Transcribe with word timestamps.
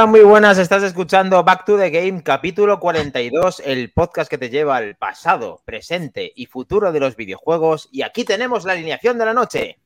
Hola, 0.00 0.06
muy 0.06 0.22
buenas. 0.22 0.56
Estás 0.56 0.82
escuchando 0.82 1.44
Back 1.44 1.66
to 1.66 1.76
the 1.76 1.90
Game, 1.90 2.22
capítulo 2.22 2.80
42, 2.80 3.60
el 3.66 3.92
podcast 3.92 4.30
que 4.30 4.38
te 4.38 4.48
lleva 4.48 4.78
al 4.78 4.96
pasado, 4.96 5.60
presente 5.66 6.32
y 6.34 6.46
futuro 6.46 6.90
de 6.90 7.00
los 7.00 7.16
videojuegos. 7.16 7.86
Y 7.92 8.00
aquí 8.00 8.24
tenemos 8.24 8.64
la 8.64 8.72
alineación 8.72 9.18
de 9.18 9.26
la 9.26 9.34
noche. 9.34 9.78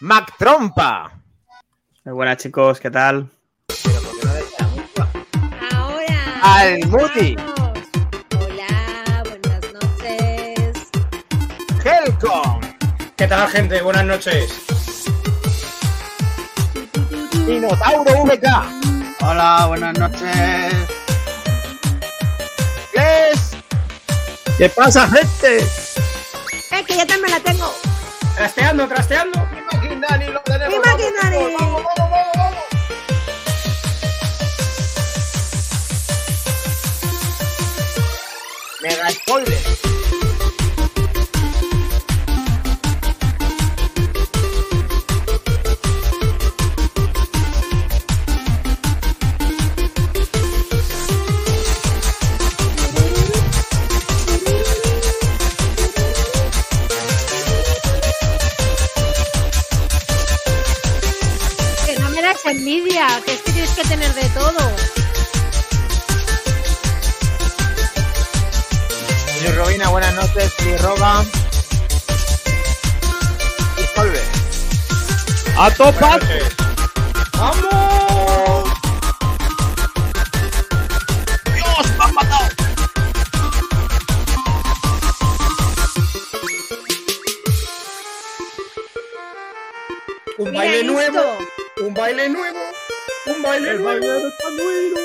Mac 0.00 0.34
Trompa. 0.36 1.22
Muy 2.04 2.14
buenas, 2.14 2.38
chicos, 2.38 2.80
¿qué 2.80 2.90
tal? 2.90 3.30
Ahora. 5.72 6.40
Al 6.42 6.84
Muti. 6.88 7.36
Hola, 8.40 9.22
buenas 9.28 9.72
noches. 9.74 10.90
Helcom. 11.84 12.60
¿Qué 13.14 13.28
tal, 13.28 13.48
gente? 13.50 13.80
Buenas 13.80 14.06
noches. 14.06 15.06
Minotauro 17.46 18.24
VK. 18.24 18.85
Hola, 19.28 19.64
buenas 19.66 19.98
noches. 19.98 20.22
Les. 22.94 23.56
¿Qué 24.56 24.68
pasa, 24.68 25.08
gente? 25.08 25.66
Eh, 26.70 26.84
que 26.86 26.96
ya 26.96 27.04
también 27.04 27.32
la 27.32 27.40
tengo. 27.40 27.74
Trasteando, 28.36 28.86
trasteando. 28.86 29.44
Maquinani, 29.72 30.26
lo 30.26 30.40
tenemos. 30.42 30.74
¡Mi 30.74 30.78
Maquinani! 30.78 31.54
Vamos, 31.58 31.60
vamos, 31.60 31.82
vamos, 31.98 32.26
vamos. 32.36 32.64
Mega 38.80 39.10
spoiler. 39.10 39.95
Envidia, 62.56 63.06
que 63.24 63.34
es 63.34 63.40
que 63.42 63.52
tienes 63.52 63.70
que 63.70 63.82
tener 63.84 64.12
de 64.14 64.28
todo. 64.30 64.72
Luis 69.42 69.56
Robina, 69.56 69.88
buenas 69.88 70.14
noches. 70.14 70.54
Luis 70.64 70.82
Roba. 70.82 71.24
Y 73.76 73.94
Solve. 73.94 74.22
¡A 75.58 75.70
topa! 75.70 75.92
Buenas 75.92 76.22
noches. 76.22 76.56
¡Vamos! 77.38 78.70
¡Dios, 81.54 81.86
me 81.98 82.04
han 82.04 82.14
matado! 82.14 82.48
Un 90.38 90.52
baile 90.52 90.84
nuevo. 90.84 91.45
Un 91.96 92.02
baile 92.02 92.28
nuevo. 92.28 92.58
Un 93.24 93.42
baile 93.42 93.70
¡El 93.70 93.82
nuevo. 93.82 94.06
baile 94.06 94.24
de 94.24 94.30
Panuelo! 94.42 95.00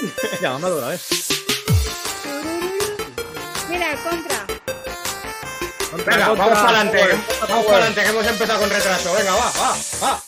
Ya, 0.42 0.56
ha 0.56 0.58
dado 0.58 0.78
una 0.78 0.88
vez. 0.88 1.08
Mira, 3.68 3.92
el 3.92 3.98
contra. 4.00 4.44
Venga, 6.04 6.28
vamos 6.30 6.48
para 6.48 6.68
adelante. 6.68 6.98
Vamos 7.48 7.64
para 7.66 7.76
adelante, 7.76 8.02
que 8.02 8.08
hemos 8.08 8.26
empezado 8.26 8.58
con 8.60 8.70
retraso. 8.70 9.14
Venga, 9.14 9.34
va, 9.36 9.52
va, 9.52 9.76
va. 10.02 10.22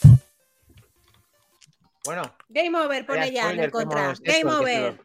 Bueno, 2.05 2.23
Game 2.49 2.79
over, 2.79 3.05
pone 3.05 3.33
ya 3.33 3.51
en 3.51 3.71
contra. 3.71 4.15
Game 4.21 4.53
over. 4.53 5.01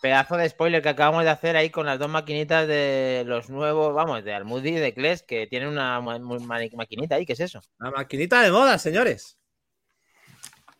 Pedazo 0.00 0.36
de 0.36 0.48
spoiler 0.48 0.82
que 0.82 0.88
acabamos 0.88 1.24
de 1.24 1.30
hacer 1.30 1.56
ahí 1.56 1.70
con 1.70 1.86
las 1.86 1.98
dos 1.98 2.08
maquinitas 2.08 2.66
de 2.68 3.24
los 3.26 3.50
nuevos, 3.50 3.94
vamos, 3.94 4.22
de 4.24 4.32
Almudi 4.34 4.70
y 4.70 4.74
de 4.74 4.94
Kles, 4.94 5.22
que 5.22 5.46
tienen 5.46 5.68
una 5.68 6.00
ma- 6.00 6.18
ma- 6.18 6.38
ma- 6.38 6.58
maquinita 6.74 7.16
ahí, 7.16 7.26
¿qué 7.26 7.32
es 7.32 7.40
eso? 7.40 7.60
La 7.78 7.90
maquinita 7.90 8.40
de 8.42 8.50
moda, 8.50 8.78
señores. 8.78 9.36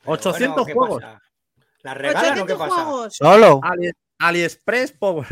800 0.04 0.48
Bueno, 0.54 0.66
¿qué 0.66 0.72
juegos. 0.74 1.02
pasa? 1.02 1.22
¿Las 1.82 1.96
regalan 1.96 2.40
o 2.40 2.46
qué 2.46 2.52
800 2.52 2.68
pasa? 2.68 2.84
juegos. 2.84 3.16
Solo. 3.16 3.60
Ali- 3.62 3.92
AliExpress 4.18 4.92
Power. 4.92 5.26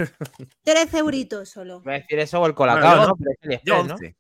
13 0.65 0.99
euritos 0.99 1.49
solo. 1.51 1.81
Voy 1.83 1.95
a 1.95 1.99
decir 1.99 2.19
eso 2.19 2.41
o 2.41 2.47
el 2.47 2.55
colacao, 2.55 2.83
Bueno, 2.97 3.03
yo- 3.03 3.09
¿no? 3.09 3.17
Pero 3.17 3.31
es 3.33 3.39
AliExpress, 3.45 3.63
Yo 3.65 3.85
¿no? 3.85 3.95
11. 3.95 4.17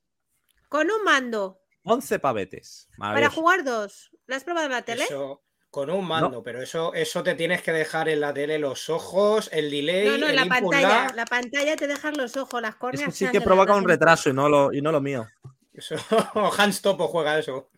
Con 0.68 0.90
un 0.90 1.04
mando. 1.04 1.60
11 1.84 2.18
pavetes. 2.18 2.88
Para 2.98 3.30
jugar 3.30 3.64
dos. 3.64 4.10
¿La 4.26 4.36
has 4.36 4.44
probado 4.44 4.66
en 4.66 4.72
la 4.72 4.82
tele? 4.82 5.04
Eso, 5.04 5.42
con 5.70 5.90
un 5.90 6.06
mando, 6.06 6.42
pero 6.42 6.62
eso, 6.62 6.94
eso 6.94 7.22
te 7.22 7.34
tienes 7.34 7.62
que 7.62 7.72
dejar 7.72 8.08
en 8.08 8.20
la 8.20 8.32
tele 8.32 8.58
los 8.58 8.88
ojos, 8.88 9.50
el 9.52 9.70
delay, 9.70 10.06
No, 10.06 10.18
no, 10.18 10.24
en 10.24 10.30
el 10.30 10.36
la 10.36 10.42
input 10.42 10.60
pantalla. 10.60 10.88
lag. 10.88 11.14
La 11.14 11.24
pantalla 11.26 11.76
te 11.76 11.86
deja 11.86 12.10
los 12.12 12.36
ojos, 12.36 12.62
las 12.62 12.76
córneas. 12.76 13.08
Eso 13.08 13.26
sí 13.26 13.30
que 13.30 13.40
provoca 13.40 13.74
un 13.74 13.86
retraso 13.86 14.30
y 14.30 14.32
no 14.32 14.48
lo, 14.48 14.72
y 14.72 14.80
no 14.80 14.92
lo 14.92 15.00
mío. 15.00 15.26
Eso, 15.72 15.94
Hans 16.58 16.80
Topo 16.82 17.06
juega 17.08 17.38
eso. 17.38 17.70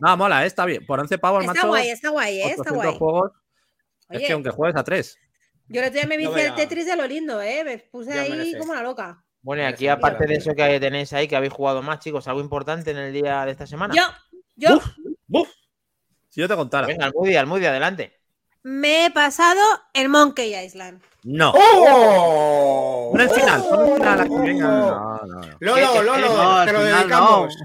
No, 0.00 0.16
mola, 0.16 0.44
eh, 0.44 0.46
está 0.46 0.64
bien. 0.66 0.84
Por 0.86 1.00
11 1.00 1.18
pavos, 1.18 1.40
Está 1.42 1.54
macho. 1.54 1.68
guay, 1.68 1.88
está 1.90 2.08
guay, 2.10 2.40
¿eh? 2.40 2.50
Está 2.50 2.62
800 2.72 2.76
guay. 2.84 2.98
juegos. 2.98 3.32
Es 4.10 4.26
que 4.26 4.32
aunque 4.32 4.50
juegues 4.50 4.76
a 4.76 4.84
3. 4.84 5.18
yo 5.68 5.80
el 5.80 5.86
otro 5.88 6.00
día 6.00 6.08
me 6.08 6.18
No 6.22 6.30
vicié 6.30 6.46
el. 6.48 6.54
Tetris 6.54 6.86
de 6.86 6.96
lo 6.96 7.06
lindo, 7.06 7.40
¿eh? 7.40 7.64
Me 7.64 7.78
puse 7.78 8.14
Ya 8.14 8.22
ahí 8.22 8.54
como 8.58 8.72
una 8.72 8.82
loca. 8.82 9.24
Bueno, 9.42 9.62
y 9.62 9.64
aquí, 9.64 9.88
aparte 9.88 10.26
de 10.26 10.34
eso 10.34 10.54
que 10.54 10.78
tenéis 10.78 11.12
ahí, 11.14 11.26
que 11.26 11.34
habéis 11.36 11.52
jugado 11.54 11.80
más, 11.82 11.98
chicos, 12.00 12.28
algo 12.28 12.40
importante 12.40 12.90
en 12.90 12.98
el 12.98 13.12
día 13.12 13.44
de 13.46 13.52
esta 13.52 13.66
semana. 13.66 13.94
Yo, 13.94 14.02
yo 14.56 14.76
Uf. 14.76 14.86
¡Buf! 15.26 15.48
Si 16.30 16.40
yo 16.40 16.48
te 16.48 16.56
contara. 16.56 16.86
Venga, 16.86 17.04
Almudi, 17.06 17.36
Almudi, 17.36 17.66
adelante. 17.66 18.18
me 18.62 19.06
he 19.06 19.10
pasado 19.10 19.60
el 19.92 20.08
Monkey 20.08 20.54
Island. 20.56 21.02
No. 21.24 21.52
¡Oh! 21.54 23.08
Pon 23.12 23.20
el 23.20 23.30
final, 23.30 23.62
pon 23.68 23.86
el 23.88 23.94
final 23.96 24.20
aquí, 24.20 24.32
¡Oh! 24.32 24.38
venga. 24.42 24.66
No, 24.68 25.18
no, 25.18 25.26
no. 25.26 25.40
¿Qué- 25.58 25.64
Lolo, 25.66 26.02
Lolo, 26.02 26.28
no, 26.36 26.64
te 26.64 26.72
lo 26.72 26.78
final 26.80 26.98
dedicamos. 27.00 27.56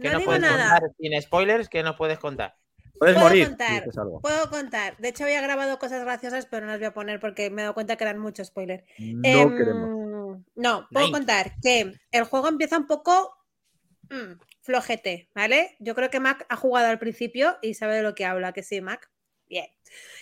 ¿Qué 0.00 0.10
No 0.10 0.18
digo 0.18 0.38
nada. 0.38 0.70
contar 0.80 0.90
sin 0.98 1.22
spoilers? 1.22 1.68
¿Qué 1.68 1.82
nos 1.82 1.96
puedes 1.96 2.18
contar? 2.18 2.54
Puedes 2.98 3.14
Puedo 3.16 3.26
morir. 3.28 3.48
contar. 3.48 3.84
si. 3.84 4.20
Puedo 4.20 4.50
contar. 4.50 4.96
De 4.98 5.08
hecho, 5.08 5.24
había 5.24 5.40
grabado 5.40 5.78
cosas 5.78 6.02
graciosas, 6.04 6.46
pero 6.46 6.66
no 6.66 6.72
las 6.72 6.78
voy 6.80 6.86
a 6.86 6.94
poner 6.94 7.18
porque 7.20 7.50
me 7.50 7.62
he 7.62 7.64
dado 7.64 7.74
cuenta 7.74 7.96
que 7.96 8.04
eran 8.04 8.18
muchos 8.18 8.48
spoilers. 8.48 8.84
No 8.98 9.20
Em, 9.28 9.56
queremos. 9.56 10.38
No, 10.54 10.86
puedo 10.92 11.06
Nine. 11.06 11.18
contar 11.18 11.52
que 11.60 11.94
el 12.12 12.24
juego 12.24 12.48
empieza 12.48 12.76
un 12.78 12.86
poco 12.86 13.34
mm, 14.10 14.32
flojete, 14.62 15.28
¿vale? 15.34 15.76
Yo 15.80 15.94
creo 15.94 16.08
que 16.10 16.20
Mac 16.20 16.46
ha 16.48 16.56
jugado 16.56 16.88
al 16.88 16.98
principio 16.98 17.58
y 17.60 17.74
sabe 17.74 17.96
de 17.96 18.02
lo 18.02 18.14
que 18.14 18.24
habla, 18.24 18.52
que 18.52 18.62
sí, 18.62 18.80
Mac. 18.80 19.10
Bien. 19.48 19.66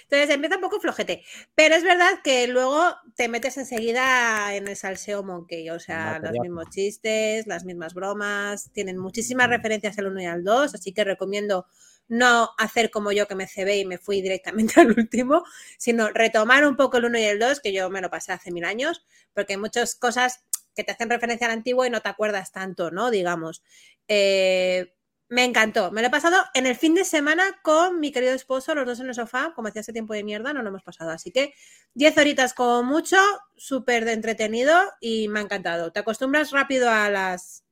Entonces 0.02 0.30
empieza 0.30 0.56
un 0.56 0.62
poco 0.62 0.80
flojete. 0.80 1.22
Pero 1.54 1.76
es 1.76 1.84
verdad 1.84 2.20
que 2.24 2.48
luego 2.48 2.96
te 3.14 3.28
metes 3.28 3.56
enseguida 3.58 4.56
en 4.56 4.66
el 4.66 4.74
salseo 4.74 5.22
monkey. 5.22 5.70
O 5.70 5.78
sea, 5.78 6.18
los 6.18 6.32
mismos 6.32 6.68
chistes, 6.70 7.46
las 7.46 7.64
mismas 7.64 7.94
bromas. 7.94 8.72
Tienen 8.72 8.98
muchísimas 8.98 9.48
referencias 9.48 9.96
al 10.00 10.08
1 10.08 10.22
y 10.22 10.26
al 10.26 10.42
2. 10.42 10.74
Así 10.74 10.92
que 10.92 11.04
recomiendo 11.04 11.66
no 12.08 12.50
hacer 12.58 12.90
como 12.90 13.12
yo 13.12 13.28
que 13.28 13.36
me 13.36 13.46
cebé 13.46 13.78
y 13.78 13.84
me 13.84 13.98
fui 13.98 14.20
directamente 14.20 14.74
al 14.80 14.90
último, 14.90 15.44
sino 15.78 16.08
retomar 16.08 16.66
un 16.66 16.76
poco 16.76 16.96
el 16.96 17.04
1 17.04 17.18
y 17.18 17.22
el 17.22 17.38
2, 17.38 17.60
que 17.60 17.72
yo 17.72 17.88
me 17.88 18.00
lo 18.00 18.10
pasé 18.10 18.32
hace 18.32 18.50
mil 18.50 18.64
años, 18.64 19.06
porque 19.32 19.52
hay 19.52 19.58
muchas 19.60 19.94
cosas 19.94 20.44
que 20.74 20.82
te 20.82 20.92
hacen 20.92 21.10
referencia 21.10 21.46
al 21.46 21.52
antiguo 21.52 21.86
y 21.86 21.90
no 21.90 22.00
te 22.00 22.08
acuerdas 22.08 22.52
tanto, 22.52 22.90
¿no? 22.90 23.10
Digamos. 23.10 23.62
Eh, 24.12 24.92
me 25.28 25.44
encantó. 25.44 25.92
Me 25.92 26.00
lo 26.00 26.08
he 26.08 26.10
pasado 26.10 26.36
en 26.54 26.66
el 26.66 26.74
fin 26.74 26.96
de 26.96 27.04
semana 27.04 27.44
con 27.62 28.00
mi 28.00 28.10
querido 28.10 28.34
esposo, 28.34 28.74
los 28.74 28.84
dos 28.84 28.98
en 28.98 29.06
el 29.06 29.14
sofá, 29.14 29.52
como 29.54 29.68
hacía 29.68 29.82
ese 29.82 29.92
tiempo 29.92 30.12
de 30.12 30.24
mierda, 30.24 30.52
no 30.52 30.60
lo 30.62 30.68
hemos 30.70 30.82
pasado. 30.82 31.10
Así 31.12 31.30
que 31.30 31.54
10 31.94 32.18
horitas 32.18 32.52
como 32.52 32.82
mucho, 32.82 33.16
súper 33.56 34.04
de 34.04 34.12
entretenido 34.14 34.76
y 35.00 35.28
me 35.28 35.38
ha 35.38 35.42
encantado. 35.42 35.92
Te 35.92 36.00
acostumbras 36.00 36.50
rápido 36.50 36.90
a 36.90 37.08
las 37.08 37.64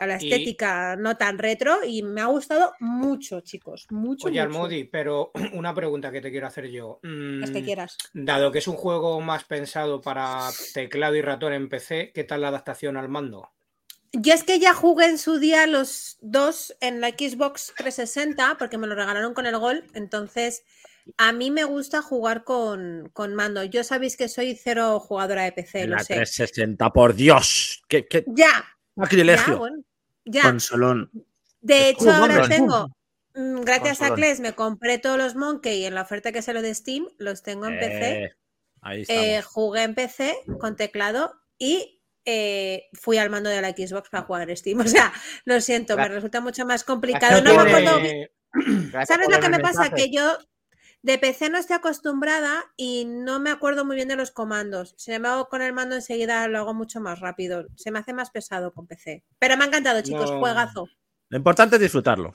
a 0.00 0.06
la 0.06 0.14
Y- 0.20 0.24
estética 0.26 0.96
no 0.96 1.16
tan 1.16 1.38
retro 1.38 1.78
y 1.86 2.02
me 2.02 2.20
ha 2.20 2.26
gustado 2.26 2.74
mucho, 2.80 3.40
chicos. 3.42 3.86
Mucho. 3.90 4.26
Oye, 4.26 4.44
mucho. 4.44 4.58
Almodi, 4.58 4.84
pero 4.84 5.30
una 5.54 5.72
pregunta 5.72 6.10
que 6.10 6.20
te 6.20 6.32
quiero 6.32 6.48
hacer 6.48 6.66
yo. 6.68 6.98
Las 7.02 7.50
que 7.52 7.60
Mm, 7.60 7.64
quieras. 7.64 7.96
Dado 8.12 8.50
que 8.50 8.58
es 8.58 8.66
un 8.68 8.76
juego 8.76 9.20
más 9.20 9.44
pensado 9.44 10.00
para 10.02 10.50
teclado 10.74 11.14
y 11.14 11.22
ratón 11.22 11.52
en 11.52 11.68
PC, 11.68 12.10
¿qué 12.12 12.24
tal 12.24 12.40
la 12.40 12.48
adaptación 12.48 12.96
al 12.96 13.08
mando? 13.08 13.52
Yo 14.12 14.32
es 14.32 14.44
que 14.44 14.58
ya 14.58 14.74
jugué 14.74 15.06
en 15.06 15.18
su 15.18 15.38
día 15.38 15.66
los 15.66 16.18
dos 16.20 16.76
en 16.80 17.00
la 17.00 17.10
Xbox 17.10 17.72
360 17.76 18.56
porque 18.58 18.78
me 18.78 18.86
lo 18.86 18.94
regalaron 18.94 19.34
con 19.34 19.46
el 19.46 19.58
gol. 19.58 19.84
Entonces, 19.94 20.64
a 21.16 21.32
mí 21.32 21.50
me 21.50 21.64
gusta 21.64 22.02
jugar 22.02 22.44
con, 22.44 23.10
con 23.12 23.34
mando. 23.34 23.62
Yo 23.64 23.84
sabéis 23.84 24.16
que 24.16 24.28
soy 24.28 24.56
cero 24.56 24.98
jugadora 25.00 25.44
de 25.44 25.52
PC, 25.52 25.82
En 25.82 25.90
lo 25.90 25.96
la 25.96 26.04
sé. 26.04 26.14
360, 26.14 26.90
por 26.92 27.14
Dios. 27.14 27.82
¡Qué, 27.88 28.06
qué 28.06 28.24
Ya, 28.26 28.64
ya, 28.96 29.02
sacrilegio! 29.04 29.58
bueno, 29.58 29.82
ya. 30.24 30.42
Consolón. 30.42 31.10
De 31.60 31.88
hecho, 31.90 32.10
ahora 32.10 32.42
hombre. 32.42 32.56
tengo, 32.56 32.88
mm, 33.34 33.60
gracias 33.62 34.02
a. 34.02 34.14
Kles, 34.14 34.40
me 34.40 34.54
compré 34.54 34.98
todos 34.98 35.18
los 35.18 35.34
Monkey 35.34 35.84
en 35.84 35.94
la 35.94 36.02
oferta 36.02 36.32
que 36.32 36.42
se 36.42 36.52
lo 36.52 36.62
de 36.62 36.74
Steam, 36.74 37.06
los 37.18 37.42
tengo 37.42 37.66
en 37.66 37.78
PC. 37.78 38.24
Eh, 38.24 38.36
ahí. 38.82 39.04
Eh, 39.08 39.42
jugué 39.42 39.82
en 39.82 39.94
PC 39.94 40.36
con 40.60 40.76
teclado 40.76 41.34
y 41.58 41.95
eh, 42.26 42.88
fui 42.92 43.18
al 43.18 43.30
mando 43.30 43.48
de 43.48 43.62
la 43.62 43.70
Xbox 43.70 44.10
para 44.10 44.24
jugar 44.24 44.50
en 44.50 44.56
Steam. 44.56 44.80
O 44.86 44.88
sea, 44.88 45.12
lo 45.44 45.60
siento, 45.60 45.96
me 45.96 46.08
resulta 46.08 46.40
mucho 46.40 46.66
más 46.66 46.84
complicado. 46.84 47.40
No 47.40 47.54
me 47.54 47.62
acuerdo. 47.62 47.98
Gracias 48.92 49.08
¿Sabes 49.08 49.28
lo 49.30 49.40
que 49.40 49.48
me 49.48 49.58
pasa? 49.58 49.90
Que 49.90 50.10
yo 50.10 50.36
de 51.02 51.18
PC 51.18 51.50
no 51.50 51.58
estoy 51.58 51.76
acostumbrada 51.76 52.64
y 52.76 53.04
no 53.04 53.38
me 53.38 53.50
acuerdo 53.50 53.84
muy 53.84 53.96
bien 53.96 54.08
de 54.08 54.16
los 54.16 54.32
comandos. 54.32 54.94
Sin 54.96 55.14
embargo, 55.14 55.48
con 55.48 55.62
el 55.62 55.72
mando 55.72 55.94
enseguida 55.94 56.48
lo 56.48 56.58
hago 56.58 56.74
mucho 56.74 57.00
más 57.00 57.20
rápido. 57.20 57.66
Se 57.76 57.90
me 57.90 58.00
hace 58.00 58.12
más 58.12 58.30
pesado 58.30 58.72
con 58.72 58.86
PC. 58.86 59.24
Pero 59.38 59.56
me 59.56 59.64
ha 59.64 59.66
encantado, 59.68 60.00
chicos. 60.02 60.30
No. 60.30 60.40
Juegazo. 60.40 60.88
Lo 61.28 61.38
importante 61.38 61.76
es 61.76 61.82
disfrutarlo. 61.82 62.34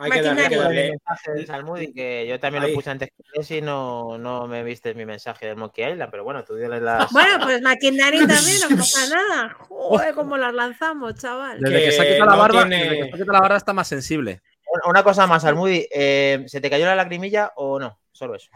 Hay 0.00 0.10
que 0.12 0.22
darle, 0.22 0.42
hay 0.42 0.48
que 0.48 0.56
darle. 0.56 1.46
Salmudi, 1.46 1.92
que 1.92 2.26
yo 2.28 2.38
también 2.38 2.62
Ahí. 2.62 2.70
lo 2.70 2.76
puse 2.76 2.90
antes 2.90 3.10
que 3.48 3.60
no, 3.62 4.16
no 4.16 4.46
me 4.46 4.62
viste 4.62 4.94
mi 4.94 5.04
mensaje 5.04 5.46
del 5.46 5.56
Monkey 5.56 5.90
Island, 5.90 6.10
pero 6.10 6.22
bueno, 6.24 6.44
tú 6.44 6.54
dile 6.54 6.80
las. 6.80 7.10
Bueno, 7.12 7.38
pues 7.42 7.60
Maquinari 7.62 8.18
también, 8.26 8.58
no 8.70 8.76
pasa 8.76 9.14
nada. 9.14 9.56
Joder, 9.68 10.14
cómo 10.14 10.36
las 10.36 10.54
lanzamos, 10.54 11.14
chaval. 11.16 11.58
Desde 11.60 11.78
que, 11.78 11.84
Que 11.86 11.92
se 11.92 12.00
ha 12.02 12.06
quitado 12.06 12.30
la 12.30 12.36
barba, 12.36 12.60
tiene- 12.62 12.76
desde 12.84 12.96
que 12.96 13.02
se 13.02 13.08
ha 13.08 13.12
quitado 13.18 13.32
la 13.32 13.40
barba 13.40 13.56
está 13.56 13.72
más 13.72 13.88
sensible. 13.88 14.40
Una 14.86 15.02
cosa 15.02 15.26
más, 15.26 15.42
Salmudi, 15.42 15.88
eh, 15.90 16.44
¿se 16.46 16.60
te 16.60 16.70
cayó 16.70 16.84
la 16.86 16.94
lagrimilla 16.94 17.52
o 17.56 17.80
no? 17.80 17.98
Solo 18.12 18.34
eso. 18.36 18.50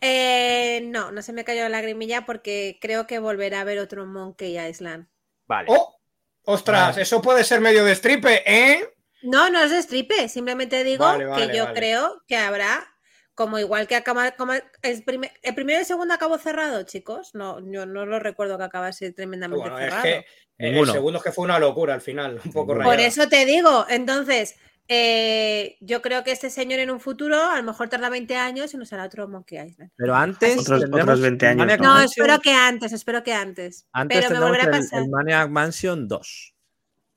Eh, 0.00 0.80
no, 0.84 1.10
no 1.10 1.22
se 1.22 1.32
me 1.32 1.42
cayó 1.44 1.62
la 1.62 1.68
lagrimilla 1.70 2.24
porque 2.24 2.78
creo 2.80 3.06
que 3.06 3.18
volverá 3.18 3.58
a 3.58 3.60
haber 3.62 3.78
otro 3.80 4.06
Monkey 4.06 4.58
Island. 4.58 5.08
Vale. 5.46 5.68
¡Oh! 5.70 5.98
¡Ostras! 6.44 6.90
Vale. 6.90 7.02
Eso 7.02 7.20
puede 7.20 7.42
ser 7.44 7.60
medio 7.60 7.84
de 7.84 7.94
stripe, 7.94 8.42
¿eh? 8.46 8.94
No, 9.22 9.50
no 9.50 9.60
es 9.60 9.70
de 9.70 9.82
stripe, 9.82 10.28
simplemente 10.28 10.84
digo 10.84 11.04
Vale, 11.04 11.26
vale, 11.26 11.46
que 11.48 11.56
yo 11.56 11.64
vale. 11.64 11.76
creo 11.78 12.22
que 12.28 12.36
habrá, 12.36 12.86
como 13.34 13.58
igual 13.58 13.86
que 13.88 13.96
acaba, 13.96 14.30
como 14.32 14.52
el, 14.54 15.02
primer- 15.04 15.32
el 15.42 15.54
primero 15.54 15.78
y 15.78 15.80
el 15.80 15.86
segundo 15.86 16.14
acabó 16.14 16.38
cerrado, 16.38 16.82
chicos. 16.84 17.34
No, 17.34 17.58
yo 17.72 17.86
no 17.86 18.06
lo 18.06 18.18
recuerdo 18.20 18.58
que 18.58 18.64
acabase 18.64 19.12
tremendamente 19.12 19.60
Bueno, 19.60 19.78
es 19.78 19.84
cerrado. 19.84 20.02
que 20.02 20.26
el 20.58 20.72
Ninguno. 20.72 20.92
segundo 20.92 21.18
es 21.18 21.24
que 21.24 21.32
fue 21.32 21.44
una 21.44 21.58
locura 21.58 21.94
al 21.94 22.00
final, 22.00 22.40
un 22.44 22.52
poco. 22.52 22.74
Por 22.78 23.00
eso 23.00 23.28
te 23.28 23.44
digo, 23.44 23.86
entonces, 23.88 24.56
eh, 24.90 25.76
yo 25.80 26.00
creo 26.02 26.24
que 26.24 26.32
este 26.32 26.48
señor 26.50 26.78
en 26.80 26.90
un 26.90 26.98
futuro 26.98 27.40
a 27.42 27.56
lo 27.58 27.62
mejor 27.62 27.88
tarda 27.88 28.08
20 28.08 28.34
años 28.36 28.72
y 28.72 28.76
nos 28.76 28.92
hará 28.92 29.04
otro 29.04 29.28
Monkey 29.28 29.58
Island. 29.58 29.90
Pero 29.96 30.14
antes. 30.14 30.58
Otros- 30.58 30.82
otros 30.90 31.20
20 31.20 31.46
años, 31.46 31.58
Maniac 31.58 31.80
¿no? 31.80 31.94
Mansion- 31.94 32.04
espero 32.04 32.40
que 32.40 32.52
antes, 32.52 32.92
espero 32.92 33.22
que 33.22 33.32
antes. 33.34 33.86
Antes 33.92 34.18
pero 34.26 34.30
me 34.34 34.40
volverá 34.46 34.64
a 34.64 34.66
el- 34.66 34.72
pasar. 34.82 35.02
el 35.02 35.08
Maniac 35.10 35.48
Mansion 35.50 36.08
2. 36.08 36.54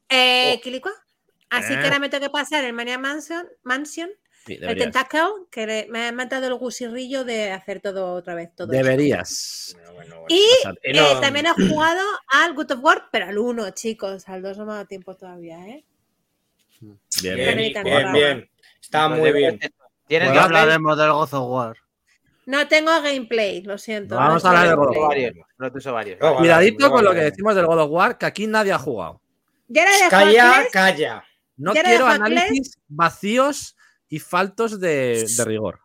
Eh, 0.09 0.55
Oh. 0.57 0.61
¿Quilicua? 0.61 0.91
Así 1.51 1.73
Eh. 1.73 1.77
que 1.79 1.83
ahora 1.83 1.99
me 1.99 2.09
tengo 2.09 2.23
que 2.23 2.29
pasar 2.31 2.63
el 2.63 2.73
Mania 2.73 2.97
Mansion, 2.97 3.47
Mansion 3.63 4.09
Sí, 4.47 4.57
el. 4.59 4.75
Tentacle, 4.75 5.21
que 5.51 5.67
le- 5.67 5.87
me 5.89 6.07
ha 6.07 6.11
matado 6.11 6.47
el 6.47 6.55
gusirrillo 6.55 7.23
de 7.23 7.51
hacer 7.51 7.79
todo 7.79 8.15
otra 8.15 8.33
vez. 8.33 8.49
Todo. 8.55 8.67
Deberías. 8.67 9.73
Bueno, 9.75 9.93
bueno, 9.93 10.15
bueno. 10.21 10.27
Y. 10.29 10.39
Y 10.39 10.89
eh, 10.89 10.93
no- 11.13 11.19
también 11.21 11.45
he 11.45 11.51
jugado 11.69 12.01
al 12.29 12.55
Good 12.55 12.71
of 12.71 12.79
War, 12.81 13.03
pero 13.11 13.27
al 13.27 13.37
1, 13.37 13.69
chicos. 13.69 14.27
Al 14.27 14.41
2 14.41 14.57
no 14.57 14.65
me 14.65 14.71
ha 14.71 14.75
dado 14.75 14.87
tiempo 14.87 15.15
todavía, 15.15 15.59
¿eh? 15.67 15.85
Bien, 17.21 17.35
Bien, 17.83 18.11
bien. 18.13 18.49
Está 18.81 19.07
Pues 19.09 19.19
muy 19.19 19.31
bien. 19.31 19.59
Tienes 20.07 20.29
Ya 20.29 20.33
que 20.33 20.39
hablaremos 20.39 20.97
del 20.97 21.11
God 21.11 21.33
of 21.33 21.49
War. 21.51 21.77
No 22.47 22.67
tengo 22.67 22.91
gameplay, 23.01 23.61
lo 23.61 23.77
siento. 23.77 24.15
No 24.15 24.21
vamos 24.21 24.43
no 24.43 24.49
a 24.49 24.53
hablar 24.53 24.69
tengo 24.69 24.81
de 24.81 24.87
God 24.87 24.89
of 24.89 24.95
gameplay. 25.11 25.25
varios. 25.29 25.47
No 25.59 25.71
te 25.71 25.77
uso 25.77 25.93
varios. 25.93 26.19
No, 26.19 26.25
vale. 26.25 26.37
Cuidadito 26.39 26.91
con 26.91 27.03
lo 27.05 27.13
que 27.13 27.19
decimos 27.21 27.53
del 27.55 27.65
God 27.67 27.79
of 27.81 27.91
War, 27.91 28.17
que 28.17 28.25
aquí 28.25 28.47
nadie 28.47 28.71
ha 28.71 28.79
jugado. 28.79 29.21
Ya 29.67 29.83
era 29.83 29.91
de 30.05 30.09
Calla, 30.09 30.67
calla. 30.71 31.23
No 31.61 31.73
¿Ya 31.73 31.81
era 31.81 31.89
quiero 31.89 32.07
análisis 32.07 32.77
vacíos 32.87 33.75
y 34.09 34.19
faltos 34.19 34.79
de, 34.79 35.25
de 35.37 35.45
rigor. 35.45 35.79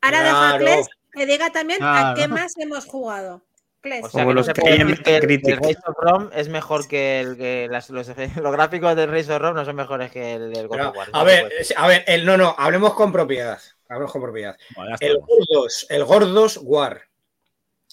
ahora 0.00 0.22
de 0.22 0.30
Claro. 0.30 0.46
Hawkless, 0.58 0.88
que 1.12 1.26
diga 1.26 1.50
también 1.50 1.82
a 1.82 2.14
Claro. 2.14 2.16
qué 2.16 2.28
más 2.28 2.52
hemos 2.58 2.84
jugado. 2.84 3.42
Cles. 3.80 4.04
O 4.04 4.08
sea, 4.10 4.24
Como 4.24 4.24
que 4.24 4.28
no 4.28 4.34
los 4.34 4.46
se 4.46 4.52
que 4.54 4.60
puede 4.60 4.74
hay 4.74 4.80
en 4.80 4.88
decir 4.88 5.04
que 5.04 5.16
el, 5.16 5.30
el 5.30 5.56
Race 5.56 5.78
of 5.86 5.96
Rome 6.00 6.28
es 6.34 6.48
mejor 6.48 6.88
que 6.88 7.20
el 7.20 7.36
que 7.36 7.68
las- 7.70 7.90
los, 7.90 8.06
los 8.36 8.52
gráficos 8.52 8.96
del 8.96 9.10
Race 9.10 9.32
of 9.32 9.40
Rome 9.40 9.54
no 9.60 9.64
son 9.64 9.76
mejores 9.76 10.10
que 10.10 10.34
el 10.34 10.52
del 10.52 10.66
God 10.68 10.80
of 10.80 10.96
War. 10.96 11.08
a 11.12 11.24
ver, 11.24 11.52
a 11.76 11.86
ver, 11.88 12.04
el, 12.06 12.24
no, 12.26 12.36
no, 12.36 12.54
hablemos 12.58 12.94
con 12.94 13.12
propiedad. 13.12 13.58
Hablemos 13.88 14.12
con 14.12 14.20
propiedad. 14.22 14.56
Bueno, 14.76 14.96
El. 15.00 15.18
Gordos, 15.18 15.86
el 15.88 16.04
Gordos 16.04 16.58
War. 16.62 17.02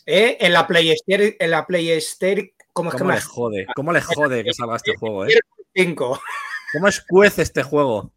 ¿Eh? 0.07 0.37
En 0.41 0.53
la 0.53 0.67
PlayStation, 0.67 1.33
en 1.39 1.51
la 1.51 1.65
PlayStation, 1.65 2.49
¿cómo 2.73 2.89
es 2.89 2.95
que 2.95 2.99
¿Cómo 2.99 3.09
me 3.09 3.15
le 3.15 3.21
jode? 3.21 3.67
¿Cómo 3.75 3.93
le 3.93 4.01
jode 4.01 4.43
que 4.43 4.53
salga 4.53 4.75
este 4.75 4.95
juego, 4.97 5.25
eh? 5.25 5.39
5? 5.73 6.19
¿Cómo 6.75 6.87
escuece 6.87 7.41
este 7.41 7.63
juego? 7.63 8.11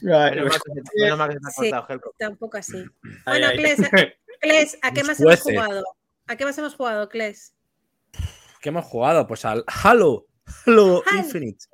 Menos 0.00 1.18
mal 1.18 1.30
que 1.30 1.38
Sí. 1.50 1.70
cortado. 1.70 2.14
Tampoco 2.18 2.56
así. 2.58 2.84
Bueno, 3.24 3.46
ay. 3.48 3.56
Cles, 3.58 3.78
Cles, 4.40 4.78
¿a 4.82 4.92
qué 4.92 5.04
más 5.04 5.20
hemos 5.20 5.40
jugado? 5.40 5.84
¿A 6.26 6.36
qué 6.36 6.44
más 6.44 6.58
hemos 6.58 6.74
jugado, 6.74 7.08
Cles? 7.08 7.54
¿Qué 8.60 8.68
hemos 8.70 8.84
jugado? 8.84 9.26
Pues 9.26 9.44
al 9.44 9.64
Halo. 9.66 10.26
Halo 10.66 11.02
Halo. 11.06 11.18
Infinite. 11.18 11.64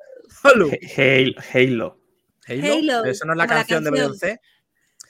Halo. 0.42 0.66
Halo. 0.96 1.32
Halo. 1.52 2.00
Halo. 2.46 2.72
Halo, 2.72 3.04
¿Eso 3.04 3.24
no 3.26 3.32
es 3.32 3.36
la 3.38 3.44
como 3.46 3.54
la 3.54 3.60
canción 3.60 3.84
de 3.84 3.90
canción. 3.90 3.92
Beyoncé? 3.92 4.40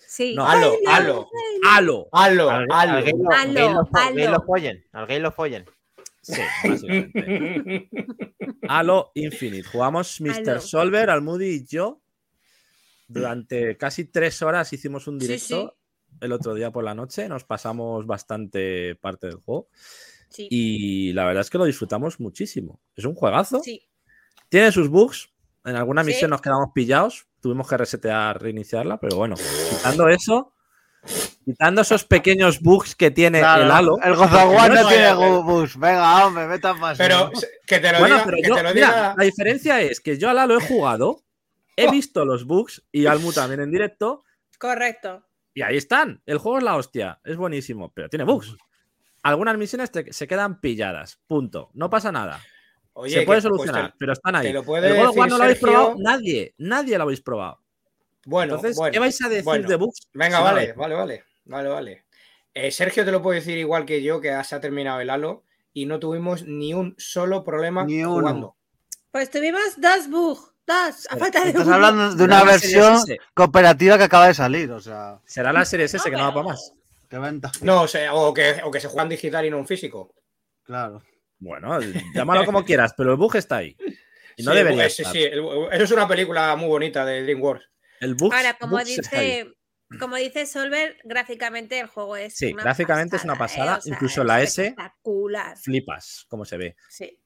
Sí. 0.06 0.34
No. 0.34 0.46
Halo, 0.46 0.74
halo, 0.88 1.28
Halo. 1.64 2.08
halo, 2.12 2.50
Al, 2.50 2.66
halo. 2.70 2.96
al 2.98 3.04
gay 3.04 3.12
lo- 3.12 4.42
follen. 4.44 4.84
Al 4.92 5.06
gay 5.06 5.18
lo 5.20 5.30
follen. 5.32 5.66
Sí, 6.22 6.40
básicamente. 6.68 7.88
Halo 8.68 9.10
Infinite. 9.14 9.64
Jugamos 9.64 10.20
Mr. 10.20 10.50
Halo. 10.50 10.60
Solver, 10.60 11.10
Almudi 11.10 11.46
y 11.46 11.64
yo. 11.66 12.00
Durante 13.08 13.76
casi 13.76 14.04
tres 14.04 14.40
horas 14.42 14.72
hicimos 14.72 15.06
un 15.08 15.20
Sí, 15.20 15.26
directo 15.26 15.76
el 16.20 16.32
otro 16.32 16.54
día 16.54 16.70
por 16.70 16.84
la 16.84 16.94
noche. 16.94 17.28
Nos 17.28 17.44
pasamos 17.44 18.06
bastante 18.06 18.94
parte 18.96 19.26
del 19.26 19.36
juego. 19.36 19.68
Sí. 20.28 20.46
Y 20.50 21.12
la 21.12 21.24
verdad 21.24 21.40
es 21.40 21.50
que 21.50 21.58
lo 21.58 21.64
disfrutamos 21.64 22.20
muchísimo. 22.20 22.80
Es 22.94 23.04
un 23.04 23.14
juegazo. 23.14 23.60
Sí. 23.64 23.88
Tiene 24.48 24.70
sus 24.70 24.88
bugs. 24.88 25.32
En 25.64 25.76
alguna 25.76 26.02
Sí. 26.04 26.10
misión 26.10 26.30
nos 26.30 26.40
quedamos 26.40 26.68
pillados. 26.74 27.26
Tuvimos 27.40 27.68
que 27.68 27.76
resetear, 27.76 28.40
reiniciarla. 28.40 29.00
Pero 29.00 29.16
bueno, 29.16 29.34
quitando 29.70 30.08
eso, 30.08 30.52
quitando 31.44 31.80
esos 31.82 32.04
pequeños 32.04 32.60
bugs 32.60 32.94
que 32.94 33.10
tiene 33.10 33.40
Claro, 33.40 33.62
el 33.64 33.70
Halo. 33.70 33.98
El 34.02 34.14
God 34.14 34.24
of 34.34 34.54
War 34.54 34.70
no 34.72 34.82
no 34.82 34.88
tiene 34.88 35.12
bus. 35.14 35.76
Venga, 35.78 36.26
hombre, 36.26 36.46
vete 36.46 36.68
a 36.68 36.74
pasar. 36.74 36.96
Pero 37.08 37.30
que 37.66 37.78
te 37.78 37.92
lo 37.92 37.98
Bueno, 38.00 38.14
diga, 38.16 38.24
pero 38.24 38.36
que 38.42 38.48
yo, 38.48 38.54
te 38.56 38.62
lo 38.62 38.74
mira, 38.74 38.86
diga. 38.88 39.14
la 39.16 39.24
diferencia 39.24 39.80
es 39.80 40.00
que 40.00 40.18
yo 40.18 40.28
al 40.30 40.38
Halo 40.38 40.58
he 40.58 40.66
jugado, 40.66 41.22
he 41.76 41.90
visto 41.90 42.24
los 42.24 42.44
bugs 42.44 42.82
y 42.92 43.06
Almu 43.06 43.32
también 43.32 43.60
en 43.60 43.70
directo, 43.70 44.22
Correcto. 44.58 45.26
y 45.54 45.62
ahí 45.62 45.76
están. 45.76 46.22
El 46.26 46.38
juego 46.38 46.58
es 46.58 46.64
la 46.64 46.76
hostia, 46.76 47.20
es 47.24 47.36
buenísimo, 47.36 47.90
pero 47.92 48.08
tiene 48.08 48.24
bugs. 48.24 48.54
Algunas 49.22 49.56
misiones 49.58 49.90
te- 49.90 50.12
se 50.12 50.26
quedan 50.26 50.60
pilladas, 50.60 51.20
punto. 51.26 51.70
No 51.74 51.90
pasa 51.90 52.10
nada. 52.12 52.40
Oye, 52.92 53.20
se 53.20 53.22
puede 53.22 53.40
que, 53.40 53.48
pues, 53.48 53.54
solucionar, 53.56 53.92
te- 53.92 53.96
pero 53.98 54.12
están 54.12 54.34
ahí. 54.36 54.46
te 54.48 54.52
lo 54.52 54.62
puede 54.62 54.88
el 54.88 54.96
God 54.96 55.08
of 55.10 55.16
War 55.16 55.28
decir 55.28 55.30
no 55.32 55.38
lo 55.38 55.44
habéis 55.44 55.58
Sergio. 55.60 55.76
probado 55.78 55.96
nadie, 55.98 56.54
nadie 56.58 56.96
lo 56.98 57.04
habéis 57.04 57.20
probado. 57.20 57.60
Bueno, 58.26 58.54
Entonces, 58.56 58.76
bueno, 58.76 58.92
¿qué 58.92 58.98
vais 58.98 59.22
a 59.22 59.28
decir 59.28 59.44
bueno. 59.44 59.68
de 59.68 59.76
bugs? 59.76 60.08
Venga, 60.12 60.40
vale, 60.40 60.72
vale, 60.74 60.94
vale, 60.94 61.24
vale, 61.44 61.68
vale. 61.68 62.04
Eh, 62.54 62.70
Sergio 62.70 63.04
te 63.04 63.12
lo 63.12 63.22
puede 63.22 63.38
decir 63.40 63.56
igual 63.58 63.84
que 63.86 64.02
yo, 64.02 64.20
que 64.20 64.42
se 64.44 64.54
ha 64.54 64.60
terminado 64.60 65.00
el 65.00 65.08
Halo 65.10 65.44
y 65.72 65.86
no 65.86 65.98
tuvimos 66.00 66.44
ni 66.44 66.74
un 66.74 66.94
solo 66.98 67.44
problema 67.44 67.84
Ni 67.84 68.02
uno. 68.02 68.14
jugando. 68.14 68.56
Pues 69.10 69.30
tuvimos 69.30 69.62
dos 69.78 70.08
bugs. 70.08 70.46
Dos. 70.66 71.08
A 71.10 71.16
falta 71.16 71.42
de 71.42 71.48
Estás 71.48 71.66
uno. 71.66 71.74
hablando 71.74 72.14
de 72.14 72.22
una 72.24 72.44
versión 72.44 72.98
cooperativa 73.34 73.98
que 73.98 74.04
acaba 74.04 74.28
de 74.28 74.34
salir, 74.34 74.70
o 74.70 74.78
sea, 74.80 75.18
Será 75.24 75.52
la 75.52 75.64
serie 75.64 75.86
S 75.86 75.96
No, 75.96 76.04
que 76.04 76.10
no 76.12 76.18
va 76.18 76.34
para 76.34 76.46
más. 76.46 76.72
qué 77.08 77.18
venta. 77.18 77.50
No, 77.62 77.82
o, 77.82 77.88
sea, 77.88 78.14
o, 78.14 78.32
que, 78.32 78.60
o 78.62 78.70
que 78.70 78.78
se 78.78 78.86
juega 78.86 79.02
en 79.02 79.08
digital 79.08 79.44
y 79.46 79.50
no 79.50 79.58
en 79.58 79.66
físico. 79.66 80.14
Claro. 80.62 81.02
Bueno, 81.40 81.76
llámalo 82.14 82.44
como 82.44 82.64
quieras, 82.64 82.94
pero 82.96 83.10
el 83.12 83.16
bug 83.16 83.34
está 83.36 83.56
ahí. 83.56 83.76
Y 84.36 84.44
no 84.44 84.52
Sí, 84.52 84.58
debería 84.58 84.88
sí, 84.90 85.02
estar. 85.02 85.12
sí, 85.12 85.22
el- 85.24 85.40
eso 85.72 85.84
es 85.84 85.90
una 85.90 86.06
película 86.06 86.54
muy 86.54 86.68
bonita 86.68 87.04
de 87.04 87.22
DreamWorks. 87.22 87.64
El 88.00 88.14
bug, 88.14 88.34
Ahora, 88.34 88.56
como 88.58 88.78
dice, 88.82 89.54
como 89.98 90.16
dice 90.16 90.46
Solver, 90.46 90.96
gráficamente 91.04 91.78
el 91.78 91.86
juego 91.86 92.16
es. 92.16 92.34
Sí, 92.34 92.52
una 92.52 92.62
gráficamente 92.62 93.16
es 93.16 93.24
una 93.24 93.36
pasada, 93.36 93.74
¿eh? 93.74 93.78
O 93.78 93.80
sea, 93.82 93.94
incluso 93.94 94.22
es 94.22 94.26
la 94.26 94.42
S-. 94.42 94.74
Flipas, 95.62 96.26
como 96.28 96.44
se 96.44 96.56
ve. 96.56 96.76
Sí. 96.88 97.20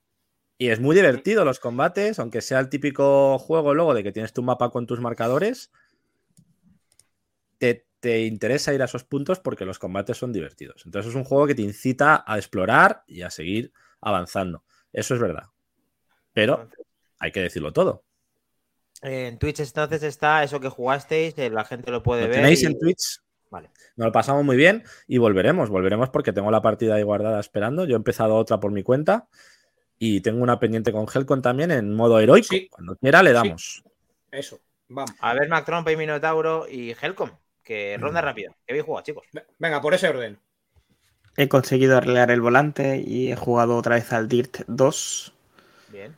Y 0.59 0.69
es 0.69 0.81
muy 0.81 0.95
divertido 0.97 1.45
los 1.45 1.61
combates, 1.61 2.19
aunque 2.19 2.41
sea 2.41 2.61
el 2.61 2.69
típico 2.69 3.39
juego 3.39 3.75
luego 3.75 3.95
de 3.95 4.03
que 4.03 4.13
tienes 4.13 4.33
tu 4.33 4.43
mapa 4.43 4.71
con 4.71 4.87
tus 4.87 5.01
marcadores. 5.01 5.71
Te, 7.59 7.87
te 8.01 8.25
interesa 8.25 8.75
ir 8.75 8.83
a 8.83 8.87
esos 8.87 9.05
puntos 9.05 9.41
porque 9.41 9.65
los 9.65 9.79
combates 9.79 10.17
son 10.17 10.33
divertidos. 10.33 10.83
Entonces 10.87 11.11
es 11.11 11.17
un 11.17 11.25
juego 11.25 11.47
que 11.47 11.55
te 11.55 11.63
incita 11.63 12.25
a 12.27 12.37
explorar 12.37 13.05
y 13.07 13.23
a 13.23 13.31
seguir 13.31 13.73
avanzando. 14.01 14.65
Eso 14.93 15.15
es 15.15 15.21
verdad. 15.21 15.45
Pero 16.33 16.69
hay 17.19 17.33
que 17.33 17.41
decirlo 17.41 17.73
todo. 17.73 18.05
En 19.05 19.39
Twitch 19.39 19.61
entonces 19.61 20.03
está 20.03 20.43
eso 20.43 20.59
que 20.61 20.69
jugasteis, 20.69 21.35
eh, 21.39 21.51
la 21.51 21.65
gente 21.65 21.91
lo 21.91 22.03
puede 22.03 22.23
Lo 22.23 22.29
ver. 22.29 22.37
tenéis 22.39 22.63
y- 22.63 22.67
en 22.67 22.79
Twitch. 22.79 23.21
Vale. 23.51 23.71
Nos 23.97 24.07
lo 24.07 24.13
pasamos 24.13 24.45
muy 24.45 24.57
bien 24.57 24.83
y 25.07 25.19
volveremos. 25.19 25.69
Volveremos 25.69 26.09
porque 26.11 26.33
tengo 26.33 26.51
la 26.51 26.63
partida 26.63 26.97
ahí 26.97 27.03
guardada 27.05 27.39
esperando. 27.39 27.85
Yo 27.85 27.95
he 27.95 27.97
empezado 27.97 28.35
otra 28.35 28.59
por 28.59 28.73
mi 28.73 28.83
cuenta 28.83 29.29
y 29.99 30.21
tengo 30.23 30.43
una 30.43 30.59
pendiente 30.59 30.91
con 30.91 31.07
Helcon 31.13 31.41
también 31.43 31.71
en 31.71 31.95
modo 31.95 32.19
heroico. 32.19 32.49
Sí. 32.51 32.69
Cuando 32.69 32.97
quiera 32.97 33.23
le 33.23 33.33
damos. 33.33 33.85
Eso, 34.33 34.59
vamos. 34.89 35.13
A 35.21 35.35
ver, 35.35 35.49
Mac 35.49 35.65
Trompa 35.65 35.93
y 35.93 35.97
Minotauro 35.97 36.67
y 36.69 36.97
Helcom, 37.01 37.31
que 37.63 37.97
ronda 38.01 38.21
Mm. 38.23 38.25
rápida. 38.25 38.57
Que 38.67 38.73
bien 38.73 38.85
jugado, 38.87 39.05
chicos. 39.05 39.25
Venga, 39.59 39.81
por 39.81 39.95
ese 39.95 40.09
orden. 40.09 40.39
he 41.37 41.49
conseguido 41.49 41.97
arreglar 41.97 42.31
el 42.31 42.41
volante 42.41 43.03
y 43.05 43.31
he 43.33 43.37
jugado 43.37 43.77
otra 43.77 43.97
vez 43.97 44.13
al 44.13 44.29
Dirt 44.29 44.59
2. 44.69 45.33
Bien. 45.89 46.17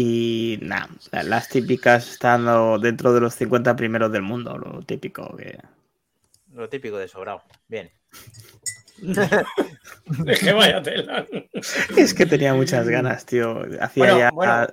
Y 0.00 0.60
nada, 0.62 0.88
la- 1.10 1.24
las 1.24 1.48
típicas 1.48 2.08
estando 2.08 2.78
dentro 2.78 3.12
de 3.12 3.20
los 3.20 3.34
50 3.34 3.74
primeros 3.74 4.12
del 4.12 4.22
mundo, 4.22 4.56
lo 4.56 4.80
típico 4.82 5.36
que... 5.36 5.58
Lo 6.54 6.68
típico 6.68 6.98
de 6.98 7.08
sobrado. 7.08 7.42
Bien. 7.66 7.90
Es 10.26 10.40
que 10.40 10.52
vaya 10.52 10.80
tela. 10.82 11.26
Es 11.96 12.14
que 12.14 12.26
tenía 12.26 12.54
muchas 12.54 12.88
ganas, 12.88 13.26
tío. 13.26 13.60
Hacía 13.80 14.04
Bueno, 14.04 14.18
ya 14.18 14.30
bueno. 14.30 14.66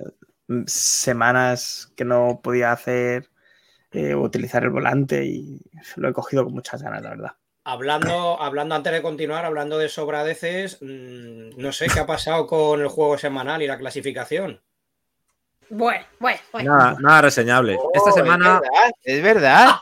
semanas 0.68 1.92
que 1.96 2.06
no 2.06 2.40
podía 2.44 2.72
hacer 2.72 3.30
eh, 3.92 4.14
utilizar 4.14 4.64
el 4.64 4.70
volante 4.70 5.26
y 5.26 5.60
lo 5.96 6.08
he 6.10 6.14
cogido 6.14 6.44
con 6.44 6.54
muchas 6.54 6.84
ganas, 6.84 7.02
la 7.02 7.10
verdad. 7.10 7.32
Hablando, 7.64 8.40
hablando 8.40 8.76
antes 8.76 8.94
de 8.94 9.02
continuar, 9.02 9.44
hablando 9.44 9.80
de 9.80 9.90
sobradeces, 9.90 10.78
mm, 10.82 11.58
no 11.58 11.72
sé 11.72 11.88
qué 11.88 12.00
ha 12.00 12.06
pasado 12.06 12.46
con 12.46 12.80
el 12.82 12.88
juego 12.90 13.18
semanal 13.18 13.64
y 13.64 13.68
la 13.68 13.80
clasificación. 13.80 14.62
Bueno, 15.70 16.06
bueno, 16.20 16.40
bueno. 16.52 16.78
Nada, 16.78 16.98
nada 17.00 17.22
reseñable. 17.24 17.78
Esta 17.94 18.10
Oh, 18.10 18.14
semana, 18.14 18.62
Es 19.04 19.22
verdad. 19.24 19.76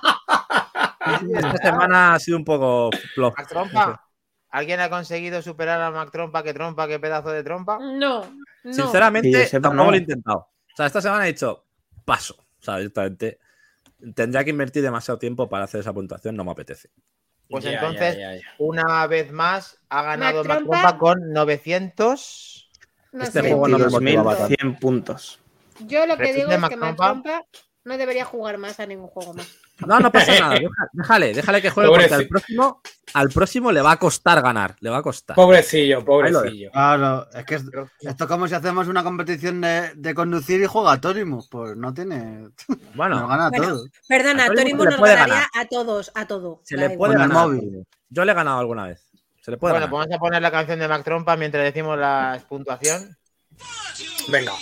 Es 1.05 1.27
verdad. 1.27 1.53
esta 1.55 1.69
semana 1.69 2.13
ha 2.13 2.19
sido 2.19 2.37
un 2.37 2.45
poco 2.45 2.89
flop. 3.13 3.35
Mac 3.37 3.47
Trompa. 3.47 4.07
¿Alguien 4.49 4.79
ha 4.79 4.89
conseguido 4.89 5.41
superar 5.41 5.81
a 5.81 5.91
Mac 5.91 6.11
Trompa? 6.11 6.43
¿Qué 6.43 6.53
trompa? 6.53 6.87
¿Qué 6.87 6.99
pedazo 6.99 7.29
de 7.31 7.43
trompa? 7.43 7.79
No, 7.79 8.23
no. 8.63 8.73
Sinceramente, 8.73 9.47
tampoco 9.49 9.73
no. 9.75 9.91
lo 9.91 9.95
he 9.95 9.99
intentado. 9.99 10.37
O 10.37 10.75
sea, 10.75 10.85
esta 10.85 11.01
semana 11.01 11.25
he 11.27 11.33
dicho 11.33 11.65
paso. 12.05 12.35
O 12.39 12.63
sea, 12.63 12.77
directamente 12.77 13.39
tendría 14.15 14.43
que 14.43 14.49
invertir 14.51 14.83
demasiado 14.83 15.17
tiempo 15.17 15.49
para 15.49 15.65
hacer 15.65 15.79
esa 15.81 15.91
puntuación, 15.93 16.35
no 16.35 16.43
me 16.43 16.51
apetece. 16.51 16.89
Pues 17.49 17.65
entonces, 17.65 18.15
ya, 18.17 18.35
ya. 18.35 18.41
una 18.59 19.05
vez 19.07 19.31
más, 19.31 19.79
ha 19.89 20.01
ganado 20.03 20.43
Mac 20.43 20.61
Mac 20.65 20.79
Trompa. 20.81 20.97
Con 20.97 21.31
900. 21.33 22.69
No 23.11 23.23
Este 23.23 23.41
juego 23.41 23.67
no 23.67 23.77
me 23.77 23.85
22.100 23.85 23.91
motivaba 23.91 24.47
tanto. 24.47 24.79
puntos. 24.79 25.39
Yo 25.87 26.05
lo 26.05 26.17
que 26.17 26.33
digo 26.33 26.49
es 26.49 26.55
que 26.55 26.57
Mac 26.59 26.71
Mac 26.77 26.79
Trompa. 26.95 27.05
Trompa 27.05 27.45
no 27.85 27.97
debería 27.97 28.23
jugar 28.23 28.57
más 28.57 28.79
a 28.79 28.85
ningún 28.85 29.07
juego 29.07 29.33
más. 29.33 29.47
No, 29.85 29.99
no 29.99 30.09
pasa 30.11 30.39
nada. 30.39 30.57
déjale, 30.93 31.33
déjale 31.33 31.61
que 31.61 31.69
juegue 31.69 31.89
porque 31.89 32.13
al 32.13 32.27
próximo, 32.27 32.81
al 33.13 33.29
próximo 33.29 33.71
le 33.73 33.81
va 33.81 33.91
a 33.91 33.97
costar 33.99 34.41
ganar. 34.41 34.75
Le 34.79 34.89
va 34.89 34.99
a 34.99 35.01
costar. 35.01 35.35
Pobrecillo, 35.35 36.05
pobrecillo. 36.05 36.71
Claro, 36.71 37.27
es 37.33 37.43
que 37.45 37.55
es- 37.55 37.63
esto 38.01 38.23
es 38.23 38.29
como 38.29 38.47
si 38.47 38.53
hacemos 38.55 38.87
una 38.87 39.03
competición 39.03 39.59
de, 39.59 39.91
de 39.95 40.13
conducir 40.15 40.61
y 40.61 40.65
juega 40.65 41.01
Torimus. 41.01 41.49
Pues 41.49 41.75
no 41.75 41.93
tiene. 41.93 42.47
Nos 42.69 42.95
Bueno, 42.95 43.27
gana 43.27 43.49
Bueno, 43.49 43.67
todo. 43.67 43.85
Perdona, 44.07 44.45
A 44.45 44.47
Torimus 44.53 44.85
nos 44.85 44.95
puede 44.95 45.13
ganaría 45.15 45.33
ganar. 45.35 45.49
a 45.55 45.65
todos, 45.67 46.11
a 46.15 46.25
todo. 46.27 46.61
se 46.63 46.77
le 46.77 46.91
puede 46.91 47.13
ganar. 47.15 47.29
móvil. 47.49 47.85
Yo 48.09 48.23
le 48.23 48.31
he 48.31 48.35
ganado 48.35 48.59
alguna 48.59 48.87
vez. 48.87 49.09
Se 49.41 49.51
le 49.51 49.57
puede 49.57 49.73
Bueno, 49.73 49.87
ganar. 49.87 49.89
pues 49.89 49.99
vamos 50.07 50.15
a 50.15 50.19
poner 50.19 50.41
la 50.41 50.51
canción 50.51 50.79
de 50.79 50.87
Mac 50.87 51.03
Trompa 51.03 51.35
mientras 51.35 51.65
decimos 51.65 51.97
la 51.99 52.39
puntuación. 52.47 53.17
Venga. 54.29 54.53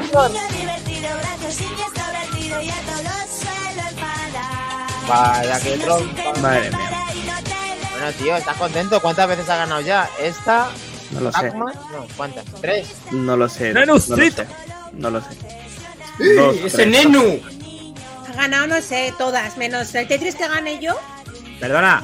Niño 0.00 0.48
divertido, 0.50 1.08
graciosillo, 1.18 1.84
extrovertido 1.84 2.60
y 2.62 2.68
a 2.70 2.80
todos 2.82 3.28
suelo 3.40 3.88
enfadar. 3.90 5.08
Vaya 5.08 5.60
que 5.60 5.78
trompa. 5.78 6.40
Madre 6.40 6.70
mía, 6.70 6.90
y 7.14 7.90
Bueno, 7.90 8.12
tío, 8.18 8.36
¿estás 8.36 8.56
contento? 8.56 9.00
¿Cuántas 9.00 9.28
veces 9.28 9.48
ha 9.48 9.56
ganado 9.56 9.80
ya? 9.80 10.08
¿Esta? 10.20 10.68
no 11.10 11.20
lo 11.20 11.32
sé. 11.32 11.50
No, 11.52 11.66
¿cuántas? 12.16 12.44
¿Tres? 12.60 12.88
No 13.10 13.36
lo 13.36 13.48
sé. 13.48 13.72
No 13.72 13.80
lo 13.80 13.86
Nenucito. 13.86 14.42
sé. 14.42 14.48
No 14.92 15.10
lo 15.10 15.20
sé. 15.20 15.28
Dos, 16.36 16.56
¡Ese 16.56 16.76
tres. 16.76 16.88
Nenu! 16.88 17.40
Ha 18.28 18.32
ganado, 18.34 18.66
no 18.68 18.80
sé, 18.80 19.12
todas, 19.18 19.56
menos 19.56 19.92
el 19.94 20.06
Tetris 20.06 20.36
que 20.36 20.46
gane 20.46 20.78
yo. 20.78 20.94
Perdona, 21.58 22.02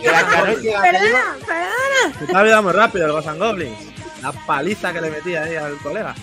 Y 0.00 0.04
la 0.06 0.22
gané 0.22 0.54
yo, 0.62 0.72
Perdona, 0.80 1.36
perdona. 1.46 2.26
te 2.26 2.36
ha 2.36 2.40
olvidado 2.40 2.62
muy 2.62 2.72
rápido 2.72 3.06
el 3.06 3.12
Ghost 3.12 3.28
and 3.28 3.38
Goblins. 3.38 3.78
La 4.22 4.32
paliza 4.32 4.92
que 4.92 5.00
le 5.00 5.10
metía 5.10 5.42
ahí 5.42 5.56
al 5.56 5.76
colega. 5.78 6.14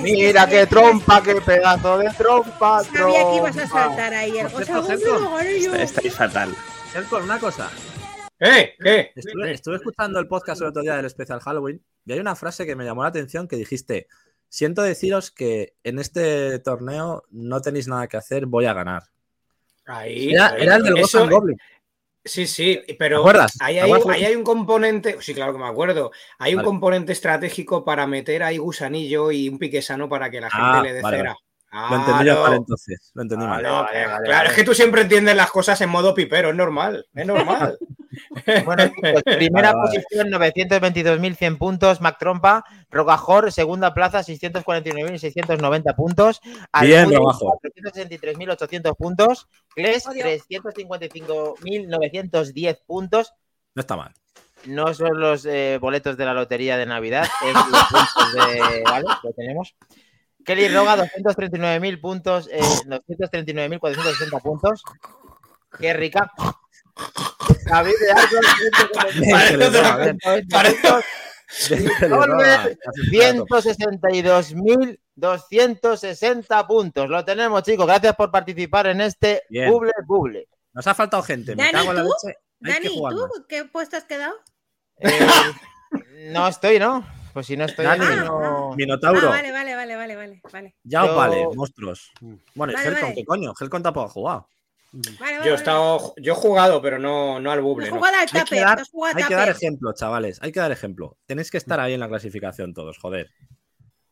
Mira 0.00 0.46
qué 0.46 0.66
trompa, 0.66 1.22
qué 1.22 1.34
pedazo 1.36 1.98
de 1.98 2.10
trompa. 2.10 2.84
Sabía 2.84 3.24
que 3.30 3.36
ibas 3.36 3.56
a 3.56 3.66
saltar 3.66 4.14
ahí 4.14 4.38
el 4.38 4.48
gané 4.48 5.60
yo. 5.60 5.74
Estáis 5.74 6.14
fatal. 6.14 6.54
Helcon, 6.94 7.24
una 7.24 7.38
cosa. 7.38 7.70
¿Eh? 8.38 8.74
¿Qué? 8.78 9.12
Estuve, 9.14 9.52
estuve 9.52 9.76
escuchando 9.76 10.20
el 10.20 10.28
podcast 10.28 10.60
el 10.60 10.68
otro 10.68 10.82
día 10.82 10.96
del 10.96 11.06
especial 11.06 11.40
Halloween 11.40 11.82
y 12.04 12.12
hay 12.12 12.20
una 12.20 12.36
frase 12.36 12.66
que 12.66 12.76
me 12.76 12.84
llamó 12.84 13.02
la 13.02 13.08
atención 13.08 13.48
que 13.48 13.56
dijiste, 13.56 14.08
siento 14.48 14.82
deciros 14.82 15.30
que 15.30 15.74
en 15.82 15.98
este 15.98 16.58
torneo 16.58 17.24
no 17.30 17.60
tenéis 17.60 17.88
nada 17.88 18.06
que 18.06 18.18
hacer, 18.18 18.46
voy 18.46 18.66
a 18.66 18.74
ganar. 18.74 19.04
Ahí. 19.86 20.32
Era, 20.32 20.48
ahí. 20.48 20.62
era 20.62 20.76
el 20.76 20.82
del 20.82 21.00
Ghost 21.00 21.14
Goblin. 21.14 21.58
Sí, 22.26 22.46
sí, 22.46 22.82
¿Te 22.86 22.94
pero 22.94 23.24
ahí 23.60 23.76
¿Te 23.76 23.80
hay, 23.82 23.92
ahí 24.10 24.24
hay 24.24 24.34
un 24.36 24.42
componente, 24.44 25.16
sí, 25.20 25.32
claro 25.32 25.52
que 25.52 25.58
me 25.58 25.66
acuerdo, 25.66 26.10
hay 26.38 26.54
un 26.54 26.58
Vale. 26.58 26.66
componente 26.66 27.12
estratégico 27.12 27.84
para 27.84 28.06
meter 28.06 28.42
ahí 28.42 28.58
gusanillo 28.58 29.30
y 29.30 29.48
un 29.48 29.58
pique 29.58 29.80
sano 29.80 30.08
para 30.08 30.28
que 30.30 30.40
la 30.40 30.50
gente 30.50 30.62
Ah, 30.78 30.82
le 30.82 30.92
dé 30.92 31.02
vale, 31.02 31.16
cera. 31.18 31.36
Lo 31.72 31.96
entendí 31.96 32.22
Claro. 32.24 32.42
mal 32.42 32.54
entonces. 32.54 33.10
Lo 33.14 33.22
entendí 33.22 33.44
mal. 33.44 33.62
Vale, 33.62 33.68
No, 33.68 33.82
vale, 33.82 34.04
claro, 34.04 34.24
vale. 34.28 34.48
es 34.48 34.54
que 34.54 34.64
tú 34.64 34.74
siempre 34.74 35.02
entiendes 35.02 35.36
las 35.36 35.50
cosas 35.50 35.78
en 35.80 35.90
modo 35.90 36.14
pipero, 36.14 36.50
es 36.50 36.54
normal, 36.56 37.06
es 37.14 37.26
normal. 37.26 37.76
Bueno, 38.64 38.88
chicos, 38.88 39.22
primera 39.24 39.72
Vale, 39.74 39.88
vale. 39.90 40.00
posición, 40.00 40.28
922.100 40.30 41.58
puntos. 41.58 42.00
Mac 42.00 42.16
Trompa. 42.18 42.64
Rogajor, 42.90 43.52
segunda 43.52 43.92
plaza, 43.92 44.20
649.690 44.22 45.94
puntos. 45.94 46.40
Bien, 46.80 47.12
Rogajor. 47.12 47.58
463.800 47.62 48.96
puntos. 48.96 49.48
Kles, 49.74 50.06
Odio. 50.06 50.24
355.910 50.24 52.78
puntos. 52.86 53.34
No 53.74 53.80
está 53.80 53.96
mal. 53.96 54.14
No 54.64 54.94
son 54.94 55.20
los 55.20 55.44
eh, 55.44 55.76
boletos 55.80 56.16
de 56.16 56.24
la 56.24 56.32
lotería 56.32 56.78
de 56.78 56.86
Navidad, 56.86 57.28
es 57.44 57.52
los 57.54 57.64
puntos 57.64 58.32
de. 58.32 58.82
¿Vale? 58.84 59.04
Lo 59.22 59.32
tenemos. 59.32 59.74
Kelly 60.46 60.68
Roga, 60.68 60.96
239.000 60.96 62.00
puntos, 62.00 62.48
eh, 62.52 62.60
239.460 62.86 64.40
puntos. 64.42 64.82
Qué 65.80 65.92
rica. 65.92 66.30
David 67.66 67.92
de 68.00 68.12
Arco, 68.12 68.36
Déjale, 69.20 69.66
Roga, 69.66 69.96
ven. 69.96 70.18
140 70.20 70.56
Parece- 70.56 70.80
puntos. 70.82 71.04
Déjale, 71.68 72.08
Solver, 72.08 72.28
Roga, 72.28 72.64
que 72.64 72.70
haces 72.88 73.10
plato. 73.10 73.46
162.260 75.16 76.66
puntos. 76.66 77.08
Lo 77.08 77.24
tenemos, 77.24 77.62
chicos. 77.62 77.86
Gracias 77.86 78.14
por 78.16 78.30
participar 78.30 78.86
en 78.88 79.00
este 79.00 79.42
Bien. 79.48 79.70
buble 79.70 79.92
buble. 80.06 80.48
Nos 80.72 80.86
ha 80.86 80.94
faltado 80.94 81.22
gente. 81.22 81.54
Me 81.56 81.64
Dani, 81.64 81.72
cago 81.72 81.90
en 81.90 81.96
la 81.96 82.02
¿tú? 82.02 82.08
leche. 82.08 82.38
Hay 82.64 82.72
que 82.80 82.88
Dani, 82.88 82.96
¿tú 83.10 83.46
qué 83.48 83.64
puesto 83.64 83.96
has 83.96 84.04
quedado? 84.04 84.34
Eh, 84.98 85.26
no 86.30 86.48
estoy, 86.48 86.78
¿no? 86.78 87.06
Pues 87.36 87.48
si 87.48 87.54
no 87.54 87.66
estoy, 87.66 87.84
Dani, 87.84 88.02
no- 88.24 88.72
Minotauro. 88.74 89.26
Ah, 89.28 89.28
vale, 89.28 89.52
vale, 89.52 89.74
vale, 89.74 89.94
vale, 89.94 90.16
vale, 90.16 90.40
vale. 90.50 90.74
Ya 90.84 91.04
os 91.04 91.10
Yo- 91.10 91.16
vale, 91.16 91.46
monstruos. 91.54 92.10
Bueno, 92.54 92.72
Vale, 92.72 92.88
Helcon, 92.88 93.02
vale. 93.02 93.14
¿qué 93.14 93.24
coño? 93.26 93.52
Helcon 93.60 93.82
tampoco 93.82 94.06
ha 94.06 94.08
jugado. 94.08 94.48
vale, 94.92 95.16
vale, 95.20 95.34
Yo 95.34 95.36
he, 95.36 95.38
vale. 95.42 95.54
estado, 95.54 96.14
yo 96.16 96.32
he 96.32 96.36
jugado, 96.36 96.80
pero 96.80 96.98
no, 96.98 97.38
no 97.38 97.50
al 97.52 97.60
buble. 97.60 97.90
no. 97.90 97.96
jugado 97.96 98.14
al 98.14 98.20
Hay 98.22 98.26
que 98.28 98.38
taper, 98.38 98.58
dar- 98.60 98.76
no 98.78 98.82
has 98.82 98.88
jugado 98.90 99.18
Hay 99.18 99.24
que 99.24 99.34
dar 99.34 99.48
ejemplo, 99.50 99.92
chavales. 99.92 100.38
Hay 100.40 100.50
que 100.50 100.60
dar 100.60 100.72
ejemplo. 100.72 101.18
Tenéis 101.26 101.50
que 101.50 101.58
estar 101.58 101.78
ahí 101.78 101.92
en 101.92 102.00
la 102.00 102.08
clasificación 102.08 102.72
todos, 102.72 102.96
joder. 102.96 103.28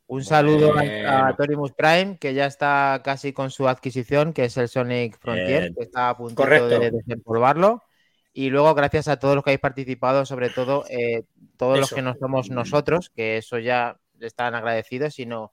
Un 0.07 0.23
saludo 0.23 0.75
a-. 0.79 1.35
Torimus 1.35 1.73
Prime, 1.73 2.19
que 2.21 2.35
ya 2.35 2.45
está 2.45 3.01
casi 3.03 3.33
con 3.33 3.51
su 3.51 3.67
adquisición, 3.67 4.35
que 4.35 4.45
es 4.45 4.57
el 4.59 4.69
Sonic 4.69 5.19
Frontier, 5.19 5.73
que 5.75 5.83
está 5.85 6.11
a 6.11 6.17
punto 6.19 6.45
de 6.45 6.91
desempolvarlo. 6.91 7.83
Y 8.37 8.51
luego, 8.51 8.75
gracias 8.75 9.07
a 9.09 9.17
todos 9.19 9.37
los 9.37 9.45
que 9.45 9.51
habéis 9.51 9.61
participado, 9.61 10.27
sobre 10.27 10.51
todo 10.51 10.85
eh, 10.91 11.23
todos 11.57 11.79
los 11.79 11.93
que 11.93 12.03
no 12.03 12.15
somos 12.19 12.51
nosotros, 12.51 13.11
que 13.15 13.37
eso 13.39 13.59
ya 13.61 13.97
están 14.21 14.57
agradecidos, 14.57 15.15
sino 15.15 15.53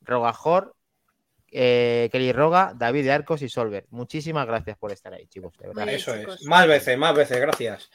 Rogajor, 0.00 0.74
eh, 1.52 2.08
Kelly 2.10 2.32
Roga, 2.32 2.72
David 2.76 3.04
de 3.04 3.12
Arcos 3.12 3.42
y 3.42 3.48
Solver. 3.48 3.86
Muchísimas 3.90 4.44
gracias 4.44 4.76
por 4.76 4.90
estar 4.90 5.14
ahí, 5.14 5.28
chicos. 5.28 5.56
De 5.56 5.68
verdad. 5.68 5.88
Eso 5.88 6.16
chicos. 6.18 6.40
es. 6.40 6.46
Más 6.46 6.66
veces, 6.66 6.98
más 6.98 7.14
veces, 7.14 7.40
gracias. 7.40 7.90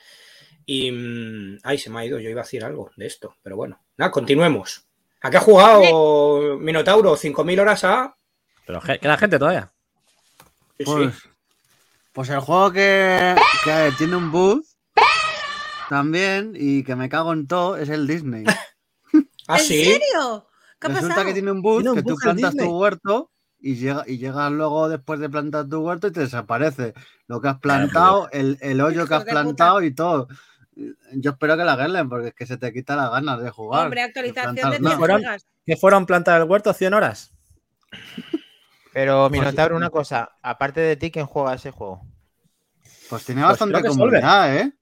Y. 0.65 0.91
mm, 0.91 1.57
ay, 1.63 1.77
se 1.77 1.89
me 1.89 2.00
ha 2.00 2.05
ido. 2.05 2.17
Yo 2.17 2.29
iba 2.29 2.39
a 2.41 2.45
decir 2.45 2.63
algo 2.63 2.89
de 2.95 3.07
esto, 3.07 3.35
pero 3.43 3.57
bueno. 3.57 3.83
Nada, 3.97 4.11
continuemos. 4.11 4.88
¿A 5.21 5.29
qué 5.29 5.38
ha 5.38 5.41
jugado 5.41 6.57
Minotauro? 6.57 7.15
¿5.000 7.17 7.59
horas 7.59 7.83
a.? 7.83 8.15
Pero 8.65 8.79
je- 8.81 9.00
queda 9.00 9.17
gente 9.17 9.38
todavía. 9.38 9.71
Sí, 10.79 10.85
sí. 10.85 11.11
Pues, 12.13 12.29
el 12.29 12.39
juego 12.39 12.71
que, 12.71 13.35
que 13.63 13.91
tiene 13.97 14.15
un 14.15 14.31
bug 14.31 14.63
también 15.89 16.53
y 16.55 16.83
que 16.83 16.95
me 16.95 17.09
cago 17.09 17.33
en 17.33 17.47
todo 17.47 17.77
es 17.77 17.89
el 17.89 18.07
Disney. 18.07 18.43
¿Ah, 19.47 19.57
¿En 19.59 19.65
sí? 19.65 19.83
serio? 19.85 20.47
¿Qué 20.79 20.87
ha 20.87 20.89
Resulta 20.89 21.07
pasado? 21.09 21.25
que 21.27 21.33
tiene 21.33 21.51
un 21.51 21.61
bug 21.61 21.93
que 21.93 22.03
tú 22.03 22.15
plantas 22.15 22.51
Disney. 22.53 22.67
tu 22.69 22.77
huerto 22.79 23.31
y 23.59 23.75
llega 23.75 24.03
y 24.07 24.17
llegas 24.17 24.51
luego 24.51 24.89
después 24.89 25.19
de 25.19 25.29
plantar 25.29 25.67
tu 25.69 25.79
huerto 25.81 26.07
y 26.07 26.11
te 26.11 26.21
desaparece 26.21 26.93
lo 27.27 27.39
que 27.41 27.49
has 27.49 27.59
plantado, 27.59 28.29
el, 28.31 28.57
el 28.61 28.81
hoyo 28.81 29.05
que 29.07 29.13
has 29.13 29.25
de 29.25 29.31
puta. 29.31 29.41
plantado 29.43 29.81
y 29.83 29.93
todo. 29.93 30.27
Yo 31.13 31.31
espero 31.31 31.57
que 31.57 31.63
la 31.63 31.73
arreglen 31.73 32.09
porque 32.09 32.29
es 32.29 32.33
que 32.33 32.45
se 32.47 32.57
te 32.57 32.71
quita 32.73 32.95
las 32.95 33.11
ganas 33.11 33.41
de 33.41 33.49
jugar. 33.51 33.83
Hombre, 33.85 34.01
actualización 34.01 34.55
de 34.55 34.61
plantar 34.61 34.79
10 34.79 34.81
nada. 34.81 34.97
Fueron- 34.97 35.19
gigas. 35.19 35.47
¿Que 35.65 35.77
fueron 35.77 36.05
plantar 36.05 36.41
el 36.41 36.47
huerto 36.49 36.73
100 36.73 36.93
horas? 36.93 37.31
Pero, 38.93 39.29
Minotauro, 39.29 39.75
una 39.75 39.89
cosa. 39.89 40.31
Aparte 40.41 40.81
de 40.81 40.95
ti, 40.98 41.12
¿quién 41.12 41.25
juega 41.25 41.53
ese 41.53 41.71
juego? 41.71 42.01
Pues 43.10 43.25
tiene 43.25 43.41
Pues 43.41 43.51
bastante 43.51 43.88
comunidad, 43.88 44.55
¿eh? 44.57 44.74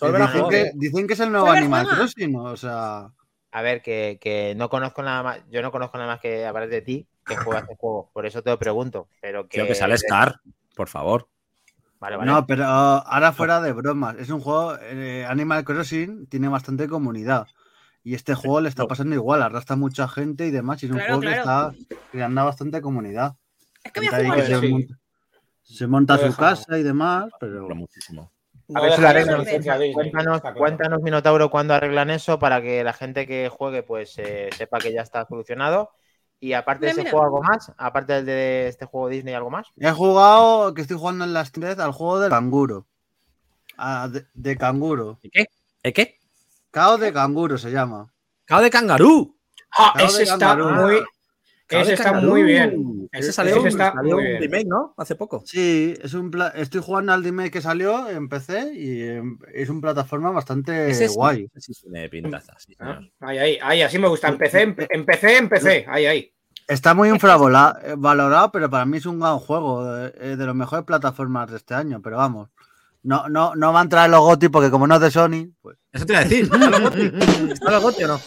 Dicen, 0.00 0.48
que, 0.50 0.72
dicen 0.74 1.06
que 1.06 1.14
es 1.14 1.20
el 1.20 1.30
nuevo 1.32 1.46
Solver 1.46 1.62
Animal 1.62 1.84
juega. 1.84 1.98
Crossing, 1.98 2.36
o 2.36 2.56
sea. 2.56 3.10
A 3.52 3.62
ver, 3.62 3.80
que, 3.80 4.18
que 4.20 4.54
no 4.56 4.68
conozco 4.68 5.02
nada 5.02 5.22
más, 5.22 5.40
yo 5.50 5.62
no 5.62 5.72
conozco 5.72 5.96
nada 5.96 6.10
más 6.12 6.20
que 6.20 6.44
hablar 6.44 6.68
de 6.68 6.82
ti 6.82 7.08
que 7.24 7.36
juegas 7.36 7.62
este 7.62 7.76
juego, 7.76 8.10
por 8.12 8.26
eso 8.26 8.42
te 8.42 8.50
lo 8.50 8.58
pregunto, 8.58 9.08
pero 9.20 9.48
que... 9.48 9.56
Creo 9.56 9.66
que 9.66 9.74
sale 9.74 9.96
Scar, 9.96 10.40
por 10.76 10.88
favor. 10.88 11.28
Vale, 11.98 12.16
vale. 12.16 12.30
No, 12.30 12.46
pero 12.46 12.66
ahora 12.66 13.32
fuera 13.32 13.60
de 13.62 13.72
bromas. 13.72 14.16
Es 14.18 14.28
un 14.28 14.40
juego. 14.40 14.76
eh, 14.82 15.24
Animal 15.26 15.64
Crossing 15.64 16.26
tiene 16.26 16.48
bastante 16.48 16.86
comunidad. 16.88 17.46
Y 18.04 18.14
este 18.14 18.34
juego 18.34 18.60
le 18.60 18.68
está 18.68 18.86
pasando 18.86 19.14
igual, 19.16 19.42
arrastra 19.42 19.74
mucha 19.74 20.06
gente 20.06 20.46
y 20.46 20.50
demás. 20.50 20.82
Y 20.82 20.86
es 20.86 20.92
un 20.92 20.98
Claro, 20.98 21.14
juego 21.14 21.20
claro. 21.22 21.72
que 21.72 21.80
está 21.80 21.96
creando 22.12 22.44
bastante 22.44 22.80
comunidad. 22.82 23.36
Es 23.86 23.92
que 23.92 24.00
voy 24.00 24.08
a 24.08 24.24
jugar. 24.24 24.46
se, 24.46 24.60
Sí. 24.60 24.68
monta, 24.68 24.94
se 25.62 25.86
monta 25.86 26.18
su 26.18 26.36
casa 26.36 26.78
y 26.78 26.82
demás, 26.82 27.26
pero. 27.40 27.62
Pero 27.66 27.74
muchísimo. 27.74 28.30
A 28.74 28.80
ver 28.80 28.92
si 28.94 29.00
lo 29.00 29.08
arreglan. 29.08 29.36
ser 29.36 29.44
licencia 29.46 29.72
Disney, 29.78 29.92
Cuéntanos, 29.94 30.40
cuéntanos, 30.56 31.00
Minotauro, 31.02 31.50
cuándo 31.50 31.74
arreglan 31.74 32.10
eso 32.10 32.38
para 32.38 32.60
que 32.60 32.82
la 32.82 32.92
gente 32.92 33.26
que 33.26 33.48
juegue 33.48 33.82
pues 33.84 34.18
eh, 34.18 34.50
sepa 34.56 34.78
que 34.80 34.92
ya 34.92 35.02
está 35.02 35.24
solucionado. 35.26 35.90
Y 36.40 36.52
aparte 36.52 36.86
de 36.86 36.92
ese 36.92 37.00
mira. 37.02 37.12
juego, 37.12 37.26
¿algo 37.26 37.42
más? 37.42 37.72
Aparte 37.78 38.12
del 38.14 38.26
de 38.26 38.68
este 38.68 38.84
juego 38.84 39.08
Disney, 39.08 39.34
¿algo 39.34 39.50
más? 39.50 39.68
He 39.78 39.90
jugado, 39.92 40.74
que 40.74 40.82
estoy 40.82 40.98
jugando 40.98 41.24
en 41.24 41.32
las 41.32 41.52
3 41.52 41.78
al 41.78 41.92
juego 41.92 42.18
del 42.20 42.30
canguro. 42.30 42.86
Ah, 43.78 44.08
de, 44.10 44.26
de 44.34 44.56
canguro. 44.56 45.18
¿Y 45.22 45.30
qué? 45.30 45.46
¿Eh, 45.82 45.92
qué? 45.92 46.18
Cao 46.72 46.98
de 46.98 47.12
canguro 47.12 47.56
se 47.58 47.70
llama. 47.70 48.12
¡Cao 48.44 48.60
de 48.60 48.70
cangarú! 48.70 49.34
Ah, 49.78 49.94
ese 49.98 50.24
está 50.24 50.38
Kangaroo. 50.38 50.70
muy. 50.72 51.04
Ese 51.68 51.84
de 51.88 51.94
está 51.94 52.12
muy 52.12 52.42
bien. 52.44 53.08
Ese 53.12 53.20
Ese 53.28 53.32
salió, 53.32 53.66
está 53.66 53.92
salió 53.92 54.14
muy 54.16 54.24
un 54.24 54.30
bien. 54.30 54.42
remake, 54.42 54.66
¿no? 54.68 54.94
Hace 54.96 55.14
poco. 55.16 55.42
Sí, 55.44 55.94
es 56.00 56.14
un 56.14 56.30
pla- 56.30 56.52
estoy 56.56 56.80
jugando 56.80 57.12
al 57.12 57.24
remake 57.24 57.50
que 57.50 57.60
salió 57.60 58.08
en 58.08 58.28
PC 58.28 58.72
y 58.74 59.02
em, 59.02 59.38
es 59.52 59.68
una 59.68 59.80
plataforma 59.80 60.30
bastante 60.30 60.90
Ese 60.90 61.08
sí, 61.08 61.14
guay. 61.14 61.48
ese 61.54 61.72
sí 61.74 61.82
tiene 61.82 62.08
pintaza, 62.08 62.54
sí, 62.58 62.74
Ah. 62.78 63.00
Ahí, 63.20 63.38
ahí, 63.38 63.58
ahí, 63.62 63.82
así 63.82 63.98
me 63.98 64.08
gusta. 64.08 64.28
Empecé, 64.28 64.66
empe- 64.66 64.86
empecé, 64.90 65.38
empecé. 65.38 65.84
Ahí, 65.88 66.06
ahí. 66.06 66.32
Está 66.68 66.94
muy 66.94 67.08
infravalorado, 67.08 68.50
pero 68.52 68.68
para 68.70 68.84
mí 68.86 68.98
es 68.98 69.06
un 69.06 69.20
gran 69.20 69.38
juego, 69.38 69.96
eh, 69.98 70.12
de, 70.20 70.36
de 70.36 70.46
los 70.46 70.54
mejores 70.54 70.84
plataformas 70.84 71.50
de 71.50 71.56
este 71.58 71.74
año, 71.74 72.00
pero 72.02 72.16
vamos. 72.16 72.48
No, 73.02 73.28
no, 73.28 73.54
no 73.54 73.72
va 73.72 73.80
a 73.80 73.82
entrar 73.84 74.06
el 74.06 74.10
Logoti 74.12 74.48
porque 74.48 74.68
como 74.70 74.86
no 74.88 74.96
es 74.96 75.00
de 75.00 75.10
Sony, 75.12 75.52
pues 75.62 75.78
Eso 75.92 76.04
te 76.06 76.12
iba 76.14 76.20
a 76.20 76.24
decir. 76.24 76.44
¿Está 76.52 76.70
los 76.70 76.80
Goti? 76.80 77.12
¿Está 77.52 77.70
los 77.70 77.82
Goti 77.82 78.04
o 78.04 78.08
no? 78.08 78.20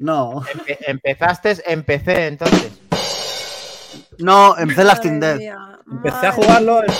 No. 0.00 0.42
Empe- 0.42 0.78
empezaste 0.86 1.56
en 1.66 1.82
PC, 1.84 2.26
entonces. 2.26 2.72
No, 4.18 4.56
empecé 4.58 4.84
las 4.84 5.00
Team 5.00 5.18
Madre 5.20 5.44
Dead. 5.44 5.54
Empecé 5.90 6.26
a 6.26 6.32
jugarlo. 6.32 6.82
en- 6.82 6.92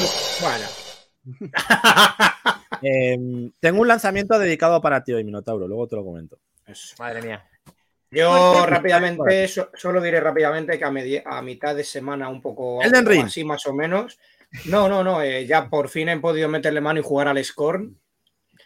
Bueno. 0.42 0.66
Em, 2.82 3.52
tengo 3.60 3.80
un 3.82 3.88
lanzamiento 3.88 4.38
dedicado 4.38 4.80
para 4.80 5.04
ti 5.04 5.12
hoy, 5.12 5.22
Minotauro. 5.24 5.68
Luego 5.68 5.86
te 5.86 5.96
lo 5.96 6.04
comento. 6.04 6.38
eso. 6.66 6.94
Madre 6.98 7.20
mía. 7.22 7.44
Yo 8.10 8.64
rápidamente, 8.66 9.46
so- 9.48 9.70
solo 9.74 10.00
diré 10.00 10.18
rápidamente 10.20 10.78
que 10.78 10.84
a, 10.84 10.90
medi- 10.90 11.22
a 11.24 11.42
mitad 11.42 11.74
de 11.76 11.84
semana, 11.84 12.28
un 12.28 12.40
poco 12.40 12.82
Elden 12.82 13.06
Ring. 13.06 13.24
así 13.26 13.44
más 13.44 13.66
o 13.66 13.72
menos. 13.74 14.18
No, 14.64 14.88
no, 14.88 15.04
no. 15.04 15.22
eh, 15.22 15.46
ya 15.46 15.68
por 15.68 15.88
fin 15.88 16.08
he 16.08 16.18
podido 16.18 16.48
meterle 16.48 16.80
mano 16.80 16.98
y 17.00 17.04
jugar 17.04 17.28
al 17.28 17.44
Scorn. 17.44 17.96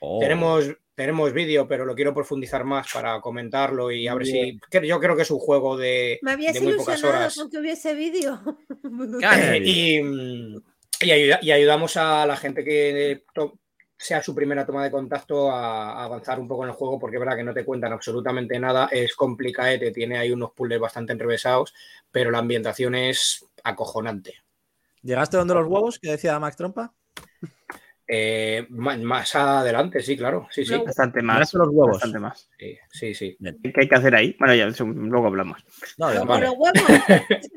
Oh. 0.00 0.18
Tenemos, 0.20 0.64
tenemos 0.94 1.32
vídeo, 1.32 1.66
pero 1.66 1.84
lo 1.84 1.94
quiero 1.94 2.14
profundizar 2.14 2.64
más 2.64 2.86
para 2.92 3.20
comentarlo 3.20 3.90
y 3.90 4.06
a 4.08 4.14
ver 4.14 4.26
si. 4.26 4.58
Yo 4.86 5.00
creo 5.00 5.16
que 5.16 5.23
es 5.23 5.30
un 5.30 5.38
juego 5.40 5.76
de, 5.76 6.19
Me 6.23 6.32
habías 6.32 6.54
de 6.54 6.60
muy 6.60 6.75
pocas 6.75 6.99
ilusionado 6.99 7.19
horas. 7.25 7.34
con 7.36 7.50
que 7.50 7.58
hubiese 7.58 7.95
vídeo. 7.95 8.40
Cállate. 9.21 9.56
Eh, 9.56 9.62
y, 9.64 11.06
y 11.06 11.10
ayuda- 11.10 11.38
y 11.42 11.50
ayudamos 11.52 11.97
a 11.97 12.25
la 12.26 12.36
gente 12.36 12.62
que 12.64 13.25
to- 13.34 13.58
sea 13.97 14.23
su 14.23 14.34
primera 14.34 14.66
toma 14.66 14.84
de 14.84 14.90
contacto 14.90 15.50
a, 15.50 15.92
a 15.92 16.04
avanzar 16.04 16.38
un 16.38 16.47
poco 16.49 16.64
en 16.64 16.71
el 16.71 16.75
juego, 16.76 16.99
porque 16.99 17.16
es 17.16 17.21
verdad 17.21 17.36
que 17.36 17.45
no 17.45 17.54
te 17.54 17.64
cuentan 17.64 17.92
absolutamente 17.92 18.58
nada, 18.58 18.88
es 18.90 19.14
complicadete, 19.14 19.92
tiene 19.92 20.19
ahí 20.19 20.30
unos 20.30 20.50
puzzles 20.52 20.80
bastante 20.80 21.12
enrevesados, 21.12 21.73
pero 22.10 22.30
la 22.30 22.38
ambientación 22.38 22.95
es 22.97 23.47
acojonante. 23.62 24.34
¿Llegaste 25.02 25.36
donde 25.36 25.54
los 25.54 25.66
huevos 25.66 25.99
que 25.99 26.10
decía 26.10 26.38
Max 26.38 26.56
Trompa? 26.56 26.92
Eh, 28.06 28.67
más 28.69 29.34
adelante, 29.34 30.02
sí, 30.02 30.17
claro, 30.17 30.47
sí, 30.50 30.64
sí, 30.64 30.73
No. 30.73 30.84
Bastante 30.84 31.23
más. 31.23 31.54
Los 31.54 31.69
huevos. 31.69 31.93
Bastante 31.93 32.19
más. 32.19 32.50
sí, 32.58 32.76
sí, 32.90 33.14
sí. 33.14 33.36
¿Qué 33.40 33.80
hay 33.80 33.88
que 33.88 33.95
hacer 33.95 34.14
ahí? 34.14 34.36
Bueno, 34.38 34.54
ya 34.54 34.67
eso 34.67 34.84
luego 34.84 35.26
hablamos. 35.26 35.64
No, 35.97 36.14
Con 36.14 36.28
vale. 36.28 36.47
los 36.47 36.54
huevos. 36.56 36.82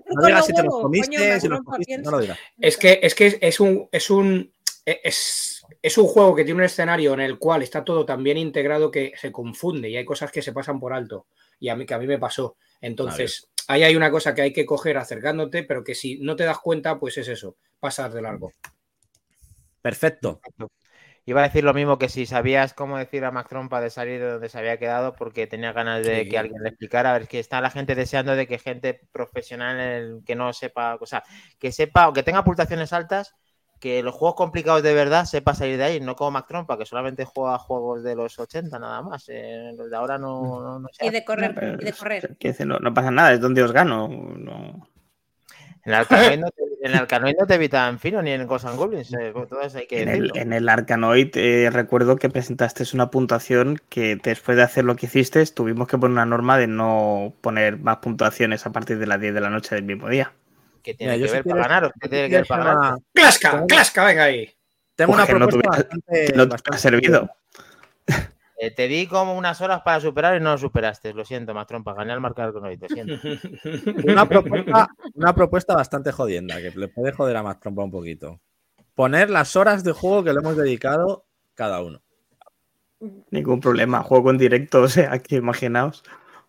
No 0.10 0.25
digas 0.25 0.45
si 0.47 0.53
te 0.53 0.63
los 0.63 0.81
comiste, 0.81 1.17
coño, 1.17 1.39
si 1.39 1.47
los. 1.49 1.60
No 2.03 2.12
lo 2.12 2.19
digas. 2.19 2.39
Es 2.60 2.77
que 2.77 2.99
es, 3.03 3.13
que 3.13 3.38
es 3.41 3.60
un, 3.60 3.89
es 3.91 4.10
un 4.10 4.51
es, 4.86 5.65
es 5.81 5.97
un 5.97 6.07
juego 6.07 6.33
que 6.33 6.45
tiene 6.45 6.60
un 6.60 6.65
escenario 6.65 7.13
en 7.13 7.19
el 7.19 7.38
cual 7.38 7.62
está 7.62 7.83
todo 7.83 8.05
tan 8.05 8.23
bien 8.23 8.38
integrado 8.38 8.89
que 8.89 9.13
se 9.17 9.31
confunde 9.31 9.89
y 9.89 9.97
hay 9.97 10.05
cosas 10.05 10.31
que 10.31 10.41
se 10.41 10.53
pasan 10.53 10.79
por 10.79 10.93
alto. 10.93 11.27
Y 11.60 11.69
a 11.69 11.75
mí 11.75 11.86
que 11.86 11.93
a 11.93 11.99
mí 11.99 12.07
me 12.07 12.19
pasó. 12.19 12.55
Entonces, 12.79 13.49
ahí 13.67 13.83
hay 13.83 13.95
una 13.95 14.12
cosa 14.12 14.33
que 14.33 14.43
hay 14.43 14.53
que 14.53 14.65
coger 14.65 14.97
acercándote, 14.97 15.63
pero 15.63 15.83
que 15.83 15.95
si 15.95 16.19
no 16.19 16.36
te 16.36 16.45
das 16.45 16.60
cuenta, 16.60 16.99
pues 16.99 17.17
es 17.17 17.27
eso, 17.27 17.57
pasar 17.79 18.13
de 18.13 18.21
largo. 18.21 18.53
Perfecto. 19.88 20.41
Iba 21.26 21.41
a 21.41 21.43
decir 21.43 21.63
lo 21.63 21.73
mismo 21.73 21.97
que 21.97 22.08
si 22.10 22.26
sabías 22.26 22.73
cómo 22.73 22.97
decir 22.97 23.23
a 23.26 23.32
Mac 23.32 23.47
Trompa 23.50 23.82
de 23.82 23.89
salir 23.89 24.19
de 24.21 24.32
donde 24.32 24.50
se 24.50 24.58
había 24.60 24.78
quedado 24.78 25.13
porque 25.13 25.45
tenía 25.47 25.71
ganas 25.73 26.06
de 26.06 26.23
Sí. 26.23 26.30
que 26.30 26.38
alguien 26.38 26.62
le 26.63 26.69
explicara. 26.69 27.12
A 27.12 27.17
ver, 27.19 27.28
que 27.28 27.39
está 27.39 27.60
la 27.62 27.69
gente 27.69 27.95
deseando 27.95 28.36
de 28.36 28.47
que 28.47 28.60
gente 28.60 29.02
profesional 29.12 29.80
el 29.80 30.23
que 30.26 30.36
no 30.36 30.52
sepa, 30.54 30.95
o 31.00 31.06
sea, 31.06 31.23
que 31.60 31.71
sepa 31.71 32.08
o 32.08 32.13
que 32.13 32.23
tenga 32.23 32.43
puntuaciones 32.43 32.91
altas, 32.93 33.34
que 33.80 34.02
los 34.04 34.15
juegos 34.15 34.36
complicados 34.36 34.84
de 34.84 34.93
verdad 34.93 35.26
sepa 35.26 35.54
salir 35.54 35.78
de 35.78 35.84
ahí, 35.84 36.00
no 36.00 36.15
como 36.15 36.32
Mac 36.32 36.47
que 36.78 36.86
solamente 36.86 37.26
juega 37.26 37.58
juegos 37.60 38.04
de 38.04 38.15
los 38.15 38.39
80 38.39 38.80
nada 38.80 39.02
más. 39.02 39.26
Eh, 39.28 39.73
los 39.78 39.89
de 39.89 39.95
ahora 39.97 40.17
no, 40.17 40.62
no, 40.62 40.80
no 40.80 40.88
se 40.91 41.06
Y 41.06 41.10
de 41.12 41.23
correr, 41.23 41.78
y 41.80 41.84
de 41.84 41.89
es- 41.91 41.97
correr. 41.97 42.38
no 42.82 42.93
pasa 42.93 43.12
nada, 43.12 43.34
es 43.34 43.39
donde 43.41 43.63
os 43.63 43.71
gano. 43.71 44.08
No. 44.08 44.89
En 46.80 46.93
el 46.93 47.00
Arcanoid 47.00 47.34
no 47.36 47.41
no 47.41 47.47
te 47.47 47.56
evitan 47.56 47.97
fino 48.00 48.21
ni 48.21 48.32
en 48.32 48.45
Ghosts 48.45 48.67
and 48.67 48.78
Goblins, 48.78 49.12
eh, 49.13 49.34
hay 49.76 49.88
que 49.88 50.02
En 50.04 50.10
el, 50.10 50.32
en 50.36 50.54
el 50.54 50.69
Arcanoid 50.69 51.36
eh, 51.36 51.69
recuerdo 51.71 52.17
que 52.17 52.30
presentaste 52.30 52.84
una 52.93 53.10
puntuación 53.10 53.82
que 53.89 54.15
después 54.15 54.56
de 54.58 54.63
hacer 54.63 54.86
lo 54.86 54.95
que 54.95 55.08
hiciste 55.08 55.43
tuvimos 55.47 55.88
que 55.88 55.97
poner 55.97 56.13
una 56.13 56.26
norma 56.26 56.58
de 56.58 56.67
no 56.67 57.34
poner 57.41 57.78
más 57.80 57.97
puntuaciones 57.97 58.65
a 58.65 58.71
partir 58.71 59.00
de 59.00 59.08
las 59.08 59.19
10 59.19 59.34
de 59.34 59.41
la 59.41 59.50
noche 59.50 59.76
del 59.76 59.86
mismo 59.86 60.08
día. 60.08 60.32
que 60.84 60.93
tiene 60.93 61.17
Mira, 61.17 61.28
que 61.28 61.34
ver 61.34 61.43
para 61.43 61.62
ganaros, 61.63 61.91
que 61.93 62.00
si 62.08 62.10
tiene 62.10 62.30
que 62.30 62.36
ver 62.38 62.47
para 62.47 62.62
una- 62.62 62.73
ganar. 62.76 63.00
¡Clasca! 63.13 63.65
¡Clasca! 63.67 64.06
Venga 64.06 64.23
ahí. 64.23 64.54
Tengo 64.95 65.13
una 65.13 65.26
Porque 65.26 65.39
no 65.39 65.47
propuesta 65.47 65.84
tuviera- 65.84 65.89
bastante, 65.89 66.34
no 66.38 66.47
te 66.50 66.56
ha 66.71 66.78
servido. 66.78 67.30
Eh, 68.59 68.71
te 68.71 68.87
di 68.87 69.05
como 69.05 69.37
unas 69.37 69.61
horas 69.61 69.81
para 69.85 70.01
superar 70.01 70.35
y 70.35 70.43
no 70.43 70.51
lo 70.51 70.57
superaste. 70.57 71.13
Lo 71.13 71.23
siento, 71.23 71.53
más 71.53 71.67
trompa. 71.67 71.93
Gané 71.93 72.13
al 72.13 72.21
marcar 72.21 72.51
con 72.53 72.65
hoy, 72.65 72.77
lo 72.77 72.87
siento. 72.87 73.13
Una 74.07 74.27
propuesta, 74.27 74.87
una 75.13 75.35
propuesta 75.35 75.75
bastante 75.75 76.11
jodienda, 76.11 76.57
que 76.57 76.71
le 76.71 76.87
puede 76.87 77.11
joder 77.11 77.37
a 77.37 77.59
Trompa 77.59 77.83
un 77.83 77.91
poquito. 77.91 78.41
Poner 78.95 79.29
las 79.29 79.55
horas 79.55 79.83
de 79.83 79.91
juego 79.91 80.23
que 80.23 80.33
le 80.33 80.39
hemos 80.39 80.57
dedicado 80.57 81.25
cada 81.53 81.83
uno. 81.83 82.01
Ningún 83.29 83.59
problema, 83.59 84.01
juego 84.01 84.31
en 84.31 84.39
directo, 84.39 84.81
o 84.83 84.87
sea, 84.87 85.19
que 85.19 85.35
imaginaos. 85.35 86.03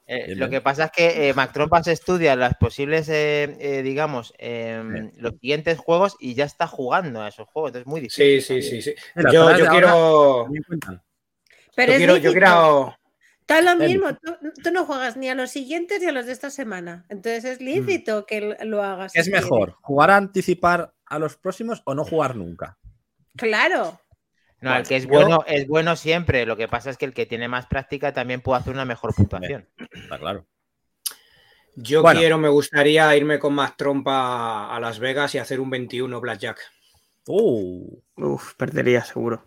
Eh, 0.07 0.35
lo 0.35 0.49
que 0.49 0.63
pasa 0.63 0.87
es 0.87 0.91
que 0.93 1.29
eh, 1.29 1.35
Mac 1.35 1.53
Trompa 1.53 1.83
se 1.85 1.93
estudia 1.93 2.35
las 2.35 2.55
posibles, 2.57 3.11
eh, 3.11 3.55
eh, 3.61 3.83
digamos, 3.83 4.33
em, 4.39 5.11
los 5.19 5.35
siguientes 5.35 5.77
juegos 5.77 6.17
y 6.19 6.35
ya 6.35 6.47
está 6.47 6.67
jugando 6.67 7.21
a 7.21 7.29
esos 7.29 7.47
juegos. 7.47 7.69
Entonces 7.69 7.87
es 7.87 7.87
muy 7.87 8.01
Sí, 8.09 8.23
difícil. 8.25 8.63
sí, 8.63 8.71
sí, 8.71 8.83
sí. 8.83 8.95
Mira, 9.15 9.31
Yo, 9.31 9.55
yo 9.59 9.67
quiero. 9.69 10.47
Pero 11.79 11.93
Yo 11.93 11.95
es 11.95 11.99
quiero, 11.99 12.17
yo 12.17 12.31
lícito. 12.31 12.33
quiero. 12.33 12.95
Está 13.41 13.63
lo 13.63 13.77
mismo, 13.77 14.09
tú, 14.17 14.37
tú 14.65 14.71
no 14.73 14.85
juegas 14.85 15.17
ni 15.17 15.29
a 15.31 15.35
los 15.37 15.51
siguientes 15.53 16.01
ni 16.03 16.09
a 16.09 16.13
los 16.13 16.27
de 16.27 16.33
esta 16.33 16.51
semana. 16.51 17.07
Entonces 17.09 17.45
es 17.45 17.61
lícito 17.61 18.27
que 18.27 18.57
lo 18.65 18.83
hagas. 18.83 19.13
¿Qué 19.13 19.21
es 19.21 19.29
mejor? 19.31 19.77
¿Jugar 19.81 20.11
a 20.11 20.17
anticipar 20.17 20.93
a 21.07 21.19
los 21.21 21.37
próximos 21.37 21.81
o 21.85 21.95
no 21.95 22.05
jugar 22.05 22.35
nunca? 22.35 22.77
Claro. 23.37 24.01
No, 24.61 24.75
el 24.77 24.87
que 24.87 24.97
es 24.97 25.07
bueno 25.07 25.45
es 25.47 25.69
bueno 25.69 25.95
siempre. 25.95 26.45
Lo 26.47 26.57
que 26.57 26.67
pasa 26.67 26.91
es 26.91 26.97
que 26.99 27.05
el 27.07 27.15
que 27.15 27.27
tiene 27.27 27.47
más 27.47 27.67
práctica 27.67 28.13
también 28.13 28.41
puede 28.41 28.59
hacer 28.61 28.73
una 28.75 28.85
mejor 28.85 29.15
puntuación. 29.15 29.69
Está 29.93 30.19
claro. 30.19 30.45
Yo 31.77 32.03
Bueno. 32.03 32.19
quiero, 32.19 32.39
me 32.39 32.49
gustaría 32.49 33.17
irme 33.17 33.39
con 33.39 33.55
más 33.55 33.77
trompa 33.77 34.75
a 34.75 34.81
Las 34.81 34.99
Vegas 34.99 35.35
y 35.37 35.39
hacer 35.39 35.61
un 35.61 35.71
21 35.71 36.21
Blackjack. 36.21 36.59
Uh, 37.29 37.99
Uf, 38.17 38.55
perdería 38.57 39.05
seguro. 39.05 39.47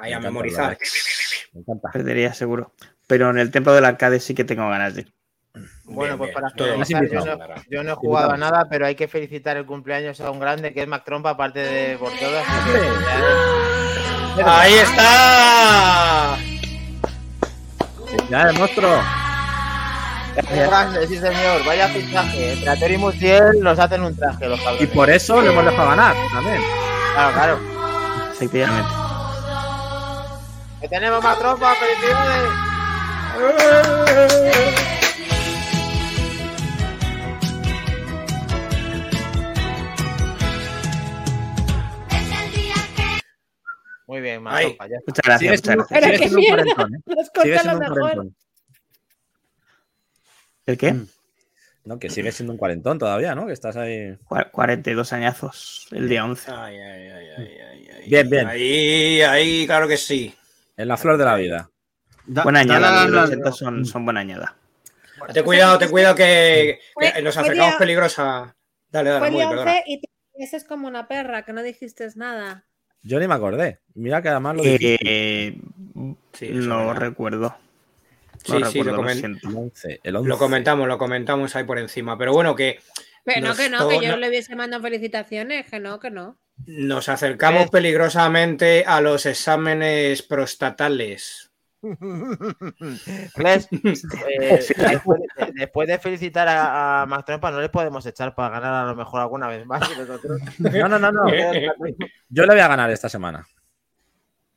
Ahí 0.00 0.10
Me 0.10 0.16
a 0.16 0.20
memorizar. 0.20 0.76
Me 1.52 1.60
encanta. 1.60 1.90
Perdería 1.92 2.32
seguro. 2.34 2.72
Pero 3.06 3.30
en 3.30 3.38
el 3.38 3.50
templo 3.50 3.72
del 3.74 3.84
arcade 3.84 4.20
sí 4.20 4.34
que 4.34 4.44
tengo 4.44 4.68
ganas 4.68 4.94
de 4.94 5.02
ir. 5.02 5.12
Bueno, 5.84 6.16
Bien, 6.16 6.18
pues 6.18 6.28
bien. 6.28 6.34
para 6.34 6.50
Todo 6.54 6.84
finalizar, 6.84 7.08
yo, 7.26 7.36
no, 7.36 7.54
yo 7.68 7.82
no 7.82 7.90
he 7.92 7.94
jugado 7.96 8.30
a 8.30 8.36
nada, 8.36 8.66
pero 8.70 8.86
hay 8.86 8.94
que 8.94 9.08
felicitar 9.08 9.56
el 9.56 9.66
cumpleaños 9.66 10.20
a 10.20 10.30
un 10.30 10.38
grande 10.38 10.72
que 10.72 10.82
es 10.82 10.86
Mac 10.88 11.04
Trompa, 11.04 11.30
aparte 11.30 11.58
de 11.58 11.98
por 11.98 12.12
todas. 12.12 12.46
¡Ahí 14.46 14.74
está! 14.74 16.36
Ya, 18.30 18.42
el 18.42 18.58
monstruo. 18.58 19.02
Sí 21.08 21.16
señor, 21.18 21.64
vaya 21.66 21.88
fichaje. 21.88 22.52
Entre 22.52 22.70
Ater 22.70 22.90
y 22.92 22.96
Mutiel 22.98 23.60
nos 23.60 23.78
hacen 23.78 24.02
un 24.04 24.16
traje 24.16 24.48
los 24.48 24.60
Y 24.60 24.62
cabrones. 24.62 24.88
por 24.90 25.10
eso 25.10 25.42
le 25.42 25.48
hemos 25.50 25.64
dejado 25.64 25.88
ganar 25.90 26.14
también. 26.32 26.62
Claro, 27.14 27.32
claro. 27.34 27.58
efectivamente. 28.32 28.88
¡Que 30.80 30.88
tenemos 30.88 31.22
más 31.22 31.38
tropas! 31.38 31.76
¡Felicidades! 31.78 32.50
Muy 44.06 44.20
bien, 44.20 44.42
más 44.42 44.54
ya. 44.88 44.96
Muchas 45.06 45.22
gracias, 45.24 45.50
muchas 45.52 45.62
siendo, 45.62 45.86
gracias. 45.88 46.10
Pero 46.20 46.30
qué 46.30 46.36
mierda. 46.36 46.56
cuarentón, 46.74 46.94
¿eh? 46.94 46.98
Nos 47.06 47.30
lo 47.64 47.72
un 47.72 47.78
mejor. 47.78 47.98
cuarentón. 48.00 48.36
¿El 50.66 50.78
qué? 50.78 50.92
Mm. 50.92 51.06
No, 51.84 51.98
que 51.98 52.10
sigues 52.10 52.34
siendo 52.34 52.52
un 52.52 52.58
cuarentón 52.58 52.98
todavía, 52.98 53.34
¿no? 53.34 53.46
Que 53.46 53.52
estás 53.52 53.76
ahí. 53.76 54.16
Cua- 54.28 54.50
42 54.50 55.12
añazos, 55.12 55.86
el 55.92 56.08
día 56.08 56.24
11. 56.24 56.50
Ay, 56.50 56.76
ay, 56.76 57.08
ay, 57.08 57.28
ay, 57.38 57.58
ay, 57.60 57.88
ay. 57.96 58.08
Bien, 58.08 58.28
bien. 58.28 58.46
Ahí, 58.48 59.22
ahí, 59.22 59.66
claro 59.66 59.86
que 59.86 59.96
sí. 59.96 60.34
En 60.80 60.88
la 60.88 60.96
flor 60.96 61.18
de 61.18 61.24
la 61.24 61.34
vida. 61.36 61.70
Da- 62.26 62.42
Buena 62.42 62.60
añada, 62.60 63.04
los 63.04 63.12
la- 63.14 63.24
80 63.24 63.52
son, 63.52 63.84
son 63.84 64.04
buena 64.04 64.20
añada. 64.20 64.56
Ten 65.34 65.44
cuidado, 65.44 65.78
ten 65.78 65.90
cuidado 65.90 66.14
que, 66.14 66.78
que 67.14 67.22
nos 67.22 67.36
acercamos 67.36 67.74
peligrosa. 67.76 68.56
Dale, 68.90 69.10
dale, 69.10 69.30
muy 69.30 69.40
perdona. 69.44 69.60
11 69.72 69.82
y 69.86 70.00
te 70.00 70.08
ese 70.34 70.56
es 70.56 70.64
como 70.64 70.88
una 70.88 71.06
perra, 71.06 71.44
que 71.44 71.52
no 71.52 71.62
dijiste 71.62 72.08
nada. 72.16 72.64
Yo 73.02 73.18
ni 73.20 73.28
me 73.28 73.34
acordé. 73.34 73.80
Mira 73.94 74.22
que 74.22 74.30
además 74.30 74.56
lo 74.56 74.62
dijiste. 74.62 74.98
Eh, 75.04 75.60
Sí, 76.32 76.46
eso 76.46 76.60
es 76.60 76.66
no 76.66 76.94
recuerdo. 76.94 77.54
Sí, 78.42 78.52
No 78.52 78.70
sí, 78.70 78.78
recuerdo, 78.78 78.90
lo, 78.92 78.96
lo 79.02 79.08
comen- 79.10 79.18
siento. 79.18 79.48
El 79.50 79.56
11. 79.56 80.00
El 80.02 80.16
11. 80.16 80.28
lo 80.30 80.38
comentamos, 80.38 80.88
lo 80.88 80.96
comentamos 80.96 81.54
ahí 81.56 81.64
por 81.64 81.78
encima. 81.78 82.16
Pero 82.16 82.32
bueno, 82.32 82.56
que 82.56 82.80
Pero 83.24 83.48
no, 83.48 83.54
que 83.54 83.68
no, 83.68 83.86
que 83.88 84.00
yo 84.00 84.12
no- 84.12 84.16
le 84.16 84.28
hubiese 84.30 84.56
mandado 84.56 84.82
felicitaciones, 84.82 85.66
que 85.70 85.78
no, 85.80 86.00
que 86.00 86.10
no. 86.10 86.38
Nos 86.66 87.08
acercamos 87.08 87.62
Eh. 87.64 87.68
peligrosamente 87.70 88.84
a 88.86 89.00
los 89.00 89.26
exámenes 89.26 90.22
prostatales. 90.22 91.46
Eh, 93.42 93.60
después, 93.70 95.20
de, 95.36 95.52
después 95.54 95.88
de 95.88 95.98
felicitar 95.98 96.46
a, 96.48 97.02
a 97.02 97.06
Max 97.06 97.24
Trompa, 97.24 97.50
no 97.50 97.60
le 97.60 97.68
podemos 97.68 98.04
echar 98.06 98.34
para 98.34 98.50
ganar 98.60 98.74
a 98.74 98.86
lo 98.90 98.96
mejor 98.96 99.20
alguna 99.20 99.48
vez 99.48 99.64
más. 99.66 99.80
No, 100.58 100.88
no, 100.88 100.98
no, 100.98 101.10
no. 101.12 101.22
Yo 102.28 102.42
le 102.44 102.52
voy 102.52 102.60
a 102.60 102.68
ganar 102.68 102.90
esta 102.90 103.08
semana. 103.08 103.46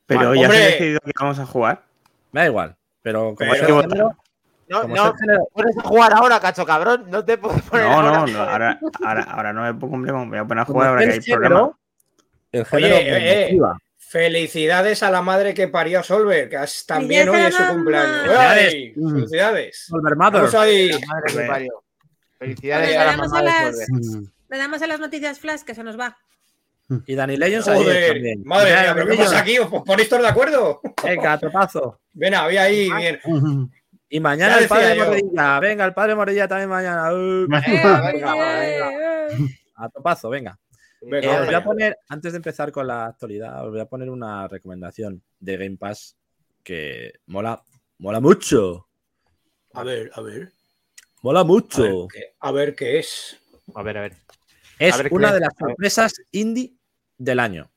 Pero 0.06 0.36
ya 0.36 0.50
se 0.50 0.58
ha 0.58 0.66
decidido 0.66 1.00
que 1.06 1.12
vamos 1.20 1.40
a 1.40 1.46
jugar. 1.46 1.84
Me 2.32 2.42
da 2.42 2.48
igual. 2.48 2.76
Pero 3.02 3.36
como 3.36 3.38
Pero- 3.38 3.54
es 3.54 3.60
que 3.62 3.68
género, 3.90 4.18
No, 4.68 4.84
no, 4.88 5.14
género- 5.16 5.48
puedes 5.54 5.76
jugar 5.82 6.14
ahora, 6.14 6.40
cacho 6.40 6.66
cabrón. 6.66 7.06
No 7.10 7.24
te 7.24 7.38
puedes 7.38 7.62
poner 7.64 7.86
No, 7.86 7.94
ahora. 7.94 8.12
no, 8.20 8.28
no, 8.28 8.40
ahora, 8.42 8.80
ahora, 9.06 9.24
ahora 9.24 9.54
no 9.54 9.62
me 9.64 9.74
pongo 9.74 9.98
me 9.98 10.12
voy 10.12 10.38
a 10.40 10.46
poner 10.46 10.62
a 10.62 10.66
jugar 10.66 10.90
ahora 10.90 11.06
que 11.06 11.12
hay 11.14 11.22
género, 11.22 11.42
problema. 11.42 11.78
El 12.54 12.66
género 12.66 12.96
Oye, 12.96 13.10
eh, 13.10 13.50
eh. 13.52 13.58
Felicidades 13.98 15.02
a 15.04 15.10
la 15.12 15.22
madre 15.22 15.54
que 15.54 15.68
parió 15.68 16.00
a 16.00 16.04
Solver, 16.04 16.48
que 16.48 16.56
es- 16.64 16.86
también 16.86 17.28
hoy 17.30 17.42
es 17.42 17.56
su 17.56 17.66
cumpleaños. 17.68 18.22
Felicidades. 18.22 18.74
¡Ay! 18.74 18.94
Felicidades. 18.94 19.86
Solver 19.88 20.16
Mother. 20.16 20.42
Vamos 20.42 20.56
ahí. 20.56 20.90
La 20.90 21.00
madre 21.08 21.34
que 21.34 21.40
parió. 21.48 21.84
Felicidades 22.38 22.88
Oye, 22.90 22.98
a 22.98 23.00
la 23.06 23.12
le 23.12 23.18
damos 23.18 23.32
mamá 23.32 23.40
a 23.40 23.42
de 23.42 23.48
las- 23.72 23.86
Solver. 23.88 24.22
Mm. 24.22 24.32
Le 24.50 24.58
damos 24.58 24.82
a 24.84 24.88
las 24.88 25.00
noticias 25.00 25.40
flash 25.40 25.62
que 25.62 25.74
se 25.76 25.84
nos 25.84 26.00
va. 26.00 26.16
Y 27.08 27.16
Dani 27.16 27.38
Legends 27.38 27.66
Joder, 27.66 28.14
también. 28.14 28.44
madre 28.46 28.70
mía, 28.72 28.92
pero 28.94 29.08
¿qué 29.08 29.18
pasa 29.18 29.40
aquí? 29.40 29.58
¿Os 29.58 29.70
ponéis 29.84 30.10
todos 30.10 30.22
de 30.22 30.28
acuerdo? 30.30 30.80
Venga, 31.04 31.40
topazo. 31.40 32.02
Ven, 32.12 32.36
había 32.36 32.64
ahí, 32.64 32.92
bien. 32.92 33.20
Y 34.10 34.20
mañana 34.20 34.60
el 34.60 34.68
padre 34.68 34.96
yo. 34.96 35.06
Morilla. 35.06 35.60
Venga, 35.60 35.86
el 35.86 35.94
padre 35.96 36.14
Morilla 36.14 36.48
también 36.48 36.70
mañana. 36.70 37.12
Uh, 37.12 37.48
Venga, 37.48 38.12
Eh, 38.12 38.14
venga, 38.14 38.36
venga. 38.36 39.28
a 39.78 39.90
topazo, 39.90 40.30
venga. 40.30 40.60
Venga, 41.06 41.28
Eh, 41.28 41.30
os 41.30 41.34
vamos 41.34 41.46
voy 41.48 41.56
a 41.56 41.64
poner, 41.64 41.98
antes 42.10 42.32
de 42.34 42.38
empezar 42.38 42.72
con 42.72 42.88
la 42.88 43.08
actualidad, 43.08 43.66
os 43.66 43.72
voy 43.72 43.80
a 43.80 43.86
poner 43.86 44.10
una 44.10 44.48
recomendación 44.48 45.22
de 45.40 45.58
Game 45.58 45.78
Pass 45.78 46.16
que 46.64 47.14
mola, 47.28 47.62
mola 48.00 48.20
mucho. 48.20 48.88
A 49.74 49.84
ver, 49.84 50.12
a 50.16 50.22
ver. 50.22 50.52
Mola 51.22 51.40
A 51.40 51.44
ver, 51.44 51.48
mucho. 51.48 52.08
qué- 52.12 52.34
a 52.40 52.52
ver 52.52 52.76
qué 52.76 53.00
es. 53.00 53.38
A 53.76 53.82
ver, 53.84 53.98
a 53.98 54.02
ver. 54.02 54.18
Es 54.80 54.94
a 54.94 54.98
ver, 55.04 55.14
una 55.14 55.34
de 55.34 55.40
las 55.40 55.54
sorpresas 55.58 56.14
indie 56.32 56.74
del 57.18 57.40
año. 57.40 57.70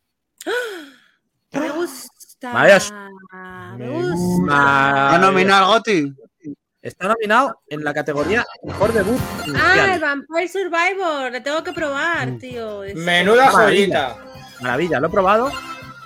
Me 1.53 1.71
gusta. 1.71 2.53
Me 2.53 3.79
Me 3.79 3.89
gusta. 3.89 5.15
¿Ha 5.15 5.19
nominado 5.19 5.73
al 5.73 5.79
Goti? 5.79 6.13
Está 6.87 7.09
nominado 7.09 7.61
en 7.69 7.83
la 7.83 7.93
categoría 7.93 8.47
Mejor 8.63 8.93
Debut 8.93 9.21
Ah, 9.57 9.95
el. 9.95 10.01
Vampire 10.01 10.47
Survivor. 10.49 11.33
Le 11.33 11.41
tengo 11.41 11.65
que 11.65 11.73
probar, 11.73 12.39
tío. 12.39 12.85
Es- 12.85 12.95
Menuda 12.95 13.51
Maravilla. 13.51 14.11
joyita. 14.11 14.25
Maravilla, 14.61 15.01
lo 15.01 15.09
he 15.09 15.11
probado. 15.11 15.51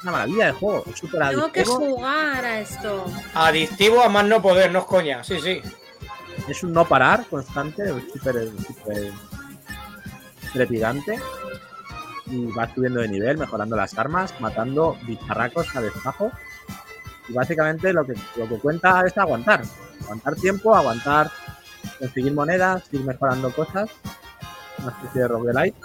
Una 0.03 0.13
maravilla 0.13 0.47
de 0.47 0.53
juego. 0.53 0.83
es 0.91 0.99
Súper 0.99 1.29
Tengo 1.29 1.53
que 1.53 1.61
adictivo. 1.61 1.79
jugar 1.97 2.45
a 2.47 2.61
esto. 2.61 3.05
Adictivo 3.35 4.03
a 4.03 4.09
más 4.09 4.25
no 4.25 4.41
poder, 4.41 4.73
no 4.73 4.79
es 4.79 4.85
coña. 4.87 5.23
Sí, 5.23 5.39
sí. 5.41 5.61
Es 6.49 6.63
un 6.63 6.73
no 6.73 6.87
parar 6.87 7.27
constante, 7.29 7.83
es 7.85 8.13
súper 8.15 8.49
súper 8.67 9.13
trepidante. 10.55 11.21
Y 12.27 12.47
vas 12.47 12.71
subiendo 12.75 13.01
de 13.01 13.09
nivel, 13.09 13.37
mejorando 13.37 13.77
las 13.77 13.99
armas, 13.99 14.33
matando 14.41 14.97
bicharracos 15.03 15.75
a 15.77 15.83
destajo. 15.83 16.31
Y 17.31 17.33
básicamente 17.33 17.93
lo 17.93 18.05
que, 18.05 18.15
lo 18.37 18.49
que 18.49 18.59
cuenta 18.59 19.03
es 19.07 19.17
aguantar. 19.17 19.63
Aguantar 20.03 20.35
tiempo, 20.37 20.75
aguantar 20.75 21.31
conseguir 21.99 22.33
monedas, 22.35 22.83
ir 22.93 23.01
mejorando 23.05 23.51
cosas. 23.53 23.89
Una 24.79 24.91
especie 24.93 25.23
de 25.23 25.29
roguelite. 25.29 25.79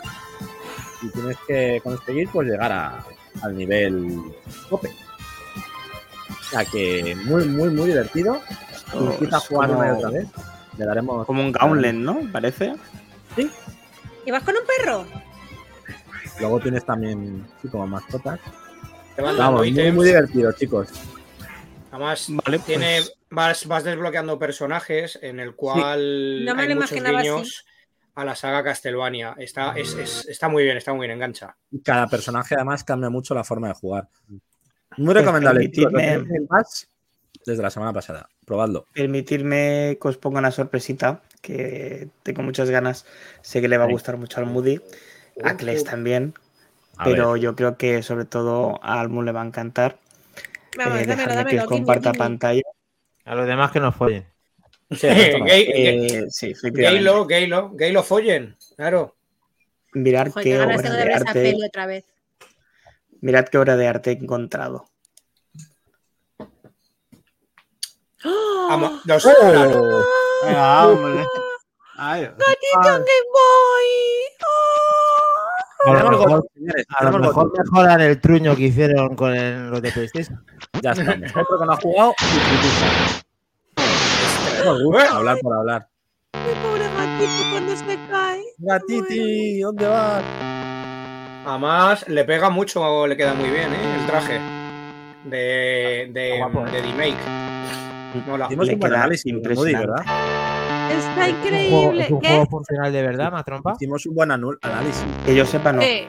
Y 1.04 1.10
tienes 1.10 1.38
que 1.48 1.80
conseguir 1.84 2.30
pues 2.32 2.48
llegar 2.50 2.72
a- 2.72 3.04
al 3.44 3.56
nivel 3.56 4.22
tope. 4.70 4.90
O 6.30 6.44
sea 6.50 6.66
que 6.66 7.16
muy, 7.26 7.46
muy, 7.46 7.70
muy 7.70 7.88
divertido. 7.88 8.40
Esto 8.74 9.18
Y 9.20 9.26
una 9.26 9.38
y 9.38 9.54
como, 9.54 9.98
otra 9.98 10.10
vez. 10.10 10.28
Le 10.78 10.86
daremos. 10.86 11.26
como 11.28 11.42
un 11.42 11.52
Gauntlet, 11.52 11.94
¿no? 11.96 12.20
Parece. 12.32 12.76
¿Y 14.26 14.32
vas 14.32 14.44
con 14.44 14.56
un 14.56 14.64
perro? 14.66 15.06
Luego 16.40 16.60
tienes 16.60 16.84
también, 16.86 17.46
sí, 17.62 17.68
como 17.68 17.88
mascotas. 17.88 18.40
Vamos, 19.18 19.62
muy, 19.62 19.92
muy 19.92 20.06
divertido, 20.08 20.52
chicos. 20.54 20.88
Además, 21.96 22.28
Vale, 22.30 22.58
pues, 22.60 22.66
tiene, 22.66 23.00
vas, 23.30 23.66
vas 23.68 23.84
desbloqueando 23.86 24.38
personajes 24.38 25.18
en 25.22 25.40
el 25.40 25.56
cual 25.56 26.44
No 26.44 26.54
me 26.56 26.64
hay 26.64 26.76
muchos 26.76 26.92
así. 26.92 27.00
guiños 27.02 27.66
a 28.16 28.26
la 28.26 28.36
saga 28.36 28.64
Castlevania. 28.64 29.34
Está, 29.38 29.72
es- 29.78 29.94
es- 29.96 30.26
está 30.28 30.50
muy 30.50 30.64
bien, 30.64 30.76
está 30.76 30.94
muy 30.94 31.08
bien, 31.08 31.16
engancha. 31.18 31.56
Cada 31.84 32.08
personaje 32.08 32.56
además 32.56 32.84
cambia 32.84 33.10
mucho 33.10 33.34
la 33.34 33.44
forma 33.46 33.70
de 33.70 33.76
jugar. 33.76 34.10
Muy 34.98 35.14
recomendable. 35.14 35.70
permitidme- 35.70 36.36
en 36.36 36.48
Pass 36.48 36.88
desde 37.46 37.62
la 37.64 37.70
semana 37.70 37.94
pasada. 37.94 38.28
Probadlo. 38.46 38.86
permitirme 38.94 39.98
que 40.02 40.08
os 40.08 40.18
ponga 40.18 40.40
una 40.40 40.52
sorpresita 40.52 41.22
que 41.42 42.10
tengo 42.24 42.44
muchas 42.44 42.70
ganas. 42.70 43.06
Sé 43.42 43.60
que 43.62 43.68
le 43.68 43.78
va 43.78 43.86
a 43.86 43.90
gustar 43.90 44.18
mucho 44.18 44.40
al 44.40 44.46
Moody, 44.48 44.82
a 45.44 45.56
Kles 45.58 45.84
también, 45.84 46.34
A 46.98 47.06
pero 47.06 47.32
ver, 47.34 47.42
yo 47.42 47.56
creo 47.56 47.78
que 47.78 48.04
sobre 48.04 48.26
todo 48.26 48.80
a 48.84 49.00
Almu 49.00 49.22
le 49.24 49.32
va 49.32 49.42
a 49.42 49.46
encantar. 49.46 49.98
Vamos, 50.78 51.00
Eh, 51.00 51.06
dámelo, 51.06 51.28
que 51.30 51.36
dámelo. 51.36 51.62
gimme, 51.64 51.66
comparta 51.78 52.14
pantalla. 52.14 52.62
A 53.26 53.36
los 53.36 53.48
demás 53.48 53.72
que 53.72 53.80
nos 53.80 53.96
follen. 53.96 54.26
sí. 54.92 55.08
Gay- 55.48 55.68
Eh, 55.74 56.26
sí. 56.30 56.54
Gaylo, 56.64 57.26
Gaylo, 57.26 57.72
Gaylo 57.74 58.04
follen, 58.04 58.56
claro. 58.76 59.16
Mirad 59.94 60.30
Joder, 60.32 60.44
qué 60.44 60.60
obra 60.62 60.78
de 60.78 61.14
arte. 61.14 61.56
otra 61.68 61.86
vez. 61.86 62.06
Mirad 63.22 63.46
qué 63.48 63.58
obra 63.58 63.78
de 63.78 63.88
arte 63.88 64.12
he 64.12 64.14
encontrado. 64.14 64.86
Los- 69.06 69.26
¡Oh! 69.26 70.04
Ay, 71.98 72.24
¡Gatito 72.24 72.82
Game 72.82 73.30
Boy! 73.32 73.90
A 75.86 75.94
lo 75.94 76.10
mejor, 76.10 76.30
gol, 76.30 76.44
señores, 76.54 76.86
a 76.98 77.04
lo 77.12 77.20
mejor 77.20 77.52
mejoran 77.58 78.02
el 78.02 78.20
truño 78.20 78.56
que 78.56 78.64
hicieron 78.64 79.16
con 79.16 79.34
el- 79.36 79.70
los 79.70 79.82
de 79.82 79.92
PlayStation. 79.92 80.44
Ya 80.82 80.92
estamos. 80.92 81.32
Otro 81.36 81.60
que 81.60 81.66
no 81.66 81.72
ha 81.74 81.78
jugado 81.78 82.14
y 84.94 85.14
hablar 85.16 85.38
por 85.42 85.54
hablar. 85.54 85.88
Mi 86.34 86.54
pobre 86.62 86.86
gatito 86.86 87.50
cuando 87.52 87.76
se 87.76 87.98
cae. 88.10 88.42
Gatiti, 88.58 89.60
¿dónde 89.62 89.88
vas? 89.88 90.24
Además, 91.46 92.08
le 92.08 92.24
pega 92.26 92.50
mucho, 92.50 93.06
le 93.06 93.16
queda 93.16 93.34
muy 93.36 93.50
bien, 93.50 93.72
¿eh? 93.72 93.98
El 94.00 94.06
traje 94.08 94.40
de, 95.26 96.10
de, 96.12 96.38
Guapo, 96.40 96.66
¿eh? 96.68 96.72
de 96.72 96.82
remake. 96.82 97.18
Mola. 98.28 98.46
Hicimos 98.46 98.68
Le 98.68 98.80
queda 98.80 98.96
análisis, 98.96 99.26
Moody, 99.34 99.38
impresionante. 99.38 99.88
¿verdad? 99.88 100.06
Está 100.90 101.28
¿Es 101.28 101.34
un 101.34 101.40
juego, 101.44 101.46
increíble. 101.46 102.04
es 102.04 102.12
un 102.12 102.20
juego 102.20 102.46
funcional 102.46 102.92
de 102.94 103.02
verdad, 103.02 103.32
más 103.32 103.44
trompa? 103.46 103.74
Hicimos 103.76 104.06
un 104.06 104.16
buen 104.16 104.32
análisis. 104.32 105.04
Que 105.26 105.36
yo 105.36 105.46
sepa, 105.46 105.74
no. 105.74 105.82
Sí. 105.82 106.08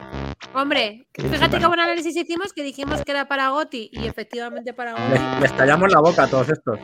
Hombre, 0.54 1.06
Que 1.12 1.22
fíjate 1.22 1.44
sepa, 1.46 1.58
qué 1.58 1.66
buen 1.66 1.80
análisis 1.80 2.16
hicimos 2.16 2.52
que 2.52 2.62
dijimos 2.62 3.02
que 3.02 3.10
era 3.12 3.26
para 3.28 3.48
Goti 3.50 3.90
y 3.92 4.06
efectivamente 4.06 4.72
para 4.74 4.92
Goti. 4.92 5.02
Les, 5.12 5.40
les 5.40 5.56
tallamos 5.56 5.90
la 5.92 6.00
boca 6.00 6.24
a 6.24 6.28
todos 6.28 6.48
estos. 6.50 6.78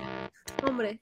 Hombre, 0.67 1.01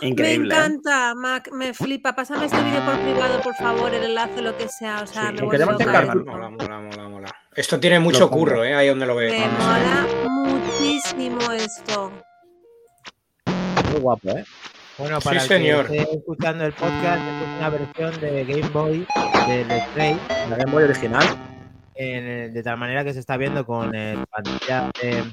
Increíble. 0.00 0.48
me 0.48 0.54
¿eh? 0.54 0.64
encanta, 0.66 1.14
Mac, 1.14 1.50
me 1.52 1.74
flipa. 1.74 2.14
Pásame 2.14 2.46
este 2.46 2.62
vídeo 2.62 2.84
por 2.84 2.98
privado, 3.00 3.40
por 3.40 3.54
favor, 3.56 3.92
el 3.94 4.04
enlace, 4.04 4.42
lo 4.42 4.56
que 4.56 4.68
sea. 4.68 5.02
O 5.02 5.06
sea, 5.06 5.32
Sí, 5.36 5.42
me 5.42 5.50
queremos 5.50 5.80
esto. 5.80 5.92
Mola, 6.24 6.50
mola, 6.50 6.80
mola, 6.80 7.08
mola. 7.08 7.28
Esto 7.54 7.80
tiene 7.80 7.98
mucho 7.98 8.20
Lo 8.20 8.30
curro, 8.30 8.64
¿eh? 8.64 8.74
Ahí 8.74 8.88
donde 8.88 9.06
lo 9.06 9.16
ve. 9.16 9.30
Me 9.30 9.48
mola 9.48 10.06
muchísimo 10.28 11.40
esto. 11.52 12.12
Muy 13.90 14.00
guapo, 14.00 14.30
¿eh? 14.30 14.44
Bueno, 14.98 15.20
Sí, 15.20 15.28
para 15.28 15.40
señor. 15.40 15.86
que 15.88 15.98
esté 15.98 16.16
escuchando 16.16 16.64
el 16.64 16.72
podcast, 16.72 17.22
es 17.22 17.58
una 17.58 17.68
versión 17.70 18.20
de 18.20 18.44
Game 18.44 18.68
Boy 18.70 19.06
del 19.46 19.80
Stray, 19.90 20.18
La 20.50 20.56
Game 20.56 20.72
Boy 20.72 20.84
original. 20.84 21.24
en 21.94 22.52
de 22.54 22.62
tal 22.62 22.76
manera 22.78 23.02
que 23.04 23.12
se 23.12 23.18
está 23.20 23.36
viendo 23.36 23.64
con 23.66 23.92
el 23.94 24.24
pantalla 24.26 24.90
de, 25.00 25.24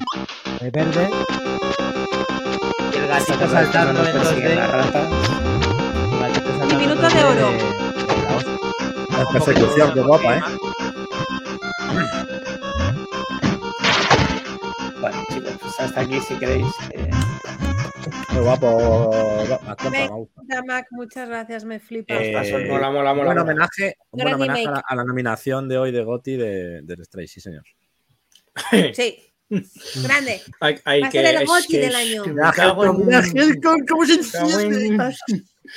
de 0.62 0.71
verde. 0.71 1.10
Y 2.93 2.97
el 2.97 3.08
gatito 3.08 3.47
saltando 3.49 4.04
en 4.06 4.15
2D. 4.15 4.56
La 4.56 4.67
rata. 4.67 5.01
el 6.12 6.19
gatito 6.19 6.47
saltando 6.58 6.73
en 6.73 6.80
minuto 6.80 7.01
de 7.01 7.08
2D 7.08 7.25
oro. 7.25 7.51
de- 7.51 7.58
de 9.17 9.23
la 9.23 9.30
persecución, 9.32 9.93
qué 9.93 10.01
guapa, 10.01 10.38
¿eh? 10.38 10.41
Bueno, 14.99 15.17
chicos, 15.32 15.51
pues 15.62 15.80
hasta 15.80 16.01
aquí 16.01 16.19
si 16.19 16.36
queréis. 16.36 16.65
eh, 16.91 17.10
Muy 18.36 18.43
guapo. 18.43 19.12
Me- 19.91 20.08
gusta. 20.10 20.41
Damac, 20.43 20.88
muchas 20.91 21.30
gracias, 21.30 21.63
me 21.63 21.80
flipa. 21.80 22.13
Eh, 22.15 22.67
Mola, 22.69 22.91
mola, 22.91 23.13
mola. 23.13 23.30
Un 23.32 23.36
buen 23.36 23.38
homenaje, 23.39 23.95
un 24.12 24.21
buen 24.24 24.34
homenaje 24.34 24.62
a 24.62 24.63
la, 24.63 24.69
remake. 24.71 24.86
a 24.89 24.95
la 24.95 25.04
nominación 25.06 25.69
de 25.69 25.78
hoy 25.78 25.91
de 25.91 26.04
Gotti 26.04 26.36
de, 26.36 26.82
del 26.84 27.06
Stray, 27.06 27.28
sí, 27.28 27.39
señor. 27.41 27.63
Sí. 28.93 29.17
Grande. 30.04 30.41
Hay, 30.60 30.80
hay 30.86 31.02
Va 31.02 31.08
a 31.08 31.10
que, 31.12 31.21
ser 31.21 31.36
el 31.36 31.45
Gotti 31.45 31.78
del 31.78 31.95
año. 31.95 32.24
que 32.24 32.34
me 32.34 32.41
cago 32.52 32.84
en- 32.86 32.93
¿Cómo 32.95 33.21
se 33.21 33.34
me 33.34 33.60
cago 33.60 34.60
en- 34.60 35.02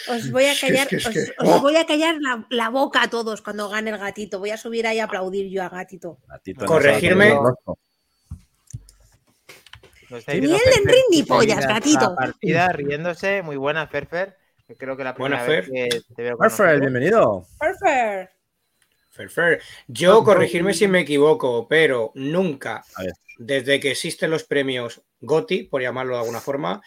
Os, 0.08 0.30
voy 0.30 0.44
a 0.44 0.52
Es 0.52 0.60
que- 0.60 0.66
callar, 0.68 0.82
es 0.84 0.88
que- 0.88 0.96
es 0.96 1.06
os, 1.06 1.12
que- 1.14 1.20
os 1.38 1.48
¡Oh! 1.48 1.60
voy 1.60 1.76
a 1.76 1.86
callar 1.86 2.16
la, 2.20 2.46
la 2.50 2.70
boca 2.70 3.02
a 3.02 3.10
todos 3.10 3.40
cuando 3.42 3.68
gane 3.68 3.90
el 3.90 3.98
gatito. 3.98 4.38
Voy 4.38 4.50
a 4.50 4.56
subir 4.56 4.86
ahí 4.86 4.98
a 5.00 5.04
aplaudir 5.04 5.48
yo 5.50 5.62
a 5.62 5.68
gatito. 5.68 6.18
Gatito, 6.26 6.64
Corregirme. 6.66 7.30
no 7.34 7.54
estáis 10.16 10.40
Ni 10.42 10.48
Ferfer 10.48 10.84
Ring 10.84 11.04
ni 11.10 11.22
pollas, 11.22 11.64
la 11.64 11.74
gatito. 11.74 12.14
partida 12.14 12.68
riéndose, 12.68 13.42
muy 13.42 13.56
buena, 13.56 13.86
Ferfer. 13.86 14.36
Creo 14.78 14.96
que 14.96 15.04
la 15.04 15.12
Buena, 15.12 15.42
primera 15.44 15.60
vez 15.60 15.66
Fer. 15.66 16.02
que 16.04 16.14
te 16.14 16.22
veo 16.22 16.36
nosotros. 16.40 16.80
bienvenido. 16.80 17.46
Perfect. 17.58 18.32
Fair, 19.10 19.30
fair. 19.30 19.62
Yo, 19.88 20.22
corregirme 20.22 20.74
si 20.74 20.86
me 20.86 21.00
equivoco, 21.00 21.66
pero 21.66 22.12
nunca, 22.14 22.84
desde 23.38 23.80
que 23.80 23.90
existen 23.92 24.30
los 24.30 24.44
premios 24.44 25.02
GOTI, 25.20 25.64
por 25.64 25.82
llamarlo 25.82 26.14
de 26.14 26.20
alguna 26.20 26.40
forma, 26.40 26.80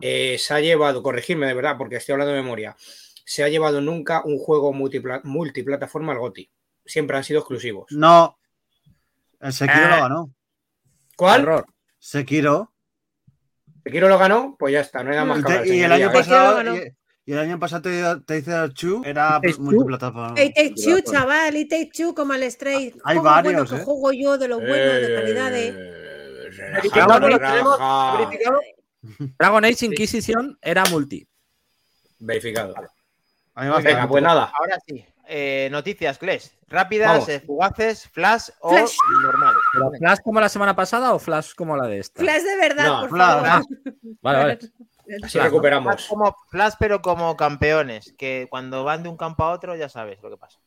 eh, 0.00 0.36
se 0.38 0.54
ha 0.54 0.60
llevado, 0.60 1.02
corregirme 1.02 1.46
de 1.46 1.54
verdad, 1.54 1.76
porque 1.76 1.96
estoy 1.96 2.12
hablando 2.14 2.32
de 2.34 2.40
memoria, 2.42 2.76
se 3.24 3.42
ha 3.42 3.48
llevado 3.48 3.80
nunca 3.80 4.22
un 4.24 4.38
juego 4.38 4.72
multipla- 4.72 5.20
multiplataforma 5.24 6.12
al 6.12 6.18
GOTI. 6.20 6.48
Siempre 6.84 7.16
han 7.16 7.24
sido 7.24 7.40
exclusivos. 7.40 7.86
No. 7.90 8.38
El 9.40 9.52
Sekiro 9.52 9.80
Ah. 9.84 9.96
lo 9.96 10.02
ganó. 10.02 10.30
¿Cuál? 11.16 11.42
Error. 11.42 11.66
Sekiro. 12.06 12.72
¿Sekiro 13.82 14.08
lo 14.08 14.16
ganó? 14.16 14.54
Pues 14.56 14.72
ya 14.72 14.80
está, 14.80 15.02
no 15.02 15.10
hay 15.10 15.16
nada 15.16 15.26
más 15.26 15.38
Y, 15.38 15.42
que 15.42 15.48
te- 15.48 15.58
hablar. 15.58 15.74
y 15.74 15.82
el 15.82 15.92
año 15.92 16.06
¿eh? 16.06 16.12
Pasado. 16.12 16.74
Y, 17.26 17.32
el 17.32 17.38
año 17.40 17.58
pasado 17.58 17.82
te, 17.82 18.20
te 18.24 18.38
hice 18.38 18.52
el 18.54 18.72
Chu, 18.72 19.02
era 19.04 19.40
multiplataforma. 19.58 20.34
Hey, 20.36 20.52
Take 20.54 20.74
Two, 20.76 21.00
chaval, 21.00 21.56
y 21.56 21.66
Take 21.66 21.90
Two 21.92 22.14
como 22.14 22.32
el 22.34 22.48
Stray. 22.48 22.94
Hay 23.02 23.18
varios, 23.18 23.54
bueno 23.54 23.68
que 23.68 23.74
¿eh? 23.82 23.84
juego 23.84 24.12
yo 24.12 24.38
de 24.38 24.46
lo 24.46 24.60
bueno, 24.60 24.72
de 24.72 25.14
calidad 25.16 25.50
de. 25.50 25.68
Eh, 25.68 25.72
Verificado, 26.74 27.18
relaja, 27.18 27.28
¿lo 27.28 27.38
tenemos? 27.38 27.76
relaja. 27.78 28.18
¿Verificado? 28.18 28.60
Dragon 29.40 29.64
Age 29.64 29.86
Inquisition 29.86 30.58
era 30.62 30.84
multi. 30.84 31.26
Verificado. 32.20 32.72
Venga, 33.56 34.06
pues 34.08 34.22
nada. 34.22 34.52
Ahora 34.56 34.78
sí. 34.86 35.04
Eh, 35.28 35.68
noticias, 35.72 36.18
Kles. 36.18 36.54
Rápidas, 36.68 37.28
eh, 37.28 37.40
fugaces, 37.40 38.08
flash 38.08 38.48
o 38.60 38.70
Flash. 38.70 38.94
normales. 39.24 39.58
¿Pero 39.72 39.90
Flash 39.98 40.18
como 40.22 40.40
la 40.40 40.48
semana 40.48 40.74
pasada 40.76 41.14
o 41.14 41.18
Flash 41.18 41.54
como 41.54 41.76
la 41.76 41.86
de 41.86 41.98
esta? 41.98 42.20
Flash 42.20 42.42
de 42.42 42.56
verdad, 42.56 42.86
No, 42.86 43.00
por 43.02 43.10
Flash, 43.10 43.42
favor. 43.42 43.66
Vale, 44.22 44.38
vale. 44.38 44.52
Así 45.22 45.32
Flash, 45.32 45.44
recuperamos. 45.44 45.94
Flash, 45.94 46.08
como, 46.08 46.36
flash, 46.50 46.74
pero 46.78 47.00
como 47.02 47.36
campeones, 47.36 48.14
que 48.18 48.46
cuando 48.50 48.82
van 48.84 49.02
de 49.04 49.08
un 49.08 49.16
campo 49.16 49.44
a 49.44 49.50
otro 49.52 49.76
ya 49.76 49.88
sabes 49.88 50.20
lo 50.22 50.30
que 50.30 50.36
pasa. 50.36 50.58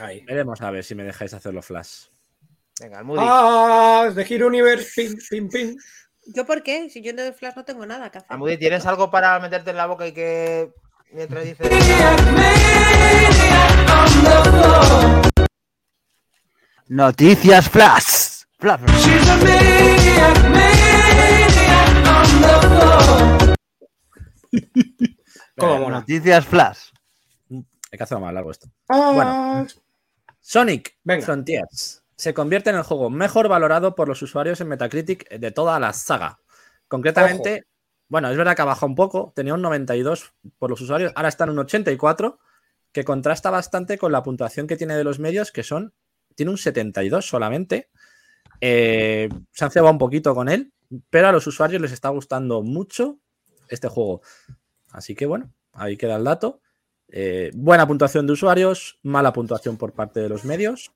Ahí. 0.00 0.24
Veremos 0.24 0.60
a 0.60 0.70
ver 0.70 0.84
si 0.84 0.94
me 0.94 1.02
dejáis 1.02 1.32
hacerlo 1.34 1.62
Flash. 1.62 2.06
Venga, 2.80 2.98
el 3.00 3.04
Moody. 3.04 3.20
Ah, 3.22 4.08
de 4.14 4.22
Hero 4.28 4.46
Universe, 4.48 4.90
pin, 4.94 5.18
pin, 5.28 5.48
pin. 5.48 5.78
¿Yo 6.26 6.46
por 6.46 6.62
qué? 6.62 6.88
Si 6.90 7.02
yo 7.02 7.12
de 7.12 7.32
Flash 7.32 7.54
no 7.56 7.64
tengo 7.64 7.84
nada 7.86 8.10
que 8.10 8.18
hacer. 8.18 8.30
Al 8.32 8.38
Moody, 8.38 8.56
¿tienes 8.58 8.86
algo 8.86 9.10
para 9.10 9.38
meterte 9.40 9.70
en 9.70 9.76
la 9.76 9.86
boca 9.86 10.06
y 10.06 10.12
que 10.12 10.72
mientras 11.12 11.42
dices... 11.44 11.68
Noticias 16.88 17.68
Flash. 17.68 18.44
Flash. 18.58 18.80
¿Cómo 25.56 25.78
mola? 25.78 26.00
Noticias 26.00 26.46
Flash. 26.46 26.90
Hay 27.50 27.96
que 27.96 28.02
hacerlo 28.02 28.24
más 28.24 28.34
largo 28.34 28.50
esto. 28.50 28.68
Ah, 28.88 29.64
Sonic 30.40 30.98
Venga. 31.04 31.24
Frontiers 31.24 32.02
se 32.22 32.34
convierte 32.34 32.70
en 32.70 32.76
el 32.76 32.82
juego 32.84 33.10
mejor 33.10 33.48
valorado 33.48 33.96
por 33.96 34.06
los 34.06 34.22
usuarios 34.22 34.60
en 34.60 34.68
Metacritic 34.68 35.28
de 35.28 35.50
toda 35.50 35.80
la 35.80 35.92
saga. 35.92 36.38
Concretamente, 36.86 37.66
bueno, 38.08 38.30
es 38.30 38.36
verdad 38.36 38.54
que 38.54 38.62
ha 38.62 38.66
bajado 38.66 38.86
un 38.86 38.94
poco, 38.94 39.32
tenía 39.34 39.54
un 39.54 39.62
92 39.62 40.32
por 40.56 40.70
los 40.70 40.80
usuarios, 40.80 41.12
ahora 41.16 41.28
está 41.28 41.42
en 41.44 41.50
un 41.50 41.58
84, 41.58 42.38
que 42.92 43.04
contrasta 43.04 43.50
bastante 43.50 43.98
con 43.98 44.12
la 44.12 44.22
puntuación 44.22 44.66
que 44.66 44.76
tiene 44.76 44.96
de 44.96 45.04
los 45.04 45.18
medios, 45.18 45.50
que 45.50 45.62
son, 45.62 45.94
tiene 46.34 46.50
un 46.50 46.58
72 46.58 47.26
solamente. 47.26 47.88
Eh, 48.60 49.28
se 49.50 49.64
han 49.64 49.70
cebado 49.70 49.92
un 49.92 49.98
poquito 49.98 50.34
con 50.34 50.48
él, 50.48 50.72
pero 51.10 51.28
a 51.28 51.32
los 51.32 51.46
usuarios 51.46 51.80
les 51.80 51.92
está 51.92 52.10
gustando 52.10 52.62
mucho 52.62 53.18
este 53.68 53.88
juego. 53.88 54.22
Así 54.90 55.14
que 55.14 55.26
bueno, 55.26 55.52
ahí 55.72 55.96
queda 55.96 56.16
el 56.16 56.24
dato. 56.24 56.60
Eh, 57.08 57.50
buena 57.54 57.86
puntuación 57.86 58.26
de 58.26 58.34
usuarios, 58.34 58.98
mala 59.02 59.32
puntuación 59.32 59.76
por 59.76 59.92
parte 59.92 60.20
de 60.20 60.28
los 60.28 60.44
medios. 60.44 60.92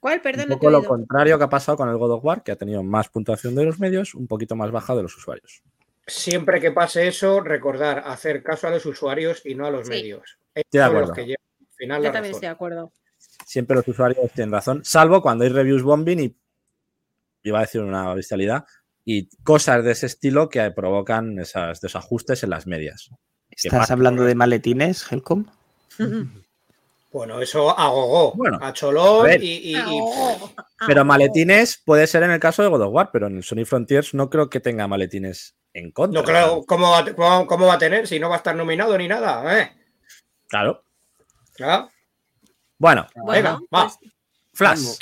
¿Cuál? 0.00 0.20
Perdón, 0.20 0.46
un 0.48 0.58
poco 0.58 0.70
lo 0.70 0.82
contrario 0.84 1.38
que 1.38 1.44
ha 1.44 1.48
pasado 1.48 1.76
con 1.76 1.88
el 1.88 1.96
God 1.96 2.12
of 2.14 2.24
War, 2.24 2.42
que 2.42 2.50
ha 2.50 2.56
tenido 2.56 2.82
más 2.82 3.08
puntuación 3.08 3.54
de 3.54 3.64
los 3.64 3.78
medios, 3.78 4.14
un 4.14 4.26
poquito 4.26 4.56
más 4.56 4.72
baja 4.72 4.96
de 4.96 5.02
los 5.02 5.16
usuarios. 5.16 5.62
Siempre 6.06 6.60
que 6.60 6.72
pase 6.72 7.06
eso, 7.06 7.40
recordar 7.40 8.02
hacer 8.06 8.42
caso 8.42 8.66
a 8.66 8.70
los 8.70 8.84
usuarios 8.86 9.46
y 9.46 9.54
no 9.54 9.66
a 9.66 9.70
los 9.70 9.86
Sí. 9.86 9.92
medios. 9.92 10.38
De 10.54 10.60
Ellos 10.60 10.66
son 10.72 10.82
acuerdo. 10.82 11.08
los 11.08 11.16
que 11.16 11.22
llevan 11.26 11.36
al 11.60 11.66
final 11.76 11.98
Yo 12.02 12.08
la 12.08 12.12
también 12.12 12.32
razón. 12.32 12.36
estoy 12.36 12.46
de 12.48 12.52
acuerdo. 12.52 12.92
Siempre 13.46 13.76
los 13.76 13.88
usuarios 13.88 14.32
tienen 14.34 14.52
razón, 14.52 14.84
salvo 14.84 15.22
cuando 15.22 15.44
hay 15.44 15.50
reviews 15.50 15.82
bombing 15.82 16.20
y 16.20 16.36
iba 17.44 17.58
a 17.58 17.62
decir 17.62 17.80
una 17.80 18.12
bestialidad 18.14 18.64
y 19.04 19.28
cosas 19.42 19.82
de 19.84 19.92
ese 19.92 20.06
estilo 20.06 20.48
que 20.48 20.70
provocan 20.70 21.38
esos 21.38 21.80
desajustes 21.80 22.42
en 22.44 22.50
las 22.50 22.66
medias. 22.66 23.10
¿Qué 23.50 23.68
¿Estás 23.68 23.90
hablando 23.90 24.24
de 24.24 24.34
maletines, 24.34 25.10
Helcom? 25.10 25.46
Bueno, 27.12 27.42
eso 27.42 27.78
a 27.78 27.88
gogó, 27.88 28.32
Bueno, 28.34 28.58
a 28.62 28.72
cholón 28.72 29.26
a 29.30 29.34
y, 29.36 29.40
y- 29.44 29.76
y- 29.76 30.00
Pero 30.86 31.04
maletines 31.04 31.76
puede 31.84 32.06
ser 32.06 32.22
en 32.22 32.30
el 32.30 32.40
caso 32.40 32.62
de 32.62 32.70
God 32.70 32.80
of 32.84 32.94
War, 32.94 33.10
pero 33.12 33.26
en 33.26 33.36
el 33.36 33.42
Sony 33.42 33.66
Frontiers 33.66 34.14
no 34.14 34.30
creo 34.30 34.48
que 34.48 34.60
tenga 34.60 34.88
maletines 34.88 35.54
en 35.74 35.92
contra. 35.92 36.18
No 36.22 36.26
creo, 36.26 36.64
¿cómo 36.64 36.90
va, 36.90 37.04
cómo, 37.14 37.46
cómo 37.46 37.66
va 37.66 37.74
a 37.74 37.78
tener 37.78 38.06
si 38.08 38.18
no 38.18 38.30
va 38.30 38.36
a 38.36 38.38
estar 38.38 38.56
nominado 38.56 38.96
ni 38.96 39.08
nada? 39.08 39.60
¿eh? 39.60 39.72
Claro. 40.52 40.84
¿Ya? 41.58 41.88
Bueno, 42.76 43.06
Venga, 43.26 43.52
va. 43.74 43.88
pues, 43.88 43.98
Flash. 44.52 44.98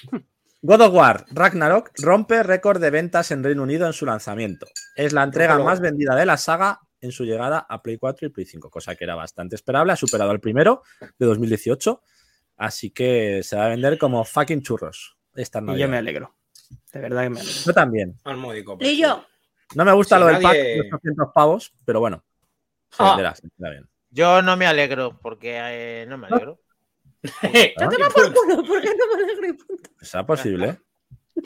God 0.62 0.80
of 0.82 0.94
War 0.94 1.24
Ragnarok 1.32 1.90
rompe 1.98 2.42
récord 2.44 2.80
de 2.80 2.90
ventas 2.90 3.32
en 3.32 3.42
Reino 3.42 3.64
Unido 3.64 3.84
en 3.88 3.92
su 3.92 4.06
lanzamiento. 4.06 4.66
Es 4.94 5.12
la 5.12 5.24
entrega 5.24 5.58
más 5.58 5.80
vendida 5.80 6.14
de 6.14 6.24
la 6.24 6.36
saga 6.36 6.78
en 7.00 7.10
su 7.10 7.24
llegada 7.24 7.66
a 7.68 7.82
Play 7.82 7.96
4 7.98 8.28
y 8.28 8.30
Play 8.30 8.46
5, 8.46 8.70
cosa 8.70 8.94
que 8.94 9.02
era 9.02 9.16
bastante 9.16 9.56
esperable. 9.56 9.92
Ha 9.92 9.96
superado 9.96 10.30
al 10.30 10.38
primero 10.38 10.82
de 11.18 11.26
2018, 11.26 12.00
así 12.58 12.90
que 12.92 13.42
se 13.42 13.56
va 13.56 13.64
a 13.64 13.68
vender 13.70 13.98
como 13.98 14.24
fucking 14.24 14.62
churros. 14.62 15.16
Esta 15.34 15.60
Y 15.66 15.78
yo 15.78 15.88
me 15.88 15.96
alegro. 15.96 16.36
De 16.92 17.00
verdad 17.00 17.22
que 17.24 17.30
me 17.30 17.40
alegro. 17.40 17.60
Yo 17.66 17.72
también. 17.72 18.20
Al 18.22 18.36
módico. 18.36 18.76
Y 18.80 18.98
yo. 19.00 19.24
No 19.74 19.84
me 19.84 19.92
gusta 19.94 20.14
Si 20.16 20.20
lo 20.20 20.26
del 20.28 20.42
pack 20.42 20.54
de 20.54 20.80
800 20.92 21.28
pavos, 21.34 21.72
pero 21.84 21.98
bueno. 21.98 22.22
Se 22.90 23.02
Ah. 23.02 23.08
venderá, 23.10 23.34
se 23.34 23.48
venderá 23.48 23.70
bien. 23.72 23.89
Yo 24.10 24.42
no 24.42 24.56
me 24.56 24.66
alegro, 24.66 25.18
porque 25.20 25.56
eh, 25.60 26.06
no 26.08 26.18
me 26.18 26.26
alegro. 26.26 26.60
Toma 27.78 28.08
por 28.08 28.32
culo, 28.34 28.64
¿por 28.64 28.80
qué 28.80 28.88
no 28.90 29.16
me 29.16 29.22
alegro 29.24 29.46
y 29.48 29.52
punto? 29.52 29.90
¿Será 30.00 30.24
posible? 30.26 30.68
¿eh? 30.70 30.78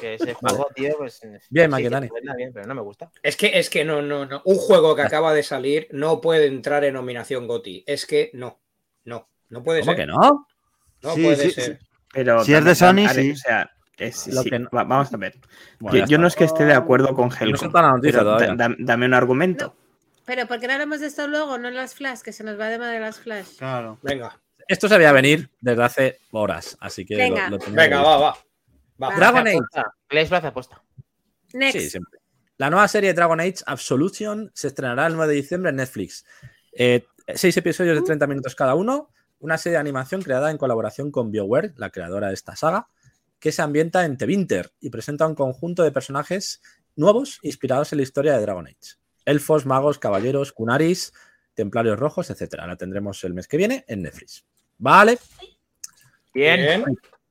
Que 0.01 0.15
ese 0.15 0.35
juego, 0.35 0.67
tío, 0.75 0.97
pues. 0.99 1.21
Bien, 1.51 1.71
sí, 1.73 1.83
bien, 2.37 2.53
pero 2.53 2.67
no 2.67 2.75
me 2.75 2.81
gusta. 2.81 3.13
Es 3.23 3.37
que, 3.37 3.57
es 3.59 3.71
que 3.71 3.85
no, 3.85 4.03
no, 4.03 4.27
no. 4.27 4.43
Un 4.45 4.57
juego 4.57 4.97
que 4.97 5.03
acaba 5.03 5.33
de 5.35 5.45
salir 5.45 5.87
no 5.93 6.21
puede 6.21 6.47
entrar 6.47 6.83
en 6.85 6.95
nominación 6.95 7.47
GOTI. 7.47 7.85
Es 7.87 8.05
que 8.07 8.31
no. 8.35 8.61
No. 9.05 9.29
No 9.51 9.63
puede 9.63 9.81
¿Cómo 9.81 9.93
ser. 9.93 10.01
que 10.01 10.07
no? 10.07 10.49
No 11.03 11.15
Sí, 11.15 11.23
puede 11.23 11.37
sí, 11.37 11.51
ser. 11.53 11.79
Pero 12.13 12.43
Si 12.43 12.55
es 12.55 12.65
de 12.65 12.75
Sony, 12.75 13.07
sí. 13.13 13.33
O 13.33 13.37
sea, 13.37 13.71
es- 13.99 14.27
Lo 14.35 14.43
sí, 14.43 14.51
que 14.51 14.59
no- 14.59 14.69
va- 14.75 14.83
vamos 14.85 15.13
a 15.13 15.17
ver. 15.17 15.35
Bueno, 15.79 16.07
yo, 16.07 16.19
no 16.19 16.27
está. 16.27 16.45
es 16.45 16.51
que 16.51 16.53
esté 16.53 16.65
de 16.65 16.75
acuerdo 16.75 17.15
con 17.15 17.29
No 17.29 17.37
Helcom. 17.39 17.71
da- 18.57 18.75
dame 18.79 19.07
un 19.07 19.15
argumento. 19.15 19.77
Pero 20.27 20.47
¿por 20.47 20.59
qué 20.61 20.67
no 20.67 20.73
hablamos 20.75 21.01
de 21.01 21.07
esto 21.07 21.27
luego? 21.29 21.59
No 21.59 21.69
en 21.69 21.75
las 21.75 21.95
flash, 21.95 22.21
que 22.21 22.33
se 22.33 22.45
nos 22.45 22.59
va 22.59 22.69
de 22.69 22.79
madre 22.79 23.01
las 23.01 23.19
flash. 23.19 23.57
Claro. 23.59 23.99
Venga, 24.03 24.41
Esto 24.67 24.89
se 24.89 24.97
veía 24.97 25.13
venir 25.13 25.51
desde 25.61 25.83
hace 25.85 26.21
horas, 26.31 26.77
así 26.81 27.05
que 27.05 27.15
lo- 27.17 27.23
Venga. 27.23 27.51
lo, 27.51 27.59
tenía 27.59 27.83
venga, 27.83 28.03
va, 28.03 28.17
va. 28.19 28.39
Va. 29.03 29.15
Dragon 29.17 29.47
Age. 29.47 29.59
Apuesta. 30.47 30.77
Lo. 31.53 31.59
Next. 31.59 31.79
Sí, 31.79 31.91
siempre. 31.91 32.21
La 32.57 32.71
nueva 32.71 32.87
serie 32.89 33.11
de 33.11 33.15
Dragon 33.15 33.41
Age 33.41 33.57
Absolution 33.67 34.51
se 34.55 34.69
estrenará 34.69 35.07
el 35.07 35.17
9 35.17 35.33
de 35.35 35.41
diciembre 35.41 35.71
en 35.71 35.77
Netflix. 35.77 36.25
Eh, 36.73 37.05
seis 37.35 37.57
episodios 37.57 37.97
de 37.97 38.03
30 38.03 38.27
minutos 38.27 38.55
cada 38.55 38.75
uno. 38.75 39.11
Una 39.41 39.59
serie 39.59 39.75
de 39.75 39.81
animación 39.81 40.23
creada 40.23 40.51
en 40.51 40.57
colaboración 40.57 41.11
con 41.11 41.31
BioWare, 41.31 41.75
la 41.77 41.91
creadora 41.91 42.29
de 42.29 42.35
esta 42.35 42.57
saga, 42.57 42.89
que 43.39 43.53
se 43.53 43.61
ambienta 43.61 44.05
en 44.05 44.17
Tevinter 44.17 44.73
y 44.81 44.89
presenta 44.89 45.27
un 45.27 45.35
conjunto 45.35 45.83
de 45.83 45.91
personajes 45.93 46.63
nuevos 46.97 47.41
inspirados 47.43 47.93
en 47.93 47.99
la 47.99 48.05
historia 48.05 48.35
de 48.35 48.41
Dragon 48.41 48.67
Age. 48.67 48.95
Elfos, 49.25 49.67
magos, 49.67 49.99
caballeros, 49.99 50.53
kunaris, 50.53 51.13
templarios 51.55 51.99
rojos, 51.99 52.31
etc. 52.31 52.55
La 52.67 52.77
tendremos 52.77 53.23
el 53.25 53.35
mes 53.35 53.47
que 53.49 53.57
viene 53.57 53.85
en 53.89 54.03
Netflix. 54.03 54.45
Vale, 54.79 55.19
Bien. 56.33 56.85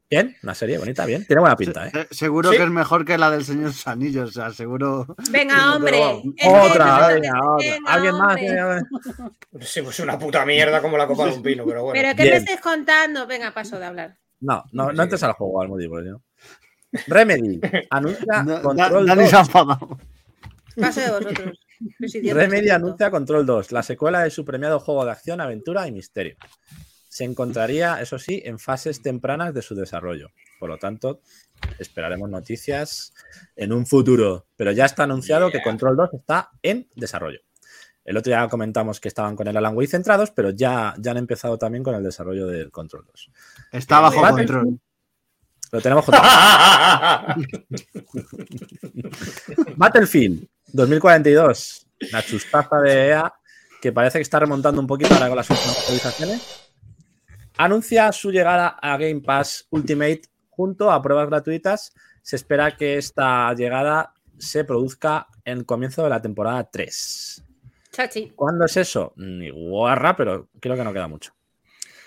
bien, 0.09 0.35
una 0.43 0.55
serie 0.55 0.77
bonita, 0.77 1.05
bien. 1.05 1.25
Tiene 1.25 1.41
buena 1.41 1.55
pinta, 1.57 1.87
¿eh? 1.87 1.91
Se- 2.09 2.15
seguro 2.15 2.51
Sí. 2.51 2.57
que 2.57 2.63
es 2.63 2.69
mejor 2.69 3.03
que 3.03 3.17
la 3.17 3.29
del 3.31 3.43
Señor 3.43 3.63
de 3.63 3.67
los 3.69 3.87
Anillos, 3.87 4.29
o 4.29 4.31
sea, 4.31 4.51
seguro. 4.51 5.05
Venga, 5.29 5.75
hombre. 5.75 5.99
Otra, 6.45 7.07
venga, 7.09 7.31
otra. 7.43 7.57
Venga, 7.57 7.91
¿Alguien 7.91 8.15
más? 8.17 8.37
hombre. 8.37 9.65
Sí, 9.65 9.81
pues 9.81 9.99
una 9.99 10.17
puta 10.17 10.45
mierda 10.45 10.81
como 10.81 10.97
la 10.97 11.05
copa 11.07 11.25
de 11.25 11.33
un 11.33 11.41
pino, 11.43 11.65
pero 11.65 11.83
bueno. 11.83 11.99
¿Pero 12.01 12.15
qué 12.15 12.23
Bien. 12.23 12.33
me 12.35 12.39
estáis 12.39 12.61
contando? 12.61 13.27
Venga, 13.27 13.53
paso 13.53 13.77
de 13.77 13.85
hablar. 13.85 14.17
No, 14.39 14.63
no, 14.71 14.91
no 14.93 15.03
entres 15.03 15.23
al 15.23 15.33
juego, 15.33 15.65
porque 15.67 15.87
no. 16.09 16.21
Remedy 17.07 17.59
anuncia 17.89 18.25
Da- 18.27 18.43
da- 18.43 18.61
Control 18.61 19.05
Dani 19.07 19.21
2. 19.23 19.29
se 19.29 19.35
ha 19.35 19.39
enfadado. 19.39 19.99
Paso 20.79 20.99
de 21.01 21.09
vosotros. 21.11 21.59
Remedy 22.33 22.69
anuncia 22.69 23.11
Control 23.11 23.45
2, 23.45 23.71
la 23.71 23.83
secuela 23.83 24.23
de 24.23 24.29
su 24.29 24.45
premiado 24.45 24.79
juego 24.79 25.05
de 25.05 25.11
acción, 25.11 25.41
aventura 25.41 25.87
y 25.87 25.91
misterio. 25.91 26.37
Se 27.07 27.23
encontraría, 27.23 28.01
eso 28.01 28.17
sí, 28.17 28.41
en 28.43 28.57
fases 28.57 29.01
tempranas 29.01 29.53
de 29.53 29.61
su 29.61 29.75
desarrollo. 29.75 30.29
Por 30.59 30.69
lo 30.69 30.77
tanto, 30.77 31.21
esperaremos 31.77 32.29
noticias 32.29 33.13
en 33.55 33.71
un 33.71 33.85
futuro. 33.85 34.47
Pero 34.55 34.71
ya 34.71 34.85
está 34.85 35.03
anunciado 35.03 35.51
que 35.51 35.61
Control 35.61 35.95
2 35.95 36.09
está 36.13 36.49
en 36.61 36.87
desarrollo. 36.95 37.39
El 38.05 38.17
otro 38.17 38.31
día 38.31 38.47
comentamos 38.49 38.99
que 38.99 39.07
estaban 39.07 39.35
con 39.35 39.47
el 39.47 39.55
Alan 39.55 39.75
Wake 39.75 39.89
centrados, 39.89 40.31
pero 40.31 40.49
ya, 40.49 40.93
ya 40.97 41.11
han 41.11 41.17
empezado 41.17 41.57
también 41.57 41.83
con 41.83 41.95
el 41.95 42.03
desarrollo 42.03 42.47
del 42.47 42.71
Control 42.71 43.05
2. 43.05 43.31
Está 43.71 43.99
bajo 43.99 44.21
Vale. 44.21 44.45
control. 44.45 44.79
Lo 45.71 45.81
tenemos 45.81 46.05
junto. 46.05 46.21
Battlefield 49.75 50.47
2042, 50.73 51.87
la 52.11 52.23
chustaza 52.23 52.79
de 52.79 53.07
EA, 53.09 53.33
que 53.81 53.91
parece 53.91 54.17
que 54.17 54.23
está 54.23 54.39
remontando 54.39 54.81
un 54.81 54.87
poquito 54.87 55.13
ahora 55.13 55.27
con 55.27 55.37
las 55.37 55.49
últimas 55.49 55.79
actualizaciones, 55.79 56.71
anuncia 57.57 58.11
su 58.11 58.31
llegada 58.31 58.69
a 58.81 58.97
Game 58.97 59.21
Pass 59.21 59.67
Ultimate 59.69 60.23
junto 60.49 60.91
a 60.91 61.01
pruebas 61.01 61.29
gratuitas. 61.29 61.93
Se 62.21 62.35
espera 62.35 62.75
que 62.75 62.97
esta 62.97 63.53
llegada 63.53 64.13
se 64.37 64.63
produzca 64.63 65.27
en 65.45 65.59
el 65.59 65.65
comienzo 65.65 66.03
de 66.03 66.09
la 66.09 66.21
temporada 66.21 66.69
3. 66.69 67.43
Chachi. 67.91 68.31
¿Cuándo 68.35 68.65
es 68.65 68.75
eso? 68.77 69.13
Ni 69.17 69.51
guarra, 69.51 70.15
pero 70.15 70.49
creo 70.59 70.75
que 70.75 70.83
no 70.83 70.93
queda 70.93 71.07
mucho. 71.07 71.33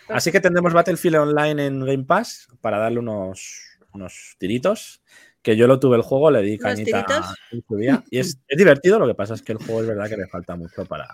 Así 0.09 0.33
que 0.33 0.41
tendremos 0.41 0.73
Battlefield 0.73 1.17
Online 1.17 1.67
en 1.67 1.85
Game 1.85 2.05
Pass 2.05 2.49
para 2.61 2.79
darle 2.79 2.99
unos, 2.99 3.79
unos 3.93 4.37
tiritos. 4.39 5.03
Que 5.47 5.57
yo 5.57 5.69
lo 5.69 5.79
tuve 5.79 5.95
el 5.95 6.03
juego, 6.03 6.29
le 6.33 6.43
di 6.43 6.55
¿Unos 6.55 6.61
cañita 6.61 7.25
en 7.53 7.63
su 7.69 7.77
día. 7.77 8.03
Y 8.11 8.19
es, 8.19 8.37
es 8.49 8.59
divertido, 8.59 8.99
lo 8.99 9.07
que 9.07 9.15
pasa 9.15 9.35
es 9.35 9.43
que 9.43 9.53
el 9.53 9.59
juego 9.59 9.81
es 9.81 9.87
verdad 9.87 10.09
que 10.09 10.17
le 10.17 10.27
falta 10.27 10.57
mucho 10.57 10.85
para, 10.85 11.07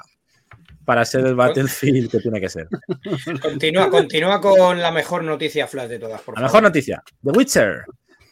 para 0.86 1.04
ser 1.04 1.26
el 1.26 1.34
Battlefield 1.34 2.10
que 2.10 2.18
tiene 2.18 2.40
que 2.40 2.48
ser. 2.48 2.66
Continúa, 3.42 3.90
continúa 3.90 4.40
con 4.40 4.80
la 4.80 4.90
mejor 4.90 5.22
noticia 5.22 5.66
flash 5.66 5.90
de 5.90 5.98
todas, 5.98 6.22
por 6.22 6.32
La 6.32 6.40
favor. 6.40 6.50
mejor 6.50 6.62
noticia: 6.62 7.02
The 7.22 7.30
Witcher 7.30 7.84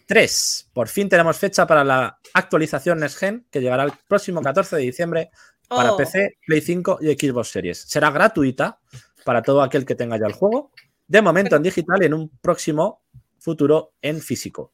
3. 0.06 0.70
Por 0.72 0.88
fin 0.88 1.10
tenemos 1.10 1.36
fecha 1.36 1.66
para 1.66 1.84
la 1.84 2.18
actualización 2.32 2.98
Next 3.00 3.18
Gen 3.18 3.44
que 3.50 3.60
llegará 3.60 3.84
el 3.84 3.92
próximo 4.08 4.40
14 4.40 4.76
de 4.76 4.82
diciembre 4.82 5.30
para 5.68 5.92
Oh, 5.92 5.98
PC, 5.98 6.38
Play 6.46 6.62
5 6.62 7.00
y 7.02 7.12
Xbox 7.12 7.48
Series. 7.48 7.78
Será 7.78 8.10
gratuita 8.10 8.80
para 9.22 9.42
todo 9.42 9.60
aquel 9.60 9.84
que 9.84 9.96
tenga 9.96 10.18
ya 10.18 10.28
el 10.28 10.32
juego. 10.32 10.72
De 11.06 11.20
momento 11.20 11.56
en 11.56 11.62
digital 11.62 12.02
y 12.02 12.06
en 12.06 12.14
un 12.14 12.30
próximo 12.40 13.02
futuro 13.38 13.92
en 14.00 14.22
físico. 14.22 14.72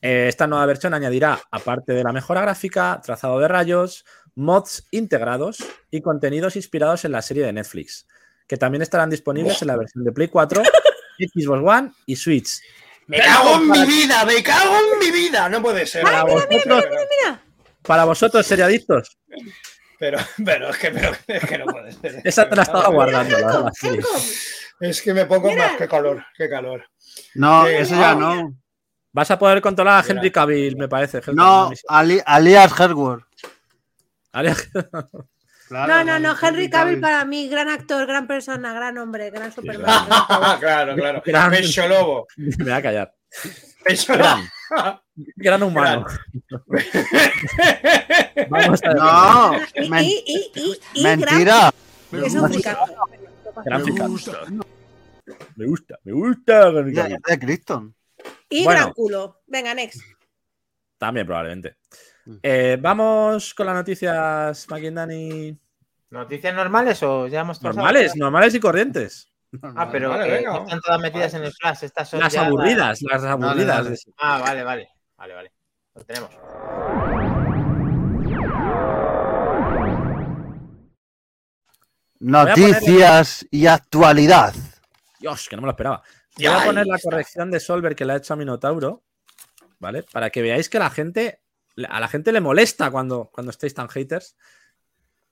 Eh, 0.00 0.26
esta 0.28 0.46
nueva 0.46 0.66
versión 0.66 0.94
añadirá, 0.94 1.40
aparte 1.50 1.92
de 1.92 2.04
la 2.04 2.12
mejora 2.12 2.42
gráfica, 2.42 3.00
trazado 3.04 3.38
de 3.38 3.48
rayos, 3.48 4.04
mods 4.34 4.86
integrados 4.90 5.58
y 5.90 6.00
contenidos 6.00 6.56
inspirados 6.56 7.04
en 7.04 7.12
la 7.12 7.22
serie 7.22 7.44
de 7.44 7.52
Netflix, 7.52 8.06
que 8.46 8.56
también 8.56 8.82
estarán 8.82 9.10
disponibles 9.10 9.60
en 9.62 9.68
la 9.68 9.76
versión 9.76 10.04
de 10.04 10.12
Play 10.12 10.28
4, 10.28 10.62
Xbox 11.18 11.62
One 11.64 11.92
y 12.06 12.16
Switch. 12.16 12.60
¡Me 13.06 13.18
cago 13.18 13.56
en 13.56 13.70
mi 13.70 13.86
vida! 13.86 14.24
¡Me 14.24 14.42
cago 14.42 14.74
en 14.92 14.98
mi 14.98 15.10
vida! 15.10 15.48
No 15.48 15.60
puede 15.62 15.86
ser. 15.86 16.02
Para 16.02 16.24
vosotros, 16.24 16.84
para 17.82 18.04
vosotros 18.04 18.46
seriadictos, 18.46 19.18
Pero, 19.98 20.18
pero 20.44 20.70
es 20.70 20.78
que, 20.78 20.90
pero, 20.90 21.12
es 21.26 21.44
que 21.44 21.58
no 21.58 21.66
puede 21.66 21.92
ser. 21.92 22.20
esa 22.24 22.48
te 22.48 22.56
la 22.56 22.62
estaba 22.62 22.88
guardando. 22.88 23.38
la 23.38 23.46
verdad, 23.46 23.72
sí. 23.78 23.88
Es 24.80 25.02
que 25.02 25.14
me 25.14 25.26
pongo 25.26 25.54
más. 25.54 25.76
¡Qué 25.76 25.86
calor! 25.86 26.24
¡Qué 26.36 26.48
calor! 26.48 26.84
No, 27.34 27.66
Sí, 27.66 27.72
eso 27.74 27.94
ya 27.94 28.14
no. 28.14 28.54
Vas 29.14 29.30
a 29.30 29.38
poder 29.38 29.62
controlar 29.62 30.04
a. 30.04 30.06
Henry 30.06 30.30
Cavill, 30.30 30.76
me 30.76 30.88
parece. 30.88 31.18
Henry 31.18 31.34
No. 31.36 31.70
Ali- 31.88 32.20
Alias 32.26 32.78
Herworth. 32.78 33.24
Claro, 35.68 35.70
No, 35.70 36.04
no, 36.04 36.18
no. 36.18 36.34
Henry 36.40 36.68
Cavill 36.68 37.00
para 37.00 37.24
mí, 37.24 37.48
gran 37.48 37.68
actor, 37.70 38.06
gran 38.06 38.26
persona, 38.26 38.74
gran 38.74 38.98
hombre, 38.98 39.30
gran 39.30 39.50
Superman. 39.52 39.86
Ah, 39.88 40.56
claro, 40.60 40.94
claro. 40.96 41.22
Gran- 41.24 41.50
Pecho 41.50 41.88
lobo. 41.88 42.26
Me 42.36 42.64
voy 42.64 42.72
a 42.72 42.82
callar. 42.82 43.14
Pecho 43.84 44.14
lobo. 44.16 44.36
Gran, 44.70 45.00
gran 45.36 45.62
humano. 45.62 46.06
Vamos 48.50 48.82
a 48.82 48.88
ver. 48.88 48.96
No, 48.96 49.52
men- 49.90 50.04
y, 50.04 50.24
y, 50.26 50.52
y, 50.60 50.80
y 51.00 51.04
mentira. 51.04 51.70
gran- 52.10 52.24
es 52.26 52.34
un. 52.34 52.50
Me 55.56 55.66
gusta, 55.66 55.98
me 56.04 56.12
gusta. 56.12 56.68
Henry 56.68 56.94
Ya, 56.94 57.02
Cavill. 57.02 57.18
De 57.26 57.38
Criston. 57.38 57.94
Y 58.54 58.62
Bueno. 58.64 58.80
gran 58.80 58.92
culo. 58.92 59.40
Venga, 59.48 59.74
next. 59.74 60.00
También, 60.96 61.26
probablemente. 61.26 61.76
Mm. 62.24 62.36
Eh, 62.40 62.78
Vamos 62.80 63.52
con 63.52 63.66
las 63.66 63.74
noticias, 63.74 64.66
Maquindani. 64.70 65.58
¿Noticias 66.10 66.54
normales 66.54 67.02
o 67.02 67.26
ya 67.26 67.40
hemos 67.40 67.58
pasado? 67.58 67.74
Normales, 67.74 68.14
normales 68.14 68.54
y 68.54 68.60
corrientes. 68.60 69.28
Ah, 69.62 69.88
pero 69.90 70.10
Vale, 70.10 70.42
no 70.42 70.62
están 70.62 70.80
todas 70.80 71.00
metidas 71.00 71.34
en 71.34 71.44
el 71.44 71.52
flash. 71.52 71.82
Estas 71.84 72.08
son 72.08 72.20
Las 72.20 72.32
ya 72.32 72.46
aburridas, 72.46 73.02
las 73.02 73.24
aburridas. 73.24 74.06
Ah, 74.18 74.40
vale, 74.40 74.62
vale. 74.62 74.88
Vale, 75.16 75.34
vale. 75.34 75.52
Lo 75.94 76.04
tenemos. 76.04 76.30
Noticias 82.20 83.46
y 83.50 83.66
actualidad. 83.66 84.54
Dios, 85.20 85.48
que 85.48 85.56
no 85.56 85.62
me 85.62 85.66
lo 85.66 85.72
esperaba. 85.72 86.02
Voy 86.36 86.46
a 86.46 86.64
poner 86.64 86.86
la 86.86 86.98
corrección 86.98 87.50
de 87.50 87.60
Solver 87.60 87.94
que 87.94 88.04
le 88.04 88.12
ha 88.14 88.16
hecho 88.16 88.34
a 88.34 88.36
Minotauro, 88.36 89.04
¿vale? 89.78 90.02
Para 90.02 90.30
que 90.30 90.42
veáis 90.42 90.68
que 90.68 90.78
la 90.78 90.90
gente, 90.90 91.40
a 91.88 92.00
la 92.00 92.08
gente 92.08 92.32
le 92.32 92.40
molesta 92.40 92.90
cuando, 92.90 93.30
cuando 93.32 93.50
estáis 93.50 93.74
tan 93.74 93.88
haters. 93.88 94.36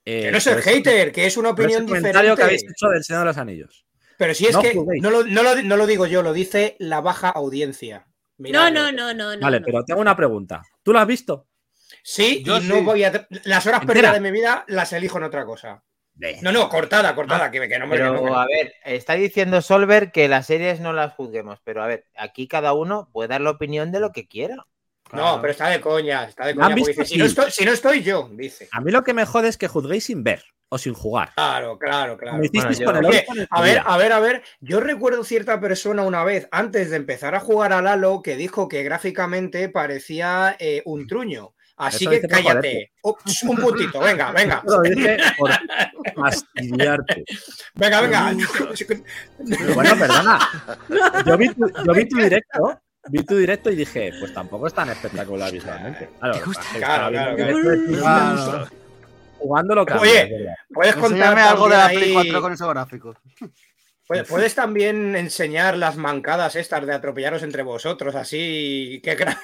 Eh, 0.05 0.23
Que 0.25 0.33
no 0.33 0.39
es 0.39 0.47
el 0.47 0.63
hater, 0.63 1.13
que 1.13 1.27
es 1.27 1.37
una 1.37 1.55
por 1.55 1.65
ese 1.67 1.77
opinión 1.77 1.87
comentario 1.87 2.37
que 2.37 2.43
habéis 2.43 2.61
diferente. 2.63 2.77
hecho 2.79 2.89
del 2.91 3.05
Señor 3.05 3.21
de 3.23 3.27
los 3.27 3.37
Anillos. 3.39 3.87
Pero 4.19 4.35
si 4.35 4.47
es 4.47 4.53
No 4.53 4.61
que 4.63 4.75
no 5.01 5.11
lo, 5.11 5.25
no 5.25 5.43
lo- 5.43 5.63
no 5.63 5.77
lo 5.77 5.87
digo 5.87 6.07
yo, 6.07 6.23
lo 6.23 6.33
dice 6.33 6.77
la 6.79 7.01
baja 7.01 7.29
audiencia. 7.31 8.07
No, 8.39 8.71
no, 8.71 8.91
no, 8.93 9.15
no. 9.15 9.35
no, 9.37 9.41
Vale, 9.41 9.61
no. 9.61 9.67
pero 9.67 9.85
tengo 9.85 10.01
una 10.01 10.17
pregunta. 10.17 10.63
¿Tú 10.83 10.93
lo 10.93 10.99
has 10.99 11.07
visto? 11.07 11.47
Sí, 12.03 12.43
Yo 12.45 12.59
y 12.59 12.65
no 12.67 12.83
voy 12.83 13.05
a. 13.05 13.27
Las 13.45 13.67
horas 13.67 13.85
perdidas 13.85 14.15
de 14.15 14.21
mi 14.21 14.31
vida 14.33 14.65
las 14.69 14.93
elijo 14.93 15.19
en 15.19 15.25
otra 15.25 15.45
cosa. 15.45 15.85
No, 16.43 16.53
no, 16.53 16.69
cortada, 16.69 17.15
cortada, 17.15 17.51
que, 17.51 17.67
que 17.69 17.79
no 17.79 17.87
me 17.87 17.97
que 17.97 18.03
no, 18.03 18.13
Pero 18.13 18.25
que- 18.27 18.31
a 18.39 18.47
ver, 18.47 18.75
está 18.85 19.15
diciendo 19.15 19.61
Solver 19.61 20.13
que 20.13 20.29
las 20.29 20.47
series 20.47 20.79
no 20.81 20.93
las 20.93 21.15
juzguemos, 21.15 21.59
pero 21.65 21.83
a 21.83 21.87
ver, 21.87 22.07
aquí 22.17 22.47
cada 22.47 22.75
uno 22.75 23.09
puede 23.13 23.29
dar 23.29 23.41
la 23.41 23.51
opinión 23.51 23.91
de 23.93 24.01
lo 24.01 24.13
que 24.13 24.29
quiera. 24.29 24.57
No, 25.13 25.41
pero 25.41 25.51
está 25.51 25.69
de 25.69 25.81
coña, 25.81 26.25
está 26.25 26.47
de 26.47 26.55
¿La 26.55 26.67
han 26.67 26.73
coña. 26.73 26.85
porque 26.85 26.91
visto? 27.01 27.03
dice, 27.03 27.15
si, 27.15 27.19
no 27.19 27.25
estoy, 27.27 27.51
si 27.51 27.65
no 27.65 27.73
estoy 27.73 28.03
yo, 28.03 28.29
dice. 28.33 28.69
A 28.73 28.81
mí 28.81 28.91
lo 28.93 29.03
que 29.03 29.15
me 29.15 29.27
jode 29.27 29.49
es 29.49 29.59
que 29.59 29.69
juzguéis 29.69 30.05
sin 30.05 30.23
ver 30.23 30.43
o 30.69 30.79
sin 30.79 30.95
jugar. 30.95 31.33
Claro, 31.35 31.79
claro, 31.79 32.17
claro. 32.17 32.43
Yo- 32.43 32.85
con 32.87 32.97
el 32.99 33.05
Oye, 33.07 33.27
a 33.51 33.61
ver, 33.61 33.83
a 33.85 33.97
ver, 33.99 34.13
a 34.13 34.21
ver. 34.21 34.43
Yo 34.61 34.81
recuerdo 34.81 35.23
cierta 35.25 35.61
persona 35.61 36.03
una 36.03 36.25
vez, 36.25 36.49
antes 36.51 36.89
de 36.91 36.97
empezar 36.97 37.35
a 37.35 37.41
jugar 37.41 37.73
al 37.75 37.87
Halo, 37.87 38.23
que 38.23 38.37
dijo 38.37 38.69
que 38.69 38.83
gráficamente 38.85 39.69
parecía 39.69 40.57
eh, 40.59 40.83
un 40.87 41.07
truño. 41.07 41.55
Así 41.77 42.05
Eso 42.05 42.11
que 42.11 42.21
cállate. 42.29 42.93
Ups, 43.03 43.43
un 43.45 43.57
puntito, 43.57 43.99
venga, 44.01 44.31
venga. 44.33 44.63
Lo 44.65 44.81
dije 44.83 45.17
por 45.37 45.51
fastidiarte. 46.15 47.25
Venga, 47.75 48.01
venga. 48.03 48.33
Pero 48.79 49.75
bueno, 49.75 49.97
perdona. 49.99 50.39
Yo 51.27 51.37
vi, 51.39 51.49
tu, 51.49 51.69
yo 51.85 51.93
vi 51.93 52.09
tu 52.09 52.17
directo, 52.19 52.81
vi 53.09 53.23
tu 53.25 53.37
directo 53.37 53.71
y 53.71 53.77
dije, 53.77 54.13
pues 54.21 54.33
tampoco 54.33 54.67
es 54.67 54.75
tan 54.75 54.91
espectacular 54.91 55.51
visualmente. 55.51 56.11
Claro, 56.21 56.41
Claro, 56.79 57.11
claro, 57.11 57.37
Claro. 57.99 58.69
jugando 59.39 59.75
lo 59.75 59.87
que 59.87 59.95
Oye. 59.95 60.55
Puedes 60.73 60.95
contar 60.95 61.13
Enséñame 61.33 61.41
algo 61.43 61.69
de 61.69 61.77
la 61.77 61.89
Play 61.89 62.03
ahí- 62.05 62.13
4 62.15 62.43
con 62.43 62.53
esos 62.53 62.69
gráficos. 62.69 63.17
Puedes, 64.07 64.55
también 64.55 65.17
enseñar 65.17 65.77
las 65.79 65.97
mancadas 65.97 66.57
estas 66.57 66.85
de 66.87 66.93
atropellaros 66.93 67.43
entre 67.43 67.63
vosotros, 67.63 68.15
así. 68.15 69.01
Qué, 69.03 69.15
gran- 69.15 69.37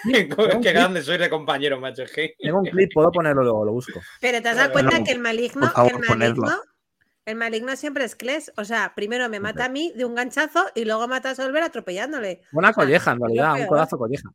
qué 0.63 0.73
grande 0.73 1.03
sois 1.03 1.19
de 1.21 1.31
compañero, 1.31 1.81
macho. 1.81 2.03
es 2.03 2.13
que- 2.13 2.35
Tengo 2.39 2.59
un 2.59 2.65
clip, 2.67 2.91
puedo 2.93 3.11
ponerlo 3.11 3.43
luego, 3.43 3.65
lo 3.65 3.73
busco. 3.73 4.01
Pero 4.21 4.43
te 4.43 4.49
has 4.49 4.57
dado 4.57 4.73
cuenta 4.73 5.03
que 5.05 5.13
el 5.13 5.21
maligno, 5.21 5.67
favor, 5.71 5.93
el 5.93 5.99
maligno, 6.19 6.63
el 7.25 7.37
maligno 7.37 7.77
siempre 7.77 8.05
es 8.05 8.15
Kles. 8.17 8.53
O 8.57 8.65
sea, 8.65 8.93
primero 8.95 9.29
me 9.29 9.39
mata 9.41 9.65
a 9.67 9.69
mí 9.69 9.93
de 9.95 10.05
un 10.05 10.15
ganchazo 10.15 10.67
y 10.75 10.85
luego 10.85 11.07
mata 11.09 11.31
a 11.31 11.35
Solver 11.35 11.63
atropellándole. 11.63 12.43
Sea, 12.73 12.83
colleja, 12.85 13.13
en 13.13 13.21
realidad, 13.21 13.53
un 13.63 13.67
codazo 13.69 13.97
colleja. 13.99 14.31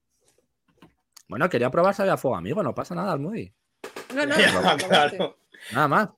Bueno, 1.28 1.50
quería 1.50 1.70
probar 1.70 1.94
si 1.96 2.02
había 2.02 2.18
fuego 2.18 2.38
amigo, 2.38 2.62
no 2.64 2.74
pasa 2.76 2.96
nada, 2.96 3.12
Almudi. 3.12 3.52
No, 4.16 4.26
no, 4.26 4.38
Ya, 4.38 4.52
no, 4.52 4.62
no, 4.62 4.78
no, 4.78 4.88
claro. 4.88 5.38
Nada 5.72 5.88
más. 5.88 6.10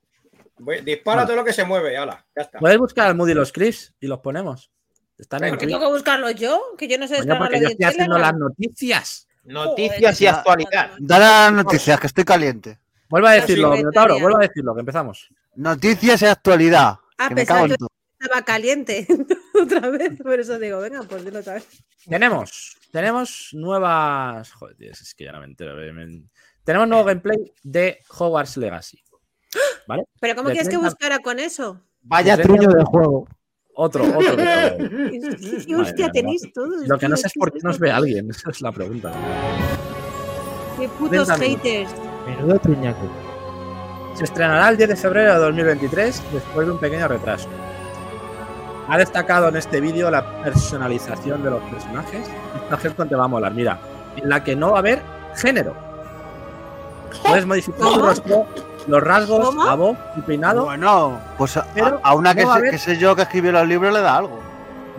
Voy- 0.58 0.80
dispara 0.80 1.16
Vale. 1.18 1.26
todo 1.26 1.36
lo 1.36 1.44
que 1.44 1.52
se 1.52 1.64
mueve, 1.64 1.96
ala, 1.96 2.24
ya 2.34 2.42
está. 2.42 2.58
Podéis 2.58 2.78
buscar 2.78 3.06
al 3.08 3.14
Moody 3.14 3.34
los 3.34 3.52
clips 3.52 3.94
y 4.00 4.06
los 4.06 4.20
ponemos. 4.20 4.70
Están 5.18 5.44
en 5.44 5.50
¿Por 5.50 5.58
qué 5.58 5.66
tengo 5.66 5.80
que 5.80 5.86
buscarlo 5.86 6.30
yo? 6.30 6.62
Que 6.76 6.88
yo 6.88 6.98
no 6.98 7.08
sé 7.08 7.18
Coño, 7.18 7.38
porque 7.38 7.60
yo 7.60 7.68
estoy 7.68 7.84
haciendo 7.86 8.18
las 8.18 8.34
noticias. 8.34 9.28
Noticias 9.44 10.20
y 10.20 10.26
actualidad. 10.26 10.90
Dale 10.98 11.24
a 11.24 11.28
las 11.28 11.52
noticias, 11.52 12.00
que 12.00 12.06
estoy 12.06 12.24
caliente. 12.24 12.78
Vuelvo 13.08 13.28
a 13.28 13.32
decirlo, 13.32 13.68
soy 13.68 13.78
Minotauro, 13.78 14.14
a 14.36 14.40
decirlo, 14.40 14.74
que 14.74 14.80
empezamos. 14.80 15.28
Noticias 15.54 16.20
y 16.22 16.26
actualidad. 16.26 16.96
Ah, 17.16 17.28
que 17.28 17.34
me 17.34 17.40
pensaba 17.42 17.60
cago 17.60 17.72
en 17.72 17.76
que 17.78 17.86
estaba 18.20 18.42
caliente 18.44 19.06
otra 19.54 19.88
vez. 19.90 20.20
Por 20.20 20.40
eso 20.40 20.58
digo, 20.58 20.80
venga, 20.80 21.02
pues 21.04 21.24
dilo 21.24 21.38
otra 21.38 21.54
vez. 21.54 21.66
Tenemos, 22.08 22.76
tenemos 22.90 23.50
nuevas. 23.52 24.52
Joder, 24.52 24.76
tío, 24.76 24.90
es 24.90 25.14
que 25.14 25.24
ya 25.24 25.32
no 25.32 25.38
me 25.40 25.46
entero. 25.46 25.76
me- 25.94 26.22
Tenemos 26.64 26.88
nuevo 26.88 27.04
gameplay 27.04 27.52
de 27.62 28.00
Hogwarts 28.18 28.56
Legacy. 28.56 29.02
¿Vale? 29.86 30.04
Pero 30.20 30.34
¿cómo 30.36 30.48
De 30.48 30.54
quieres 30.54 30.68
que 30.68 30.76
30 30.76 30.88
buscara 30.88 31.18
con 31.20 31.38
eso? 31.38 31.80
Vaya 32.02 32.36
truño 32.36 32.68
30 32.68 32.78
de 32.78 32.84
juego. 32.84 33.26
Otro, 33.74 34.04
otro. 34.04 34.36
que- 34.36 35.10
Y, 35.12 35.20
Madre 35.20 35.76
hostia, 35.82 36.10
tenéis 36.10 36.50
todos. 36.52 36.86
Lo 36.88 36.98
que 36.98 37.08
no 37.08 37.16
sé 37.16 37.26
es 37.26 37.32
¿qué 37.34 37.38
por 37.40 37.52
qué 37.52 37.58
nos 37.62 37.78
ve 37.78 37.90
alguien. 37.90 38.30
Esa 38.30 38.50
es 38.50 38.60
la 38.60 38.72
pregunta. 38.72 39.12
Qué 40.78 40.88
putos 40.88 41.26
30 41.28 41.38
minutos. 41.38 41.62
haters. 41.64 41.90
Menudo 42.26 42.58
truñaco. 42.58 43.08
Se 44.14 44.24
estrenará 44.24 44.68
el 44.70 44.76
10 44.78 44.88
de 44.90 44.96
febrero 44.96 45.34
de 45.34 45.38
2023 45.40 46.22
después 46.32 46.66
de 46.66 46.72
un 46.72 46.78
pequeño 46.80 47.06
retraso. 47.06 47.48
Ha 48.88 48.96
destacado 48.98 49.48
en 49.48 49.56
este 49.56 49.80
vídeo 49.80 50.10
la 50.10 50.42
personalización 50.42 51.42
de 51.42 51.50
los 51.50 51.62
personajes. 51.64 52.26
Esta 52.62 52.76
gente 52.78 53.04
te 53.04 53.14
va 53.14 53.24
a 53.24 53.28
molar. 53.28 53.52
Mira, 53.52 53.78
en 54.16 54.28
la 54.28 54.42
que 54.42 54.54
no 54.56 54.70
va 54.70 54.76
a 54.76 54.80
haber 54.80 55.02
género. 55.34 55.74
Puedes 57.26 57.44
modificar 57.46 57.80
tu 57.80 57.98
rostro, 58.00 58.46
los 58.86 59.02
rasgos, 59.02 59.44
¿Cómo? 59.46 59.64
la 59.64 59.74
voz, 59.74 59.96
tu 60.14 60.22
peinado. 60.22 60.64
Bueno, 60.64 61.18
pues 61.38 61.56
a, 61.56 61.66
Pero 61.74 62.00
a 62.02 62.14
una 62.14 62.34
que, 62.34 62.44
no 62.44 62.54
sé, 62.54 62.70
que 62.70 62.78
sé 62.78 62.96
yo 62.98 63.14
que 63.16 63.22
escribió 63.22 63.52
los 63.52 63.66
libros 63.66 63.92
le 63.92 64.00
da 64.00 64.16
algo. 64.18 64.40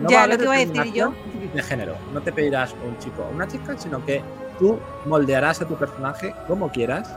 No 0.00 0.08
Ya, 0.08 0.20
va 0.20 0.26
lo 0.28 0.36
que 0.38 0.44
iba 0.44 0.54
a 0.54 0.58
decir 0.58 0.92
yo. 0.92 1.12
De 1.54 1.62
género. 1.62 1.94
No 2.12 2.20
te 2.20 2.32
pedirás 2.32 2.72
un 2.86 2.96
chico 2.98 3.22
o 3.28 3.34
una 3.34 3.48
chica, 3.48 3.76
sino 3.78 4.04
que 4.04 4.22
tú 4.58 4.78
moldearás 5.06 5.60
a 5.62 5.66
tu 5.66 5.74
personaje 5.76 6.34
como 6.46 6.70
quieras, 6.70 7.12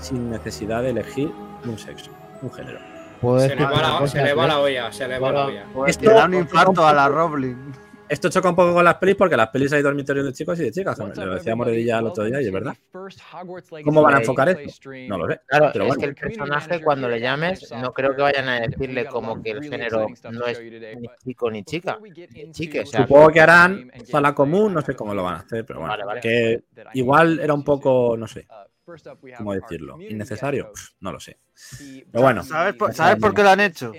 sin 0.00 0.30
necesidad 0.30 0.82
de 0.82 0.90
elegir 0.90 1.32
un 1.64 1.78
sexo, 1.78 2.10
un 2.42 2.52
género. 2.52 2.78
Se 3.38 3.54
le 3.54 3.64
va 3.64 4.00
la, 4.00 4.06
se 4.08 4.22
le 4.22 4.32
va 4.32 4.46
la 4.46 4.60
olla, 4.60 4.90
se 4.92 5.06
le 5.06 5.18
va 5.18 5.30
la 5.32 5.44
olla. 5.46 5.64
Esto- 5.86 6.08
Le 6.08 6.14
da 6.14 6.24
un 6.24 6.34
infarto 6.34 6.86
a 6.86 6.94
la 6.94 7.08
Roblin. 7.08 7.72
Esto 8.10 8.28
choca 8.28 8.50
un 8.50 8.56
poco 8.56 8.74
con 8.74 8.84
las 8.84 8.96
pelis 8.96 9.14
porque 9.14 9.36
las 9.36 9.50
pelis 9.50 9.72
hay 9.72 9.82
dormitorios 9.82 10.26
de 10.26 10.32
chicos 10.32 10.58
y 10.58 10.64
de 10.64 10.72
chicas. 10.72 10.98
Lo 10.98 11.34
decía 11.34 11.54
Moredilla 11.54 12.00
el 12.00 12.06
otro 12.06 12.24
día 12.24 12.42
y 12.42 12.46
es 12.46 12.52
verdad. 12.52 12.74
¿Cómo 13.84 14.02
van 14.02 14.14
a 14.14 14.18
enfocar 14.18 14.48
esto? 14.48 14.90
No 15.08 15.16
lo 15.16 15.28
sé. 15.28 15.40
Claro, 15.46 15.70
Pero 15.72 15.84
es 15.84 15.88
bueno. 15.88 16.00
que 16.00 16.06
el 16.06 16.14
personaje 16.16 16.82
cuando 16.82 17.08
le 17.08 17.20
llames, 17.20 17.70
no 17.70 17.92
creo 17.92 18.16
que 18.16 18.22
vayan 18.22 18.48
a 18.48 18.60
decirle 18.62 19.06
como 19.06 19.40
que 19.40 19.52
el 19.52 19.62
género 19.62 20.08
no 20.32 20.46
es 20.46 20.60
ni 20.60 21.08
chico 21.24 21.50
ni 21.52 21.62
chica. 21.62 22.00
ni 22.02 22.50
chique, 22.50 22.80
o 22.80 22.86
sea, 22.86 23.02
Supongo 23.02 23.28
que 23.28 23.40
harán 23.40 23.92
sala 24.04 24.34
común, 24.34 24.74
no 24.74 24.82
sé 24.82 24.96
cómo 24.96 25.14
lo 25.14 25.22
van 25.22 25.34
a 25.36 25.38
hacer, 25.38 25.64
pero 25.64 25.78
bueno. 25.78 25.92
Vale, 25.92 26.04
vale. 26.04 26.20
Que 26.20 26.64
igual 26.94 27.38
era 27.38 27.54
un 27.54 27.62
poco, 27.62 28.16
no 28.16 28.26
sé, 28.26 28.44
¿cómo 29.36 29.54
decirlo? 29.54 30.00
¿Innecesario? 30.00 30.72
Pff, 30.72 30.90
no 31.00 31.12
lo 31.12 31.20
sé. 31.20 31.38
Pero 32.10 32.22
bueno. 32.22 32.42
¿Sabes 32.42 32.74
por, 32.74 32.94
¿sabes 32.94 33.16
por 33.16 33.34
qué 33.34 33.42
lo 33.42 33.50
han 33.50 33.60
hecho? 33.60 33.92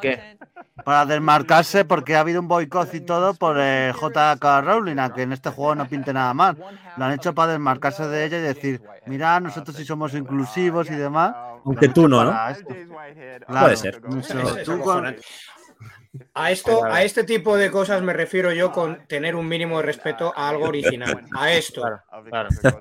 ¿Qué? 0.00 0.38
Para 0.84 1.06
desmarcarse 1.06 1.84
porque 1.84 2.16
ha 2.16 2.20
habido 2.20 2.40
un 2.40 2.48
boicot 2.48 2.94
y 2.94 3.00
todo 3.00 3.34
por 3.34 3.56
eh, 3.58 3.92
J.K. 3.94 4.60
Rowling, 4.60 4.98
a 4.98 5.12
que 5.12 5.22
en 5.22 5.32
este 5.32 5.50
juego 5.50 5.74
no 5.74 5.88
pinte 5.88 6.12
nada 6.12 6.34
mal. 6.34 6.56
Lo 6.96 7.04
han 7.04 7.12
hecho 7.12 7.34
para 7.34 7.52
desmarcarse 7.52 8.06
de 8.06 8.24
ella 8.24 8.38
y 8.38 8.42
decir, 8.42 8.82
mira, 9.06 9.40
nosotros 9.40 9.76
sí 9.76 9.84
somos 9.84 10.14
inclusivos 10.14 10.90
y 10.90 10.94
demás. 10.94 11.34
Aunque 11.64 11.88
tú 11.88 12.08
no, 12.08 12.24
¿no? 12.24 12.36
Puede 13.46 13.76
ser. 13.76 14.00
tú 14.64 14.80
con-. 14.80 15.16
A 16.34 16.50
esto, 16.50 16.84
a 16.84 17.02
este 17.02 17.24
tipo 17.24 17.56
de 17.56 17.70
cosas 17.70 18.02
me 18.02 18.12
refiero 18.12 18.52
yo 18.52 18.70
con 18.70 19.06
tener 19.08 19.34
un 19.34 19.48
mínimo 19.48 19.78
de 19.78 19.84
respeto 19.84 20.32
a 20.36 20.50
algo 20.50 20.66
original. 20.66 21.24
A 21.36 21.52
esto. 21.52 21.80
Claro, 22.28 22.48
claro. 22.60 22.78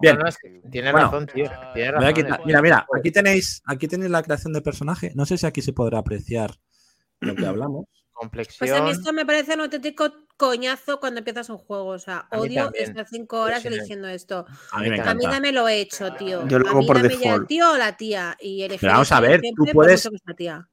Bien. 0.00 0.18
Bueno. 0.18 0.92
razón, 0.92 1.26
tío. 1.26 1.44
Razón. 1.74 2.14
quitar- 2.14 2.40
Mira, 2.46 2.62
mira, 2.62 2.86
aquí 2.98 3.10
tenéis, 3.10 3.62
aquí 3.66 3.86
tenéis 3.86 4.10
la 4.10 4.22
creación 4.22 4.52
de 4.54 4.62
personaje. 4.62 5.12
No 5.14 5.26
sé 5.26 5.36
si 5.36 5.46
aquí 5.46 5.60
se 5.60 5.74
podrá 5.74 5.98
apreciar 5.98 6.52
lo 7.20 7.34
que 7.34 7.46
hablamos. 7.46 7.84
Pues 8.18 8.22
a 8.22 8.22
mí 8.22 8.30
Complexión. 8.30 8.88
esto 8.88 9.12
me 9.12 9.26
parece 9.26 9.52
un 9.52 9.60
auténtico 9.60 10.10
coñazo 10.38 11.00
cuando 11.00 11.18
empiezas 11.18 11.50
un 11.50 11.58
juego. 11.58 11.88
O 11.88 11.98
sea, 11.98 12.26
odio 12.32 12.72
estar 12.72 13.06
cinco 13.06 13.42
horas 13.42 13.60
Sí, 13.60 13.68
sí. 13.68 13.74
eligiendo 13.74 14.08
esto. 14.08 14.46
A 14.72 14.78
mí 14.80 14.88
me 14.88 14.94
A 14.94 14.96
mí 14.96 15.00
encanta. 15.00 15.28
dame 15.32 15.52
lo 15.52 15.68
hecho, 15.68 16.10
tío. 16.14 16.48
Yo 16.48 16.58
lo 16.58 16.66
a 16.66 16.70
hago 16.70 16.80
mí 16.80 16.86
por 16.86 16.96
dame 16.96 17.14
ya 17.18 17.34
el 17.34 17.46
tío 17.46 17.72
o 17.72 17.76
la 17.76 17.94
tía. 17.98 18.34
Y 18.40 18.62
elegir 18.62 18.80
Pero 18.80 18.92
vamos 18.94 19.12
a 19.12 19.20
ver, 19.20 19.42
tú 19.54 19.66
puedes- 19.70 20.08
tía. 20.34 20.66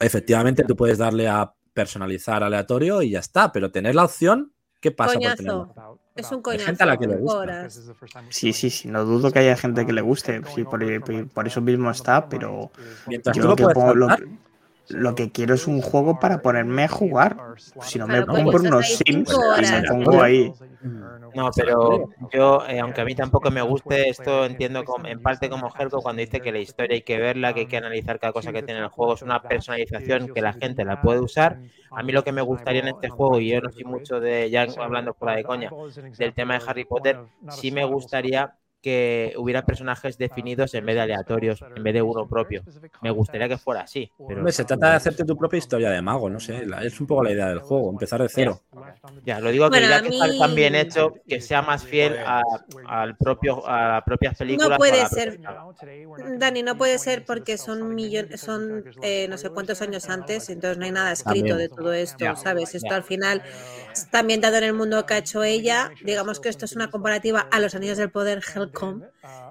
Efectivamente, 0.00 0.64
tú 0.64 0.76
puedes 0.76 0.98
darle 0.98 1.28
a 1.28 1.52
personalizar 1.72 2.42
aleatorio 2.42 3.02
y 3.02 3.10
ya 3.10 3.20
está, 3.20 3.52
pero 3.52 3.70
tener 3.70 3.94
la 3.94 4.04
opción, 4.04 4.52
¿qué 4.80 4.90
pasa 4.90 5.14
por 5.14 5.22
tenerla? 5.36 5.68
Es 6.14 6.30
un 6.32 6.38
Hay 6.38 6.42
coñazo. 6.42 6.66
gente 6.66 6.82
a 6.82 6.86
la 6.86 6.96
que 6.96 7.06
le 7.06 7.16
gusta. 7.16 7.68
Sí, 8.30 8.52
sí, 8.52 8.70
sí, 8.70 8.88
no 8.88 9.04
dudo 9.04 9.30
que 9.30 9.38
haya 9.38 9.56
gente 9.56 9.86
que 9.86 9.92
le 9.92 10.00
guste, 10.00 10.40
sí, 10.54 10.64
por, 10.64 10.80
por- 11.00 11.28
por 11.28 11.46
eso 11.46 11.60
mismo 11.60 11.90
está, 11.90 12.28
pero 12.28 12.70
Mientras 13.06 13.36
yo 13.36 13.42
tú 13.42 13.48
lo 13.48 13.50
lo 13.52 13.56
que, 13.56 13.62
puedes 13.64 13.76
pongo- 13.78 13.94
lo, 13.94 14.08
saltar, 14.08 14.28
lo 14.88 15.14
que 15.14 15.30
quiero 15.32 15.54
es 15.54 15.66
un 15.66 15.80
juego 15.82 16.18
para 16.18 16.42
ponerme 16.42 16.84
a 16.84 16.88
jugar. 16.88 17.42
Si 17.80 17.98
no 17.98 18.06
me 18.06 18.24
Claro, 18.24 18.26
pues 18.26 18.36
compro 18.42 18.56
estás 18.58 18.72
unos 18.72 18.86
Sims 19.06 19.30
y 19.56 19.60
me 19.72 19.82
pongo 19.82 20.22
ahí. 20.22 20.52
No, 21.34 21.50
pero 21.54 22.08
yo, 22.32 22.66
eh, 22.66 22.80
aunque 22.80 23.02
a 23.02 23.04
mí 23.04 23.14
tampoco 23.14 23.50
me 23.50 23.62
guste 23.62 24.08
esto, 24.08 24.44
entiendo 24.46 24.84
como- 24.84 25.06
en 25.06 25.20
parte 25.20 25.48
como 25.50 25.70
Helco 25.78 26.02
cuando 26.02 26.20
dice 26.20 26.40
que 26.40 26.52
la 26.52 26.58
historia 26.58 26.94
hay 26.96 27.02
que 27.02 27.18
verla, 27.18 27.52
que 27.54 27.60
hay 27.60 27.66
que 27.66 27.76
analizar 27.76 28.18
cada 28.18 28.32
cosa 28.32 28.52
que 28.52 28.62
tiene 28.62 28.80
el 28.80 28.88
juego, 28.88 29.14
es 29.14 29.24
una 29.24 29.44
personalización 29.46 30.30
que 30.30 30.40
la 30.42 30.54
gente 30.54 30.84
la 30.84 30.96
puede 30.96 31.20
usar. 31.20 31.60
A 31.94 32.02
mí 32.02 32.12
lo 32.12 32.24
que 32.24 32.32
me 32.32 32.42
gustaría 32.42 32.80
en 32.80 32.88
este 32.88 33.08
juego, 33.10 33.38
y 33.40 33.50
yo 33.50 33.60
no 33.60 33.70
soy 33.70 33.84
mucho 33.84 34.20
de, 34.20 34.50
ya 34.50 34.66
hablando 34.78 35.14
fuera 35.14 35.36
de 35.36 35.44
coña, 35.44 35.76
del 36.16 36.34
tema 36.34 36.54
de 36.54 36.62
Harry 36.66 36.84
Potter, 36.84 37.22
sí 37.46 37.70
me 37.72 37.84
gustaría 37.84 38.54
que 38.80 39.34
hubiera 39.36 39.64
personajes 39.64 40.16
definidos 40.18 40.72
en 40.74 40.86
vez 40.86 40.94
de 40.94 41.00
aleatorios, 41.02 41.62
en 41.74 41.82
vez 41.82 41.94
de 41.94 42.02
uno 42.02 42.28
propio. 42.28 42.62
Me 43.02 43.10
gustaría 43.10 43.48
que 43.48 43.58
fuera 43.58 43.80
así, 43.82 44.10
pero 44.28 44.50
se 44.52 44.64
trata 44.64 44.90
de 44.90 44.96
hacerte 44.96 45.24
tu 45.24 45.36
propia 45.36 45.58
historia 45.58 45.90
de 45.90 46.00
mago, 46.00 46.30
no 46.30 46.38
sé, 46.38 46.64
es 46.82 47.00
un 47.00 47.06
poco 47.06 47.24
la 47.24 47.32
idea 47.32 47.48
del 47.48 47.58
juego, 47.58 47.90
empezar 47.90 48.22
de 48.22 48.28
cero. 48.28 48.62
ya 49.24 49.40
lo 49.40 49.50
digo 49.50 49.64
que 49.66 49.78
Bueno, 49.80 49.88
ya 49.88 50.00
que 50.02 50.08
está 50.10 50.26
tan 50.38 50.54
bien 50.54 50.74
hecho, 50.76 51.12
que 51.26 51.40
sea 51.40 51.62
más 51.62 51.84
fiel 51.84 52.16
a, 52.18 52.42
al 52.86 53.16
propio, 53.16 53.66
a 53.66 53.88
las 53.94 54.04
propias 54.04 54.36
películas. 54.38 54.70
o 54.70 54.74
a 54.74 54.76
puede 54.76 55.06
ser. 55.08 55.40
propia- 55.40 56.36
Dani, 56.38 56.62
no 56.62 56.76
puede 56.76 56.98
ser 56.98 57.24
porque 57.24 57.58
son 57.58 57.94
millones, 57.94 58.40
son 58.40 58.84
eh, 59.02 59.26
no 59.28 59.38
sé 59.38 59.50
cuántos 59.50 59.82
años 59.82 60.08
antes, 60.08 60.48
entonces 60.50 60.78
no 60.78 60.84
hay 60.84 60.92
nada 60.92 61.12
escrito 61.12 61.48
También. 61.48 61.58
de 61.58 61.68
todo 61.68 61.92
esto, 61.92 62.16
Ya, 62.24 62.36
¿sabes? 62.36 62.74
Esto 62.74 62.88
ya. 62.90 62.96
al 62.96 63.02
final 63.04 63.42
está 63.92 64.20
ambientado 64.20 64.56
en 64.56 64.64
el 64.64 64.72
mundo 64.72 65.04
que 65.06 65.14
ha 65.14 65.18
hecho 65.18 65.42
ella. 65.42 65.90
Digamos 66.04 66.40
que 66.40 66.48
esto 66.48 66.64
es 66.64 66.74
una 66.76 66.90
comparativa 66.90 67.46
a 67.50 67.60
los 67.60 67.74
Anillos 67.74 67.98
del 67.98 68.10
Poder 68.10 68.42
Helcom, 68.68 69.02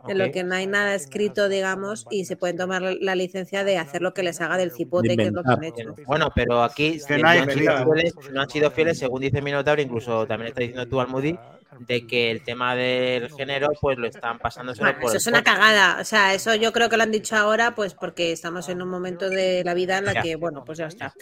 en 0.07 0.18
lo 0.18 0.32
que 0.32 0.43
no 0.43 0.55
hay 0.55 0.68
nada 0.68 0.95
escrito, 0.95 1.49
digamos, 1.49 2.05
y 2.09 2.26
se 2.26 2.36
pueden 2.38 2.57
tomar 2.57 2.82
la- 2.82 3.15
licencia 3.15 3.63
de 3.63 3.78
hacer 3.78 4.01
lo 4.01 4.13
que 4.13 4.24
les 4.24 4.39
haga 4.41 4.57
del 4.57 4.72
cipote, 4.72 5.15
que 5.18 5.24
es 5.24 5.32
lo 5.34 5.43
que 5.43 5.49
han 5.51 5.63
hecho. 5.63 5.95
Bueno, 6.05 6.30
pero 6.36 6.63
aquí 6.63 6.99
Que 7.07 7.18
no 7.18 7.28
hay 7.28 7.39
han 7.39 7.49
sido 7.49 7.74
fieles, 7.93 8.13
no 8.32 8.41
han 8.41 8.49
sido 8.49 8.72
fieles, 8.72 8.99
según 8.99 9.22
dice 9.22 9.41
Minotauro, 9.41 9.82
incluso 9.82 10.28
también 10.28 10.49
está 10.49 10.61
diciendo 10.61 10.88
tú, 10.88 11.01
Almudi, 11.01 11.38
de 11.80 12.07
que 12.07 12.32
el 12.32 12.43
tema 12.43 12.76
del 12.76 13.30
género, 13.30 13.70
pues 13.82 13.97
lo 13.97 14.07
están 14.07 14.39
pasando 14.39 14.74
solo 14.74 14.89
Bueno, 14.89 14.99
por 15.01 15.09
eso 15.09 15.18
es 15.18 15.28
una 15.28 15.43
cagada. 15.43 15.97
O 15.99 16.03
sea, 16.05 16.34
eso 16.34 16.55
yo 16.55 16.72
creo 16.72 16.89
que 16.89 16.97
lo 16.97 17.03
han 17.03 17.11
dicho 17.11 17.36
ahora, 17.36 17.76
pues 17.76 17.93
porque 17.93 18.32
estamos 18.32 18.70
en 18.70 18.82
un 18.82 18.89
momento 18.89 19.30
de 19.30 19.63
la 19.63 19.74
vida 19.74 19.97
en 19.97 20.05
la 20.05 20.13
Ya. 20.13 20.22
que, 20.22 20.36
bueno, 20.36 20.63
pues 20.65 20.78
ya 20.78 20.88
está. 20.88 21.13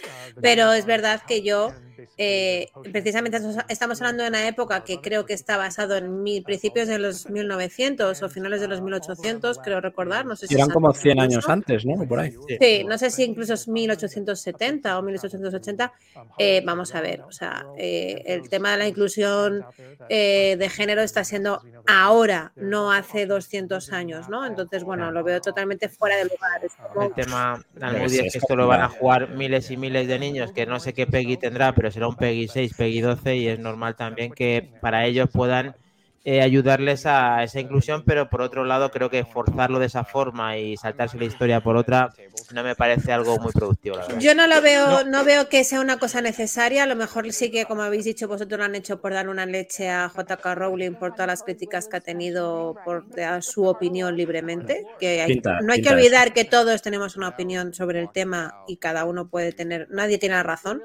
Pero 0.41 0.72
es 0.74 0.86
verdad 0.86 1.22
que 1.28 1.41
yo 1.41 1.74
eh, 2.18 2.68
precisamente 2.91 3.38
estamos 3.70 4.01
hablando 4.01 4.24
de 4.24 4.30
una 4.30 4.47
época 4.47 4.84
que 4.84 4.99
creo 5.01 5.26
que 5.26 5.34
está 5.34 5.58
basado 5.58 5.95
en 5.95 6.24
mil, 6.24 6.43
principios 6.43 6.88
de 6.88 6.99
los 6.99 7.30
1900 7.30 8.22
o 8.24 8.30
finales 8.30 8.62
de 8.62 8.68
los 8.68 8.82
1800, 8.82 9.60
creo 9.60 9.82
recordar. 9.82 10.26
No 10.26 10.36
sé 10.36 10.47
si 10.47 10.56
Eran 10.56 10.70
como 10.70 10.88
antes 10.88 11.01
100 11.01 11.18
incluso. 11.18 11.24
años 11.38 11.49
antes, 11.49 11.86
¿no? 11.86 12.08
Por 12.08 12.20
ahí. 12.20 12.34
Sí, 12.60 12.84
no 12.84 12.97
sé 12.97 13.10
si 13.12 13.24
incluso 13.24 13.53
es 13.53 13.68
1870 13.68 14.97
o 14.97 15.01
1880. 15.01 15.93
Eh, 16.38 16.62
vamos 16.66 16.93
a 16.95 17.01
ver, 17.01 17.22
o 17.22 17.32
sea, 17.32 17.66
eh, 17.78 18.24
el 18.26 18.49
tema 18.49 18.72
de 18.72 18.78
la 18.78 18.88
inclusión 18.88 19.66
eh, 20.10 20.56
de 20.58 20.70
género 20.70 21.01
está 21.01 21.24
siendo 21.24 21.62
ahora, 21.88 22.51
no 22.56 22.91
hace 22.91 23.26
200 23.26 23.91
años, 23.91 24.30
¿no? 24.30 24.45
Entonces, 24.45 24.84
bueno, 24.84 25.12
lo 25.12 25.24
veo 25.24 25.41
totalmente 25.41 25.89
fuera 25.89 26.18
de 26.18 26.24
lugar. 26.26 26.64
Es 26.64 26.74
como- 26.93 27.08
El 27.08 27.14
tema 27.14 27.64
Debe 27.74 27.86
Almudi 27.88 28.10
ser 28.10 28.26
es 28.26 28.34
que 28.34 28.39
esto 28.39 28.56
lo 28.56 28.68
van 28.68 28.82
a 28.82 28.89
jugar 28.89 29.30
miles 29.30 29.72
y 29.72 29.78
miles 29.78 30.08
de 30.08 30.20
niños, 30.20 30.51
que 30.51 30.66
no 30.66 30.80
sé 30.80 30.93
qué 30.93 31.08
Peggy 31.08 31.38
tendrá, 31.38 31.74
pero 31.74 31.91
será 31.96 32.08
un 32.10 32.18
Peggy 32.18 32.48
6, 32.48 32.74
Peggy 32.76 33.02
12 33.02 33.38
y 33.38 33.48
es 33.48 33.60
normal 33.60 33.96
también 33.96 34.34
que 34.34 34.70
para 34.80 35.06
ellos 35.06 35.30
puedan 35.34 35.76
eh, 36.24 36.41
ayudarles 36.41 37.06
a 37.06 37.43
esa 37.43 37.60
inclusión, 37.60 38.04
pero 38.06 38.30
por 38.30 38.41
otro 38.41 38.66
lado 38.66 38.91
creo 38.91 39.10
que 39.10 39.26
forzarlo 39.26 39.80
de 39.80 39.88
esa 39.88 40.06
forma 40.06 40.58
y 40.58 40.78
saltarse 40.78 41.18
la 41.18 41.26
historia 41.26 41.62
por 41.62 41.78
otra 41.78 42.16
no 42.54 42.64
me 42.64 42.76
parece 42.76 43.12
algo 43.12 43.38
muy 43.39 43.52
productivo, 43.52 43.96
la 43.98 44.06
verdad. 44.08 44.20
Yo 44.20 44.36
no 44.36 44.48
lo 44.48 44.62
veo, 44.62 45.04
no. 45.06 45.24
veo 45.24 45.50
que 45.50 45.64
sea 45.64 45.80
una 45.82 45.98
cosa 45.98 46.22
necesaria. 46.22 46.84
A 46.84 46.86
lo 46.86 46.96
mejor 46.96 47.32
sí 47.34 47.52
que, 47.52 47.66
como 47.66 47.82
habéis 47.84 48.06
dicho, 48.06 48.28
vosotros 48.28 48.58
lo 48.60 48.66
han 48.66 48.76
hecho 48.76 49.00
por 49.02 49.14
dar 49.14 49.30
una 49.30 49.46
leche 49.46 49.89
a 49.89 50.12
JK 50.16 50.46
Rowling 50.56 50.93
por 50.93 51.14
todas 51.14 51.28
las 51.28 51.43
críticas 51.43 51.88
que 51.88 51.98
ha 51.98 52.02
tenido 52.02 52.76
por 52.86 53.10
dar 53.10 53.43
su 53.43 53.66
opinión 53.66 54.16
libremente. 54.16 54.86
Que 55.00 55.22
hay- 55.22 55.34
Pinta- 55.34 55.60
no 55.62 55.74
hay 55.74 55.82
que 55.82 55.89
olvidar 55.89 56.34
que 56.34 56.46
todos 56.46 56.82
tenemos 56.82 57.16
una 57.18 57.30
opinión 57.30 57.74
sobre 57.74 58.00
el 58.02 58.12
tema 58.12 58.64
y 58.68 58.78
cada 58.78 59.06
uno 59.06 59.28
puede 59.28 59.52
tener, 59.52 59.88
nadie 59.89 60.18
tiene 60.18 60.36
la 60.36 60.43
razón. 60.43 60.82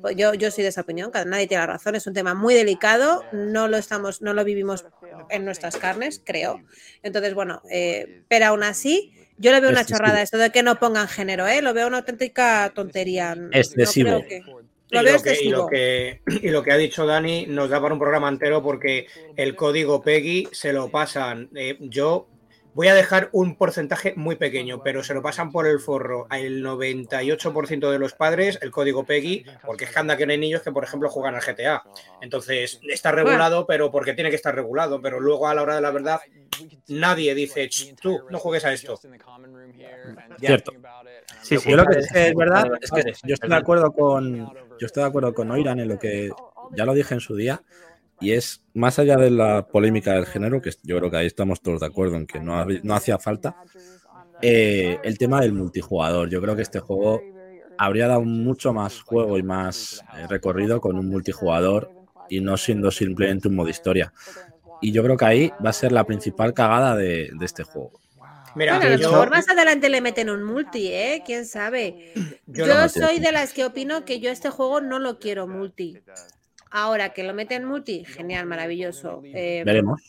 Pues 0.00 0.16
Yo, 0.16 0.34
yo 0.34 0.50
soy 0.50 0.62
de 0.62 0.68
esa 0.70 0.80
opinión, 0.82 1.10
nadie 1.26 1.46
tiene 1.46 1.62
la 1.62 1.66
razón. 1.66 1.94
Es 1.94 2.06
un 2.06 2.14
tema 2.14 2.34
muy 2.34 2.54
delicado, 2.54 3.24
no 3.32 3.68
lo 3.68 3.76
estamos, 3.76 4.22
no 4.22 4.34
lo 4.34 4.44
vivimos 4.44 4.84
en 5.30 5.44
nuestras 5.44 5.76
carnes, 5.76 6.20
creo. 6.24 6.62
Entonces, 7.02 7.34
bueno, 7.34 7.62
eh, 7.70 8.22
pero 8.28 8.46
aún 8.46 8.62
así. 8.62 9.12
Yo 9.36 9.50
le 9.52 9.60
veo 9.60 9.70
una 9.70 9.80
Excesivo. 9.80 9.98
chorrada 9.98 10.22
esto 10.22 10.38
de 10.38 10.50
que 10.50 10.62
no 10.62 10.78
pongan 10.78 11.08
género, 11.08 11.46
¿eh? 11.46 11.60
Lo 11.62 11.74
veo 11.74 11.86
una 11.88 11.98
auténtica 11.98 12.70
tontería. 12.74 13.34
No 13.34 13.48
Excesivo. 13.52 14.22
creo 14.24 14.28
que- 14.28 14.42
Y 14.90 14.96
Lo 14.96 15.00
y, 15.02 15.48
lo 15.48 15.66
que, 15.66 16.20
y 16.42 16.48
lo 16.50 16.62
que 16.62 16.70
ha 16.70 16.76
dicho 16.76 17.04
Dani 17.04 17.46
nos 17.46 17.68
da 17.70 17.80
para 17.80 17.94
un 17.94 17.98
programa 17.98 18.28
entero 18.28 18.62
porque 18.62 19.06
el 19.34 19.56
código 19.56 20.02
PEGI 20.02 20.48
se 20.52 20.72
lo 20.72 20.88
pasan. 20.90 21.48
eh, 21.56 21.76
yo 21.80 22.28
voy 22.74 22.88
a 22.88 22.94
dejar 22.94 23.28
un 23.32 23.56
porcentaje 23.56 24.14
muy 24.16 24.36
pequeño, 24.36 24.82
pero 24.82 25.02
se 25.02 25.14
lo 25.14 25.22
pasan 25.22 25.50
por 25.50 25.66
el 25.66 25.80
forro 25.80 26.26
al 26.28 26.62
98% 26.62 27.90
de 27.90 27.98
los 27.98 28.14
padres 28.14 28.58
el 28.62 28.70
código 28.70 29.04
PEGI, 29.04 29.46
porque 29.64 29.84
es 29.84 29.90
que 29.90 29.98
anda 29.98 30.16
que 30.16 30.26
no 30.26 30.32
hay 30.32 30.38
niños 30.38 30.62
que, 30.62 30.72
por 30.72 30.84
ejemplo, 30.84 31.08
juegan 31.08 31.34
al 31.34 31.42
GTA. 31.42 31.82
Entonces, 32.20 32.80
está 32.88 33.12
regulado, 33.12 33.66
pero 33.66 33.90
porque 33.90 34.14
tiene 34.14 34.30
que 34.30 34.36
estar 34.36 34.54
regulado, 34.54 35.00
pero 35.00 35.20
luego 35.20 35.48
a 35.48 35.54
la 35.54 35.62
hora 35.62 35.76
de 35.76 35.80
la 35.80 35.90
verdad, 35.90 36.20
nadie 36.88 37.34
dice, 37.34 37.68
"Ch, 37.68 37.94
tú, 38.00 38.20
no 38.30 38.38
juegues 38.38 38.64
a 38.64 38.72
esto. 38.72 38.98
Cierto. 40.38 40.72
Sí, 41.42 41.58
sí. 41.58 41.70
Yo 41.70 41.76
lo 41.76 41.86
que 41.86 41.98
es, 41.98 42.12
que 42.12 42.28
es 42.28 42.34
verdad 42.34 42.66
es 42.80 42.90
que 42.90 43.12
yo 43.24 43.34
estoy 43.34 43.50
de 43.50 43.56
acuerdo 43.56 43.92
con 43.92 44.52
yo 44.78 44.86
estoy 44.86 45.02
de 45.02 45.08
acuerdo 45.08 45.32
con 45.34 45.50
Oiran 45.50 45.78
en 45.78 45.88
lo 45.88 45.98
que 45.98 46.30
ya 46.72 46.84
lo 46.84 46.94
dije 46.94 47.14
en 47.14 47.20
su 47.20 47.36
día 47.36 47.62
y 48.20 48.32
es 48.32 48.62
más 48.74 48.98
allá 48.98 49.16
de 49.16 49.30
la 49.30 49.66
polémica 49.66 50.12
del 50.14 50.26
género 50.26 50.60
que 50.62 50.70
yo 50.82 50.98
creo 50.98 51.10
que 51.10 51.16
ahí 51.18 51.26
estamos 51.26 51.60
todos 51.60 51.80
de 51.80 51.86
acuerdo 51.86 52.16
en 52.16 52.26
que 52.26 52.40
no, 52.40 52.64
hacía 52.94 53.18
falta 53.18 53.56
eh, 54.42 54.98
el 55.02 55.18
tema 55.18 55.40
del 55.40 55.52
multijugador. 55.52 56.28
Yo 56.28 56.40
creo 56.40 56.56
que 56.56 56.62
este 56.62 56.80
juego 56.80 57.20
habría 57.78 58.06
dado 58.08 58.22
mucho 58.22 58.72
más 58.72 59.02
juego 59.02 59.38
y 59.38 59.42
más 59.42 60.02
eh, 60.16 60.26
recorrido 60.28 60.80
con 60.80 60.96
un 60.98 61.08
multijugador 61.08 61.90
y 62.28 62.40
no 62.40 62.56
siendo 62.56 62.90
simplemente 62.90 63.48
un 63.48 63.56
modo 63.56 63.68
historia. 63.68 64.12
Y 64.80 64.92
yo 64.92 65.02
creo 65.02 65.16
que 65.16 65.24
ahí 65.24 65.52
va 65.64 65.70
a 65.70 65.72
ser 65.74 65.92
la 65.92 66.04
principal 66.04 66.52
cagada 66.54 66.96
de, 66.96 67.30
de 67.32 67.44
este 67.44 67.62
juego. 67.62 68.00
Mira, 68.54 68.76
Bueno, 68.76 68.92
a 68.92 68.96
lo 68.96 69.02
yo- 69.02 69.10
mejor 69.10 69.30
más 69.30 69.48
adelante 69.48 69.88
le 69.88 70.00
meten 70.00 70.30
un 70.30 70.44
multi, 70.44 70.86
¿eh? 70.88 71.22
¿Quién 71.26 71.44
sabe? 71.44 72.12
yo 72.46 72.66
Yo, 72.66 72.74
no- 72.74 72.88
soy 72.88 73.18
de 73.18 73.32
las 73.32 73.52
que 73.52 73.64
opino 73.64 74.04
que 74.04 74.20
yo 74.20 74.30
este 74.30 74.50
juego 74.50 74.80
no 74.80 74.98
lo 75.00 75.18
quiero 75.18 75.48
multi. 75.48 75.98
Ahora 76.76 77.10
que 77.10 77.22
lo 77.22 77.34
meten 77.34 77.64
multi, 77.64 78.04
genial, 78.04 78.46
maravilloso. 78.46 79.22
Eh, 79.26 79.62
Veremos. 79.64 80.00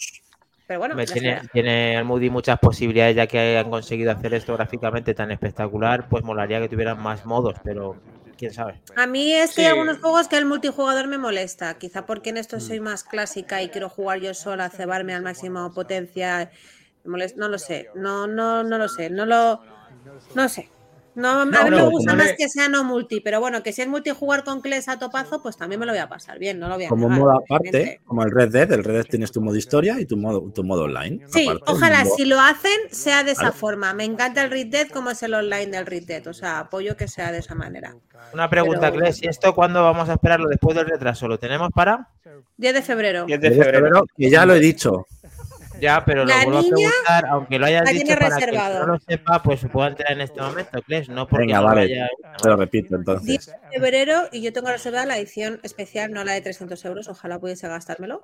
pero 0.65 0.79
bueno, 0.79 0.95
tiene, 1.05 1.41
tiene 1.53 1.95
Almudi 1.95 2.31
muchas 2.31 2.57
posibilidades, 2.57 3.15
ya 3.15 3.27
que 3.27 3.55
han 3.55 3.69
conseguido 3.69 4.11
hacer 4.11 4.33
esto 4.33 4.55
gráficamente 4.55 5.13
tan 5.13 5.29
espectacular, 5.29 6.09
pues 6.09 6.23
molaría 6.23 6.59
que 6.59 6.67
tuvieran 6.67 6.99
más 6.99 7.23
modos, 7.23 7.53
pero 7.63 7.95
quién 8.35 8.51
sabe. 8.51 8.81
a 8.95 9.05
mí 9.05 9.31
es 9.31 9.51
que 9.51 9.57
Sí. 9.57 9.61
hay 9.61 9.67
algunos 9.67 9.99
juegos 9.99 10.27
que 10.27 10.37
el 10.37 10.45
multijugador 10.47 11.05
me 11.07 11.19
molesta. 11.19 11.77
Quizá 11.77 12.07
porque 12.07 12.29
en 12.31 12.35
Mm. 12.37 12.39
esto 12.39 12.59
soy 12.59 12.79
más 12.79 13.03
clásica 13.03 13.61
y 13.61 13.69
quiero 13.69 13.87
jugar 13.87 14.19
yo 14.21 14.33
sola, 14.33 14.69
cebarme 14.71 15.13
al 15.13 15.21
máximo 15.21 15.71
potencia. 15.71 16.49
Me 17.03 17.11
molesta- 17.11 17.39
No 17.39 17.47
lo 17.47 17.59
sé, 17.59 17.89
no, 17.93 18.25
no, 18.25 18.63
no 18.63 18.79
lo 18.79 18.89
sé, 18.89 19.11
no 19.11 19.27
lo, 19.27 19.61
no 20.33 20.49
sé. 20.49 20.67
No, 21.15 21.29
a 21.41 21.45
mí 21.45 21.51
No, 21.51 21.63
me 21.69 21.83
gusta 21.89 22.13
más 22.15 22.33
que 22.37 22.49
sea 22.49 22.67
no 22.69 22.83
multi, 22.83 23.21
pero 23.21 23.39
bueno, 23.39 23.63
que 23.63 23.71
si 23.71 23.81
es 23.81 23.87
multijugar 23.87 24.43
con 24.43 24.61
Kles 24.61 24.87
a 24.89 24.99
topazo, 24.99 25.41
pues 25.41 25.55
también 25.57 25.79
me 25.79 25.85
lo 25.85 25.93
voy 25.93 25.99
a 25.99 26.09
pasar 26.09 26.37
bien, 26.39 26.59
no 26.59 26.67
lo 26.67 26.75
voy 26.75 26.85
a 26.85 26.89
Como 26.89 27.09
modo 27.09 27.31
aparte, 27.31 28.01
como 28.05 28.23
el 28.23 28.31
Red 28.31 28.49
Dead, 28.51 28.71
el 28.73 28.83
Red 28.83 28.93
Dead 28.95 29.05
tienes 29.05 29.31
tu 29.31 29.41
modo 29.41 29.55
historia 29.55 29.99
y 29.99 30.05
tu 30.05 30.17
modo, 30.17 30.51
tu 30.53 30.63
modo 30.63 30.83
online. 30.83 31.21
Sí, 31.27 31.47
aparte, 31.47 31.63
ojalá 31.71 32.03
modo- 32.03 32.15
si 32.17 32.25
lo 32.25 32.39
hacen 32.39 32.77
sea 32.91 33.23
de 33.23 33.31
esa 33.31 33.51
forma. 33.51 33.93
Me 33.93 34.03
encanta 34.03 34.43
el 34.43 34.51
Red 34.51 34.67
Dead 34.67 34.87
como 34.89 35.09
es 35.09 35.23
el 35.23 35.33
online 35.33 35.67
del 35.67 35.85
Red 35.85 36.03
Dead, 36.05 36.27
o 36.27 36.33
sea, 36.33 36.59
apoyo 36.59 36.95
que 36.97 37.07
sea 37.07 37.31
de 37.31 37.39
esa 37.39 37.55
manera. 37.55 37.95
Una 38.33 38.49
pregunta, 38.49 38.91
Pero- 38.91 39.03
Cles, 39.03 39.23
¿y 39.23 39.27
esto 39.27 39.55
cuándo 39.55 39.83
vamos 39.83 40.09
a 40.09 40.13
esperarlo 40.13 40.49
después 40.49 40.75
del 40.75 40.87
retraso? 40.87 41.27
¿Lo 41.27 41.39
tenemos 41.39 41.69
para? 41.73 42.09
10 42.57 42.73
de 42.73 42.81
febrero. 42.81 43.25
10 43.25 43.39
de 43.39 43.51
febrero, 43.51 44.05
que 44.17 44.29
ya 44.29 44.45
lo 44.45 44.55
he 44.55 44.59
dicho. 44.59 45.05
Ya, 45.79 46.03
pero 46.05 46.25
La 46.25 46.37
lo 46.43 46.43
vuelvo 46.45 46.61
niña 46.61 46.87
a 46.89 46.91
preguntar, 46.91 47.25
aunque 47.29 47.59
lo 47.59 47.65
hayas 47.65 47.83
la 47.85 47.91
dicho 47.91 48.05
tiene 48.05 48.21
para 48.21 48.35
que 48.37 48.43
el 48.43 48.49
que 48.51 48.55
reservado. 48.57 48.79
no 48.87 48.93
lo 48.93 48.99
sepa, 48.99 49.43
pues 49.43 49.59
se 49.59 49.69
pueda 49.69 49.87
entrar 49.89 50.11
en 50.11 50.21
este 50.21 50.41
momento, 50.41 50.81
Cles, 50.81 51.09
no 51.09 51.27
porque 51.27 51.45
Venga, 51.47 51.61
vale. 51.61 51.81
haya- 51.81 52.09
Te 52.41 52.49
lo 52.49 52.55
repito 52.57 52.97
10 52.97 52.99
entonces. 52.99 53.45
de 53.47 53.79
febrero 53.79 54.23
y 54.31 54.41
yo 54.41 54.53
tengo 54.53 54.69
reservada 54.69 55.05
la 55.05 55.17
edición 55.17 55.59
especial, 55.63 56.11
no 56.11 56.23
la 56.23 56.33
de 56.33 56.41
300 56.41 56.83
euros, 56.85 57.07
ojalá 57.07 57.39
pudiese 57.39 57.67
gastármelo, 57.67 58.21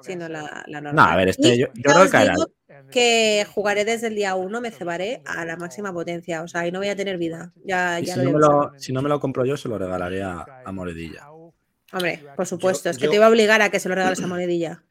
sino 0.00 0.28
la, 0.28 0.64
la 0.66 0.80
normal. 0.80 0.94
No, 1.06 1.12
a 1.12 1.16
ver, 1.16 1.28
este 1.28 1.48
Y 1.54 1.58
yo- 1.60 1.66
yo 1.74 1.82
creo 1.92 2.10
que 2.10 2.32
que 2.90 3.46
jugaré 3.54 3.84
desde 3.84 4.08
el 4.08 4.14
día 4.14 4.34
1, 4.34 4.60
me 4.60 4.70
cebaré 4.70 5.22
a 5.26 5.44
la 5.44 5.56
máxima 5.56 5.92
potencia, 5.92 6.42
o 6.42 6.48
sea, 6.48 6.66
y 6.66 6.72
no 6.72 6.78
voy 6.78 6.88
a 6.88 6.96
tener 6.96 7.16
vida. 7.18 7.52
Ya, 7.64 7.98
ya 8.00 8.14
si, 8.14 8.20
lo 8.20 8.24
no 8.24 8.32
me 8.32 8.38
lo, 8.40 8.72
si 8.78 8.92
no 8.92 9.02
me 9.02 9.08
lo 9.08 9.20
compro 9.20 9.44
yo, 9.44 9.56
se 9.56 9.68
lo 9.68 9.78
regalaré 9.78 10.22
a, 10.22 10.44
a 10.64 10.72
Moredilla. 10.72 11.28
Hombre, 11.92 12.22
por 12.34 12.46
supuesto, 12.46 12.88
es 12.90 12.96
que 12.96 13.04
yo- 13.04 13.10
te 13.10 13.16
iba 13.16 13.26
a 13.26 13.28
obligar 13.28 13.60
a 13.62 13.68
que 13.70 13.78
se 13.78 13.88
lo 13.88 13.94
regales 13.94 14.22
a 14.22 14.26
monedilla. 14.26 14.82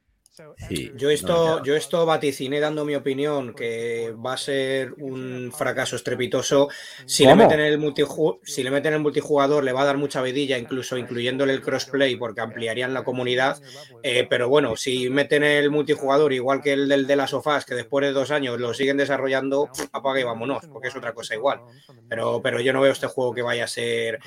Sí, 0.68 0.92
Yo 0.96 1.10
esto, 1.10 1.64
yo 1.64 1.76
esto 1.76 2.06
vaticiné 2.06 2.60
dando 2.60 2.86
mi 2.86 2.96
opinión 2.96 3.54
que 3.54 4.14
va 4.24 4.34
a 4.34 4.38
ser 4.38 4.94
un 4.98 5.52
fracaso 5.56 5.96
estrepitoso. 5.96 6.70
Si 7.06 7.26
le 7.26 7.32
meten 7.36 7.60
el 7.60 7.80
multiju- 7.80 8.40
si 8.44 8.64
le 8.64 8.72
meten 8.72 8.94
el 8.94 9.00
multijugador 9.00 9.64
le 9.64 9.74
va 9.74 9.82
a 9.82 9.86
dar 9.86 9.98
mucha 9.98 10.22
vidilla, 10.22 10.58
incluso 10.58 10.98
incluyéndole 10.98 11.54
el 11.54 11.62
crossplay, 11.62 12.16
porque 12.16 12.42
ampliarían 12.42 12.94
la 12.94 13.04
comunidad. 13.04 13.62
Eh, 14.04 14.26
pero 14.30 14.50
bueno, 14.50 14.76
si 14.76 15.10
meten 15.10 15.44
el 15.44 15.70
multijugador 15.70 16.32
igual 16.34 16.62
que 16.62 16.74
el 16.74 16.88
del 16.88 17.08
de 17.08 17.16
las 17.16 17.32
sofás, 17.32 17.66
que 17.66 17.76
después 17.76 18.06
de 18.06 18.12
dos 18.14 18.32
años 18.32 18.60
lo 18.60 18.74
siguen 18.74 18.98
desarrollando, 18.98 19.70
apaga 19.92 20.20
y 20.20 20.24
vámonos, 20.24 20.66
porque 20.72 20.88
es 20.90 20.96
otra 20.96 21.14
cosa 21.14 21.36
igual. 21.36 21.60
Pero, 22.08 22.42
pero 22.42 22.60
yo 22.62 22.74
no 22.74 22.82
veo 22.82 22.92
este 22.92 23.08
juego 23.08 23.34
que 23.34 23.42
vaya 23.42 23.64
a 23.66 23.68
ser 23.68 24.20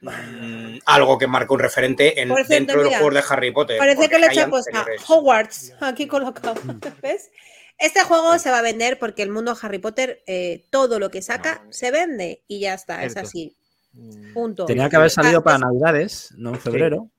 mm, 0.00 0.78
algo 0.86 1.18
que 1.18 1.26
marque 1.26 1.52
un 1.52 1.60
referente 1.60 2.20
en, 2.20 2.28
dentro 2.48 2.78
de 2.78 2.82
los 2.84 2.90
mira, 2.90 2.98
juegos 2.98 3.14
de 3.14 3.34
Harry 3.34 3.50
Potter. 3.52 3.78
Parece 3.78 4.08
que 4.08 4.18
le 4.18 4.26
he 4.26 4.40
anteriores. 4.40 5.02
Hogwarts 5.24 5.72
aquí 5.80 6.06
colocado. 6.06 6.54
¿Ves? 7.02 7.30
Este 7.78 8.02
juego 8.04 8.38
se 8.38 8.50
va 8.50 8.58
a 8.58 8.62
vender 8.62 8.98
porque 8.98 9.22
el 9.22 9.30
mundo 9.30 9.56
Harry 9.60 9.78
Potter, 9.78 10.22
eh, 10.26 10.66
todo 10.70 10.98
lo 10.98 11.10
que 11.10 11.22
saca, 11.22 11.64
se 11.70 11.90
vende 11.90 12.44
y 12.46 12.60
ya 12.60 12.74
está, 12.74 13.04
es 13.04 13.16
así. 13.16 13.56
Punto. 14.32 14.66
Tenía 14.66 14.88
que 14.88 14.96
haber 14.96 15.10
salido 15.10 15.38
Ah, 15.40 15.44
para 15.44 15.56
es- 15.56 15.60
Navidades, 15.62 16.34
no 16.36 16.50
en 16.50 16.60
febrero, 16.60 17.10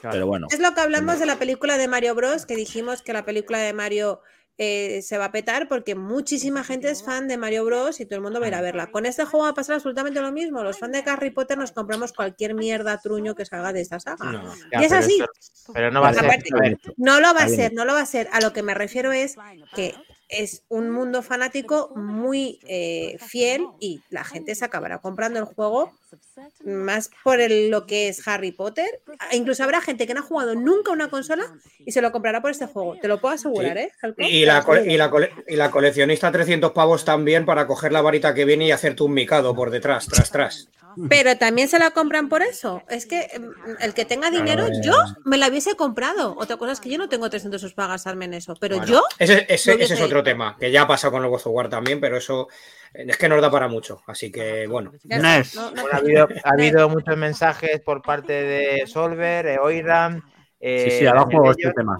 Claro. 0.00 0.12
pero 0.12 0.26
bueno. 0.26 0.46
Es 0.50 0.60
lo 0.60 0.72
que 0.74 0.80
hablamos 0.80 1.18
de 1.18 1.26
la 1.26 1.36
película 1.36 1.76
de 1.78 1.88
Mario 1.88 2.14
Bros, 2.14 2.46
que 2.46 2.54
dijimos 2.54 3.02
que 3.02 3.12
la 3.12 3.24
película 3.24 3.58
de 3.58 3.72
Mario 3.72 4.20
eh, 4.56 5.02
se 5.02 5.18
va 5.18 5.26
a 5.26 5.32
petar 5.32 5.68
porque 5.68 5.94
muchísima 5.96 6.62
gente 6.62 6.88
es 6.88 7.02
fan 7.02 7.26
de 7.26 7.36
Mario 7.36 7.64
Bros 7.64 7.98
y 8.00 8.06
todo 8.06 8.16
el 8.16 8.22
mundo 8.22 8.38
va 8.38 8.46
a 8.46 8.48
ir 8.50 8.54
a 8.54 8.60
verla. 8.60 8.86
Con 8.92 9.04
este 9.04 9.24
juego 9.24 9.44
va 9.44 9.50
a 9.50 9.54
pasar 9.54 9.74
absolutamente 9.74 10.20
lo 10.20 10.30
mismo. 10.30 10.62
Los 10.62 10.78
fans 10.78 10.92
de 10.92 11.10
Harry 11.10 11.30
Potter 11.30 11.58
nos 11.58 11.72
compramos 11.72 12.12
cualquier 12.12 12.54
mierda 12.54 13.00
truño 13.00 13.34
que 13.34 13.44
salga 13.44 13.72
de 13.72 13.80
esta 13.80 13.98
saga. 13.98 14.30
No. 14.30 14.54
Ya, 14.72 14.80
y 14.80 14.84
es 14.84 14.88
pero 14.90 15.00
así. 15.00 15.24
pero 15.72 15.90
no 15.90 16.00
va 16.00 16.08
a 16.10 16.14
ser. 16.14 16.24
Aparte- 16.24 16.50
a 16.54 16.60
ver, 16.60 16.78
No 16.96 17.20
lo 17.20 17.34
va 17.34 17.42
a 17.42 17.48
ser, 17.48 17.72
no 17.72 17.84
lo 17.84 17.94
va 17.94 18.00
a 18.02 18.06
ser. 18.06 18.28
A 18.32 18.40
lo 18.40 18.52
que 18.52 18.62
me 18.62 18.74
refiero 18.74 19.10
es 19.12 19.34
que 19.74 19.94
es 20.28 20.62
un 20.68 20.90
mundo 20.90 21.22
fanático 21.22 21.92
muy 21.96 22.58
eh, 22.66 23.18
fiel 23.18 23.66
y 23.80 24.02
la 24.08 24.24
gente 24.24 24.54
se 24.54 24.64
acabará 24.64 24.98
comprando 24.98 25.38
el 25.38 25.44
juego 25.44 25.92
más 26.64 27.10
por 27.22 27.40
el- 27.40 27.70
lo 27.70 27.86
que 27.86 28.08
es 28.08 28.26
Harry 28.26 28.52
Potter. 28.52 29.02
E 29.30 29.36
Incluso 29.36 29.64
habrá 29.64 29.80
gente 29.80 30.06
que 30.06 30.14
no 30.14 30.20
ha 30.20 30.24
jugado 30.24 30.54
nunca 30.54 30.92
una 30.92 31.08
consola 31.08 31.44
y 31.78 31.92
se 31.92 32.00
lo 32.00 32.12
comprará 32.12 32.40
por 32.40 32.50
este 32.50 32.66
juego. 32.66 32.96
Te 33.00 33.08
lo 33.08 33.20
puedo 33.20 33.34
asegurar, 33.34 33.76
¿eh? 33.78 33.92
Y 34.18 34.44
la, 34.44 34.64
y, 34.84 34.96
la 34.96 35.10
y 35.48 35.56
la 35.56 35.70
coleccionista 35.70 36.30
300 36.30 36.72
pavos 36.72 37.04
también 37.04 37.44
para 37.44 37.66
coger 37.66 37.92
la 37.92 38.02
varita 38.02 38.34
que 38.34 38.44
viene 38.44 38.66
y 38.66 38.72
hacerte 38.72 39.02
un 39.02 39.14
micado 39.14 39.54
por 39.54 39.70
detrás, 39.70 40.06
tras, 40.06 40.30
tras. 40.30 40.68
Pero 41.08 41.36
también 41.36 41.68
se 41.68 41.78
la 41.78 41.90
compran 41.90 42.28
por 42.28 42.42
eso. 42.42 42.82
Es 42.88 43.06
que 43.06 43.28
mm, 43.38 43.82
el 43.82 43.94
que 43.94 44.04
tenga 44.04 44.30
dinero, 44.30 44.66
eh. 44.66 44.80
yo 44.82 44.94
me 45.24 45.36
la 45.36 45.48
hubiese 45.48 45.74
comprado. 45.76 46.34
Otra 46.38 46.56
cosa 46.56 46.72
es 46.72 46.80
que 46.80 46.90
yo 46.90 46.98
no 46.98 47.08
tengo 47.08 47.28
300 47.28 47.62
euros 47.62 47.74
para 47.74 47.88
gastarme 47.88 48.26
en 48.26 48.34
eso. 48.34 48.54
Pero 48.60 48.76
Bueno, 48.76 48.90
yo, 48.90 49.02
Ese, 49.18 49.46
es 49.48 50.00
otro 50.00 50.22
tema, 50.22 50.56
que 50.58 50.70
ya 50.70 50.82
ha 50.82 50.86
pasado 50.86 51.12
con 51.12 51.24
el 51.24 51.30
War 51.30 51.68
también, 51.68 52.00
pero 52.00 52.16
eso 52.16 52.48
es 52.94 53.16
que 53.18 53.28
nos 53.28 53.40
da 53.42 53.50
para 53.50 53.68
mucho. 53.68 54.02
Así 54.06 54.30
que 54.32 54.66
bueno. 54.66 54.92
no- 55.54 55.70
no- 55.72 55.82
ha, 55.92 55.96
habido, 55.96 56.28
ha 56.44 56.50
habido 56.50 56.88
muchos 56.88 57.16
mensajes 57.16 57.80
por 57.80 58.02
parte 58.02 58.32
de 58.32 58.86
Solver, 58.86 59.46
eh, 59.46 59.58
Oiram. 59.58 60.22
eh, 60.60 60.88
Sí, 60.90 60.98
sí, 60.98 61.06
juego 61.24 61.48
Bello, 61.48 61.68
este 61.68 61.72
tema. 61.72 61.98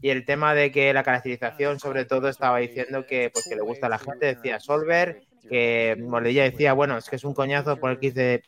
Y 0.00 0.10
el 0.10 0.24
tema 0.26 0.54
de 0.54 0.70
que 0.70 0.92
la 0.92 1.02
caracterización, 1.02 1.78
sobre 1.80 2.04
todo, 2.04 2.28
estaba 2.28 2.58
diciendo 2.58 3.06
que, 3.06 3.30
pues, 3.32 3.46
que 3.48 3.56
le 3.56 3.62
gusta 3.62 3.86
a 3.86 3.90
la 3.90 3.98
gente, 3.98 4.26
decía 4.26 4.60
Solver, 4.60 5.22
que 5.48 5.96
Moledilla 5.98 6.42
decía, 6.44 6.72
bueno, 6.74 6.98
es 6.98 7.08
que 7.08 7.16
es 7.16 7.24
un 7.24 7.32
coñazo 7.32 7.76
poner 7.78 7.98
15 7.98 8.42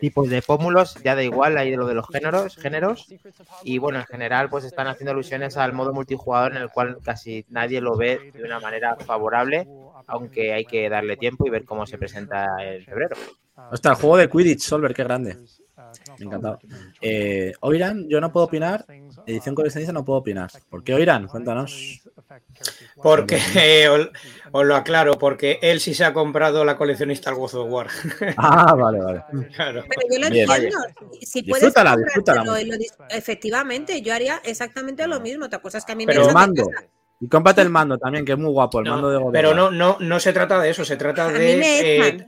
tipos 0.00 0.28
de 0.28 0.42
pómulos, 0.42 0.94
ya 1.02 1.14
da 1.14 1.22
igual 1.22 1.56
ahí 1.56 1.70
de 1.70 1.76
lo 1.78 1.86
de 1.86 1.94
los 1.94 2.06
géneros, 2.08 2.56
géneros. 2.56 3.06
Y 3.62 3.78
bueno, 3.78 3.98
en 4.00 4.04
general, 4.06 4.50
pues 4.50 4.64
están 4.64 4.86
haciendo 4.86 5.12
alusiones 5.12 5.56
al 5.56 5.72
modo 5.72 5.92
multijugador 5.92 6.52
en 6.54 6.62
el 6.62 6.68
cual 6.68 6.98
casi 7.02 7.44
nadie 7.48 7.80
lo 7.80 7.96
ve 7.96 8.30
de 8.34 8.42
una 8.44 8.60
manera 8.60 8.96
favorable, 8.96 9.66
aunque 10.06 10.52
hay 10.52 10.64
que 10.64 10.88
darle 10.88 11.16
tiempo 11.16 11.46
y 11.46 11.50
ver 11.50 11.64
cómo 11.64 11.86
se 11.86 11.98
presenta 11.98 12.46
en 12.60 12.84
febrero. 12.84 13.16
Ostras, 13.70 13.96
el 13.96 14.00
juego 14.00 14.16
de 14.16 14.28
Quidditch, 14.28 14.60
Solver, 14.60 14.92
qué 14.94 15.04
grande. 15.04 15.36
Me 16.18 16.26
encantado. 16.26 16.58
Eh, 17.00 17.52
Oiran, 17.60 18.08
yo 18.08 18.20
no 18.20 18.32
puedo 18.32 18.46
opinar. 18.46 18.84
Edición 19.26 19.54
coleccionista 19.54 19.92
no 19.92 20.04
puedo 20.04 20.18
opinar. 20.18 20.50
¿Por 20.68 20.82
qué 20.82 20.92
Oiran? 20.94 21.28
Cuéntanos. 21.28 22.02
Porque 22.96 23.38
eh, 23.56 23.88
os, 23.88 24.08
os 24.50 24.64
lo 24.66 24.74
aclaro, 24.74 25.18
porque 25.18 25.58
él 25.62 25.80
sí 25.80 25.94
se 25.94 26.04
ha 26.04 26.12
comprado 26.12 26.64
la 26.64 26.76
coleccionista 26.76 27.30
al 27.30 27.36
God 27.36 27.54
of 27.54 27.70
War. 27.70 27.86
Ah, 28.36 28.74
vale, 28.74 29.00
vale. 29.00 29.22
Claro. 29.54 29.84
Pero 29.88 30.02
yo 30.10 30.20
lo 30.20 30.30
Bien. 30.30 30.50
entiendo. 30.50 30.78
Si 31.22 31.42
puedes 31.42 31.64
Disfrútala, 31.64 31.92
comprártelo 31.94 32.54
disfrútala. 32.54 32.76
lo 33.08 33.16
efectivamente, 33.16 34.02
yo 34.02 34.14
haría 34.14 34.40
exactamente 34.44 35.06
lo 35.06 35.20
mismo. 35.20 35.46
Otra 35.46 35.60
cosa 35.60 35.78
es 35.78 35.84
que 35.84 35.92
a 35.92 35.96
mí 35.96 36.06
Pero 36.06 36.20
me 36.22 36.26
El 36.28 36.32
gusta 36.34 36.40
mando. 36.46 36.70
Y 37.24 37.28
cómprate 37.28 37.62
el 37.62 37.70
mando 37.70 37.98
también, 37.98 38.24
que 38.24 38.32
es 38.32 38.38
muy 38.38 38.50
guapo. 38.50 38.78
El 38.80 38.84
No, 38.86 38.90
mando 38.92 39.10
de 39.10 39.16
of 39.16 39.32
pero 39.32 39.54
no, 39.54 39.70
no, 39.70 39.96
no 40.00 40.20
se 40.20 40.32
trata 40.32 40.60
de 40.60 40.70
eso, 40.70 40.84
se 40.84 40.96
trata 40.96 41.28
de, 41.28 41.60
eh, 41.60 42.26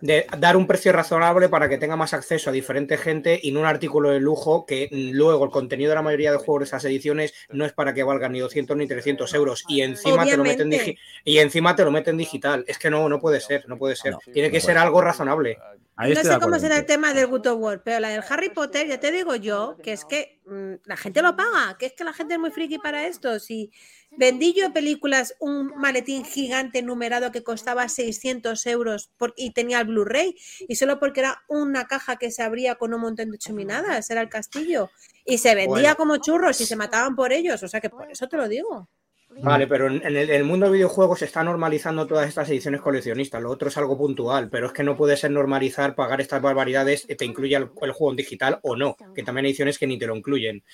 de 0.00 0.26
dar 0.38 0.56
un 0.56 0.66
precio 0.66 0.92
razonable 0.92 1.48
para 1.48 1.68
que 1.68 1.76
tenga 1.78 1.96
más 1.96 2.14
acceso 2.14 2.50
a 2.50 2.52
diferente 2.52 2.96
gente 2.96 3.40
y 3.42 3.50
no 3.50 3.60
un 3.60 3.66
artículo 3.66 4.10
de 4.10 4.20
lujo 4.20 4.64
que 4.66 4.88
mm, 4.92 5.16
luego 5.16 5.44
el 5.44 5.50
contenido 5.50 5.88
de 5.88 5.96
la 5.96 6.02
mayoría 6.02 6.30
de 6.30 6.36
juegos 6.38 6.60
de 6.60 6.64
esas 6.66 6.84
ediciones 6.84 7.34
no 7.50 7.64
es 7.64 7.72
para 7.72 7.94
que 7.94 8.04
valgan 8.04 8.32
ni 8.32 8.38
200 8.38 8.76
ni 8.76 8.86
300 8.86 9.32
euros 9.34 9.64
y 9.66 9.80
encima 9.80 10.24
te 10.24 10.36
lo 10.36 10.44
meten 10.44 10.68
Obviamente. 10.68 10.92
digi- 10.92 10.98
y 11.24 11.38
encima 11.38 11.74
te 11.74 11.84
lo 11.84 11.90
meten 11.90 12.16
digital. 12.16 12.64
Es 12.68 12.78
que 12.78 12.90
no, 12.90 13.08
no 13.08 13.18
puede 13.18 13.40
ser, 13.40 13.68
no 13.68 13.76
puede 13.76 13.96
ser. 13.96 14.12
No, 14.12 14.18
Tiene 14.32 14.50
que 14.50 14.58
no 14.58 14.64
ser 14.64 14.78
algo 14.78 15.00
razonable. 15.00 15.58
No 15.98 16.14
sé 16.22 16.28
cómo 16.34 16.36
acuerdo 16.36 16.60
será 16.60 16.76
el 16.78 16.86
tema 16.86 17.12
del 17.12 17.26
Good 17.26 17.46
of 17.48 17.58
War, 17.60 17.82
pero 17.82 17.98
la 18.00 18.08
del 18.10 18.22
Harry 18.28 18.50
Potter, 18.50 18.86
ya 18.86 19.00
te 19.00 19.10
digo 19.10 19.34
yo, 19.34 19.76
que 19.82 19.92
es 19.92 20.04
que 20.04 20.40
mm, 20.46 20.74
la 20.84 20.96
gente 20.96 21.22
lo 21.22 21.34
paga, 21.36 21.76
que 21.78 21.86
es 21.86 21.92
que 21.94 22.04
la 22.04 22.12
gente 22.12 22.34
es 22.34 22.40
muy 22.40 22.50
friki 22.52 22.78
para 22.78 23.06
esto. 23.06 23.38
Si 23.40 23.72
vendí 24.12 24.52
yo 24.54 24.72
películas 24.72 25.34
un 25.40 25.68
maletín 25.76 26.24
gigante 26.24 26.82
numerado 26.82 27.32
que 27.32 27.42
costaba 27.42 27.88
600 27.88 28.64
euros 28.66 29.10
por- 29.16 29.34
y 29.36 29.52
tenía 29.52 29.80
el 29.80 29.86
Blu-ray, 29.88 30.36
y 30.68 30.76
solo 30.76 31.00
porque 31.00 31.20
era 31.20 31.42
una 31.48 31.86
caja 31.88 32.16
que 32.16 32.30
se 32.30 32.42
abría 32.42 32.76
con 32.76 32.94
un 32.94 33.00
montón 33.00 33.30
de 33.32 33.38
chuminadas, 33.38 34.08
era 34.10 34.20
el 34.20 34.28
castillo, 34.28 34.90
y 35.24 35.38
se 35.38 35.54
vendía 35.56 35.94
Bueno. 35.94 35.96
como 35.96 36.16
churros 36.18 36.60
y 36.60 36.66
se 36.66 36.76
mataban 36.76 37.16
por 37.16 37.32
ellos, 37.32 37.62
o 37.62 37.68
sea 37.68 37.80
que 37.80 37.90
por 37.90 38.10
eso 38.10 38.28
te 38.28 38.36
lo 38.36 38.48
digo. 38.48 38.88
Vale, 39.30 39.66
pero 39.66 39.86
en 39.86 40.02
el, 40.04 40.16
en 40.16 40.30
el 40.30 40.44
mundo 40.44 40.66
de 40.66 40.72
videojuegos 40.72 41.20
se 41.20 41.26
está 41.26 41.44
normalizando 41.44 42.06
todas 42.06 42.28
estas 42.28 42.48
ediciones 42.50 42.80
coleccionistas. 42.80 43.40
Lo 43.42 43.50
otro 43.50 43.68
es 43.68 43.76
algo 43.76 43.96
puntual, 43.96 44.48
pero 44.48 44.66
es 44.66 44.72
que 44.72 44.82
no 44.82 44.96
puede 44.96 45.16
ser 45.16 45.30
normalizar 45.30 45.94
pagar 45.94 46.20
estas 46.20 46.42
barbaridades, 46.42 47.04
eh, 47.08 47.14
te 47.14 47.24
incluye 47.24 47.56
el, 47.56 47.70
el 47.82 47.92
juego 47.92 48.10
en 48.10 48.16
digital 48.16 48.58
o 48.62 48.74
no, 48.74 48.96
que 49.14 49.22
también 49.22 49.44
hay 49.44 49.50
ediciones 49.50 49.78
que 49.78 49.86
ni 49.86 49.98
te 49.98 50.06
lo 50.06 50.16
incluyen. 50.16 50.64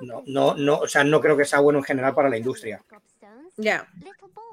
No, 0.00 0.22
no, 0.26 0.54
no, 0.54 0.78
o 0.78 0.88
sea, 0.88 1.04
no 1.04 1.20
creo 1.20 1.36
que 1.36 1.44
sea 1.44 1.60
bueno 1.60 1.78
en 1.78 1.84
general 1.84 2.14
para 2.14 2.28
la 2.28 2.38
industria. 2.38 2.82
Ya, 3.58 3.86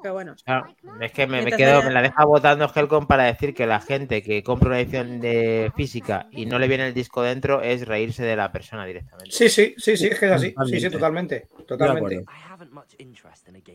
pero 0.01 0.13
bueno. 0.13 0.35
Claro, 0.43 0.75
es 0.99 1.11
que 1.11 1.27
me, 1.27 1.41
me 1.43 1.51
quedo, 1.51 1.81
me 1.83 1.91
la 1.91 2.01
deja 2.01 2.25
votando 2.25 2.71
Helcom 2.73 3.07
para 3.07 3.23
decir 3.23 3.53
que 3.53 3.65
la 3.65 3.79
gente 3.79 4.21
que 4.21 4.43
compra 4.43 4.69
una 4.69 4.79
edición 4.79 5.19
de 5.19 5.71
física 5.75 6.27
y 6.31 6.45
no 6.45 6.59
le 6.59 6.67
viene 6.67 6.87
el 6.87 6.93
disco 6.93 7.21
dentro 7.21 7.61
es 7.61 7.87
reírse 7.87 8.23
de 8.23 8.35
la 8.35 8.51
persona 8.51 8.85
directamente. 8.85 9.31
Sí, 9.31 9.47
sí, 9.47 9.75
sí, 9.77 9.95
sí, 9.95 10.07
es 10.07 10.19
que 10.19 10.25
es 10.25 10.31
así. 10.31 10.55
Sí, 10.67 10.79
sí, 10.79 10.89
totalmente. 10.89 11.47
Totalmente. 11.67 12.25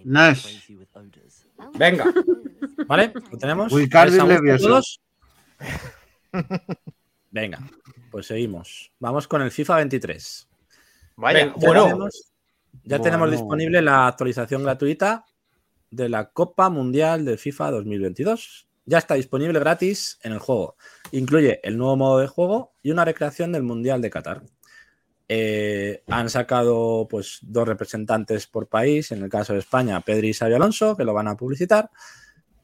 Nash. 0.05 0.68
Venga. 1.74 2.12
¿Vale? 2.87 3.12
¿Lo 3.31 3.39
tenemos? 3.39 3.72
Venga, 7.31 7.59
pues 8.11 8.26
seguimos. 8.26 8.91
Vamos 8.99 9.28
con 9.28 9.43
el 9.43 9.51
FIFA 9.51 9.76
23. 9.76 10.49
Vaya, 11.16 11.39
Venga, 11.39 11.55
Bueno. 11.57 11.85
tenemos, 11.85 12.30
ya 12.84 12.98
Bueno. 12.98 13.02
tenemos 13.04 13.30
disponible 13.30 13.82
la 13.82 14.06
actualización 14.06 14.62
gratuita 14.62 15.24
de 15.90 16.08
la 16.08 16.30
Copa 16.30 16.70
Mundial 16.70 17.24
de 17.24 17.36
FIFA 17.36 17.72
2022. 17.72 18.68
Ya 18.86 18.98
está 18.98 19.14
disponible 19.14 19.58
gratis 19.58 20.18
en 20.22 20.32
el 20.32 20.38
juego. 20.38 20.76
Incluye 21.12 21.60
el 21.62 21.76
nuevo 21.76 21.96
modo 21.96 22.18
de 22.18 22.26
juego 22.26 22.72
y 22.82 22.90
una 22.90 23.04
recreación 23.04 23.52
del 23.52 23.62
Mundial 23.62 24.00
de 24.00 24.10
Qatar. 24.10 24.42
Eh, 25.28 26.02
han 26.08 26.28
sacado 26.28 27.06
pues 27.08 27.38
dos 27.42 27.68
representantes 27.68 28.48
por 28.48 28.68
país, 28.68 29.12
en 29.12 29.22
el 29.22 29.28
caso 29.28 29.52
de 29.52 29.60
España, 29.60 30.00
Pedri 30.00 30.30
y 30.30 30.34
Xabi 30.34 30.54
Alonso, 30.54 30.96
que 30.96 31.04
lo 31.04 31.14
van 31.14 31.28
a 31.28 31.36
publicitar, 31.36 31.88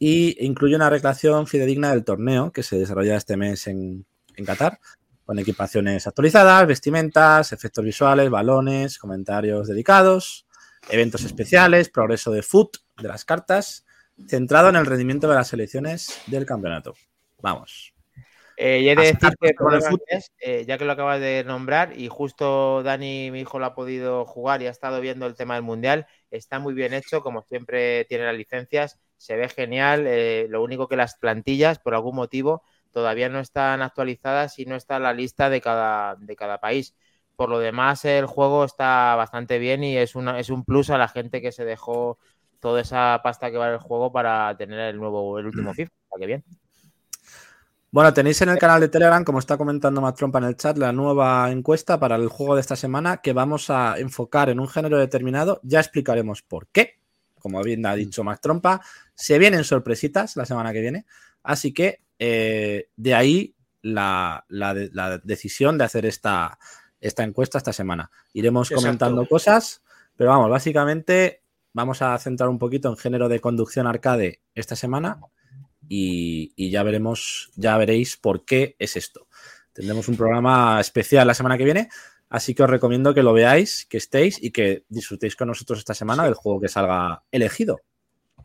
y 0.01 0.45
incluye 0.45 0.75
una 0.75 0.91
recreación 0.91 1.47
fidedigna 1.47 1.91
del 1.91 2.05
torneo 2.05 2.51
que 2.51 2.65
se 2.65 2.77
desarrolla 2.77 3.17
este 3.17 3.37
mes 3.37 3.69
en, 3.69 4.05
en 4.35 4.45
Qatar, 4.45 4.81
con 5.27 5.39
equipaciones 5.41 6.07
actualizadas, 6.07 6.67
vestimentas, 6.69 7.53
efectos 7.53 7.85
visuales, 7.85 8.31
balones, 8.31 8.97
comentarios 8.97 9.67
dedicados, 9.67 10.47
eventos 10.89 11.25
especiales, 11.25 11.91
progreso 11.91 12.31
de 12.31 12.43
foot 12.43 12.77
de 12.97 13.09
las 13.09 13.25
cartas, 13.25 13.85
centrado 14.29 14.69
en 14.69 14.77
el 14.77 14.87
rendimiento 14.87 15.29
de 15.29 15.35
las 15.35 15.49
selecciones 15.49 16.23
del 16.29 16.47
campeonato. 16.47 16.95
Vamos. 17.43 17.93
Eh, 18.57 18.81
y 18.81 18.89
he 18.89 18.97
de 18.97 19.13
decir 19.13 19.37
que, 19.39 19.55
eh, 20.41 20.65
ya 20.65 20.79
que 20.79 20.85
lo 20.87 20.93
acabas 20.93 21.21
de 21.21 21.45
nombrar, 21.45 21.99
y 21.99 22.09
justo 22.09 22.83
Dani, 22.83 23.31
mi 23.31 23.41
hijo, 23.41 23.59
lo 23.59 23.67
ha 23.67 23.75
podido 23.75 24.25
jugar 24.25 24.63
y 24.63 24.67
ha 24.67 24.71
estado 24.71 25.01
viendo 25.01 25.27
el 25.27 25.35
tema 25.35 25.55
del 25.55 25.63
Mundial, 25.63 26.07
está 26.31 26.59
muy 26.59 26.73
bien 26.73 26.95
hecho, 26.95 27.21
como 27.21 27.43
siempre 27.43 28.07
tiene 28.07 28.25
las 28.25 28.37
licencias, 28.37 28.99
se 29.19 29.37
ve 29.37 29.49
genial, 29.49 30.07
eh, 30.07 30.47
lo 30.49 30.63
único 30.63 30.89
que 30.89 30.97
las 30.97 31.17
plantillas, 31.17 31.79
por 31.79 31.95
algún 31.95 32.17
motivo, 32.17 32.63
todavía 32.97 33.29
no 33.29 33.41
están 33.41 33.83
actualizadas 33.83 34.59
y 34.59 34.65
no 34.65 34.75
está 34.75 34.99
la 34.99 35.13
lista 35.13 35.51
de 35.51 35.61
cada, 35.61 36.17
de 36.17 36.35
cada 36.35 36.61
país. 36.61 36.95
Por 37.37 37.51
lo 37.51 37.59
demás, 37.59 38.07
el 38.07 38.25
juego 38.25 38.65
está 38.65 39.15
bastante 39.17 39.59
bien 39.59 39.85
y 39.85 39.99
es, 39.99 40.15
una, 40.15 40.41
es 40.41 40.49
un 40.49 40.65
plus 40.65 40.89
a 40.89 40.97
la 40.97 41.07
gente 41.07 41.43
que 41.43 41.53
se 41.53 41.67
dejó 41.67 42.19
toda 42.59 42.81
esa 42.81 43.21
pasta 43.23 43.51
que 43.51 43.59
vale 43.59 43.75
el 43.75 43.81
juego 43.81 44.11
para 44.11 44.57
tener 44.57 44.81
el 44.81 44.97
nuevo, 44.97 45.39
el 45.39 45.45
último 45.45 45.75
FIFA. 45.75 45.93
Está 46.05 46.19
que 46.19 46.27
bien. 46.27 46.45
Bueno, 47.91 48.15
tenéis 48.15 48.41
en 48.41 48.49
el 48.49 48.59
canal 48.59 48.81
de 48.81 48.89
Telegram, 48.89 49.23
como 49.25 49.41
está 49.41 49.59
comentando 49.59 50.01
Matt 50.01 50.17
Trompa 50.17 50.39
en 50.39 50.45
el 50.45 50.57
chat, 50.57 50.79
la 50.79 50.91
nueva 50.91 51.51
encuesta 51.51 52.01
para 52.01 52.17
el 52.17 52.29
juego 52.29 52.55
de 52.55 52.63
esta 52.63 52.77
semana 52.77 53.19
que 53.19 53.35
vamos 53.35 53.69
a 53.69 53.99
enfocar 53.99 54.49
en 54.49 54.59
un 54.59 54.69
género 54.69 54.97
determinado. 54.97 55.61
Ya 55.65 55.81
explicaremos 55.81 56.41
por 56.41 56.69
qué. 56.69 56.99
Como 57.35 57.63
bien 57.63 57.85
ha 57.85 57.95
dicho 57.95 58.25
Matt 58.25 58.41
Trompa, 58.41 58.81
se 59.15 59.39
vienen 59.39 59.65
sorpresitas 59.65 60.35
la 60.37 60.47
semana 60.47 60.73
que 60.73 60.81
viene. 60.81 61.05
Así 61.43 61.75
que 61.75 62.06
eh, 62.19 62.89
de 62.97 63.15
ahí 63.15 63.55
la, 63.83 64.45
la 64.49 64.75
de- 64.75 64.91
la 64.93 65.19
decisión 65.19 65.79
de 65.79 65.85
hacer 65.85 66.07
esta, 66.07 66.59
esta 67.01 67.23
encuesta 67.25 67.59
esta 67.59 67.73
semana. 67.73 68.11
Iremos 68.33 68.71
Exacto. 68.71 68.83
comentando 68.87 69.27
cosas, 69.29 69.83
pero 70.17 70.31
vamos, 70.31 70.51
básicamente 70.51 71.43
vamos 71.73 72.01
a 72.03 72.17
centrar 72.19 72.49
un 72.49 72.59
poquito 72.59 72.89
en 72.89 72.97
género 72.97 73.29
de 73.29 73.41
conducción 73.41 73.87
arcade 73.87 74.41
esta 74.55 74.75
semana 74.77 75.21
y, 75.89 76.53
y 76.57 76.71
ya 76.71 76.83
veremos, 76.83 77.51
ya 77.55 77.77
veréis 77.77 78.17
por 78.17 78.45
qué 78.45 78.77
es 78.79 78.97
esto. 78.97 79.29
Tendremos 79.73 80.09
un 80.09 80.17
programa 80.17 80.81
especial 80.81 81.27
la 81.27 81.35
semana 81.35 81.59
que 81.59 81.65
viene, 81.65 81.91
así 82.31 82.55
que 82.55 82.63
os 82.63 82.71
recomiendo 82.71 83.13
que 83.13 83.23
lo 83.23 83.35
veáis, 83.35 83.85
que 83.85 83.99
estéis 83.99 84.43
y 84.43 84.51
que 84.51 84.85
disfrutéis 84.89 85.37
con 85.37 85.49
nosotros 85.49 85.79
esta 85.79 85.93
semana 85.95 86.25
del 86.25 86.33
juego 86.35 86.61
que 86.61 86.69
salga 86.69 87.23
elegido. 87.31 87.83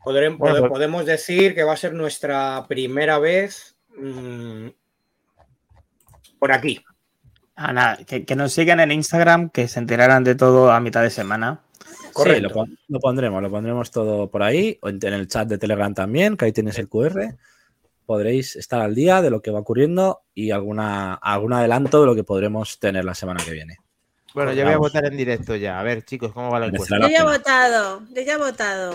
Podrem- 0.04 0.38
Bueno, 0.38 0.56
pode- 0.56 0.60
pues- 0.62 0.72
podemos 0.72 1.06
decir 1.06 1.54
que 1.56 1.64
va 1.64 1.74
a 1.74 1.78
ser 1.78 1.94
nuestra 1.94 2.66
primera 2.68 3.20
vez 3.20 3.76
mm, 3.98 4.68
por 6.40 6.52
aquí. 6.52 6.84
Ah, 7.56 7.74
nada, 7.74 7.98
que, 8.06 8.26
que 8.26 8.36
nos 8.36 8.54
sigan 8.54 8.80
en 8.80 8.92
Instagram, 8.92 9.50
que 9.50 9.68
se 9.68 9.80
enterarán 9.80 10.24
de 10.24 10.36
todo 10.36 10.72
a 10.72 10.80
mitad 10.80 11.04
de 11.04 11.10
semana. 11.12 11.62
Correcto. 12.14 12.38
Sí, 12.38 12.42
lo, 12.44 12.50
pon- 12.50 12.80
lo 12.88 13.00
pondremos, 13.00 13.42
lo 13.42 13.50
pondremos 13.50 13.92
todo 13.92 14.30
por 14.30 14.44
ahí, 14.44 14.78
o 14.82 14.90
en, 14.90 15.00
el 15.04 15.28
chat 15.28 15.48
de 15.48 15.58
Telegram 15.58 15.94
también, 15.94 16.36
que 16.38 16.46
ahí 16.46 16.52
tienes 16.52 16.78
el 16.80 16.90
QR. 16.90 17.36
podréis 18.06 18.56
estar 18.58 18.82
al 18.82 18.94
día 18.96 19.22
de 19.22 19.30
lo 19.30 19.42
que 19.42 19.52
va 19.52 19.60
ocurriendo 19.60 20.24
y 20.34 20.52
alguna, 20.52 21.14
algún 21.14 21.54
adelanto 21.54 22.02
de 22.02 22.08
lo 22.08 22.16
que 22.16 22.24
podremos 22.26 22.78
tener 22.80 23.06
la 23.06 23.14
semana 23.14 23.42
que 23.46 23.52
viene. 23.52 23.78
Bueno, 24.34 24.52
yo 24.54 24.64
voy 24.66 24.74
a 24.74 24.78
votar 24.78 25.06
en 25.06 25.16
directo 25.16 25.56
ya. 25.56 25.80
A 25.80 25.84
ver, 25.84 26.04
chicos, 26.04 26.34
¿cómo 26.34 26.50
va 26.50 26.60
la 26.60 26.66
encuesta? 26.68 26.98
Yo 27.00 27.08
ya 27.08 27.20
he 27.20 27.24
votado, 27.24 28.02
yo 28.14 28.22
ya 28.22 28.34
he 28.34 28.38
votado. 28.38 28.94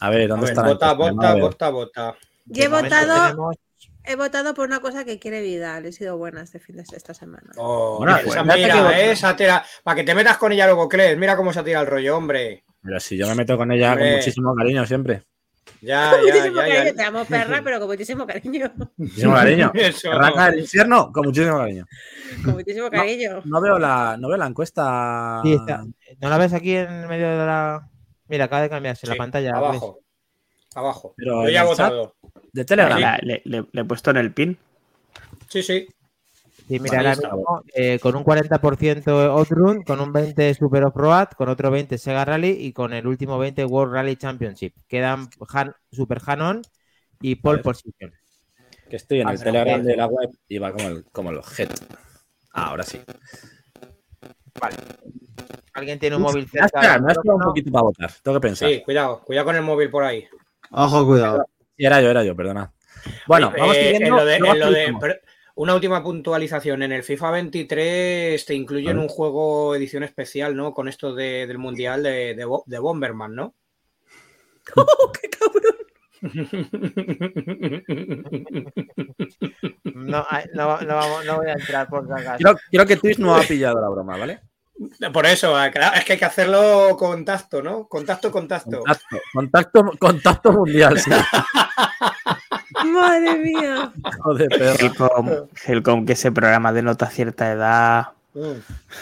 A 0.00 0.10
ver, 0.10 0.28
¿dónde 0.28 0.46
está 0.46 0.62
vota, 0.62 0.92
encuesta? 0.92 1.14
vota, 1.14 1.34
vota, 1.34 1.70
vota. 1.70 2.16
Yo 2.46 2.64
he 2.64 2.68
momento 2.68 2.94
votado, 2.96 3.22
tenemos- 3.26 3.56
he 4.04 4.16
votado 4.16 4.54
por 4.54 4.66
una 4.66 4.80
cosa 4.80 5.04
que 5.04 5.18
quiere 5.18 5.42
Vidal. 5.42 5.84
He 5.86 5.92
sido 5.92 6.16
buena 6.16 6.42
este 6.42 6.58
fin 6.60 6.76
de 6.76 6.82
esta 6.90 7.12
semana. 7.14 7.50
Oh, 7.56 7.98
Bueno, 7.98 8.16
esa 8.16 8.42
pues, 8.44 8.56
mira, 8.56 8.82
vota. 8.82 9.00
eh, 9.00 9.10
esa 9.12 9.36
tira- 9.36 9.64
Para 9.82 9.96
que 9.96 10.04
te 10.04 10.14
metas 10.14 10.38
con 10.38 10.52
ella 10.52 10.66
luego, 10.66 10.88
crees. 10.88 11.18
Mira 11.18 11.36
cómo 11.36 11.52
se 11.52 11.60
ha 11.60 11.64
tirado 11.64 11.84
el 11.84 11.90
rollo, 11.90 12.16
hombre. 12.16 12.64
Pero 12.82 13.00
si 13.00 13.16
yo 13.18 13.26
me 13.26 13.34
meto 13.34 13.56
con 13.56 13.70
ella 13.72 13.96
con 13.98 14.08
muchísimo 14.10 14.54
cariño 14.54 14.86
siempre. 14.86 15.24
Ya, 15.82 16.10
Con 16.12 16.20
ya, 16.26 16.32
muchísimo 16.34 16.56
ya, 16.56 16.62
cariño, 16.68 16.84
ya. 16.84 16.94
te 16.94 17.02
amo 17.02 17.24
perra, 17.26 17.60
pero 17.64 17.78
con 17.80 17.88
muchísimo 17.88 18.26
cariño. 18.26 18.72
Muchísimo 18.96 19.34
cariño. 19.34 19.72
Arranca 20.12 20.50
del 20.50 20.60
infierno 20.60 21.12
con 21.12 21.26
muchísimo 21.26 21.58
cariño. 21.58 21.84
Con 22.44 22.54
muchísimo 22.54 22.88
cariño. 22.90 23.42
No 23.44 23.60
veo 23.60 23.78
la, 23.78 24.16
no 24.18 24.28
veo 24.28 24.38
la 24.38 24.46
encuesta. 24.46 25.40
Sí, 25.44 25.52
está. 25.52 25.84
¿No 26.20 26.28
la 26.30 26.38
ves 26.38 26.54
aquí 26.54 26.74
en 26.76 27.06
medio 27.08 27.28
de 27.28 27.36
la. 27.36 27.88
Mira, 28.28 28.44
acaba 28.44 28.62
de 28.62 28.70
cambiarse 28.70 29.06
la 29.06 29.14
pantalla. 29.16 29.56
Abajo. 29.56 30.00
Abajo. 30.74 31.14
Pero 31.16 31.44
Yo 31.44 31.50
ya 31.50 31.62
he 31.62 31.66
votado. 31.66 32.14
De 32.52 32.64
Telegram. 32.64 32.98
La- 33.00 33.18
le, 33.22 33.42
le- 33.44 33.66
le 33.72 33.80
he 33.80 33.84
puesto 33.84 34.10
en 34.10 34.16
el 34.18 34.32
pin. 34.32 34.56
Sí, 35.48 35.62
sí. 35.62 35.86
Sí, 36.68 36.78
mira, 36.80 36.98
Vale, 36.98 37.08
ahora 37.08 37.16
mismo, 37.36 37.62
eh, 37.74 37.98
con 37.98 38.14
un 38.14 38.22
40% 38.24 39.08
Outrun, 39.30 39.82
con 39.84 40.00
un 40.02 40.12
20% 40.12 40.54
Super 40.58 40.84
Off-Road, 40.84 41.28
con 41.36 41.48
otro 41.48 41.70
20% 41.70 41.96
Sega 41.96 42.26
Rally 42.26 42.50
y 42.50 42.72
con 42.74 42.92
el 42.92 43.06
último 43.06 43.38
20% 43.42 43.66
World 43.70 43.94
Rally 43.94 44.16
Championship. 44.16 44.74
Quedan 44.86 45.30
Han- 45.54 45.74
Super 45.90 46.20
Hanon 46.26 46.60
y 47.22 47.40
ver. 47.40 47.62
Position. 47.62 48.12
Que 48.90 48.96
estoy 48.96 49.20
en 49.22 49.28
Ah, 49.28 49.32
el 49.32 49.42
Telegram 49.42 49.82
de 49.82 49.96
la 49.96 50.06
web 50.06 50.28
y 50.46 50.58
va 50.58 50.72
como 50.72 50.88
el, 50.88 51.04
como 51.10 51.30
el 51.30 51.40
head. 51.56 51.70
Ah, 52.52 52.66
ahora 52.68 52.82
sí. 52.82 53.00
¿Alguien 55.74 55.98
tiene 55.98 56.16
un 56.16 56.22
Uf, 56.22 56.30
móvil 56.32 56.48
me 56.52 56.60
has 56.60 56.70
cerca? 56.70 56.98
me 56.98 57.06
has 57.12 57.16
esperado 57.18 57.36
un 57.38 57.42
poquito 57.44 57.70
para 57.70 57.82
votar. 57.82 58.10
Tengo 58.22 58.36
que 58.40 58.48
pensar. 58.48 58.68
Sí, 58.68 58.82
cuidado. 58.82 59.20
Cuidado 59.24 59.44
con 59.46 59.56
el 59.56 59.62
móvil 59.62 59.90
por 59.90 60.04
ahí. 60.04 60.26
Ojo, 60.70 61.06
cuidado. 61.06 61.44
Sí, 61.76 61.84
era 61.84 62.00
yo, 62.00 62.10
era 62.10 62.24
yo, 62.24 62.34
perdona. 62.34 62.72
Bueno, 63.26 63.48
Oye, 63.48 63.60
vamos 63.60 63.76
eh, 63.76 63.82
siguiendo. 63.92 64.06
en 64.06 64.16
lo 64.16 64.24
de- 64.24 64.38
luego 64.40 64.54
en 64.54 64.60
lo 64.60 64.66
de- 64.66 64.70
actualizamos. 64.84 65.00
pero 65.00 65.14
una 65.54 65.74
última 65.74 66.02
puntualización. 66.02 66.82
En 66.82 66.92
el 66.92 67.02
FIFA 67.04 67.30
23 67.30 68.44
te 68.44 68.54
incluyen 68.54 68.96
Vale. 68.96 69.00
un 69.00 69.08
juego 69.08 69.74
edición 69.76 70.02
especial, 70.02 70.56
¿no? 70.56 70.74
Con 70.74 70.88
esto 70.88 71.14
de- 71.14 71.46
del 71.46 71.58
Mundial 71.58 72.02
de, 72.02 72.34
de 72.66 72.78
Bomberman, 72.78 73.34
¿no? 73.34 73.54
¡Oh, 74.76 75.12
qué 75.12 75.28
cabrón! 75.30 75.76
No, 79.94 80.24
no, 80.54 80.78
no 81.24 81.36
voy 81.36 81.48
a 81.48 81.52
entrar 81.52 81.88
por 81.88 82.06
si 82.06 82.12
acaso. 82.12 82.58
Quiero 82.70 82.86
que 82.86 82.96
Twitch 82.96 83.18
no 83.18 83.34
ha 83.34 83.42
pillado 83.42 83.80
la 83.80 83.88
broma, 83.88 84.16
¿vale? 84.16 84.40
Por 85.12 85.26
eso, 85.26 85.54
claro, 85.72 85.96
es 85.96 86.04
que 86.04 86.12
hay 86.12 86.18
que 86.18 86.24
hacerlo 86.24 86.96
con 86.96 87.24
tacto, 87.24 87.60
¿no? 87.62 87.88
Contacto, 87.88 88.30
contacto. 88.30 88.78
Contacto, 88.78 89.16
contacto, 89.34 89.92
contacto 89.98 90.52
mundial, 90.52 91.00
sí. 91.00 91.10
Madre 92.86 93.36
mía. 93.38 93.92
Joder. 94.20 94.48
Helcom, 94.52 95.30
Helcom, 95.66 96.06
que 96.06 96.12
ese 96.12 96.30
programa 96.30 96.72
denota 96.72 97.06
cierta 97.06 97.50
edad. 97.50 98.08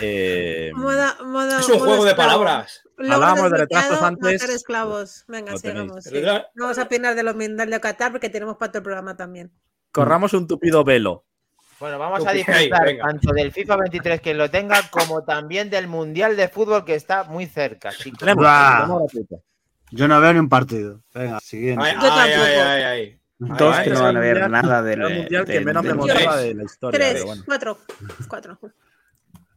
Eh, 0.00 0.70
Moda, 0.74 1.16
moda, 1.24 1.60
Es 1.60 1.68
un 1.68 1.78
juego 1.78 2.04
de 2.04 2.14
palabras. 2.14 2.82
Hablábamos 2.98 3.50
de 3.50 3.58
retrasos 3.58 4.02
antes. 4.02 4.40
Matar 4.40 4.50
esclavos. 4.54 5.24
Venga, 5.28 5.54
tenéis. 5.54 5.60
sigamos. 5.60 6.04
sí. 6.04 6.22
No 6.54 6.64
vamos 6.64 6.78
a 6.78 6.82
opinar 6.84 7.14
de 7.14 7.22
los 7.22 7.36
Mundial 7.36 7.68
de 7.70 7.80
Qatar 7.80 8.12
porque 8.12 8.28
tenemos 8.30 8.56
para 8.56 8.70
otro 8.70 8.82
programa 8.82 9.16
también. 9.16 9.52
corramos 9.90 10.32
un 10.34 10.46
tupido 10.46 10.82
velo. 10.84 11.24
Bueno, 11.78 11.98
vamos 11.98 12.26
a 12.26 12.32
disfrutar 12.32 12.86
venga. 12.86 13.04
tanto 13.04 13.32
del 13.34 13.52
FIFA 13.52 13.76
23 13.76 14.20
quien 14.22 14.38
lo 14.38 14.50
tenga 14.50 14.80
como 14.90 15.24
también 15.24 15.68
del 15.68 15.88
Mundial 15.88 16.34
de 16.34 16.48
Fútbol 16.48 16.86
que 16.86 16.94
está 16.94 17.24
muy 17.24 17.44
cerca, 17.46 17.90
chicos. 17.92 18.26
Yo 19.90 20.08
no 20.08 20.20
veo 20.20 20.32
ni 20.32 20.38
un 20.40 20.48
partido. 20.48 21.02
Venga, 21.14 21.38
siguiente. 21.40 21.84
Ay, 21.84 21.94
Yo 21.94 22.00
tampoco. 22.00 22.22
ay, 22.24 22.54
ay, 22.60 22.82
ay. 22.82 23.20
Dos 23.38 23.76
Ay, 23.76 23.84
que 23.84 23.90
no 23.90 24.02
van 24.02 24.16
a 24.16 24.20
ver 24.20 24.40
mundial- 24.40 24.50
nada 24.62 24.82
del, 24.82 25.02
el 25.02 25.14
mundial 25.18 25.44
que 25.44 25.52
del- 25.52 25.64
menos 25.66 25.84
me 25.84 25.92
motiva 25.94 26.36
de 26.38 26.54
la 26.54 26.64
historia. 26.64 26.98
Tres, 26.98 27.12
pero 27.12 27.26
bueno. 27.26 27.42
cuatro. 27.44 27.78
Cuatro. 28.28 28.58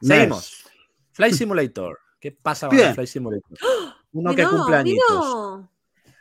Seguimos. 0.02 0.66
Flight 1.12 1.34
Simulator. 1.34 2.00
¿Qué 2.20 2.32
pasa 2.32 2.68
con 2.68 2.78
Flight 2.78 3.08
Simulator? 3.08 3.58
Uno 4.14 4.36
que 4.36 4.46
cumple 4.46 4.76
añitos. 4.76 5.58
mira. 5.58 5.70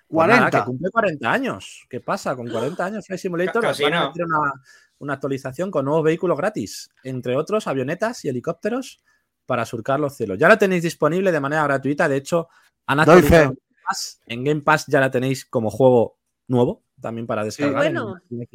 Pues 0.08 0.26
nada, 0.26 0.38
40. 0.38 0.58
que 0.58 0.64
cumple 0.64 0.90
40 0.90 1.32
años. 1.32 1.86
¿Qué 1.88 2.00
pasa? 2.00 2.34
Con 2.34 2.48
40 2.48 2.84
años 2.84 3.06
Flight 3.06 3.20
Simulator 3.20 3.62
van 3.62 3.94
a 3.94 4.08
meter 4.08 4.24
una, 4.24 4.52
una 4.98 5.14
actualización 5.14 5.70
con 5.70 5.84
nuevos 5.84 6.04
vehículos 6.04 6.36
gratis, 6.36 6.90
entre 7.02 7.36
otros 7.36 7.66
avionetas 7.66 8.24
y 8.24 8.28
helicópteros 8.28 9.02
para 9.46 9.64
surcar 9.64 10.00
los 10.00 10.14
cielos. 10.14 10.38
Ya 10.38 10.48
la 10.48 10.58
tenéis 10.58 10.82
disponible 10.82 11.32
de 11.32 11.40
manera 11.40 11.64
gratuita. 11.64 12.08
De 12.08 12.16
hecho, 12.16 12.48
han 12.86 13.00
actualizado 13.00 13.42
en 13.42 13.48
Game 13.48 13.82
Pass. 13.86 14.20
En 14.26 14.44
Game 14.44 14.60
Pass 14.62 14.84
ya 14.86 15.00
la 15.00 15.10
tenéis 15.10 15.44
como 15.46 15.70
juego 15.70 16.18
nuevo, 16.48 16.82
también 17.00 17.26
para 17.26 17.44
descargar. 17.44 17.92
Bueno. 17.92 18.20
en. 18.30 18.48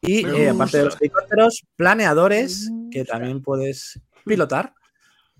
Y 0.00 0.26
eh, 0.26 0.50
aparte 0.50 0.78
de 0.78 0.84
los 0.84 1.00
helicópteros, 1.00 1.64
planeadores 1.76 2.70
que 2.90 3.04
también 3.04 3.42
puedes 3.42 4.00
pilotar. 4.24 4.74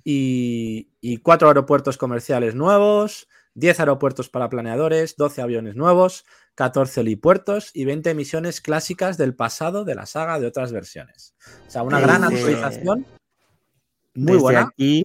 Y, 0.04 0.90
y 1.00 1.18
cuatro 1.18 1.48
aeropuertos 1.48 1.96
comerciales 1.96 2.54
nuevos, 2.54 3.26
10 3.54 3.80
aeropuertos 3.80 4.28
para 4.28 4.48
planeadores, 4.50 5.16
12 5.16 5.40
aviones 5.40 5.76
nuevos, 5.76 6.26
14 6.56 7.00
helipuertos 7.00 7.70
y 7.72 7.84
20 7.86 8.14
misiones 8.14 8.60
clásicas 8.60 9.16
del 9.16 9.34
pasado 9.34 9.84
de 9.84 9.94
la 9.94 10.04
saga 10.06 10.38
de 10.38 10.46
otras 10.46 10.72
versiones. 10.72 11.34
O 11.66 11.70
sea, 11.70 11.82
una 11.82 12.00
gran 12.00 12.22
actualización 12.24 13.06
muy 14.14 14.32
Desde 14.32 14.38
buena. 14.42 14.60
aquí 14.60 15.04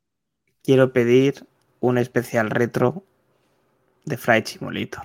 quiero 0.64 0.92
pedir 0.92 1.46
un 1.80 1.98
especial 1.98 2.50
retro 2.50 3.04
de 4.06 4.18
Flight 4.18 4.48
Simulator. 4.48 5.04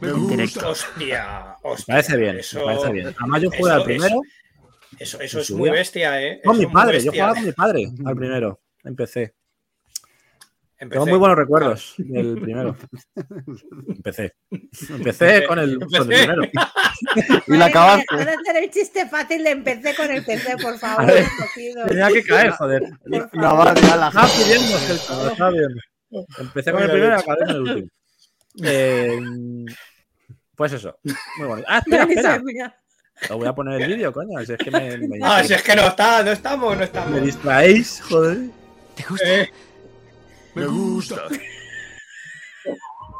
En 0.00 0.28
directo. 0.28 0.68
Hostia, 0.70 1.56
Me 1.62 1.70
hostia. 1.70 1.94
parece 1.94 2.16
bien, 2.16 2.38
Eso, 2.38 2.58
me 2.58 2.64
parece 2.66 2.92
bien. 2.92 3.14
Además, 3.18 3.42
yo 3.42 3.50
jugué 3.50 3.70
al 3.70 3.80
es- 3.80 3.84
primero 3.86 4.20
Eso, 4.98 5.20
eso 5.20 5.40
es 5.40 5.50
muy 5.50 5.70
bestia, 5.70 6.20
¿eh? 6.22 6.40
con 6.44 6.56
Eso 6.56 6.66
mi 6.68 6.72
padre. 6.72 7.00
Yo 7.00 7.12
jugaba 7.12 7.34
con 7.34 7.44
mi 7.44 7.52
padre 7.52 7.88
al 8.04 8.16
primero. 8.16 8.60
Empecé. 8.84 9.34
Empecé. 10.80 11.00
Tengo 11.00 11.06
muy 11.06 11.18
buenos 11.18 11.36
recuerdos 11.36 11.94
del 11.98 12.40
primero. 12.40 12.76
Empecé. 13.88 14.34
Empecé 14.90 15.44
con 15.46 15.58
el, 15.58 15.78
con 15.78 15.88
el 15.94 16.02
Empecé. 16.02 16.24
primero. 16.24 16.42
Y 17.46 17.56
la 17.56 17.66
acabaste. 17.66 18.06
mía, 18.16 18.24
Van 18.24 18.28
a 18.28 18.40
hacer 18.40 18.56
el 18.64 18.70
chiste 18.70 19.08
fácil 19.08 19.44
de 19.44 19.50
empecé 19.50 19.94
con 19.94 20.10
el 20.10 20.24
PC, 20.24 20.56
por 20.56 20.76
favor. 20.78 21.06
Ver. 21.06 21.26
Tenía 21.86 22.08
que 22.08 22.24
caer, 22.24 22.50
joder. 22.50 22.82
Por 23.08 23.36
No, 23.36 23.56
vale, 23.56 23.80
ya 23.82 23.96
la 23.96 24.08
Estaba 24.08 24.26
pidiendo, 24.28 24.78
pidiendo. 25.48 25.80
Empecé 26.38 26.72
con 26.72 26.82
el 26.82 26.90
primero 26.90 27.16
y 27.16 27.20
acabé 27.20 27.38
con 27.38 27.50
el 27.50 27.60
último. 27.60 27.88
Eh, 28.64 29.20
pues 30.56 30.72
eso. 30.72 30.98
Muy 31.38 31.46
bonito. 31.46 31.68
Ah, 31.70 31.78
espera, 31.78 32.02
espera. 32.02 32.76
Os 33.30 33.36
voy 33.36 33.46
a 33.46 33.52
poner 33.54 33.80
el 33.82 33.88
vídeo, 33.94 34.12
coño. 34.12 34.38
Si 34.44 34.52
es 34.52 34.58
que 34.58 34.70
me, 34.70 34.96
me, 34.98 35.18
Ah, 35.22 35.42
si 35.42 35.52
es 35.54 35.62
que 35.62 35.74
no 35.74 35.82
está, 35.88 36.22
no 36.22 36.30
estamos, 36.30 36.76
no 36.76 36.84
estamos. 36.84 37.10
me 37.10 37.20
distraéis, 37.20 38.00
joder. 38.08 38.38
Eh, 39.24 39.48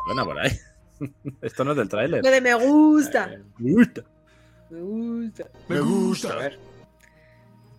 Bueno, 0.07 0.25
por 0.25 0.39
ahí. 0.39 0.51
Esto 1.43 1.65
no 1.65 1.73
es 1.73 1.77
del 1.77 1.89
tráiler. 1.89 2.25
Lo 2.25 2.31
de 2.31 2.41
me 2.41 2.55
gusta. 2.55 3.31
Me 3.59 3.73
gusta. 3.73 4.03
Me 5.69 5.81
gusta. 5.81 6.33
a 6.33 6.37
ver. 6.37 6.59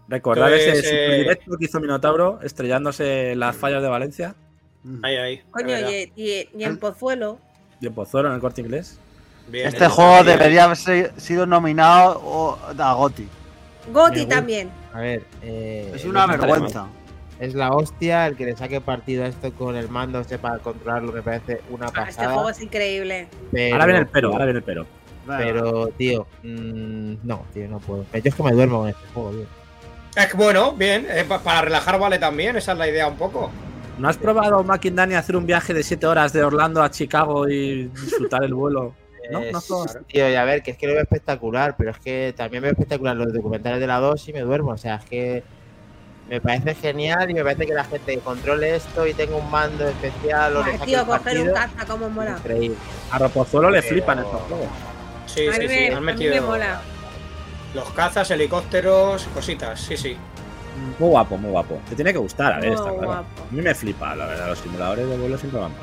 Recordar 0.08 0.50
Pues, 0.50 0.64
ese 0.66 0.80
eh, 0.80 0.82
super 1.06 1.18
directo 1.20 1.58
que 1.58 1.66
hizo 1.66 1.80
Minotauro 1.80 2.40
estrellándose 2.42 3.34
en 3.34 3.40
las 3.40 3.56
fallas 3.56 3.84
de 3.84 3.90
Valencia 3.90 4.34
Ahí, 5.04 5.16
ahí. 5.18 5.42
Coño, 5.52 5.76
y, 5.90 6.12
y- 6.16 6.50
y 6.58 6.64
en 6.64 6.78
Pozuelo. 6.80 7.38
y 7.82 7.88
en 7.88 7.94
Pozuelo 7.94 8.30
en 8.30 8.36
el 8.36 8.42
corte 8.42 8.62
inglés. 8.62 8.98
Bien, 9.50 9.68
Este 9.68 9.88
juego 9.88 10.24
debería 10.24 10.66
haber 10.66 10.78
sido 10.78 11.46
nominado 11.46 12.20
o- 12.24 12.58
a. 12.78 13.28
Goti 13.92 14.20
gusta. 14.20 14.36
también. 14.36 14.70
A 14.94 15.00
ver, 15.00 15.24
eh, 15.42 15.92
Es 15.96 16.06
una 16.06 16.26
vergüenza. 16.28 16.88
Es 17.40 17.54
la 17.56 17.72
hostia 17.72 18.28
el 18.28 18.36
que 18.36 18.46
le 18.46 18.56
saque 18.58 18.82
partido 18.82 19.24
a 19.24 19.28
esto 19.28 19.52
con 19.54 19.76
el 19.78 19.88
mando, 19.90 20.24
sepa 20.26 20.60
controlarlo, 20.60 21.14
me 21.14 21.22
parece 21.22 21.62
una 21.70 21.86
Ah, 21.86 21.90
este 21.90 22.02
pasada. 22.18 22.34
juego 22.34 22.50
es 22.50 22.62
increíble. 22.62 23.28
pero, 23.52 23.76
Ahora 23.76 23.86
viene 23.86 24.00
el 24.02 24.08
pero, 24.08 24.32
ahora 24.34 24.46
viene 24.46 24.58
el 24.60 24.64
pero. 24.64 24.86
Pero, 25.26 25.88
tío, 25.98 26.26
mm, 26.44 27.14
no, 27.24 27.46
tío, 27.54 27.68
no 27.70 27.80
puedo. 27.80 28.04
Yo 28.12 28.20
es 28.24 28.36
que 28.36 28.44
me 28.44 28.52
duermo 28.52 28.80
con 28.80 28.90
este 28.90 29.02
juego, 29.14 29.32
tío. 29.32 29.46
Es 30.16 30.26
que 30.28 30.38
bueno, 30.38 30.74
bien. 30.74 31.06
eh, 31.10 31.24
pa- 31.28 31.40
para 31.40 31.62
relajar 31.62 32.00
vale 32.00 32.18
también, 32.20 32.56
esa 32.58 32.74
es 32.74 32.78
la 32.78 32.88
idea 32.90 33.08
un 33.08 33.16
poco. 33.16 33.52
¿No 34.00 34.10
has 34.10 34.18
probado, 34.18 34.64
Dani 34.96 35.14
hacer 35.16 35.36
un 35.36 35.46
viaje 35.46 35.74
de 35.74 35.84
7 35.84 36.08
horas 36.08 36.34
de 36.34 36.44
Orlando 36.44 36.82
a 36.82 36.90
Chicago 36.90 37.48
y 37.48 37.84
disfrutar 37.88 38.44
el 38.44 38.54
vuelo? 38.54 38.94
¿No? 39.32 39.40
Eh, 39.42 39.52
¿No 39.52 39.62
probado? 39.62 40.00
Tío, 40.08 40.30
y 40.30 40.36
a 40.36 40.44
ver, 40.44 40.62
que 40.64 40.72
es 40.72 40.78
que 40.78 40.88
lo 40.88 40.94
veo 40.94 41.04
espectacular, 41.04 41.76
pero 41.78 41.92
es 41.92 42.00
que 42.00 42.34
también 42.36 42.64
veo 42.64 42.72
espectacular 42.72 43.16
los 43.16 43.34
documentales 43.34 43.80
de 43.80 43.88
la 43.88 44.00
2 44.00 44.28
y 44.30 44.34
me 44.34 44.42
duermo. 44.42 44.72
O 44.72 44.78
sea, 44.78 44.96
es 44.96 45.06
que 45.06 45.44
me 46.30 46.40
parece 46.42 46.76
genial 46.76 47.30
y 47.30 47.34
me 47.34 47.44
parece 47.44 47.66
que 47.66 47.74
la 47.74 47.84
gente 47.86 48.18
controle 48.20 48.76
esto 48.76 49.06
y 49.08 49.14
tenga 49.14 49.36
un 49.36 49.50
mando 49.50 49.88
especial 49.88 50.56
o 50.58 50.62
Ah, 50.62 50.66
tío, 50.86 51.00
el 51.02 51.06
coger 51.06 51.40
un 51.40 51.54
partido, 51.54 51.54
caza 51.54 51.86
como 51.88 52.10
mola. 52.10 52.32
Increíble. 52.38 52.78
A 53.12 53.18
Ropozuelo 53.20 53.70
le 53.70 53.82
Pero- 53.82 53.94
flipan 53.94 54.20
estos 54.20 54.42
juegos. 54.42 54.68
Sí, 55.26 55.48
a 55.48 55.54
sí, 55.54 55.62
sí. 55.62 55.68
me, 55.68 55.88
Han 55.90 55.94
a 55.98 56.02
metido. 56.02 56.34
me 56.36 56.42
mola. 56.42 56.82
Los 57.76 57.90
cazas, 57.92 58.30
helicópteros, 58.32 59.28
cositas, 59.34 59.80
sí, 59.80 59.96
sí. 59.96 60.18
Muy 60.98 61.10
guapo, 61.10 61.38
muy 61.38 61.52
guapo. 61.52 61.80
Te 61.90 61.96
tiene 61.96 62.12
que 62.14 62.20
gustar, 62.20 62.54
a 62.54 62.60
ver, 62.60 62.70
Muy 62.70 62.76
está 62.78 62.90
claro. 62.90 63.06
guapo. 63.06 63.44
A 63.50 63.54
mí 63.54 63.62
me 63.62 63.76
flipa, 63.76 64.16
la 64.16 64.26
verdad, 64.28 64.48
los 64.48 64.60
simuladores 64.60 65.08
de 65.10 65.18
vuelo 65.18 65.38
siempre 65.38 65.60
van 65.60 65.72
mal. 65.72 65.82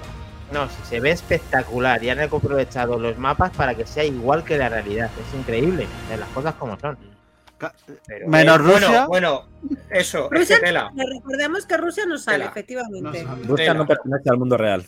No, 0.53 0.69
se 0.89 1.01
ve 1.01 1.11
espectacular 1.11 2.03
y 2.05 2.11
han 2.11 2.21
aprovechado 2.21 2.99
los 2.99 3.19
mapas 3.19 3.51
para 3.57 3.75
que 3.75 3.87
sea 3.87 4.05
igual 4.05 4.45
que 4.45 4.57
la 4.57 4.69
realidad. 4.69 5.11
Es 5.29 5.35
increíble, 5.35 5.87
de 6.09 6.17
las 6.17 6.29
cosas 6.31 6.55
como 6.55 6.79
son. 6.79 6.97
Pero, 8.07 8.29
Menos 8.29 8.59
Eh, 8.59 8.63
bueno, 8.63 8.99
Rusia. 8.99 9.07
Bueno, 9.07 9.49
eso, 9.91 10.25
es 10.25 10.31
que 10.31 10.39
Rusia, 10.39 10.61
tela. 10.61 10.91
recordemos 10.95 11.67
que 11.67 11.77
Rusia 11.77 12.05
no 12.07 12.19
sale, 12.19 12.39
Tela. 12.39 12.51
efectivamente. 12.51 13.25
No 13.25 13.31
sale. 13.31 13.43
Rusia 13.45 13.67
Tela. 13.67 13.75
no 13.75 13.87
pertenece 13.87 14.31
al 14.31 14.39
mundo 14.39 14.57
real, 14.57 14.87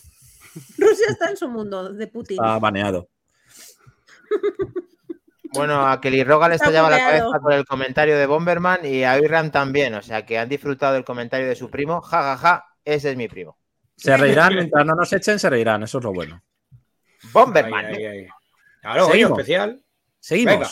Rusia 0.77 1.07
está 1.09 1.31
en 1.31 1.37
su 1.37 1.49
mundo 1.49 1.93
de 1.93 2.07
Putin. 2.09 2.37
está 2.37 2.59
baneado. 2.59 3.09
Bueno, 5.55 5.87
a 5.87 6.01
Kelly 6.01 6.25
Rogan 6.25 6.51
le 6.51 6.57
estallaba 6.57 6.91
la 6.91 6.99
cabeza 6.99 7.41
por 7.41 7.53
el 7.55 7.65
comentario 7.65 8.19
de 8.19 8.27
Bomberman 8.27 8.85
y 8.85 9.05
a 9.05 9.19
Irram 9.19 9.51
también. 9.51 9.95
O 9.95 10.03
sea 10.03 10.27
que 10.27 10.39
han 10.39 10.49
disfrutado 10.49 10.95
del 10.95 11.05
comentario 11.05 11.49
de 11.49 11.57
su 11.57 11.71
primo. 11.71 12.03
Ja, 12.03 12.23
ja, 12.23 12.37
ja, 12.37 12.65
ese 12.85 13.11
es 13.13 13.17
mi 13.17 13.29
primo. 13.29 13.57
Se 13.99 14.17
reirán, 14.17 14.55
mientras 14.55 14.87
no 14.87 14.95
nos 14.95 15.13
echen, 15.13 15.39
se 15.39 15.51
reirán, 15.51 15.83
eso 15.83 15.99
es 15.99 16.05
lo 16.05 16.13
bueno. 16.15 16.43
Bomberman. 17.33 17.85
Ahí, 17.87 17.95
ahí, 17.97 18.05
ahí. 18.07 18.27
Claro, 18.81 19.03
oye, 19.05 19.13
Seguimos. 19.13 19.39
especial. 19.39 19.83
Seguimos. 20.21 20.55
Venga. 20.55 20.71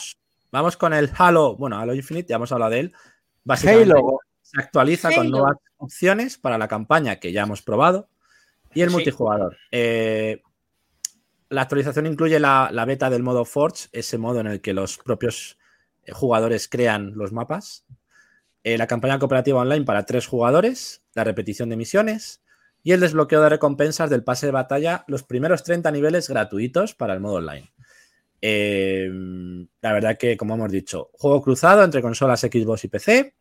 Vamos 0.51 0.77
con 0.77 0.93
el 0.93 1.11
Halo, 1.17 1.55
bueno, 1.57 1.77
Halo 1.77 1.93
Infinite, 1.93 2.29
ya 2.29 2.37
hemos 2.37 2.51
hablado 2.51 2.71
de 2.71 2.79
él. 2.79 2.93
Básicamente 3.43 3.91
Halo. 3.91 4.19
se 4.41 4.59
actualiza 4.61 5.13
con 5.13 5.29
nuevas 5.29 5.57
opciones 5.77 6.37
para 6.37 6.57
la 6.57 6.67
campaña 6.69 7.17
que 7.17 7.31
ya 7.33 7.43
hemos 7.43 7.61
probado 7.61 8.09
y 8.73 8.81
el 8.81 8.89
Sí. 8.89 8.95
multijugador. 8.95 9.57
Eh, 9.71 10.41
la 11.49 11.61
actualización 11.63 12.05
incluye 12.07 12.39
la, 12.39 12.69
la 12.71 12.85
beta 12.85 13.09
del 13.09 13.23
modo 13.23 13.43
Forge, 13.45 13.87
ese 13.91 14.17
modo 14.17 14.39
en 14.39 14.47
el 14.47 14.61
que 14.61 14.73
los 14.73 14.97
propios 14.97 15.57
eh, 16.03 16.11
jugadores 16.13 16.67
crean 16.69 17.11
los 17.15 17.31
mapas. 17.33 17.85
Eh, 18.63 18.77
la 18.77 18.87
campaña 18.87 19.19
cooperativa 19.19 19.59
online 19.61 19.85
para 19.85 20.05
tres 20.05 20.27
jugadores, 20.27 21.03
la 21.13 21.23
repetición 21.25 21.69
de 21.69 21.77
misiones 21.77 22.41
y 22.87 22.93
el 22.93 23.01
desbloqueo 23.01 23.41
de 23.41 23.49
recompensas 23.49 24.09
del 24.09 24.23
pase 24.23 24.45
de 24.45 24.53
batalla, 24.53 25.03
los 25.07 25.21
primeros 25.21 25.61
30 25.61 25.91
niveles 25.91 26.29
gratuitos 26.29 26.95
para 26.95 27.13
el 27.13 27.19
modo 27.19 27.35
online. 27.35 27.69
Eh, 28.41 29.09
la 29.81 29.91
verdad 29.91 30.17
que, 30.17 30.37
como 30.37 30.53
hemos 30.55 30.71
dicho, 30.71 31.09
juego 31.11 31.41
cruzado 31.41 31.83
entre 31.83 32.01
consolas 32.01 32.39
Xbox 32.39 32.85
y 32.85 32.87
PC. 32.87 33.35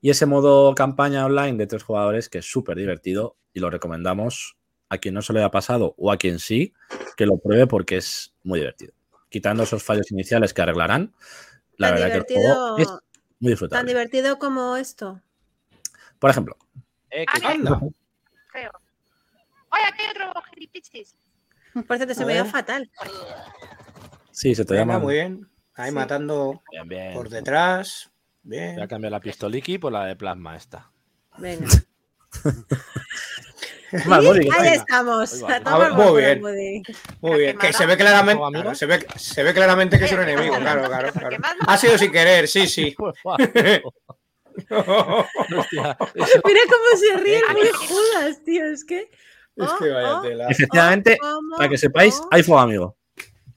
Y 0.00 0.10
ese 0.10 0.26
modo 0.26 0.74
campaña 0.74 1.24
online 1.24 1.58
de 1.58 1.68
tres 1.68 1.84
jugadores 1.84 2.28
que 2.28 2.38
es 2.38 2.50
súper 2.50 2.76
divertido 2.76 3.36
y 3.54 3.60
lo 3.60 3.70
recomendamos 3.70 4.56
a 4.88 4.98
quien 4.98 5.14
no 5.14 5.22
se 5.22 5.32
lo 5.32 5.38
haya 5.38 5.52
pasado 5.52 5.94
o 5.96 6.10
a 6.10 6.16
quien 6.16 6.40
sí, 6.40 6.74
que 7.16 7.24
lo 7.24 7.36
pruebe 7.38 7.68
porque 7.68 7.98
es 7.98 8.34
muy 8.42 8.58
divertido. 8.58 8.94
Quitando 9.28 9.62
esos 9.62 9.84
fallos 9.84 10.10
iniciales 10.10 10.52
que 10.52 10.60
arreglarán, 10.60 11.14
la 11.76 11.90
Tan 11.90 11.94
verdad 12.00 12.26
que 12.26 12.34
el 12.34 12.42
juego 12.42 12.78
es 12.78 12.88
divertido, 12.88 12.90
muy 12.90 12.98
tan 12.98 13.50
disfrutable. 13.52 13.88
divertido 13.92 14.38
como 14.40 14.76
esto. 14.76 15.22
Por 16.18 16.30
ejemplo, 16.30 16.56
Eh, 17.10 17.26
que-. 17.32 18.01
Oye, 19.72 19.82
aquí 19.88 20.02
hay 20.02 20.10
otro 20.10 20.32
gilipichis. 20.52 21.16
Por 21.86 21.96
cierto, 21.96 22.14
se 22.14 22.22
A 22.22 22.26
me 22.26 22.34
dio 22.34 22.42
ver. 22.44 22.52
fatal. 22.52 22.90
sí, 24.30 24.54
se 24.54 24.64
te 24.64 24.74
llama. 24.74 24.98
muy 24.98 25.14
bien. 25.14 25.48
Ahí 25.74 25.88
Sí. 25.90 25.94
matando 25.94 26.62
Bien, 26.70 26.88
bien. 26.88 27.14
por 27.14 27.28
detrás. 27.30 28.10
Voy 28.42 28.58
a 28.58 28.74
Bien. 28.74 28.86
cambiar 28.88 29.12
la 29.12 29.20
pistoliki 29.20 29.78
por 29.78 29.92
la 29.92 30.04
de 30.06 30.16
plasma 30.16 30.56
esta. 30.56 30.90
Venga. 31.38 31.66
Que 33.90 33.98
Ahí 33.98 34.38
venga. 34.48 34.72
estamos. 34.72 35.42
Ah, 35.46 35.60
por 35.76 35.92
muy 36.12 36.22
bien. 36.22 36.40
Muy 37.20 37.38
bien. 37.38 37.58
Que 37.58 37.74
se 37.74 37.84
ve 37.84 37.94
claramente. 37.98 38.42
claro, 38.50 38.74
se, 38.74 38.86
ve, 38.86 39.06
se 39.16 39.42
ve 39.42 39.52
claramente 39.52 39.98
que 39.98 40.06
es 40.06 40.12
un 40.12 40.22
enemigo, 40.22 40.56
claro, 40.56 40.86
claro. 40.86 41.12
claro. 41.12 41.36
Ha 41.66 41.76
sido 41.76 41.98
sin 41.98 42.10
querer, 42.10 42.48
sí, 42.48 42.66
sí. 42.66 42.96
Hostia, 44.70 45.96
eso- 46.14 46.40
Mira 46.44 46.60
cómo 46.70 46.96
se 46.98 47.16
ríe 47.22 47.40
muy 47.52 47.68
Judas, 47.68 48.42
tío. 48.44 48.64
Es 48.64 48.82
que. 48.84 49.10
Es 49.56 49.68
oh, 49.68 49.76
que 49.78 49.90
vaya 49.90 50.16
oh, 50.18 50.22
tela. 50.22 50.48
Efectivamente, 50.48 51.18
como- 51.18 51.56
para 51.56 51.68
que 51.68 51.78
sepáis, 51.78 52.18
oh, 52.22 52.28
hay 52.30 52.42
fuego 52.42 52.60
amigo. 52.60 52.96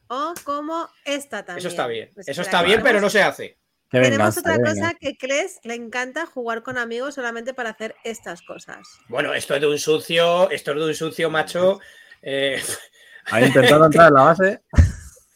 oh, 0.08 0.34
como 0.44 0.88
esta 1.06 1.44
también. 1.46 1.60
Eso 1.60 1.68
está 1.70 1.88
bien. 1.88 2.10
Pues 2.14 2.28
Eso 2.28 2.42
está 2.42 2.62
bien, 2.64 2.82
pero 2.84 3.00
no 3.02 3.10
se 3.10 3.22
hace. 3.22 3.58
Qué 3.90 4.02
Tenemos 4.02 4.38
otra 4.38 4.58
cosa 4.58 4.94
que 5.00 5.16
Kles 5.16 5.60
le 5.64 5.76
encanta 5.76 6.26
jugar 6.26 6.64
con 6.64 6.78
amigos 6.78 7.14
solamente 7.16 7.54
para 7.54 7.70
hacer 7.70 7.96
estas 8.04 8.42
cosas. 8.42 8.80
Bueno, 9.08 9.34
esto 9.34 9.54
es 9.56 9.62
de 9.62 9.68
un 9.68 9.78
sucio, 9.80 10.50
esto 10.50 10.72
es 10.72 10.78
de 10.78 10.86
un 10.86 10.96
sucio 10.96 11.30
macho. 11.30 11.80
Eh, 12.22 12.62
Ha 13.32 13.42
intentado 13.42 13.86
entrar 13.86 14.10
en 14.10 14.14
la 14.16 14.22
base. 14.24 14.62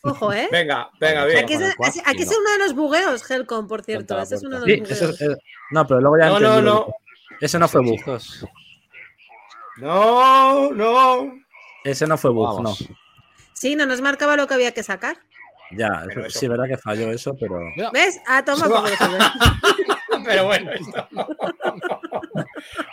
Ojo, 0.03 0.31
¿eh? 0.31 0.47
venga, 0.51 0.89
venga, 0.99 1.25
bien. 1.25 1.43
Aquí 1.43 1.53
es, 1.53 1.61
aquí 2.05 2.23
uno 2.23 2.51
de 2.51 2.57
los 2.59 2.73
bugueos, 2.75 3.29
Helcom, 3.29 3.67
por 3.67 3.83
cierto. 3.83 4.19
Ese 4.19 4.35
es 4.35 4.43
uno 4.43 4.59
de 4.59 4.65
Sí, 4.65 4.79
los 4.79 4.89
bugueos. 4.89 5.01
es- 5.13 5.21
es- 5.21 5.37
no, 5.71 5.87
pero 5.87 5.99
luego 5.99 6.17
ya 6.19 6.27
No, 6.29 6.39
no, 6.39 6.61
no. 6.61 6.93
Ese 7.41 7.57
no 7.59 7.67
fue 7.67 7.81
bug. 7.81 7.99
No, 9.79 10.71
no. 10.71 11.33
Ese 11.83 12.05
no 12.07 12.17
fue 12.17 12.31
bug, 12.31 12.61
no. 12.61 12.75
Sí, 13.53 13.75
no 13.75 13.85
nos 13.85 14.01
marcaba 14.01 14.35
lo 14.35 14.47
que 14.47 14.53
había 14.53 14.73
que 14.73 14.83
sacar. 14.83 15.17
Ya, 15.71 16.03
eso- 16.09 16.19
eso- 16.21 16.39
sí, 16.39 16.47
verdad 16.47 16.65
que 16.67 16.77
falló 16.77 17.11
eso, 17.11 17.35
pero. 17.39 17.59
¿Ves? 17.93 18.19
Ah, 18.27 18.43
toma. 18.43 18.67
Pero 20.29 20.45
bueno, 20.45 20.71
esto. 20.79 21.07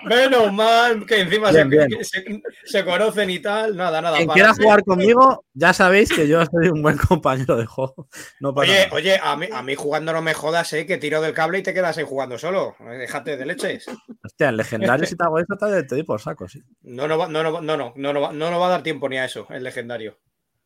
Menos 0.05 0.53
mal 0.53 1.05
que 1.07 1.21
encima 1.21 1.51
Bien, 1.51 1.69
se, 1.71 1.77
bien. 1.77 1.89
que 1.89 2.05
se- 2.05 2.43
se 2.65 2.85
conocen 2.85 3.31
y 3.31 3.39
tal. 3.41 3.77
Nada, 3.77 4.01
nada. 4.01 4.17
Quien 4.17 4.29
quiera 4.31 4.55
jugar 4.55 4.83
conmigo, 4.85 5.45
ya 5.55 5.73
sabéis 5.73 6.11
que 6.13 6.27
yo 6.29 6.45
soy 6.47 6.69
un 6.69 6.83
buen 6.83 6.97
compañero 7.09 7.57
de 7.57 7.67
juego. 7.67 8.09
No 8.41 8.51
Oye, 8.51 8.85
nada. 8.85 8.89
oye, 8.95 9.21
a 9.23 9.37
mí, 9.37 9.49
a 9.53 9.63
mí 9.63 9.75
jugando 9.75 10.13
no 10.13 10.23
me 10.23 10.35
jodas, 10.35 10.73
¿eh? 10.73 10.87
Que 10.87 10.99
tiro 10.99 11.21
del 11.21 11.33
cable 11.35 11.59
y 11.59 11.63
te 11.63 11.75
quedas 11.75 11.99
ahí 11.99 12.05
jugando 12.05 12.39
solo. 12.39 12.77
Déjate 12.81 13.37
de 13.37 13.47
leches. 13.47 13.87
Hostia, 14.25 14.49
en 14.49 14.57
legendario, 14.57 15.07
si 15.07 15.17
te 15.17 15.25
hago 15.25 15.39
eso, 15.39 15.57
te, 15.59 15.83
te 15.83 15.95
doy 15.97 16.05
por 16.05 16.21
saco, 16.21 16.49
sí. 16.49 16.63
No, 16.83 17.09
no, 17.09 17.19
va- 17.19 17.29
no, 17.29 17.43
no, 17.43 17.61
no, 17.61 17.77
no, 17.77 17.93
no, 17.97 18.13
no, 18.13 18.33
no 18.33 18.51
nos 18.51 18.61
va 18.61 18.67
a 18.67 18.71
dar 18.71 18.83
tiempo 18.83 19.09
ni 19.09 19.19
a 19.19 19.25
eso, 19.25 19.47
el 19.51 19.63
legendario. 19.65 20.19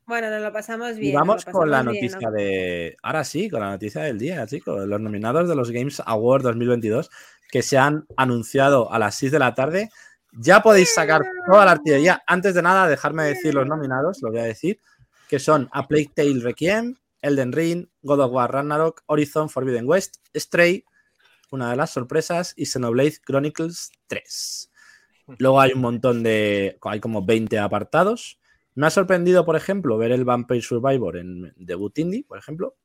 Bueno, 0.06 0.30
nos 0.30 0.42
lo 0.42 0.52
pasamos 0.52 0.96
bien. 0.96 1.12
Y 1.12 1.16
vamos 1.16 1.44
con 1.44 1.70
la 1.70 1.82
bien, 1.82 1.94
noticia 1.94 2.28
¿no? 2.28 2.36
de. 2.36 2.96
Ahora 3.02 3.24
sí, 3.24 3.48
con 3.48 3.60
la 3.60 3.70
noticia 3.70 4.02
del 4.02 4.18
día, 4.18 4.46
chicos. 4.46 4.86
Los 4.86 5.00
nominados 5.00 5.48
de 5.48 5.54
los 5.54 5.70
Games 5.70 6.02
Awards 6.04 6.44
2022 6.44 7.10
que 7.50 7.62
se 7.62 7.76
han 7.78 8.06
anunciado 8.16 8.92
a 8.92 8.98
las 8.98 9.16
6 9.16 9.32
de 9.32 9.38
la 9.38 9.54
tarde. 9.54 9.90
Ya 10.32 10.62
podéis 10.62 10.94
sacar 10.94 11.22
toda 11.50 11.64
la 11.64 11.72
artillería. 11.72 12.22
Antes 12.26 12.54
de 12.54 12.62
nada, 12.62 12.88
dejarme 12.88 13.24
decir 13.24 13.54
los 13.54 13.66
nominados, 13.66 14.22
lo 14.22 14.30
voy 14.30 14.40
a 14.40 14.44
decir, 14.44 14.78
que 15.28 15.38
son 15.38 15.68
A 15.72 15.88
Plague 15.88 16.12
Tale 16.14 16.40
Requiem, 16.40 16.96
Elden 17.20 17.52
Ring, 17.52 17.88
God 18.02 18.20
of 18.20 18.32
War 18.32 18.52
Ragnarok, 18.52 19.02
Horizon 19.06 19.50
Forbidden 19.50 19.88
West, 19.88 20.16
Stray, 20.34 20.84
una 21.50 21.70
de 21.70 21.76
las 21.76 21.90
sorpresas, 21.90 22.54
y 22.56 22.66
Xenoblade 22.66 23.18
Chronicles 23.24 23.90
3. 24.06 24.70
Luego 25.38 25.60
hay 25.60 25.72
un 25.72 25.80
montón 25.80 26.22
de. 26.22 26.78
Hay 26.82 27.00
como 27.00 27.24
20 27.24 27.58
apartados. 27.58 28.39
Me 28.80 28.86
ha 28.86 28.90
sorprendido, 28.90 29.44
por 29.44 29.56
ejemplo, 29.56 29.98
ver 29.98 30.10
el 30.10 30.24
Vampire 30.24 30.62
Survivor 30.62 31.18
en 31.18 31.52
debut 31.56 31.98
indie, 31.98 32.24
por 32.24 32.38
ejemplo. 32.38 32.76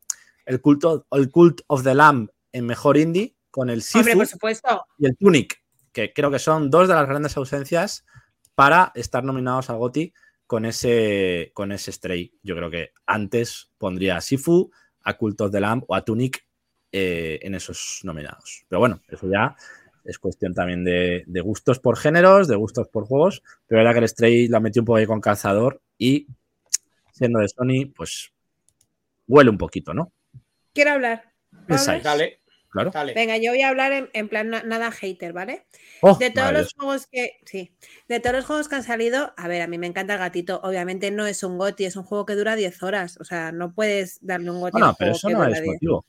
El 0.45 0.59
Cult 0.59 0.83
of, 0.83 1.03
el 1.11 1.31
Cult 1.31 1.61
of 1.67 1.83
the 1.83 1.95
Lamb 1.95 2.27
en 2.51 2.65
mejor 2.65 2.97
indie, 2.97 3.37
con 3.49 3.69
el 3.69 3.81
Hombre, 3.93 4.03
Sifu 4.03 4.17
por 4.17 4.27
supuesto. 4.27 4.85
y 4.97 5.05
el 5.05 5.15
Tunic, 5.15 5.63
que 5.93 6.11
creo 6.11 6.29
que 6.29 6.39
son 6.39 6.69
dos 6.69 6.89
de 6.89 6.95
las 6.95 7.07
grandes 7.07 7.37
ausencias 7.37 8.05
para 8.55 8.91
estar 8.93 9.23
nominados 9.23 9.69
a 9.69 9.75
GOTY 9.75 10.13
con 10.45 10.65
ese, 10.65 11.51
con 11.53 11.71
ese 11.71 11.93
Stray. 11.93 12.33
Yo 12.43 12.57
creo 12.57 12.69
que 12.69 12.89
antes 13.05 13.71
pondría 13.77 14.17
a 14.17 14.21
Sifu, 14.21 14.69
a 15.01 15.13
Cult 15.13 15.39
of 15.39 15.51
the 15.53 15.61
Lamb 15.61 15.85
o 15.87 15.95
a 15.95 16.03
Tunic 16.03 16.45
eh, 16.91 17.39
en 17.41 17.55
esos 17.55 18.01
nominados. 18.03 18.65
Pero 18.67 18.79
bueno, 18.79 19.01
eso 19.07 19.29
ya 19.31 19.55
es 20.03 20.19
cuestión 20.19 20.53
también 20.53 20.83
de, 20.83 21.23
de 21.25 21.39
gustos 21.39 21.79
por 21.79 21.95
géneros, 21.95 22.49
de 22.49 22.57
gustos 22.57 22.89
por 22.89 23.05
juegos. 23.05 23.43
Pero 23.65 23.79
era 23.79 23.93
que 23.93 23.99
el 23.99 24.09
Stray 24.09 24.49
la 24.49 24.59
metió 24.59 24.81
un 24.81 24.85
poco 24.87 24.97
ahí 24.97 25.05
con 25.05 25.21
calzador 25.21 25.81
y 25.97 26.27
siendo 27.11 27.39
de 27.39 27.47
Sony, 27.49 27.91
pues 27.95 28.31
huele 29.27 29.49
un 29.49 29.57
poquito, 29.57 29.93
¿no? 29.93 30.11
Quiero 30.73 30.91
hablar. 30.91 31.31
Pensáis. 31.67 32.03
Dale, 32.03 32.41
Claro. 32.69 32.91
dale. 32.93 33.13
Venga, 33.13 33.37
yo 33.37 33.51
voy 33.51 33.61
a 33.61 33.69
hablar 33.69 33.93
en, 33.93 34.09
en 34.11 34.27
plan 34.27 34.49
na- 34.49 34.63
nada 34.63 34.91
hater, 34.91 35.31
¿vale? 35.31 35.65
Oh, 36.01 36.17
De 36.17 36.29
todos 36.29 36.51
los 36.51 36.73
juegos 36.73 37.07
que. 37.09 37.37
Sí. 37.45 37.73
De 38.09 38.19
todos 38.19 38.35
los 38.35 38.45
juegos 38.45 38.67
que 38.67 38.75
han 38.75 38.83
salido, 38.83 39.33
a 39.37 39.47
ver, 39.47 39.61
a 39.61 39.67
mí 39.67 39.77
me 39.77 39.87
encanta 39.87 40.13
el 40.15 40.19
gatito. 40.19 40.59
Obviamente 40.61 41.09
no 41.09 41.25
es 41.25 41.41
un 41.43 41.57
GOTI, 41.57 41.85
es 41.85 41.95
un 41.95 42.03
juego 42.03 42.25
que 42.25 42.35
dura 42.35 42.57
10 42.57 42.83
horas. 42.83 43.17
O 43.21 43.23
sea, 43.23 43.53
no 43.53 43.73
puedes 43.73 44.17
darle 44.21 44.51
un 44.51 44.59
GOTI. 44.59 44.77
No, 44.79 44.85
a 44.85 44.87
no, 44.87 44.89
un 44.91 44.95
pero 44.99 45.11
juego 45.13 45.17
eso 45.17 45.27
que 45.29 45.33
no 45.35 45.39
dura 45.45 45.51
es 45.57 45.63
10. 45.63 45.73
motivo. 45.75 46.05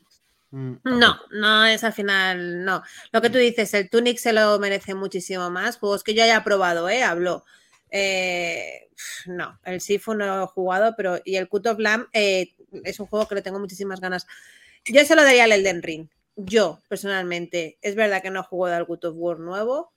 Mm. 0.50 0.72
No, 0.98 1.16
no 1.30 1.64
es 1.66 1.84
al 1.84 1.92
final, 1.92 2.64
no. 2.64 2.82
Lo 3.12 3.20
que 3.22 3.30
tú 3.30 3.38
dices, 3.38 3.72
el 3.74 3.88
Tunic 3.88 4.18
se 4.18 4.32
lo 4.32 4.58
merece 4.58 4.94
muchísimo 4.94 5.48
más. 5.50 5.76
Juegos 5.78 6.02
que 6.02 6.14
yo 6.14 6.24
haya 6.24 6.42
probado, 6.42 6.88
¿eh? 6.88 7.04
Hablo. 7.04 7.44
Eh, 7.90 8.88
no, 9.26 9.58
el 9.64 9.80
Sifu 9.80 10.14
no 10.14 10.42
he 10.42 10.46
jugado, 10.46 10.94
pero. 10.96 11.18
Y 11.24 11.36
el 11.36 11.48
Cut 11.48 11.66
of 11.66 11.78
Lamb 11.78 12.06
eh, 12.12 12.54
es 12.84 13.00
un 13.00 13.06
juego 13.06 13.26
que 13.28 13.36
le 13.36 13.42
tengo 13.42 13.58
muchísimas 13.58 14.00
ganas. 14.00 14.26
Yo 14.84 15.04
se 15.04 15.16
lo 15.16 15.22
daría 15.22 15.44
al 15.44 15.52
Elden 15.52 15.82
Ring. 15.82 16.08
Yo, 16.36 16.80
personalmente. 16.88 17.78
Es 17.82 17.94
verdad 17.94 18.22
que 18.22 18.30
no 18.30 18.40
he 18.40 18.44
jugado 18.44 18.76
al 18.76 18.86
Cut 18.86 19.04
of 19.06 19.16
War 19.16 19.38
nuevo, 19.38 19.92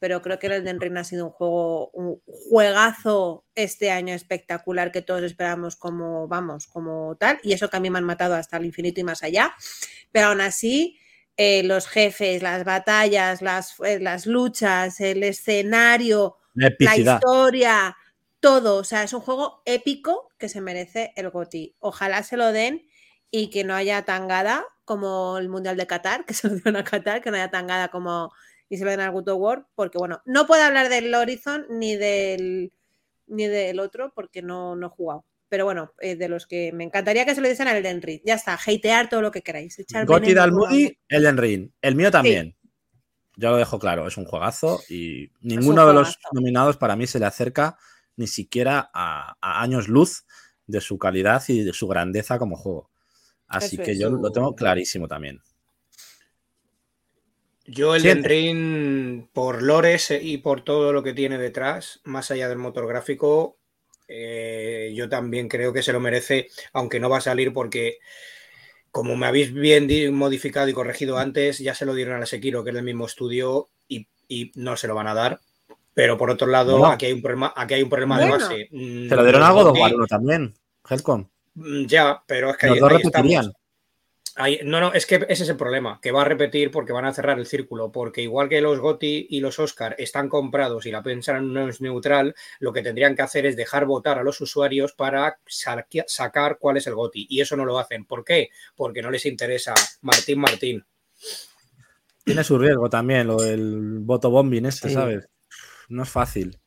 pero 0.00 0.22
creo 0.22 0.38
que 0.38 0.48
el 0.48 0.54
Elden 0.54 0.80
Ring 0.80 0.96
ha 0.98 1.04
sido 1.04 1.26
un 1.26 1.30
juego, 1.30 1.90
un 1.90 2.20
juegazo 2.26 3.44
este 3.54 3.90
año 3.90 4.14
espectacular 4.14 4.92
que 4.92 5.02
todos 5.02 5.22
esperamos 5.22 5.76
como, 5.76 6.28
vamos, 6.28 6.66
como 6.66 7.16
tal. 7.16 7.38
Y 7.42 7.52
eso 7.52 7.70
que 7.70 7.76
a 7.76 7.80
mí 7.80 7.90
me 7.90 7.98
han 7.98 8.04
matado 8.04 8.34
hasta 8.34 8.56
el 8.56 8.66
infinito 8.66 9.00
y 9.00 9.04
más 9.04 9.22
allá. 9.22 9.54
pero 10.12 10.28
aún 10.28 10.40
así, 10.40 10.98
eh, 11.36 11.62
los 11.64 11.88
jefes, 11.88 12.42
las 12.42 12.64
batallas, 12.64 13.42
las, 13.42 13.74
eh, 13.80 13.98
las 14.00 14.26
luchas, 14.26 15.00
el 15.00 15.22
escenario, 15.24 16.36
La 16.54 16.96
historia, 16.96 17.96
todo. 18.40 18.76
O 18.76 18.84
sea, 18.84 19.02
es 19.02 19.12
un 19.12 19.20
juego 19.20 19.62
épico 19.64 20.30
que 20.38 20.48
se 20.48 20.60
merece 20.60 21.12
el 21.16 21.30
GOTI. 21.30 21.76
Ojalá 21.80 22.22
se 22.22 22.36
lo 22.36 22.52
den 22.52 22.86
y 23.30 23.50
que 23.50 23.64
no 23.64 23.74
haya 23.74 24.04
tangada 24.04 24.64
como 24.84 25.38
el 25.38 25.48
Mundial 25.48 25.76
de 25.76 25.86
Qatar, 25.86 26.24
que 26.24 26.34
se 26.34 26.48
lo 26.48 26.54
dieron 26.54 26.76
a 26.76 26.84
Qatar, 26.84 27.22
que 27.22 27.30
no 27.30 27.36
haya 27.36 27.50
tangada 27.50 27.88
como 27.88 28.32
y 28.68 28.78
se 28.78 28.84
lo 28.84 28.90
den 28.90 29.00
al 29.00 29.12
God 29.12 29.28
of 29.28 29.40
War, 29.40 29.66
porque 29.74 29.98
bueno, 29.98 30.22
no 30.24 30.46
puedo 30.46 30.62
hablar 30.62 30.88
del 30.88 31.14
Horizon 31.14 31.66
ni 31.70 31.96
del 31.96 32.72
ni 33.26 33.46
del 33.46 33.80
otro 33.80 34.12
porque 34.14 34.42
no, 34.42 34.76
no 34.76 34.86
he 34.86 34.90
jugado. 34.90 35.24
Pero 35.48 35.64
bueno, 35.64 35.92
eh, 36.00 36.16
de 36.16 36.28
los 36.28 36.46
que 36.46 36.72
me 36.72 36.84
encantaría 36.84 37.24
que 37.24 37.34
se 37.34 37.40
lo 37.40 37.48
diesen 37.48 37.68
al 37.68 37.76
Elden 37.76 38.02
Ring. 38.02 38.20
Ya 38.24 38.34
está, 38.34 38.54
hatear 38.54 39.08
todo 39.08 39.22
lo 39.22 39.30
que 39.30 39.42
queráis. 39.42 39.78
echar 39.78 40.06
por 40.06 40.20
Moody, 40.20 40.98
Elden 41.08 41.36
Ring. 41.36 41.70
El 41.80 41.94
mío 41.94 42.10
también. 42.10 42.56
Yo 43.36 43.50
lo 43.50 43.56
dejo 43.56 43.78
claro, 43.78 44.06
es 44.06 44.16
un 44.16 44.24
juegazo 44.24 44.80
y 44.88 45.30
ninguno 45.40 45.86
de 45.86 45.94
los 45.94 46.18
nominados 46.32 46.76
para 46.76 46.96
mí 46.96 47.06
se 47.06 47.18
le 47.18 47.26
acerca 47.26 47.76
ni 48.16 48.26
siquiera 48.26 48.90
a, 48.94 49.36
a 49.40 49.62
años 49.62 49.88
luz 49.88 50.24
de 50.66 50.80
su 50.80 50.98
calidad 50.98 51.42
y 51.48 51.64
de 51.64 51.72
su 51.72 51.88
grandeza 51.88 52.38
como 52.38 52.56
juego. 52.56 52.90
Así 53.46 53.76
Eso 53.76 53.84
que 53.84 53.98
yo 53.98 54.10
lo 54.10 54.30
tengo 54.30 54.54
clarísimo 54.54 55.08
también. 55.08 55.40
Yo 57.66 57.94
el 57.94 58.02
Siguiente. 58.02 58.28
Ring, 58.28 59.26
por 59.32 59.62
lores 59.62 60.12
y 60.20 60.38
por 60.38 60.62
todo 60.62 60.92
lo 60.92 61.02
que 61.02 61.14
tiene 61.14 61.38
detrás, 61.38 62.00
más 62.04 62.30
allá 62.30 62.48
del 62.48 62.58
motor 62.58 62.86
gráfico, 62.86 63.56
eh, 64.06 64.92
yo 64.94 65.08
también 65.08 65.48
creo 65.48 65.72
que 65.72 65.82
se 65.82 65.92
lo 65.92 66.00
merece, 66.00 66.48
aunque 66.74 67.00
no 67.00 67.08
va 67.08 67.18
a 67.18 67.22
salir 67.22 67.54
porque, 67.54 67.98
como 68.94 69.16
me 69.16 69.26
habéis 69.26 69.52
bien 69.52 69.88
di- 69.88 70.08
modificado 70.08 70.68
y 70.68 70.72
corregido 70.72 71.18
antes, 71.18 71.58
ya 71.58 71.74
se 71.74 71.84
lo 71.84 71.94
dieron 71.94 72.14
a 72.14 72.20
la 72.20 72.26
Sekiro, 72.26 72.62
que 72.62 72.70
es 72.70 72.76
del 72.76 72.84
mismo 72.84 73.06
estudio, 73.06 73.68
y, 73.88 74.06
y 74.28 74.52
no 74.54 74.76
se 74.76 74.86
lo 74.86 74.94
van 74.94 75.08
a 75.08 75.14
dar. 75.14 75.40
Pero 75.94 76.16
por 76.16 76.30
otro 76.30 76.46
lado, 76.46 76.86
aquí 76.86 77.06
hay 77.06 77.12
un 77.12 77.20
problema, 77.20 77.52
aquí 77.56 77.74
hay 77.74 77.82
un 77.82 77.88
problema 77.90 78.16
Bueno. 78.18 78.34
de 78.38 78.44
base. 78.44 78.68
Mm, 78.70 79.08
Se 79.08 79.16
lo 79.16 79.24
dieron 79.24 79.42
a 79.42 79.48
los 79.48 79.54
God 79.56 79.66
of 79.72 79.78
War 79.80 79.94
1 79.96 80.06
también, 80.06 80.54
Helcom. 80.88 81.26
mm, 81.54 81.86
Ya, 81.86 82.22
pero 82.24 82.50
es 82.50 82.56
que 82.56 82.66
Los 82.68 82.74
ahí, 82.76 82.80
dos 82.80 82.90
ahí 82.92 82.96
repetirían. 82.98 83.40
estamos. 83.46 83.63
Ahí- 84.36 84.58
no, 84.64 84.80
no, 84.80 84.92
es 84.92 85.06
que 85.06 85.24
ese 85.28 85.44
es 85.44 85.48
el 85.48 85.56
problema, 85.56 86.00
que 86.02 86.10
va 86.10 86.22
a 86.22 86.24
repetir 86.24 86.72
porque 86.72 86.92
van 86.92 87.04
a 87.04 87.14
cerrar 87.14 87.38
el 87.38 87.46
círculo, 87.46 87.92
porque 87.92 88.20
igual 88.20 88.48
que 88.48 88.60
los 88.60 88.80
GOTY 88.80 89.28
y 89.30 89.38
los 89.38 89.60
Oscar 89.60 89.94
están 89.96 90.28
comprados 90.28 90.86
y 90.86 90.90
la 90.90 91.04
prensa 91.04 91.38
no 91.40 91.68
es 91.68 91.80
neutral, 91.80 92.34
lo 92.58 92.72
que 92.72 92.82
tendrían 92.82 93.14
que 93.14 93.22
hacer 93.22 93.46
es 93.46 93.54
dejar 93.56 93.86
votar 93.86 94.18
a 94.18 94.24
los 94.24 94.40
usuarios 94.40 94.92
para 94.92 95.38
sa- 95.46 95.86
sacar 96.08 96.58
cuál 96.58 96.78
es 96.78 96.86
el 96.88 96.94
GOTY, 96.96 97.28
y 97.30 97.40
eso 97.42 97.56
no 97.56 97.64
lo 97.64 97.78
hacen. 97.78 98.06
¿Por 98.06 98.24
qué? 98.24 98.48
Porque 98.74 99.02
no 99.02 99.10
les 99.12 99.24
interesa 99.24 99.72
Martín 100.02 100.40
Martín. 100.40 100.84
Tiene 102.24 102.42
su 102.42 102.58
riesgo 102.58 102.90
también, 102.90 103.28
lo 103.28 103.36
del 103.36 103.98
voto 104.00 104.30
bombing 104.30 104.66
este, 104.66 104.88
Sí. 104.88 104.94
¿sabes? 104.94 105.28
No 105.88 106.02
es 106.02 106.08
fácil. 106.08 106.58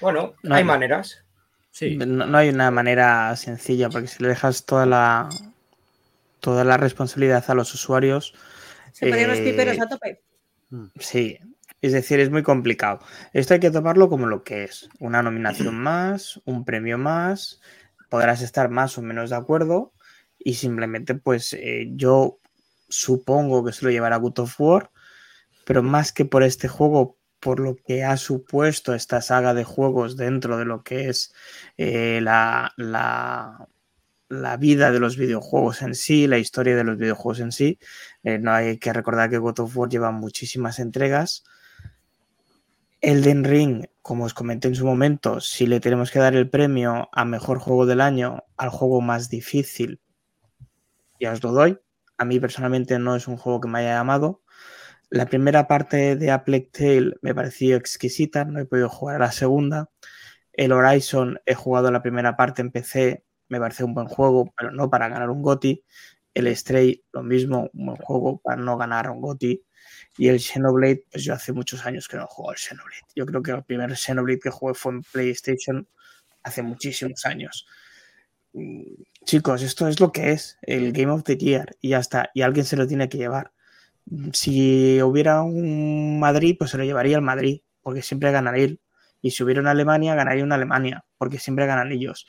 Bueno, 0.00 0.34
No, 0.42 0.54
hay 0.54 0.64
maneras. 0.64 1.22
Sí. 1.72 1.96
No, 1.96 2.24
no 2.24 2.38
hay 2.38 2.48
una 2.48 2.70
manera 2.70 3.36
sencilla, 3.36 3.90
porque 3.90 4.06
si 4.08 4.22
le 4.22 4.30
dejas 4.30 4.64
toda 4.64 4.86
la 4.86 5.28
toda 6.46 6.62
la 6.62 6.76
responsabilidad 6.76 7.44
a 7.48 7.54
los 7.54 7.74
usuarios, 7.74 8.32
Se 8.92 9.08
ponían 9.08 9.30
los 9.30 9.38
eh, 9.40 9.50
piperos 9.50 9.80
a 9.80 9.88
tope. 9.88 10.22
Sí, 11.00 11.40
es 11.82 11.92
decir, 11.92 12.20
es 12.20 12.30
muy 12.30 12.44
complicado. 12.44 13.00
Esto 13.32 13.54
hay 13.54 13.58
que 13.58 13.72
tomarlo 13.72 14.08
como 14.08 14.28
lo 14.28 14.44
que 14.44 14.62
es, 14.62 14.88
una 15.00 15.24
nominación 15.24 15.74
más, 15.74 16.40
un 16.44 16.64
premio 16.64 16.98
más, 16.98 17.60
podrás 18.10 18.42
estar 18.42 18.70
más 18.70 18.96
o 18.96 19.02
menos 19.02 19.30
de 19.30 19.36
acuerdo 19.36 19.92
y 20.38 20.54
simplemente 20.54 21.16
pues 21.16 21.52
eh, 21.52 21.88
yo 21.96 22.38
supongo 22.88 23.64
que 23.64 23.72
se 23.72 23.84
lo 23.84 23.90
llevará 23.90 24.16
God 24.18 24.38
of 24.38 24.60
War, 24.60 24.92
pero 25.64 25.82
más 25.82 26.12
que 26.12 26.26
por 26.26 26.44
este 26.44 26.68
juego, 26.68 27.18
por 27.40 27.58
lo 27.58 27.74
que 27.74 28.04
ha 28.04 28.16
supuesto 28.16 28.94
esta 28.94 29.20
saga 29.20 29.52
de 29.52 29.64
juegos 29.64 30.16
dentro 30.16 30.58
de 30.58 30.64
lo 30.64 30.84
que 30.84 31.08
es 31.08 31.34
eh, 31.76 32.20
la, 32.22 32.72
la, 32.76 33.66
la 34.28 34.56
vida 34.56 34.90
de 34.90 35.00
los 35.00 35.16
videojuegos 35.16 35.82
en 35.82 35.94
sí, 35.94 36.26
la 36.26 36.38
historia 36.38 36.76
de 36.76 36.84
los 36.84 36.96
videojuegos 36.98 37.40
en 37.40 37.52
sí, 37.52 37.78
eh, 38.22 38.38
no 38.38 38.52
hay 38.52 38.78
que 38.78 38.92
recordar 38.92 39.30
que 39.30 39.38
God 39.38 39.60
of 39.60 39.76
War 39.76 39.88
lleva 39.88 40.10
muchísimas 40.10 40.78
entregas. 40.78 41.44
Elden 43.00 43.44
Ring, 43.44 43.86
como 44.02 44.24
os 44.24 44.34
comenté 44.34 44.68
en 44.68 44.74
su 44.74 44.86
momento, 44.86 45.40
si 45.40 45.66
le 45.66 45.80
tenemos 45.80 46.10
que 46.10 46.18
dar 46.18 46.34
el 46.34 46.50
premio 46.50 47.08
a 47.12 47.24
mejor 47.24 47.58
juego 47.58 47.86
del 47.86 48.00
año 48.00 48.44
al 48.56 48.70
juego 48.70 49.00
más 49.00 49.28
difícil, 49.28 50.00
ya 51.20 51.32
os 51.32 51.42
lo 51.42 51.52
doy. 51.52 51.78
A 52.18 52.24
mí 52.24 52.40
personalmente 52.40 52.98
no 52.98 53.14
es 53.14 53.28
un 53.28 53.36
juego 53.36 53.60
que 53.60 53.68
me 53.68 53.80
haya 53.80 53.94
llamado. 53.94 54.42
La 55.10 55.26
primera 55.26 55.68
parte 55.68 56.16
de 56.16 56.30
A 56.30 56.44
Plague 56.44 56.70
Tale 56.72 57.14
me 57.22 57.34
pareció 57.34 57.76
exquisita, 57.76 58.44
no 58.44 58.58
he 58.58 58.64
podido 58.64 58.88
jugar 58.88 59.16
a 59.16 59.26
la 59.26 59.32
segunda. 59.32 59.90
El 60.52 60.72
Horizon 60.72 61.38
he 61.44 61.54
jugado 61.54 61.90
la 61.90 62.02
primera 62.02 62.36
parte 62.36 62.62
en 62.62 62.72
PC, 62.72 63.25
me 63.48 63.60
parece 63.60 63.84
un 63.84 63.94
buen 63.94 64.08
juego, 64.08 64.52
pero 64.56 64.70
no 64.72 64.90
para 64.90 65.08
ganar 65.08 65.30
un 65.30 65.42
GOTY. 65.42 65.84
El 66.34 66.54
Stray, 66.54 67.02
lo 67.12 67.22
mismo, 67.22 67.70
un 67.72 67.86
buen 67.86 67.96
juego 67.98 68.40
para 68.42 68.60
no 68.60 68.76
ganar 68.76 69.10
un 69.10 69.20
GOTY. 69.20 69.62
Y 70.18 70.28
el 70.28 70.40
Xenoblade, 70.40 71.04
pues 71.10 71.24
yo 71.24 71.34
hace 71.34 71.52
muchos 71.52 71.84
años 71.86 72.08
que 72.08 72.16
no 72.16 72.26
juego 72.26 72.50
al 72.50 72.56
Xenoblade. 72.58 73.02
Yo 73.14 73.26
creo 73.26 73.42
que 73.42 73.52
el 73.52 73.64
primer 73.64 73.96
Xenoblade 73.96 74.40
que 74.40 74.50
jugué 74.50 74.74
fue 74.74 74.92
en 74.92 75.02
PlayStation 75.02 75.88
hace 76.42 76.62
muchísimos 76.62 77.24
años. 77.26 77.66
Mm, 78.52 78.82
Chicos, 79.24 79.62
esto 79.62 79.88
es 79.88 79.98
lo 80.00 80.12
que 80.12 80.30
es 80.32 80.56
el 80.62 80.92
Game 80.92 81.10
of 81.12 81.24
the 81.24 81.36
Year 81.36 81.76
y 81.80 81.90
ya 81.90 81.98
está. 81.98 82.30
Y 82.32 82.42
alguien 82.42 82.64
se 82.64 82.76
lo 82.76 82.86
tiene 82.86 83.08
que 83.08 83.18
llevar. 83.18 83.52
Si 84.32 85.02
hubiera 85.02 85.42
un 85.42 86.20
Madrid, 86.20 86.56
pues 86.58 86.70
se 86.70 86.78
lo 86.78 86.84
llevaría 86.84 87.16
al 87.16 87.22
Madrid, 87.22 87.62
porque 87.82 88.02
siempre 88.02 88.30
gana 88.30 88.56
él. 88.56 88.80
Y 89.20 89.32
si 89.32 89.42
hubiera 89.42 89.60
una 89.60 89.72
Alemania, 89.72 90.14
ganaría 90.14 90.44
una 90.44 90.54
Alemania, 90.54 91.04
porque 91.18 91.38
siempre 91.38 91.66
ganan 91.66 91.90
ellos. 91.90 92.26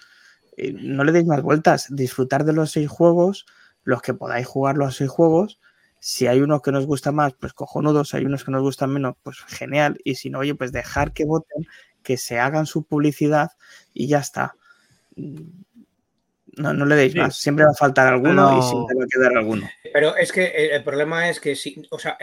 Eh, 0.57 0.73
no 0.73 1.03
le 1.03 1.11
deis 1.11 1.25
más 1.25 1.41
vueltas. 1.41 1.87
Disfrutar 1.89 2.43
de 2.43 2.53
los 2.53 2.71
seis 2.71 2.89
juegos, 2.89 3.45
los 3.83 4.01
que 4.01 4.13
podáis 4.13 4.45
jugar 4.47 4.75
los 4.77 4.97
seis 4.97 5.09
juegos. 5.09 5.59
Si 5.99 6.27
hay 6.27 6.41
unos 6.41 6.61
que 6.61 6.71
nos 6.71 6.85
gusta 6.85 7.11
más, 7.11 7.33
pues 7.33 7.53
cojonudos. 7.53 8.09
Si 8.09 8.17
hay 8.17 8.25
unos 8.25 8.43
que 8.43 8.51
nos 8.51 8.61
gustan 8.61 8.91
menos, 8.91 9.15
pues 9.23 9.37
genial. 9.47 9.97
Y 10.03 10.15
si 10.15 10.29
no, 10.29 10.39
oye, 10.39 10.53
pues 10.55 10.71
dejar 10.71 11.13
que 11.13 11.25
voten, 11.25 11.65
que 12.03 12.17
se 12.17 12.39
hagan 12.39 12.65
su 12.65 12.83
publicidad 12.83 13.51
y 13.93 14.07
ya 14.07 14.19
está. 14.19 14.53
No, 15.15 16.73
no 16.73 16.85
le 16.85 16.95
deis 16.95 17.13
Sí. 17.13 17.19
más. 17.19 17.35
Siempre 17.37 17.65
va 17.65 17.71
a 17.71 17.75
faltar 17.75 18.07
alguno 18.07 18.33
No. 18.33 18.59
y 18.59 18.61
siempre 18.63 18.95
va 18.95 19.03
a 19.03 19.07
quedar 19.07 19.37
alguno. 19.37 19.67
Pero 19.93 20.15
es 20.15 20.31
que 20.31 20.69
el 20.75 20.83
problema 20.83 21.29
es 21.29 21.39
que 21.39 21.55
si, 21.55 21.85
o 21.91 21.99
sea, 21.99 22.17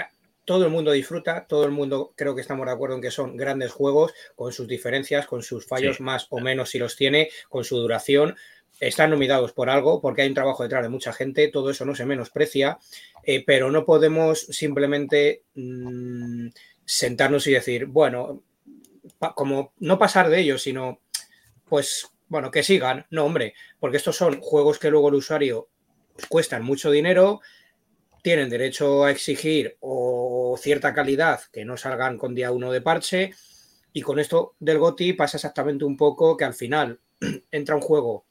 todo 0.45 0.65
el 0.65 0.71
mundo 0.71 0.93
disfruta, 0.93 1.47
todo 1.49 1.65
el 1.65 1.71
mundo 1.71 2.13
creo 2.17 2.35
que 2.35 2.41
estamos 2.41 2.67
de 2.67 2.73
acuerdo 2.73 2.97
en 2.97 3.03
que 3.03 3.11
son 3.11 3.37
grandes 3.37 3.73
juegos, 3.73 4.13
con 4.37 4.53
sus 4.53 4.69
diferencias, 4.69 5.27
con 5.27 5.43
sus 5.43 5.67
fallos 5.67 5.97
Sí. 5.99 6.03
más 6.03 6.27
o 6.31 6.41
menos 6.41 6.71
si 6.71 6.79
los 6.79 6.97
tiene, 6.97 7.31
con 7.49 7.65
su 7.65 7.77
duración. 7.77 8.37
Están 8.81 9.11
nominados 9.11 9.53
por 9.53 9.71
algo, 9.71 10.01
porque 10.01 10.23
hay 10.23 10.29
un 10.29 10.35
trabajo 10.35 10.63
detrás 10.65 10.83
de 10.83 10.89
mucha 10.89 11.13
gente, 11.13 11.49
todo 11.49 11.71
eso 11.71 11.85
no 11.85 11.95
se 11.95 12.05
menosprecia, 12.07 12.79
eh, 13.23 13.45
pero 13.47 13.71
no 13.71 13.85
podemos 13.85 14.41
simplemente 14.41 15.45
mm, 15.55 16.49
sentarnos 16.85 17.47
y 17.47 17.53
decir, 17.53 17.87
bueno, 17.87 18.43
pa- 19.19 19.35
como 19.35 19.73
no 19.79 19.99
pasar 19.99 20.29
de 20.29 20.41
ellos, 20.41 20.63
sino 20.63 21.01
pues 21.69 22.09
bueno, 22.29 22.51
que 22.51 22.63
sigan. 22.63 23.07
No, 23.11 23.25
hombre, 23.25 23.55
porque 23.79 23.97
estos 23.97 24.17
son 24.17 24.41
juegos 24.41 24.79
que 24.79 24.91
luego 24.91 25.09
el 25.09 25.15
usuario 25.15 25.69
pues, 26.15 26.27
cuestan 26.27 26.65
mucho 26.65 26.91
dinero, 26.91 27.41
tienen 28.25 28.49
derecho 28.49 29.05
a 29.05 29.11
exigir 29.11 29.77
o 29.81 30.57
cierta 30.59 30.95
calidad 30.95 31.41
que 31.53 31.67
no 31.67 31.77
salgan 31.77 32.17
con 32.17 32.35
día 32.35 32.53
uno 32.53 32.73
de 32.73 32.81
parche. 32.81 33.35
Y 33.93 34.01
con 34.01 34.19
esto 34.19 34.55
del 34.59 34.79
GOTI 34.79 35.13
pasa 35.13 35.37
exactamente 35.37 35.85
un 35.85 35.99
poco 35.99 36.35
que 36.35 36.47
al 36.47 36.55
final 36.55 36.99
entra 37.51 37.77
un 37.77 37.83
juego 37.83 38.25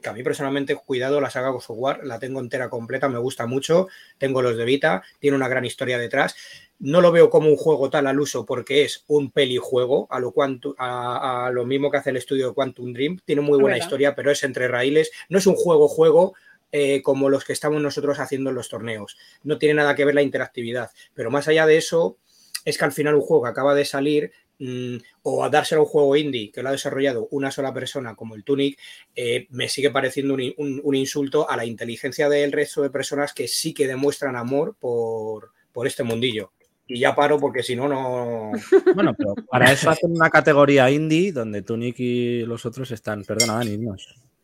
que 0.00 0.08
a 0.08 0.14
mí 0.14 0.22
personalmente, 0.22 0.74
cuidado, 0.74 1.20
la 1.20 1.28
saga 1.28 1.50
God 1.50 1.56
of 1.68 1.70
War, 1.70 2.00
la 2.04 2.18
tengo 2.18 2.40
entera 2.40 2.70
completa, 2.70 3.10
me 3.10 3.18
gusta 3.18 3.46
mucho, 3.46 3.88
tengo 4.16 4.40
los 4.40 4.56
de 4.56 4.64
Vita, 4.64 5.02
tiene 5.18 5.36
una 5.36 5.48
gran 5.48 5.66
historia 5.66 5.98
detrás. 5.98 6.34
No 6.78 7.02
lo 7.02 7.12
veo 7.12 7.28
como 7.28 7.50
un 7.50 7.56
juego 7.56 7.90
tal 7.90 8.06
al 8.06 8.18
uso 8.18 8.46
porque 8.46 8.84
es 8.84 9.04
un 9.06 9.30
pelijuego, 9.32 10.06
a 10.10 10.18
lo, 10.18 10.32
cuantu- 10.32 10.74
a, 10.78 11.46
a 11.46 11.50
lo 11.50 11.66
mismo 11.66 11.90
que 11.90 11.98
hace 11.98 12.10
el 12.10 12.16
estudio 12.16 12.48
de 12.48 12.54
Quantum 12.54 12.94
Dream. 12.94 13.18
Tiene 13.26 13.42
muy 13.42 13.58
buena 13.58 13.76
historia, 13.84 14.14
pero 14.14 14.30
es 14.30 14.42
entre 14.44 14.66
raíles. 14.68 15.10
No 15.28 15.38
es 15.38 15.46
un 15.46 15.56
juego-juego 15.56 16.34
eh, 16.78 17.00
como 17.02 17.30
los 17.30 17.44
que 17.44 17.52
estamos 17.54 17.80
nosotros 17.80 18.18
haciendo 18.18 18.50
en 18.50 18.56
los 18.56 18.68
torneos. 18.68 19.16
No 19.44 19.56
tiene 19.58 19.74
nada 19.74 19.94
que 19.94 20.04
ver 20.04 20.14
la 20.14 20.22
interactividad. 20.22 20.90
Pero 21.14 21.30
más 21.30 21.48
allá 21.48 21.64
de 21.66 21.76
eso, 21.78 22.18
es 22.64 22.76
que 22.76 22.84
al 22.84 22.92
final 22.92 23.14
un 23.14 23.22
juego 23.22 23.44
que 23.44 23.48
acaba 23.50 23.74
de 23.74 23.84
salir 23.84 24.32
mm, 24.58 24.96
o 25.22 25.44
a 25.44 25.48
dárselo 25.50 25.80
a 25.80 25.84
un 25.84 25.90
juego 25.90 26.16
indie 26.16 26.50
que 26.52 26.62
lo 26.62 26.68
ha 26.68 26.72
desarrollado 26.72 27.28
una 27.30 27.50
sola 27.50 27.72
persona 27.72 28.14
como 28.14 28.34
el 28.34 28.44
Tunic, 28.44 28.78
eh, 29.14 29.46
me 29.50 29.68
sigue 29.68 29.90
pareciendo 29.90 30.34
un, 30.34 30.52
un- 30.58 30.80
un 30.82 30.94
insulto 30.94 31.48
a 31.48 31.56
la 31.56 31.64
inteligencia 31.64 32.28
del 32.28 32.52
resto 32.52 32.82
de 32.82 32.90
personas 32.90 33.32
que 33.32 33.48
sí 33.48 33.72
que 33.72 33.86
demuestran 33.86 34.36
amor 34.36 34.76
por, 34.78 35.52
por 35.72 35.86
este 35.86 36.02
mundillo. 36.02 36.52
Y 36.88 37.00
ya 37.00 37.14
paro 37.16 37.38
porque 37.40 37.62
si 37.64 37.74
no, 37.74 37.88
no. 37.88 38.52
Bueno, 38.94 39.14
pero 39.16 39.34
para 39.50 39.72
eso 39.72 39.90
hacen 39.90 40.12
una 40.12 40.30
categoría 40.30 40.88
indie 40.90 41.32
donde 41.32 41.62
Tunic 41.62 41.96
y 41.98 42.42
los 42.46 42.64
otros 42.66 42.90
están. 42.92 43.24
Perdona, 43.24 43.54
Dani, 43.54 43.76
no. 43.78 43.96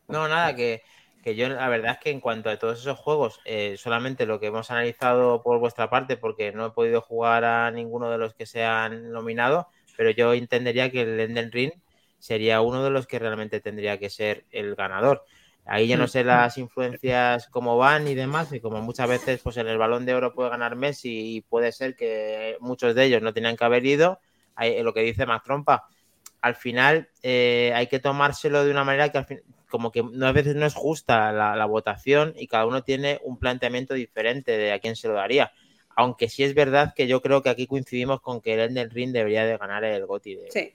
No, 0.09 0.27
nada, 0.27 0.53
que, 0.53 0.81
que 1.23 1.35
yo 1.35 1.49
la 1.49 1.69
verdad 1.69 1.93
es 1.93 1.99
que 1.99 2.11
en 2.11 2.19
cuanto 2.19 2.49
a 2.49 2.57
todos 2.57 2.79
esos 2.81 2.99
juegos, 2.99 3.39
eh, 3.45 3.75
solamente 3.77 4.25
lo 4.25 4.39
que 4.39 4.47
hemos 4.47 4.71
analizado 4.71 5.41
por 5.43 5.59
vuestra 5.59 5.89
parte, 5.89 6.17
porque 6.17 6.51
no 6.51 6.67
he 6.67 6.71
podido 6.71 7.01
jugar 7.01 7.45
a 7.45 7.71
ninguno 7.71 8.09
de 8.11 8.17
los 8.19 8.33
que 8.35 8.45
se 8.45 8.63
han 8.65 9.11
nominado, 9.11 9.67
pero 9.97 10.11
yo 10.11 10.33
entendería 10.33 10.91
que 10.91 11.01
el 11.03 11.19
Elden 11.19 11.51
Ring 11.51 11.71
sería 12.19 12.61
uno 12.61 12.83
de 12.83 12.89
los 12.91 13.07
que 13.07 13.19
realmente 13.19 13.59
tendría 13.61 13.97
que 13.99 14.09
ser 14.09 14.45
el 14.51 14.75
ganador. 14.75 15.23
Ahí 15.65 15.87
yo 15.87 15.97
no 15.97 16.07
sé 16.07 16.23
las 16.25 16.57
influencias 16.57 17.47
cómo 17.47 17.77
van 17.77 18.07
y 18.07 18.15
demás, 18.15 18.51
y 18.51 18.59
como 18.59 18.81
muchas 18.81 19.07
veces 19.07 19.39
pues 19.41 19.57
en 19.57 19.67
el 19.67 19.77
balón 19.77 20.05
de 20.05 20.13
oro 20.15 20.33
puede 20.33 20.49
ganar 20.49 20.75
Messi 20.75 21.37
y 21.37 21.41
puede 21.41 21.71
ser 21.71 21.95
que 21.95 22.57
muchos 22.59 22.95
de 22.95 23.05
ellos 23.05 23.21
no 23.21 23.33
tenían 23.33 23.55
que 23.55 23.63
haber 23.65 23.85
ido, 23.85 24.19
hay- 24.55 24.81
lo 24.83 24.93
que 24.93 25.01
dice 25.01 25.25
Mac 25.25 25.43
Trompa, 25.43 25.85
al 26.41 26.55
final 26.55 27.09
eh, 27.21 27.71
hay 27.75 27.87
que 27.87 27.99
tomárselo 27.99 28.65
de 28.65 28.71
una 28.71 28.83
manera 28.83 29.09
que 29.09 29.17
al 29.17 29.25
fin, 29.25 29.41
como 29.73 29.91
que 29.91 30.03
no, 30.03 30.27
a 30.27 30.31
veces 30.31 30.55
no 30.55 30.67
es 30.67 30.75
justa 30.75 31.31
la, 31.31 31.55
la 31.55 31.65
votación 31.65 32.35
y 32.37 32.45
cada 32.45 32.67
uno 32.67 32.83
tiene 32.83 33.19
un 33.23 33.39
planteamiento 33.39 33.95
diferente 33.95 34.51
de 34.51 34.71
a 34.71 34.77
quién 34.77 34.95
se 34.95 35.07
lo 35.07 35.15
daría. 35.15 35.51
Aunque 35.95 36.29
sí 36.29 36.43
es 36.43 36.53
verdad 36.53 36.93
que 36.95 37.07
yo 37.07 37.23
creo 37.23 37.41
que 37.41 37.49
aquí 37.49 37.65
coincidimos 37.65 38.21
con 38.21 38.39
que 38.39 38.53
el 38.53 38.59
Elden 38.59 38.91
Ring 38.91 39.11
debería 39.11 39.45
de 39.45 39.57
ganar 39.57 39.83
el 39.83 40.05
GOTY 40.05 40.35
de 40.35 40.51
Sí. 40.51 40.73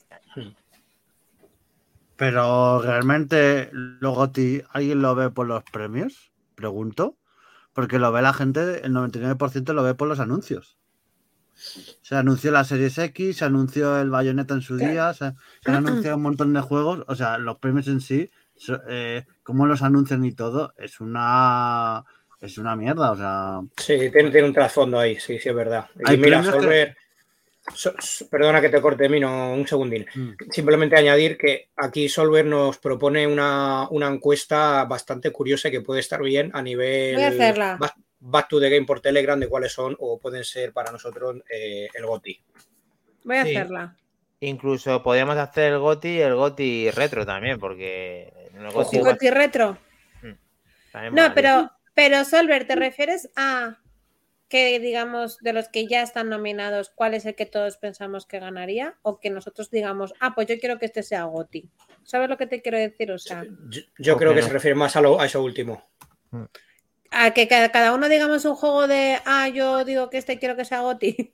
Pero 2.16 2.82
realmente 2.82 3.70
los 3.72 4.16
GOTY, 4.16 4.64
¿alguien 4.70 5.00
lo 5.00 5.14
ve 5.14 5.30
por 5.30 5.46
los 5.46 5.62
premios? 5.62 6.32
Pregunto. 6.56 7.16
Porque 7.72 8.00
lo 8.00 8.10
ve 8.10 8.20
la 8.20 8.32
gente, 8.32 8.84
el 8.84 8.92
99% 8.92 9.74
lo 9.74 9.84
ve 9.84 9.94
por 9.94 10.08
los 10.08 10.18
anuncios. 10.18 10.76
Se 11.54 12.16
anunció 12.16 12.50
la 12.50 12.64
Series 12.64 12.98
X, 12.98 13.36
se 13.36 13.44
anunció 13.44 13.96
el 14.00 14.10
Bayonetta 14.10 14.54
en 14.54 14.62
su 14.62 14.76
día, 14.76 15.14
se, 15.14 15.34
se 15.60 15.70
han 15.70 15.86
anunciado 15.86 16.16
un 16.16 16.24
montón 16.24 16.52
de 16.52 16.60
juegos. 16.60 17.04
O 17.06 17.14
sea, 17.14 17.38
los 17.38 17.58
premios 17.58 17.86
en 17.86 18.00
sí, 18.00 18.32
so- 18.58 18.80
eh, 18.88 19.24
cómo 19.42 19.66
los 19.66 19.82
anuncian 19.82 20.24
y 20.24 20.32
todo, 20.32 20.74
es 20.76 21.00
una 21.00 22.04
es 22.40 22.56
una 22.58 22.76
mierda. 22.76 23.10
O 23.12 23.16
sea, 23.16 23.60
Sí, 23.76 24.10
tiene, 24.12 24.30
tiene 24.30 24.46
un 24.46 24.52
trasfondo 24.54 24.98
ahí, 24.98 25.16
sí, 25.18 25.38
sí, 25.38 25.48
es 25.48 25.54
verdad. 25.54 25.86
Y 26.12 26.16
mira, 26.16 26.40
que- 26.42 26.46
Solver, 26.50 26.96
So- 27.74 27.92
so- 27.98 28.26
perdona 28.30 28.62
que 28.62 28.70
te 28.70 28.80
corte, 28.80 29.08
Mino, 29.10 29.52
un 29.52 29.66
segundín. 29.66 30.06
Mm. 30.14 30.30
Simplemente 30.50 30.96
añadir 30.96 31.36
que 31.36 31.68
aquí 31.76 32.08
Solver 32.08 32.46
nos 32.46 32.78
propone 32.78 33.26
una, 33.26 33.86
una 33.90 34.06
encuesta 34.08 34.84
bastante 34.86 35.30
curiosa 35.32 35.70
que 35.70 35.82
puede 35.82 36.00
estar 36.00 36.22
bien 36.22 36.50
a 36.54 36.62
nivel 36.62 37.16
Voy 37.16 37.24
a 37.24 37.28
hacerla. 37.28 37.76
Back, 37.78 37.94
back 38.20 38.48
to 38.48 38.58
the 38.60 38.70
Game 38.70 38.86
por 38.86 39.00
Telegram 39.00 39.38
de 39.38 39.48
cuáles 39.48 39.72
son 39.72 39.94
o 39.98 40.18
pueden 40.18 40.44
ser 40.44 40.72
para 40.72 40.90
nosotros 40.92 41.36
eh, 41.54 41.88
el 41.92 42.06
GOTI. 42.06 42.40
Voy 43.24 43.36
a 43.36 43.44
Sí. 43.44 43.54
hacerla. 43.56 43.96
Incluso 44.40 45.02
podríamos 45.02 45.36
hacer 45.36 45.72
el 45.72 45.78
GOTY 45.80 46.08
y 46.08 46.20
el 46.20 46.36
GOTY 46.36 46.90
retro 46.92 47.26
también, 47.26 47.58
porque 47.58 48.32
Ojo. 48.74 48.98
Goti 49.04 49.30
retro. 49.30 49.78
también 50.92 51.14
No, 51.14 51.34
pero, 51.34 51.70
pero 51.94 52.24
Solver, 52.24 52.66
¿te 52.66 52.76
refieres 52.76 53.30
a 53.36 53.78
que, 54.48 54.78
digamos, 54.80 55.38
de 55.40 55.52
los 55.52 55.68
que 55.68 55.86
ya 55.86 56.00
están 56.02 56.30
nominados, 56.30 56.90
cuál 56.94 57.12
es 57.14 57.26
el 57.26 57.34
que 57.34 57.44
todos 57.46 57.76
pensamos 57.76 58.24
que 58.26 58.38
ganaría? 58.40 58.96
O 59.02 59.20
que 59.20 59.28
nosotros 59.30 59.70
digamos, 59.70 60.14
ah, 60.20 60.34
pues 60.34 60.46
yo 60.48 60.58
quiero 60.58 60.78
que 60.78 60.86
este 60.86 61.02
sea 61.02 61.24
Goti. 61.24 61.68
¿Sabes 62.02 62.28
lo 62.30 62.38
que 62.38 62.46
te 62.46 62.62
quiero 62.62 62.78
decir? 62.78 63.12
O 63.12 63.18
sea, 63.18 63.44
Yo, 63.98 64.16
creo 64.16 64.32
que 64.34 64.40
no. 64.40 64.46
se 64.46 64.52
refiere 64.52 64.74
más 64.74 64.96
a, 64.96 65.02
lo- 65.02 65.20
a 65.20 65.26
eso 65.26 65.42
último. 65.42 65.86
a 67.10 67.32
que 67.32 67.46
cada, 67.48 67.70
cada 67.70 67.92
uno 67.92 68.08
digamos 68.08 68.44
un 68.46 68.54
juego 68.54 68.86
de, 68.88 69.18
ah, 69.26 69.48
yo 69.48 69.84
digo 69.84 70.08
que 70.08 70.16
este 70.18 70.38
quiero 70.38 70.56
que 70.56 70.64
sea 70.64 70.80
Goti. 70.80 71.32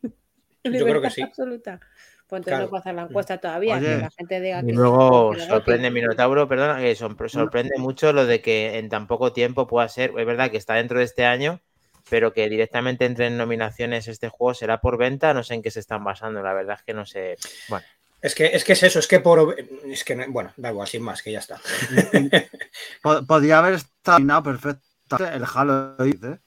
Yo 0.64 0.84
creo 0.84 1.02
que 1.02 1.10
sí. 1.10 1.22
Absoluta. 1.22 1.78
Pues 2.26 2.40
entonces 2.40 2.52
Claro. 2.52 2.64
no 2.64 2.70
puedo 2.70 2.80
hacer 2.80 2.94
la 2.94 3.02
encuesta 3.02 3.38
todavía, 3.38 3.76
Oye. 3.76 3.86
que 3.86 3.96
la 3.98 4.10
gente 4.10 4.40
diga 4.40 4.60
que 4.62 4.70
Y 4.70 4.72
luego 4.72 5.34
sorprende. 5.38 5.90
Minotauro, 5.90 6.48
perdona, 6.48 6.78
que 6.80 6.96
sorpre- 6.96 7.28
sorprende 7.28 7.76
mucho 7.78 8.12
lo 8.12 8.24
de 8.26 8.40
que 8.40 8.78
en 8.78 8.88
tan 8.88 9.06
poco 9.06 9.32
tiempo 9.32 9.66
pueda 9.66 9.88
ser, 9.88 10.12
es 10.16 10.26
verdad 10.26 10.50
que 10.50 10.56
está 10.56 10.74
dentro 10.74 10.98
de 10.98 11.04
este 11.04 11.26
año, 11.26 11.60
pero 12.08 12.32
que 12.32 12.48
directamente 12.48 13.04
entre 13.04 13.26
en 13.26 13.36
nominaciones 13.36 14.08
este 14.08 14.28
juego 14.30 14.54
será 14.54 14.80
por 14.80 14.96
venta, 14.96 15.34
no 15.34 15.42
sé 15.42 15.54
en 15.54 15.62
qué 15.62 15.70
se 15.70 15.80
están 15.80 16.02
basando, 16.02 16.42
la 16.42 16.54
verdad 16.54 16.76
es 16.78 16.84
que 16.84 16.94
no 16.94 17.04
sé. 17.04 17.36
Bueno, 17.68 17.84
Es 18.22 18.34
que, 18.34 18.46
es 18.46 18.64
que 18.64 18.72
es 18.72 18.82
eso, 18.82 18.98
es 19.00 19.06
que 19.06 19.20
por. 19.20 19.54
Es 19.86 20.02
que, 20.02 20.16
no- 20.16 20.24
bueno, 20.28 20.50
da 20.56 20.70
igual, 20.70 20.88
sin 20.88 21.02
más, 21.02 21.22
que 21.22 21.30
ya 21.30 21.40
está. 21.40 21.60
po- 23.02 23.24
podría 23.26 23.58
haber 23.58 23.74
estado 23.74 24.18
nominado 24.18 24.42
perfectamente 24.44 25.36
el 25.36 25.44
Halo 25.54 25.96
¿eh? 26.00 26.38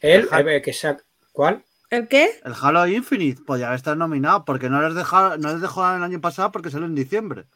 Él, 0.00 0.28
Ajá. 0.30 0.40
eh, 0.42 0.62
que 0.62 0.72
sea. 0.72 0.96
¿Cuál? 1.32 1.62
¿El 1.90 2.08
qué? 2.08 2.30
El 2.44 2.54
Halo 2.60 2.86
Infinite 2.86 3.42
podría 3.44 3.66
haber 3.66 3.76
estado 3.78 3.96
nominado 3.96 4.44
porque 4.44 4.70
no 4.70 4.80
les 4.82 4.94
dejó, 4.94 5.36
no 5.38 5.52
les 5.52 5.60
dejó 5.60 5.80
el 5.94 6.02
año 6.02 6.20
pasado 6.20 6.52
porque 6.52 6.70
salió 6.70 6.86
en 6.86 6.94
diciembre. 6.94 7.46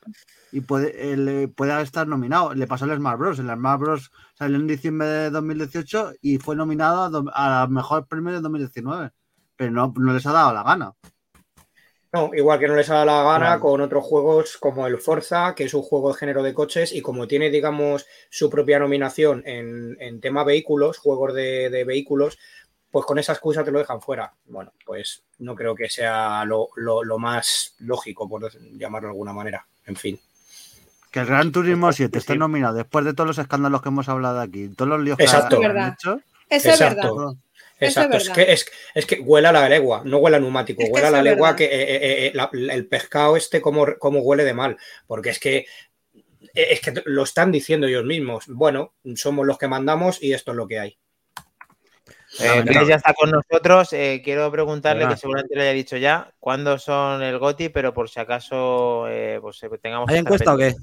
Y 0.53 0.61
puede, 0.63 1.13
eh, 1.13 1.17
le- 1.17 1.49
puede 1.49 1.81
estar 1.83 2.07
nominado. 2.09 2.55
Le 2.55 2.67
pasó 2.67 2.85
al 2.87 2.97
Smash 2.97 3.19
Bros. 3.19 3.39
El 3.39 3.47
Smash 3.49 3.79
Bros. 3.81 4.11
salió 4.35 4.57
en 4.59 4.67
diciembre 4.67 5.07
de 5.09 5.31
2018 5.31 6.13
y 6.21 6.39
fue 6.39 6.57
nominado 6.57 7.25
a, 7.35 7.63
a 7.63 7.67
mejor 7.69 8.07
premio 8.09 8.33
de 8.35 8.41
2019. 8.41 9.11
Pero 9.57 9.71
no, 9.73 9.93
no 9.97 10.13
les 10.15 10.27
ha 10.27 10.33
dado 10.33 10.53
la 10.55 10.63
gana. 10.65 10.93
No, 12.13 12.31
igual 12.33 12.61
que 12.61 12.69
no 12.69 12.77
les 12.77 12.89
ha 12.91 12.95
dado 12.95 13.07
la 13.07 13.23
gana 13.25 13.59
Claro. 13.59 13.61
con 13.61 13.81
otros 13.81 14.05
juegos 14.05 14.57
como 14.59 14.87
el 14.87 14.99
Forza, 14.99 15.55
que 15.57 15.65
es 15.65 15.75
un 15.75 15.83
juego 15.83 16.13
de 16.13 16.19
género 16.19 16.45
de 16.45 16.55
coches, 16.55 16.93
y 16.93 17.03
como 17.03 17.27
tiene, 17.27 17.51
digamos, 17.51 18.07
su 18.31 18.49
propia 18.51 18.79
nominación 18.79 19.43
en, 19.47 19.97
en 20.01 20.21
tema 20.21 20.45
vehículos, 20.45 20.99
juegos 20.99 21.35
de, 21.35 21.71
de 21.71 21.83
vehículos, 21.85 22.39
pues 22.95 23.07
con 23.07 23.19
esa 23.19 23.33
excusa 23.33 23.65
te 23.65 23.73
lo 23.73 23.81
dejan 23.81 24.01
fuera. 24.01 24.33
Bueno, 24.47 24.73
pues 24.87 25.25
no 25.41 25.57
creo 25.57 25.75
que 25.75 25.89
sea 25.91 26.45
lo, 26.45 26.69
lo- 26.77 27.03
lo 27.03 27.19
más 27.19 27.75
lógico, 27.81 28.29
por 28.29 28.53
llamarlo 28.79 29.09
de 29.09 29.13
alguna 29.15 29.33
manera. 29.33 29.67
En 29.85 29.97
fin. 29.97 30.21
Que 31.11 31.19
el 31.19 31.27
Gran 31.27 31.51
Turismo 31.51 31.93
7 31.93 32.17
esté 32.19 32.37
nominado 32.37 32.75
después 32.77 33.05
de 33.05 33.13
todos 33.13 33.27
los 33.27 33.39
escándalos 33.39 33.83
que 33.83 33.89
hemos 33.89 34.09
hablado 34.09 34.39
aquí, 34.41 34.69
todos 34.69 34.89
los 34.91 35.01
líos 35.01 35.17
que 35.19 35.25
Exacto. 35.25 35.57
han 35.57 35.63
Verdad. 35.63 35.95
hecho. 35.95 36.21
Eso 36.49 36.71
es 36.71 36.79
verdad. 36.79 36.99
Exacto. 37.05 37.31
Eso 37.31 37.41
es 37.81 37.89
Exacto, 37.97 38.17
es, 38.17 38.29
verdad. 38.29 38.35
que, 38.47 38.53
es, 38.53 38.67
es 38.95 39.07
que 39.07 39.21
huele 39.21 39.49
a 39.49 39.53
la 39.53 39.69
legua, 39.69 40.03
no 40.05 40.19
huele 40.19 40.37
a 40.37 40.41
neumático, 40.41 40.81
Es 40.83 40.89
que 40.89 40.93
huele 40.95 41.07
a 41.09 41.11
la 41.11 41.23
legua 41.23 41.53
verdad. 41.53 41.57
que 41.59 41.65
eh, 41.65 41.97
eh, 41.97 42.27
eh, 42.29 42.33
la- 42.33 42.51
el 42.53 42.87
pescado 42.87 43.37
este 43.37 43.61
como, 43.61 43.87
como 43.99 44.21
huele 44.21 44.45
de 44.45 44.55
mal, 44.55 44.77
porque 45.09 45.31
es 45.31 45.41
que 45.41 45.67
es 46.55 46.81
que 46.81 47.03
lo 47.07 47.25
están 47.25 47.51
diciendo 47.51 47.89
ellos 47.89 48.05
mismos. 48.05 48.45
Bueno, 48.47 48.93
somos 49.17 49.45
los 49.45 49.59
que 49.59 49.67
mandamos 49.67 50.23
y 50.23 50.33
esto 50.33 50.53
es 50.53 50.57
lo 50.57 50.69
que 50.69 50.79
hay. 50.79 50.97
Eh, 52.41 52.65
ya 52.89 52.97
está 52.97 53.15
con 53.15 53.31
nosotros. 53.31 53.93
eh, 53.93 54.21
quiero 54.25 54.51
preguntarle, 54.51 55.07
que 55.09 55.17
seguramente 55.17 55.55
le 55.55 55.63
haya 55.63 55.73
dicho 55.73 55.97
ya, 55.97 56.33
cuándo 56.41 56.79
son 56.79 57.23
el 57.23 57.39
GOTY, 57.39 57.69
pero 57.69 57.95
por 57.95 58.09
si 58.09 58.21
acaso 58.21 59.07
eh, 59.09 59.39
pues, 59.41 59.63
eh, 59.63 59.71
tengamos. 59.81 60.09
¿Hay 60.11 60.19
encuesta 60.19 60.55
o 60.55 60.59
qué? 60.59 60.75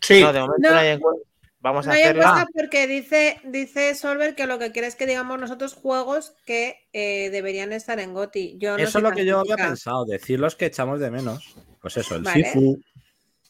Sí, 0.00 0.20
No, 0.20 0.32
de 0.32 0.40
momento 0.40 0.68
no, 0.68 0.74
No. 0.74 0.78
hay 0.78 0.88
encuesta. 0.88 1.22
Vamos 1.60 1.86
No 1.86 1.92
a 1.92 1.94
hay 1.96 2.02
encuesta 2.04 2.46
porque 2.54 2.86
dice, 2.86 3.40
dice 3.44 3.94
Solver 3.96 4.36
que 4.36 4.46
lo 4.46 4.58
que 4.58 4.70
quiere 4.70 4.86
es 4.86 4.94
que 4.94 5.06
digamos 5.06 5.40
nosotros 5.40 5.74
juegos 5.74 6.34
que 6.44 6.76
eh, 6.92 7.28
deberían 7.30 7.72
estar 7.72 7.98
en 7.98 8.14
GOTI. 8.14 8.56
Yo 8.58 8.76
no 8.76 8.84
Eso 8.84 8.98
es 8.98 9.02
lo 9.02 9.10
que 9.10 9.24
yo 9.24 9.40
había 9.40 9.56
pensado, 9.56 10.04
decir 10.04 10.38
los 10.38 10.54
que 10.54 10.66
echamos 10.66 11.00
de 11.00 11.10
menos. 11.10 11.56
Pues 11.80 11.96
eso, 11.96 12.14
el 12.14 12.22
Vale. 12.22 12.44
Sifu. 12.44 12.80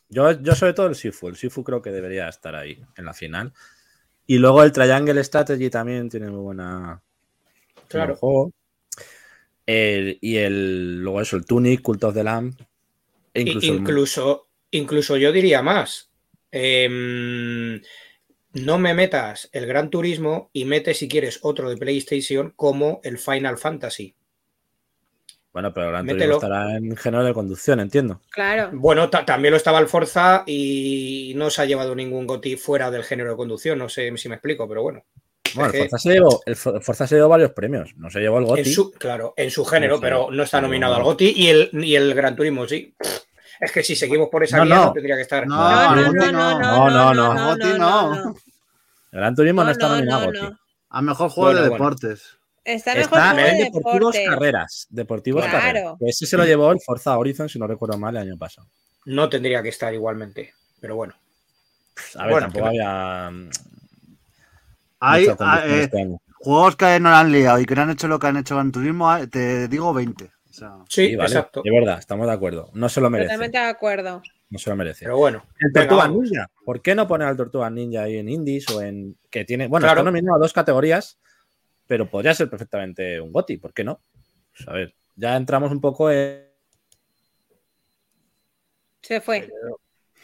Yo, 0.08 0.30
yo 0.40 0.54
sobre 0.54 0.72
todo 0.72 0.86
el 0.86 0.94
Sifu. 0.94 1.28
El 1.28 1.36
Sifu 1.36 1.62
creo 1.62 1.82
que 1.82 1.90
debería 1.90 2.28
estar 2.28 2.54
ahí 2.54 2.80
en 2.96 3.04
la 3.04 3.12
final. 3.12 3.52
Y 4.26 4.38
luego 4.38 4.62
el 4.62 4.72
Triangle 4.72 5.22
Strategy 5.22 5.68
también 5.68 6.08
tiene 6.08 6.30
muy 6.30 6.40
buena 6.40 7.02
Claro. 7.88 8.06
buen 8.08 8.18
juego. 8.18 8.52
El- 9.66 10.18
y 10.20 10.36
el 10.36 11.00
luego 11.02 11.20
eso, 11.20 11.36
el 11.36 11.44
Tunic, 11.44 11.82
Cult 11.82 12.04
of 12.04 12.14
the 12.14 12.22
Lamb. 12.24 12.54
E 13.34 13.40
incluso, 13.42 14.48
el- 14.70 14.78
incluso, 14.80 15.16
yo 15.16 15.32
diría 15.32 15.62
más. 15.62 16.10
Em, 16.52 17.80
no 18.54 18.78
me 18.78 18.94
metas 18.94 19.50
el 19.52 19.66
Gran 19.66 19.90
Turismo 19.90 20.50
y 20.52 20.64
mete 20.64 20.94
si 20.94 21.08
quieres 21.08 21.40
otro 21.42 21.68
de 21.68 21.76
PlayStation 21.76 22.52
como 22.56 23.00
el 23.04 23.18
Final 23.18 23.58
Fantasy. 23.58 24.14
bueno, 25.52 25.72
pero 25.72 25.86
el 25.86 25.92
Gran 25.92 26.04
Turismo 26.06 26.18
mételo. 26.18 26.34
estará 26.36 26.76
en 26.76 26.94
género 26.98 27.24
de 27.24 27.32
conducción, 27.32 27.80
entiendo. 27.80 28.20
Claro. 28.30 28.70
Bueno, 28.74 29.08
ta- 29.08 29.24
también 29.24 29.52
lo 29.52 29.56
estaba 29.56 29.78
el 29.80 29.86
Forza 29.88 30.44
y 30.46 31.32
no 31.34 31.48
se 31.48 31.62
ha 31.62 31.64
llevado 31.64 31.94
ningún 31.94 32.26
GOTI 32.26 32.56
fuera 32.56 32.90
del 32.90 33.04
género 33.04 33.30
de 33.30 33.36
conducción. 33.36 33.78
No 33.78 33.88
sé 33.88 34.14
si 34.18 34.28
me 34.28 34.34
explico, 34.34 34.68
pero 34.68 34.82
bueno. 34.82 35.02
Bueno, 35.54 35.66
el 35.66 35.72
que- 35.72 35.78
Forza, 35.88 35.98
se 35.98 36.10
llevó, 36.12 36.42
el 36.46 36.56
Forza 36.56 37.06
se 37.06 37.14
llevó 37.16 37.28
varios 37.28 37.52
premios. 37.52 37.94
No 37.96 38.10
se 38.10 38.20
llevó 38.20 38.38
el 38.38 38.58
En 38.58 38.64
su, 38.66 38.90
claro, 38.92 39.34
en 39.36 39.50
su 39.50 39.64
género, 39.64 39.96
No 39.96 40.00
pero 40.00 40.28
no 40.30 40.42
está 40.42 40.60
nominado 40.60 40.94
al 40.96 41.02
GOTI 41.02 41.32
y 41.36 41.48
el, 41.48 41.70
y 41.72 41.94
el 41.96 42.14
Gran 42.14 42.36
Turismo 42.36 42.66
sí. 42.66 42.94
Es 43.60 43.72
que 43.72 43.82
si 43.82 43.96
seguimos 43.96 44.28
por 44.30 44.44
esa 44.44 44.58
No, 44.58 44.64
vía 44.64 44.74
no. 44.74 44.84
no 44.86 44.92
tendría 44.92 45.16
que 45.16 45.22
estar. 45.22 45.46
No, 45.46 45.56
No, 45.56 45.96
no, 45.96 46.12
no, 46.32 47.34
no, 47.34 47.56
no. 47.56 47.76
no. 47.78 48.34
El 49.12 49.18
Gran 49.20 49.34
Turismo 49.34 49.62
no, 49.62 49.66
No, 49.66 49.70
está 49.72 49.88
no, 49.88 49.94
nominado 49.94 50.20
no, 50.20 50.24
a 50.24 50.26
GOTY. 50.26 50.40
no. 50.42 50.58
A 50.90 51.02
mejor 51.02 51.30
juego 51.30 51.48
Bueno, 51.50 51.62
de 51.62 51.68
bueno. 51.70 51.84
deportes. 51.84 52.22
Está 52.64 52.94
mejor 52.94 53.18
Está 53.18 53.30
juego 53.32 53.46
de 53.46 53.50
en 53.52 53.58
Deportivos 53.72 54.12
deporte. 54.12 54.24
Carreras. 54.26 54.86
Deportivos 54.90 55.42
Claro. 55.44 55.58
Carreras. 55.58 55.94
Ese 56.00 56.26
se 56.26 56.36
lo 56.36 56.44
llevó 56.44 56.72
el 56.72 56.80
Forza 56.84 57.16
Horizon, 57.16 57.48
si 57.48 57.58
no 57.58 57.66
recuerdo 57.66 57.96
mal, 57.96 58.16
el 58.16 58.22
año 58.22 58.36
pasado. 58.36 58.68
No 59.06 59.28
tendría 59.28 59.62
que 59.62 59.68
estar 59.70 59.94
igualmente. 59.94 60.52
Pero 60.80 60.96
bueno. 60.96 61.14
A 62.16 62.24
ver, 62.24 62.32
Bueno, 62.32 62.46
tampoco 62.48 62.66
había. 62.66 63.30
Hay 65.00 65.26
conducción 65.26 65.70
eh, 65.70 65.82
este 65.82 66.18
juegos 66.40 66.76
que 66.76 67.00
no 67.00 67.10
lo 67.10 67.16
han 67.16 67.32
liado 67.32 67.58
y 67.60 67.64
que 67.66 67.74
no 67.74 67.82
han 67.82 67.90
hecho 67.90 68.08
lo 68.08 68.18
que 68.18 68.26
han 68.28 68.36
hecho 68.36 68.54
Gran 68.54 68.72
Turismo, 68.72 69.14
eh, 69.16 69.26
te 69.26 69.68
digo 69.68 69.92
20. 69.92 70.30
sea, 70.50 70.78
Sí, 70.88 71.08
Sí, 71.08 71.16
vale, 71.16 71.28
exacto. 71.28 71.62
De 71.62 71.70
verdad, 71.70 71.98
estamos 71.98 72.26
de 72.26 72.32
acuerdo. 72.32 72.70
No 72.74 72.88
se 72.88 73.00
lo 73.00 73.10
merece. 73.10 73.28
Totalmente 73.28 73.58
de 73.58 73.64
acuerdo. 73.64 74.22
No 74.48 74.58
se 74.58 74.70
lo 74.70 74.76
merece. 74.76 75.04
Pero 75.04 75.16
bueno. 75.18 75.44
El 75.58 75.72
Tortuga. 75.72 76.08
Ninja. 76.08 76.48
¿Por 76.64 76.80
qué 76.80 76.94
no 76.94 77.08
poner 77.08 77.28
al 77.28 77.36
Tortuga 77.36 77.68
Ninja 77.68 78.02
ahí 78.02 78.18
en 78.18 78.28
Indies 78.28 78.68
o 78.70 78.80
en. 78.80 79.16
que 79.28 79.44
tiene. 79.44 79.66
Bueno, 79.66 79.84
Claro. 79.86 80.00
está 80.00 80.10
nominado 80.10 80.36
a 80.36 80.40
dos 80.40 80.52
categorías, 80.52 81.18
pero 81.86 82.08
podría 82.08 82.34
ser 82.34 82.48
perfectamente 82.48 83.20
un 83.20 83.32
GOTI, 83.32 83.56
¿por 83.58 83.72
qué 83.74 83.84
no? 83.84 84.00
Pues 84.56 84.68
a 84.68 84.72
ver, 84.72 84.94
ya 85.16 85.36
entramos 85.36 85.72
un 85.72 85.80
poco 85.80 86.10
en. 86.10 86.46
Se 89.02 89.20
fue. 89.20 89.50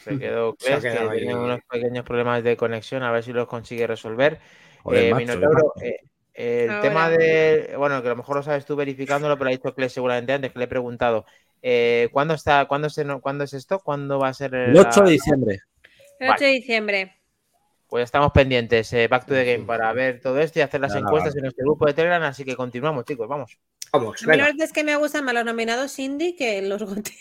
Se 0.05 0.19
quedó 0.19 0.57
Se 0.59 0.79
Kles, 0.79 0.83
que 0.95 1.17
tiene 1.19 1.35
unos 1.35 1.61
pequeños 1.71 2.05
problemas 2.05 2.43
de 2.43 2.57
conexión, 2.57 3.03
a 3.03 3.11
ver 3.13 3.23
si 3.23 3.33
los 3.33 3.47
consigue 3.47 3.87
resolver. 3.87 4.39
Joder, 4.83 5.05
Eh, 5.05 5.11
macho, 5.11 5.27
Minotauro, 5.27 5.73
qué 5.81 5.89
eh, 6.35 6.65
el 6.65 6.71
Ahora. 6.71 6.83
tema 6.83 7.11
de. 7.11 7.75
Bueno, 7.77 8.01
que 8.03 8.09
a 8.09 8.11
lo 8.13 8.17
mejor 8.17 8.37
lo 8.37 8.43
sabes 8.43 8.65
tú 8.65 8.75
verificándolo, 8.77 9.37
pero 9.39 9.49
ha 9.49 9.53
dicho 9.53 9.75
Kles 9.75 9.93
seguramente 9.93 10.33
antes 10.33 10.53
que 10.53 10.59
le 10.59 10.65
he 10.65 10.69
preguntado. 10.69 11.25
eh, 11.65 12.09
¿cuándo, 12.13 12.35
está, 12.35 12.65
cuándo, 12.67 12.91
se, 12.91 13.05
no- 13.05 13.21
¿Cuándo 13.21 13.45
es 13.45 13.53
esto? 13.53 13.79
¿Cuándo 13.79 14.19
va 14.19 14.29
a 14.29 14.35
ser 14.35 14.53
El 14.55 14.75
la- 14.75 14.81
8 14.81 15.03
de 15.05 15.11
diciembre. 15.13 15.61
El 16.19 16.31
8 16.31 16.45
de 16.45 16.51
diciembre. 16.51 17.17
Pues 17.87 18.05
estamos 18.05 18.33
pendientes, 18.33 18.93
eh, 18.95 19.07
Back 19.07 19.27
to 19.27 19.35
the 19.35 19.45
Game, 19.45 19.65
para 19.67 19.93
ver 19.93 20.19
todo 20.21 20.41
esto 20.41 20.59
y 20.59 20.63
hacer 20.63 20.81
las 20.81 20.95
encuestas 20.97 21.35
vale. 21.35 21.39
en 21.39 21.43
nuestro 21.45 21.65
grupo 21.67 21.87
de 21.87 21.93
Telegram. 21.95 22.23
Así 22.25 22.45
que 22.45 22.57
continuamos, 22.57 23.05
chicos, 23.05 23.29
vamos. 23.29 23.59
Vamos, 23.93 24.23
A 24.23 24.27
mí 24.27 24.27
la 24.29 24.33
venga. 24.33 24.45
verdad 24.47 24.65
es 24.65 24.73
que 24.73 24.83
me 24.83 24.97
gustan 24.97 25.25
más 25.27 25.35
los 25.35 25.45
nominados 25.45 25.99
indie 25.99 26.35
que 26.35 26.63
los 26.63 26.83
GOTY. 26.83 27.13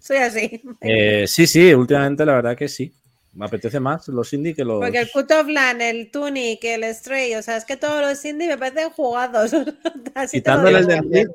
Soy 0.00 0.16
así. 0.18 0.62
Eh, 0.80 1.26
sí, 1.26 1.46
sí, 1.46 1.72
últimamente 1.74 2.24
la 2.24 2.34
verdad 2.34 2.56
que 2.56 2.68
sí. 2.68 2.92
Me 3.34 3.44
apetece 3.46 3.78
más 3.78 4.08
los 4.08 4.32
indie 4.32 4.54
que 4.54 4.64
los. 4.64 4.80
Porque 4.80 4.98
el 4.98 5.10
Cut 5.12 5.30
of 5.30 5.48
Land, 5.48 5.80
el 5.82 6.10
Tunic, 6.10 6.64
el 6.64 6.82
Stray, 6.94 7.34
o 7.34 7.42
sea, 7.42 7.56
es 7.56 7.64
que 7.64 7.76
todos 7.76 8.00
los 8.00 8.24
indie 8.24 8.48
me 8.48 8.58
parecen 8.58 8.90
jugados. 8.90 9.52
Así 10.14 10.38
Quitándole 10.38 10.78
el. 10.78 10.86
Den 10.86 11.12
Ring, 11.12 11.28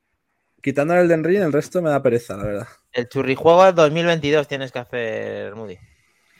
quitándole 0.61 1.01
el 1.01 1.07
Den 1.07 1.23
Ring, 1.23 1.41
el 1.43 1.53
resto 1.53 1.81
me 1.81 1.89
da 1.89 2.01
pereza, 2.01 2.35
la 2.35 2.43
verdad. 2.43 2.67
El 2.91 3.07
churrijuego 3.07 3.63
del 3.65 3.75
2022 3.75 4.47
tienes 4.47 4.71
que 4.71 4.79
hacer, 4.79 5.55
Moody. 5.55 5.77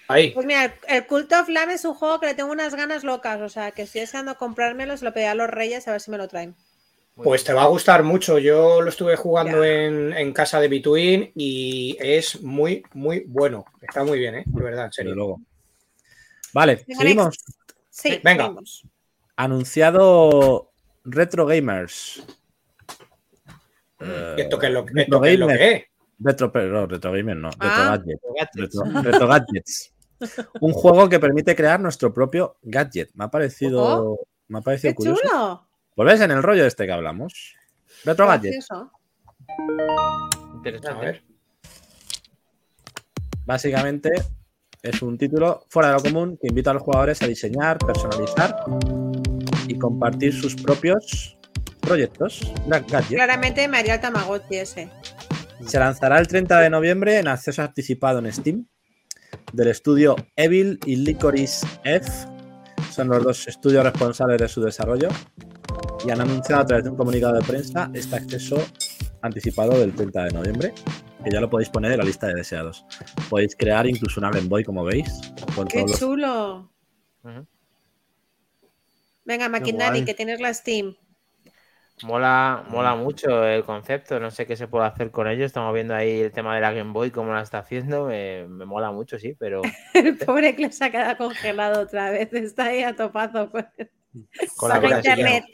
Ahí. 0.08 0.32
Pues 0.32 0.46
mira, 0.46 0.76
el- 0.88 1.06
Cult 1.06 1.32
of 1.34 1.48
Lamb 1.50 1.72
es 1.72 1.86
un 1.86 1.94
juego 1.94 2.20
que 2.20 2.26
le 2.28 2.34
tengo 2.34 2.52
unas 2.52 2.76
ganas 2.76 3.04
locas, 3.04 3.40
o 3.42 3.48
sea, 3.50 3.72
que 3.72 3.84
estoy 3.84 4.02
deseando 4.02 4.36
comprármelo, 4.38 4.98
se 4.98 5.06
lo 5.06 5.14
pedí 5.14 5.26
a 5.26 5.36
los 5.36 5.50
reyes 5.50 5.88
a 5.88 5.92
ver 5.94 6.02
si 6.02 6.12
me 6.12 6.18
lo 6.18 6.28
traen. 6.28 6.56
Pues 7.16 7.42
bien. 7.44 7.48
te 7.48 7.54
va 7.54 7.64
a 7.64 7.68
gustar 7.68 8.04
mucho. 8.04 8.40
Yo 8.40 8.82
lo 8.82 8.90
estuve 8.90 9.16
jugando 9.16 9.64
en, 9.64 10.14
en 10.14 10.34
casa 10.34 10.60
de 10.60 10.68
Between 10.68 11.32
y 11.36 11.96
es 12.00 12.42
muy, 12.42 12.84
muy 12.94 13.24
bueno. 13.28 13.66
Está 13.82 14.04
muy 14.04 14.18
bien, 14.20 14.36
¿eh? 14.36 14.44
De 14.48 14.64
verdad, 14.64 14.86
en 14.86 14.92
serio. 14.94 15.16
luego. 15.16 15.42
Vale, 16.54 16.84
seguimos. 16.88 17.38
Sí, 17.90 18.20
Venga. 18.24 18.44
seguimos. 18.46 18.84
Anunciado 19.36 20.72
Retro 21.04 21.46
Gamers. 21.46 22.24
Eh, 24.00 24.36
¿Y 24.38 24.42
esto 24.42 24.60
qué 24.60 24.68
es 24.68 24.72
lo, 24.74 24.82
Retro 24.86 25.02
esto 25.02 25.22
qué 25.22 25.34
es 25.34 25.40
lo 25.40 25.48
que 25.48 25.72
es? 25.72 25.84
Retro, 26.20 26.52
pero 26.52 26.88
Retro 26.88 27.12
no, 27.12 27.50
Retro 27.50 27.58
Ah. 27.60 27.98
Gadget. 27.98 28.20
Retro, 28.56 28.84
Retro 29.02 29.28
Gadgets. 29.28 29.94
Un 30.62 30.74
juego 30.74 31.10
que 31.10 31.20
permite 31.20 31.56
crear 31.56 31.80
nuestro 31.80 32.14
propio 32.14 32.58
gadget. 32.62 33.12
Me 33.14 33.26
ha 33.26 33.28
parecido, 33.30 34.20
me 34.48 34.60
ha 34.60 34.62
parecido 34.62 34.92
¡Qué 34.92 34.96
curioso. 34.96 35.22
chulo! 35.22 35.68
Ves 35.96 36.22
en 36.22 36.32
el 36.32 36.44
rollo 36.44 36.66
este 36.66 36.86
que 36.86 36.92
hablamos. 36.92 37.56
Retro 38.04 38.28
Gadget. 38.28 38.54
Gracioso. 38.54 38.92
A 39.48 40.56
Interesante. 40.56 41.06
ver. 41.06 41.24
Básicamente 43.46 44.12
es 44.82 45.02
un 45.02 45.18
título 45.18 45.66
fuera 45.70 45.90
de 45.90 45.96
lo 45.96 46.02
común 46.02 46.38
que 46.42 46.48
invita 46.48 46.72
a 46.72 46.74
los 46.74 46.84
jugadores 46.84 47.22
a 47.22 47.28
diseñar, 47.28 47.78
personalizar 47.78 48.56
y 49.68 49.78
compartir 49.78 50.34
sus 50.34 50.56
propios 50.56 51.38
proyectos. 51.80 52.42
Gadget. 52.68 53.08
Claramente 53.08 53.68
me 53.68 53.78
haría 53.78 53.96
el 53.96 54.02
Tamagotchi 54.02 54.56
ese. 54.56 54.90
Se 55.66 55.80
lanzará 55.80 56.20
el 56.20 56.28
30 56.28 56.60
de 56.60 56.70
noviembre 56.70 57.20
en 57.20 57.28
acceso 57.28 57.62
anticipado 57.62 58.20
en 58.20 58.32
Steam 58.34 58.66
del 59.54 59.68
estudio 59.70 60.16
Evil 60.36 60.80
y 60.86 60.98
Licorice 60.98 61.66
F. 61.84 62.10
Son 62.92 63.08
los 63.08 63.24
dos 63.24 63.48
estudios 63.48 63.84
responsables 63.84 64.40
de 64.40 64.48
su 64.48 64.62
desarrollo 64.62 65.10
y 66.06 66.12
han 66.12 66.22
anunciado 66.22 66.62
a 66.62 66.66
través 66.66 66.84
de 66.86 66.92
un 66.92 66.98
comunicado 66.98 67.34
de 67.36 67.42
prensa 67.42 67.90
este 67.94 68.16
acceso 68.16 68.58
anticipado 69.22 69.78
del 69.80 69.94
30 69.96 70.26
de 70.26 70.32
noviembre, 70.32 70.74
que 71.24 71.32
ya 71.32 71.40
lo 71.40 71.50
podéis 71.50 71.70
poner 71.70 71.94
en 71.94 72.00
la 72.00 72.04
lista 72.04 72.28
de 72.28 72.34
deseados. 72.36 72.86
Podéis 73.30 73.56
crear 73.56 73.88
incluso 73.88 74.20
una 74.20 74.30
Game 74.32 74.48
Boy, 74.50 74.64
como 74.64 74.84
veis, 74.84 75.34
con 75.56 75.68
¡Qué 75.68 75.80
todos 75.80 75.92
los- 75.92 76.00
chulo! 76.00 76.72
Venga, 79.26 79.48
Maquindani, 79.48 80.00
guay. 80.00 80.06
que 80.06 80.14
tienes 80.14 80.42
la 80.42 80.54
Steam. 80.54 80.96
Mola, 82.02 82.66
mola 82.70 82.96
mucho 82.96 83.46
el 83.46 83.64
concepto, 83.64 84.20
no 84.20 84.32
sé 84.32 84.46
qué 84.46 84.58
se 84.58 84.68
puede 84.68 84.86
hacer 84.88 85.12
con 85.12 85.28
ello. 85.28 85.46
Estamos 85.46 85.74
viendo 85.74 85.96
ahí 85.96 86.22
el 86.22 86.32
tema 86.34 86.56
de 86.56 86.60
la 86.62 86.74
Game 86.74 86.92
Boy, 86.92 87.12
cómo 87.12 87.32
la 87.32 87.42
está 87.42 87.60
haciendo. 87.60 88.08
Me, 88.08 88.46
me 88.48 88.66
mola 88.66 88.92
mucho, 88.92 89.18
sí, 89.18 89.36
pero 89.40 89.62
El 89.94 90.18
pobre 90.18 90.54
se 90.72 90.84
ha 90.84 90.92
quedado 90.92 91.16
congelado 91.18 91.82
otra 91.84 92.10
vez. 92.10 92.34
Está 92.34 92.66
ahí 92.66 92.84
a 92.84 92.96
topazo 92.96 93.50
con, 93.52 93.66
con 94.56 94.70
la 94.70 94.98
internet. 94.98 95.46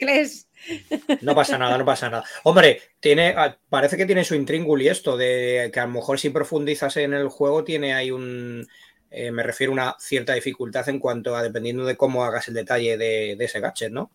No 1.22 1.34
pasa 1.34 1.56
nada, 1.56 1.78
no 1.78 1.84
pasa 1.84 2.10
nada. 2.10 2.24
Hombre, 2.44 2.80
tiene, 3.00 3.34
ah, 3.36 3.56
parece 3.68 3.96
que 3.96 4.06
tiene 4.06 4.24
su 4.24 4.34
intríngulo 4.34 4.82
y 4.82 4.88
esto, 4.88 5.16
de 5.16 5.70
que 5.72 5.80
a 5.80 5.86
lo 5.86 5.92
mejor 5.92 6.20
si 6.20 6.30
profundizas 6.30 6.96
en 6.98 7.14
el 7.14 7.28
juego, 7.28 7.64
tiene 7.64 7.94
ahí 7.94 8.10
un. 8.10 8.66
eh, 9.10 9.30
me 9.30 9.42
refiero 9.42 9.72
a 9.72 9.74
una 9.74 9.96
cierta 9.98 10.34
dificultad 10.34 10.88
en 10.88 10.98
cuanto 10.98 11.34
a 11.34 11.42
dependiendo 11.42 11.84
de 11.84 11.96
cómo 11.96 12.24
hagas 12.24 12.48
el 12.48 12.54
detalle 12.54 12.96
de, 12.96 13.36
de 13.36 13.44
ese 13.44 13.60
gadget, 13.60 13.90
¿no? 13.90 14.10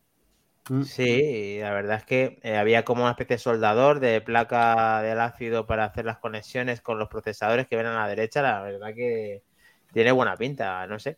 Sí, 0.84 1.60
la 1.60 1.74
verdad 1.74 1.98
es 1.98 2.06
que 2.06 2.40
eh, 2.42 2.58
había 2.58 2.84
como 2.84 3.04
una 3.04 3.12
especie 3.12 3.36
de 3.36 3.42
soldador 3.44 4.00
de 4.00 4.20
placa 4.22 5.04
del 5.04 5.20
ácido 5.20 5.68
para 5.68 5.86
hacer 5.86 6.06
las 6.06 6.18
conexiones 6.18 6.82
con 6.82 6.98
los 6.98 7.08
procesadores 7.08 7.68
que 7.68 7.76
ven 7.76 7.86
a 7.86 7.94
la 7.94 8.08
derecha. 8.08 8.42
La 8.42 8.64
verdad 8.64 8.96
que 8.96 9.44
tiene 9.94 10.12
buena 10.12 10.36
pinta, 10.36 10.88
no 10.88 10.98
sé. 10.98 11.18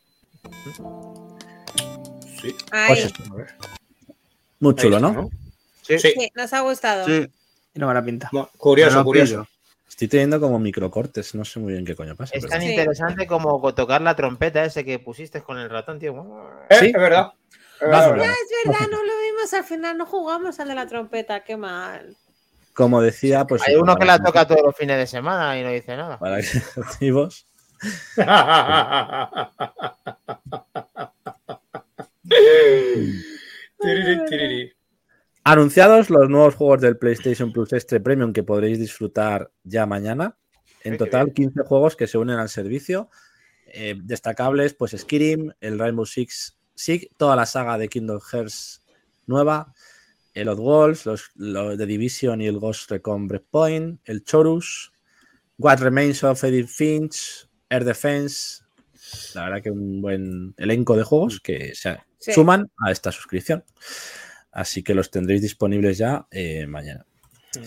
Sí. 2.41 2.55
Pues 2.88 3.05
esto. 3.05 3.23
Muy 4.59 4.76
chulo, 4.76 4.99
¿no? 4.99 5.30
Sí. 5.81 5.97
Sí. 5.99 6.14
sí, 6.18 6.31
nos 6.35 6.51
ha 6.53 6.61
gustado. 6.61 7.05
Sí, 7.05 7.27
Tiene 7.73 7.85
buena 7.85 8.03
pinta. 8.03 8.30
Bueno, 8.31 8.49
Curioso, 8.57 9.03
curioso. 9.03 9.43
pillo. 9.43 9.47
Estoy 9.88 10.07
teniendo 10.09 10.39
como 10.39 10.59
microcortes, 10.59 11.34
no 11.35 11.43
sé 11.45 11.59
muy 11.59 11.73
bien 11.73 11.85
qué 11.85 11.95
coño 11.95 12.15
pasa. 12.15 12.35
Es 12.35 12.41
pero- 12.41 12.51
tan 12.51 12.61
Sí. 12.61 12.69
interesante 12.69 13.26
como 13.27 13.73
tocar 13.73 14.01
la 14.01 14.15
trompeta 14.15 14.64
ese 14.65 14.84
que 14.85 14.99
pusiste 14.99 15.41
con 15.41 15.57
el 15.57 15.69
ratón, 15.69 15.97
tío. 15.99 16.14
Eh, 16.69 16.76
Sí. 16.80 16.85
Es 16.88 16.93
verdad. 16.93 17.31
Es 17.81 17.88
Más 17.89 18.09
verdad, 18.09 18.27
o 18.27 18.31
es 18.31 18.38
verdad. 18.65 18.88
No 18.91 18.97
lo 19.03 19.14
vimos 19.22 19.53
al 19.53 19.64
final, 19.64 19.97
no 19.97 20.05
jugamos 20.05 20.59
al 20.59 20.68
de 20.68 20.76
la 20.76 20.88
trompeta, 20.88 21.43
qué 21.43 21.57
mal. 21.57 22.15
Como 22.73 23.01
decía, 23.01 23.45
pues. 23.45 23.61
Hay 23.68 23.73
sí, 23.76 23.80
uno 23.80 23.95
que 23.95 24.05
la 24.05 24.19
toca 24.19 24.45
todos 24.47 24.61
los 24.64 24.76
fines 24.76 24.97
de 24.97 25.07
semana 25.07 25.57
y 25.59 25.64
no 25.64 25.69
dice 25.72 25.95
nada. 25.95 26.18
Para 26.19 26.39
tiriri. 26.99 27.27
Anunciados 35.44 36.10
los 36.10 36.30
nuevos 36.30 36.56
juegos 36.56 36.82
del 36.82 36.98
PlayStation 36.98 37.54
Plus 37.54 37.74
Extra 37.74 38.02
Premium 38.02 38.34
que 38.34 38.41
podréis 38.44 38.80
disfrutar 38.80 39.52
ya 39.64 39.86
mañana. 39.86 40.36
En 40.84 40.98
total, 40.98 41.34
15 41.34 41.62
juegos 41.64 41.95
que 41.95 42.08
se 42.08 42.18
unen 42.18 42.40
al 42.40 42.49
servicio. 42.49 43.10
Eh, 43.68 43.95
destacables, 44.02 44.74
pues 44.74 44.95
Skyrim, 44.98 45.52
el 45.60 45.80
Rainbow 45.80 46.06
Six 46.06 46.58
Siege, 46.76 47.10
toda 47.18 47.36
la 47.36 47.45
saga 47.45 47.78
de 47.78 47.90
Kingdom 47.90 48.20
Hearts 48.20 48.84
nueva, 49.26 49.74
el 50.34 50.48
Oddworld, 50.48 50.99
los, 51.06 51.32
los 51.36 51.78
de 51.78 51.86
Division 51.86 52.41
y 52.41 52.48
el 52.48 52.60
Ghost 52.60 52.90
Recon 52.91 53.28
Breakpoint, 53.28 53.99
el 54.06 54.24
Chorus, 54.24 54.94
What 55.58 55.80
Remains 55.80 56.24
of 56.24 56.44
Edith 56.44 56.70
Finch, 56.70 57.49
Air 57.70 57.84
Defense. 57.84 58.64
La 59.36 59.46
verdad 59.46 59.62
que 59.62 59.72
un 59.72 60.02
buen 60.02 60.54
elenco 60.58 60.96
de 60.98 61.04
juegos 61.04 61.40
que 61.40 61.74
se 61.76 61.98
Sí. 62.20 62.34
suman 62.34 62.70
a 62.86 62.92
esta 62.92 63.12
suscripción. 63.12 63.64
Así 64.52 64.82
que 64.84 64.96
los 64.96 65.12
tendréis 65.12 65.42
disponibles 65.42 65.98
ya 65.98 66.26
eh, 66.32 66.66
mañana. 66.68 67.06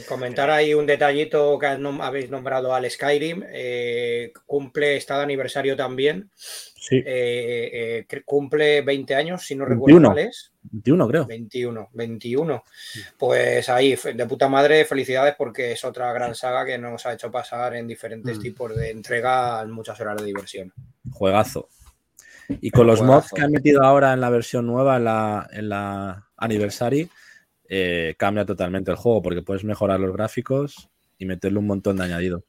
Comentar 0.07 0.51
ahí 0.51 0.75
un 0.75 0.87
detallito 0.87 1.59
que 1.59 1.67
nom- 1.67 2.03
habéis 2.03 2.31
nombrado 2.31 2.75
al 2.75 2.89
Skyrim. 2.89 3.43
eh, 3.49 4.33
cumple, 4.47 4.97
está 4.97 5.17
de 5.19 5.23
aniversario 5.25 5.75
también. 5.77 6.31
Sí, 6.35 6.97
eh, 7.05 8.07
eh, 8.11 8.23
cumple 8.25 8.83
20 8.83 9.15
años, 9.15 9.45
si 9.45 9.55
no 9.55 9.65
21. 9.67 10.11
recuerdo 10.11 10.11
mal 10.11 10.19
es. 10.31 10.53
21 10.63 11.09
creo. 11.09 11.27
21, 11.27 11.89
21. 11.93 12.63
Pues 13.19 13.69
ahí, 13.69 13.97
de 14.15 14.27
puta 14.27 14.49
madre, 14.49 14.85
felicidades 14.85 15.35
porque 15.37 15.73
es 15.73 15.85
otra 15.85 16.13
gran 16.13 16.35
saga 16.35 16.65
que 16.67 16.79
nos 16.79 17.05
ha 17.07 17.15
hecho 17.15 17.31
pasar 17.31 17.75
en 17.77 17.87
diferentes 17.87 18.39
Mm. 18.39 18.43
tipos 18.43 18.77
de 18.77 18.91
entrega 18.91 19.61
en 19.63 19.71
muchas 19.71 19.99
horas 20.01 20.19
de 20.19 20.27
diversión. 20.27 20.73
Juegazo. 21.13 21.69
Y 22.61 22.71
con 22.71 22.87
los 22.87 22.99
Juegazo. 22.99 23.17
mods 23.21 23.33
que 23.33 23.43
han 23.43 23.53
metido 23.53 23.83
ahora 23.83 24.13
en 24.13 24.21
la 24.21 24.31
versión 24.31 24.67
nueva, 24.67 24.97
en 24.97 25.05
la, 25.05 25.49
en 25.53 25.69
la 25.69 26.27
Anniversary, 26.37 27.09
eh, 27.69 28.15
cambia 28.19 28.45
totalmente 28.45 28.91
el 28.91 28.97
juego 28.97 29.23
porque 29.23 29.43
puedes 29.43 29.63
mejorar 29.65 30.01
los 30.01 30.13
gráficos 30.13 30.89
y 31.19 31.27
meterle 31.27 31.59
un 31.61 31.67
montón 31.69 31.97
de 31.97 32.05
añadidos. 32.05 32.43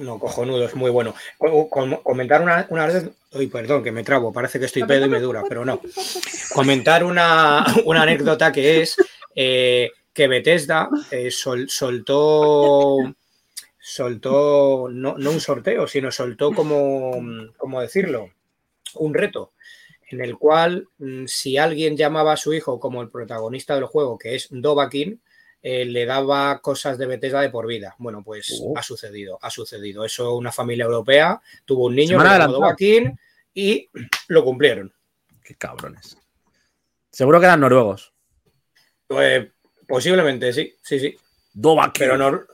No, 0.00 0.18
cojonudo, 0.18 0.64
es 0.64 0.74
muy 0.74 0.90
bueno. 0.90 1.14
Co- 1.38 1.68
com- 1.68 2.02
comentar 2.02 2.40
una, 2.42 2.66
una 2.70 2.86
vez. 2.86 3.10
Uy, 3.32 3.48
perdón, 3.48 3.82
que 3.84 3.92
me 3.92 4.02
trabo, 4.02 4.32
parece 4.32 4.58
que 4.58 4.64
estoy 4.66 4.84
pedo 4.84 5.06
y 5.06 5.10
me 5.10 5.20
dura, 5.20 5.42
pero 5.48 5.64
no. 5.64 5.80
Comentar 6.54 7.04
una, 7.04 7.64
una 7.84 8.02
anécdota 8.02 8.50
que 8.50 8.80
es. 8.82 8.96
eh, 9.36 9.90
que 10.12 10.28
Bethesda 10.28 10.88
eh, 11.10 11.30
sol- 11.32 11.68
soltó, 11.68 12.98
soltó 13.86 14.88
no, 14.90 15.18
no 15.18 15.30
un 15.30 15.40
sorteo, 15.40 15.86
sino 15.86 16.10
soltó 16.10 16.52
como, 16.52 17.20
¿cómo 17.58 17.82
decirlo? 17.82 18.30
Un 18.94 19.12
reto 19.12 19.52
en 20.08 20.22
el 20.22 20.38
cual 20.38 20.88
mm, 20.96 21.26
si 21.26 21.58
alguien 21.58 21.94
llamaba 21.94 22.32
a 22.32 22.38
su 22.38 22.54
hijo 22.54 22.80
como 22.80 23.02
el 23.02 23.10
protagonista 23.10 23.74
del 23.74 23.84
juego, 23.84 24.16
que 24.18 24.36
es 24.36 24.48
Dovahkiin, 24.50 25.20
eh, 25.62 25.84
le 25.84 26.06
daba 26.06 26.60
cosas 26.60 26.96
de 26.96 27.06
Bethesda 27.06 27.42
de 27.42 27.50
por 27.50 27.66
vida. 27.66 27.94
Bueno, 27.98 28.22
pues 28.24 28.58
Oh. 28.62 28.72
ha 28.74 28.82
sucedido, 28.82 29.38
ha 29.42 29.50
sucedido. 29.50 30.04
Eso 30.06 30.34
una 30.34 30.50
familia 30.50 30.86
europea 30.86 31.42
tuvo 31.66 31.86
un 31.86 31.94
niño, 31.94 32.18
adelantado. 32.18 32.54
Dovahkiin, 32.54 33.18
y 33.52 33.90
lo 34.28 34.44
cumplieron. 34.44 34.94
Qué 35.42 35.56
cabrones. 35.56 36.16
Seguro 37.10 37.38
que 37.38 37.46
eran 37.46 37.60
noruegos. 37.60 38.14
Pues, 39.06 39.46
posiblemente 39.86 40.54
sí, 40.54 40.74
sí, 40.82 40.98
sí. 40.98 41.16
Dovahkiin. 41.52 42.08
Pero 42.08 42.16
no. 42.16 42.53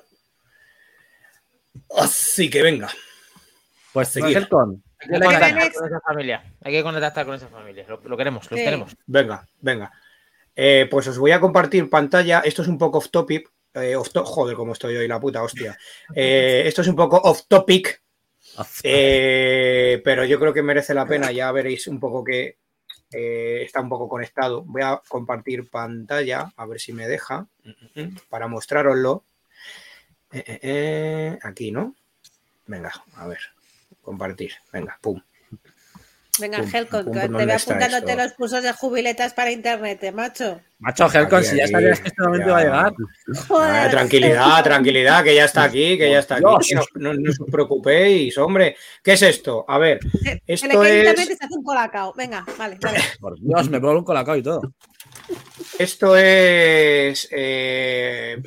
Así 1.96 2.48
que 2.50 2.62
venga. 2.62 2.88
Pues 3.92 4.08
seguir. 4.08 4.36
Helcon, 4.36 4.82
Hay 5.00 5.08
que 5.08 5.52
next. 5.54 5.78
con 5.78 5.88
esa 5.88 6.00
familia. 6.00 6.54
Hay 6.62 6.72
que 6.72 6.82
contactar 6.82 7.26
con 7.26 7.34
esa 7.34 7.48
familia. 7.48 7.84
Lo, 7.88 8.00
lo 8.04 8.16
queremos, 8.16 8.50
lo 8.50 8.56
Sí. 8.56 8.62
queremos. 8.64 8.96
Venga, 9.06 9.46
venga. 9.60 9.90
Eh, 10.54 10.86
pues 10.90 11.06
os 11.08 11.18
voy 11.18 11.32
a 11.32 11.40
compartir 11.40 11.88
pantalla. 11.90 12.40
Esto 12.40 12.62
es 12.62 12.68
un 12.68 12.78
poco 12.78 12.98
off 12.98 13.10
topic. 13.10 13.50
eh, 13.74 13.94
off 13.94 14.10
to- 14.10 14.24
Joder, 14.24 14.56
cómo 14.56 14.72
estoy 14.72 14.96
hoy, 14.96 15.06
la 15.06 15.20
puta 15.20 15.42
hostia. 15.42 15.78
Eh, 16.14 16.64
esto 16.66 16.82
es 16.82 16.88
un 16.88 16.96
poco 16.96 17.16
off 17.18 17.42
topic. 17.48 18.02
eh, 18.82 20.00
pero 20.04 20.24
yo 20.24 20.38
creo 20.40 20.52
que 20.52 20.62
merece 20.62 20.92
la 20.94 21.06
pena. 21.06 21.30
Ya 21.32 21.50
veréis 21.52 21.86
un 21.86 22.00
poco 22.00 22.24
que 22.24 22.58
eh, 23.12 23.62
está 23.64 23.80
un 23.80 23.88
poco 23.88 24.08
conectado. 24.08 24.62
Voy 24.66 24.82
a 24.82 25.00
compartir 25.08 25.68
pantalla, 25.68 26.52
a 26.56 26.66
ver 26.66 26.78
si 26.80 26.92
me 26.92 27.08
deja, 27.08 27.46
mm, 27.64 28.00
mm, 28.00 28.16
para 28.28 28.46
mostraroslo. 28.48 29.24
Eh, 30.32 30.44
eh, 30.46 30.58
eh, 30.62 31.38
aquí, 31.42 31.70
¿no? 31.72 31.94
Venga, 32.66 32.92
a 33.16 33.26
ver. 33.26 33.38
Compartir. 34.02 34.52
Venga, 34.72 34.96
pum. 35.00 35.20
Venga, 36.38 36.58
Pum, 36.58 36.70
Helcon, 36.72 37.04
pum, 37.04 37.12
que 37.12 37.20
¿dónde 37.20 37.38
te 37.38 37.44
voy 37.44 37.54
apuntándote 37.54 38.16
los 38.16 38.32
cursos 38.32 38.62
de 38.62 38.72
jubiletas 38.72 39.34
para 39.34 39.50
internet, 39.50 40.02
eh, 40.04 40.12
macho. 40.12 40.60
Macho, 40.78 41.10
Helcon, 41.12 41.44
si 41.44 41.56
ya 41.58 41.66
sabías 41.66 42.00
que 42.00 42.08
este 42.08 42.22
momento 42.22 42.46
ya. 42.46 42.50
iba 42.50 42.58
a 42.58 42.62
llegar. 42.62 42.92
Ah, 43.50 43.88
tranquilidad, 43.90 44.62
tranquilidad, 44.64 45.24
que 45.24 45.34
ya 45.34 45.44
está 45.44 45.64
aquí, 45.64 45.98
que 45.98 46.10
ya 46.10 46.20
está 46.20 46.36
aquí. 46.36 46.44
Dios. 46.44 46.86
No, 46.94 47.12
no- 47.12 47.20
no 47.20 47.30
os 47.30 47.50
preocupéis, 47.50 48.38
hombre. 48.38 48.76
¿Qué 49.02 49.12
es 49.14 49.22
esto? 49.22 49.66
A 49.68 49.76
ver, 49.78 49.98
Se- 50.02 50.20
se 50.20 50.66
le 50.68 50.72
esto 50.74 50.88
internet 50.88 51.18
y 51.28 51.32
es, 51.32 51.38
se 51.38 51.44
hace 51.44 51.54
un 51.54 51.64
colacao. 51.64 52.14
Venga, 52.14 52.46
vale, 52.56 52.78
vale. 52.80 52.98
Por 53.20 53.38
Dios, 53.38 53.68
me 53.68 53.80
pongo 53.80 53.98
un 53.98 54.04
colacao 54.04 54.36
y 54.36 54.42
todo. 54.42 54.62
esto 55.78 56.16
es 56.16 57.28
eh, 57.32 58.40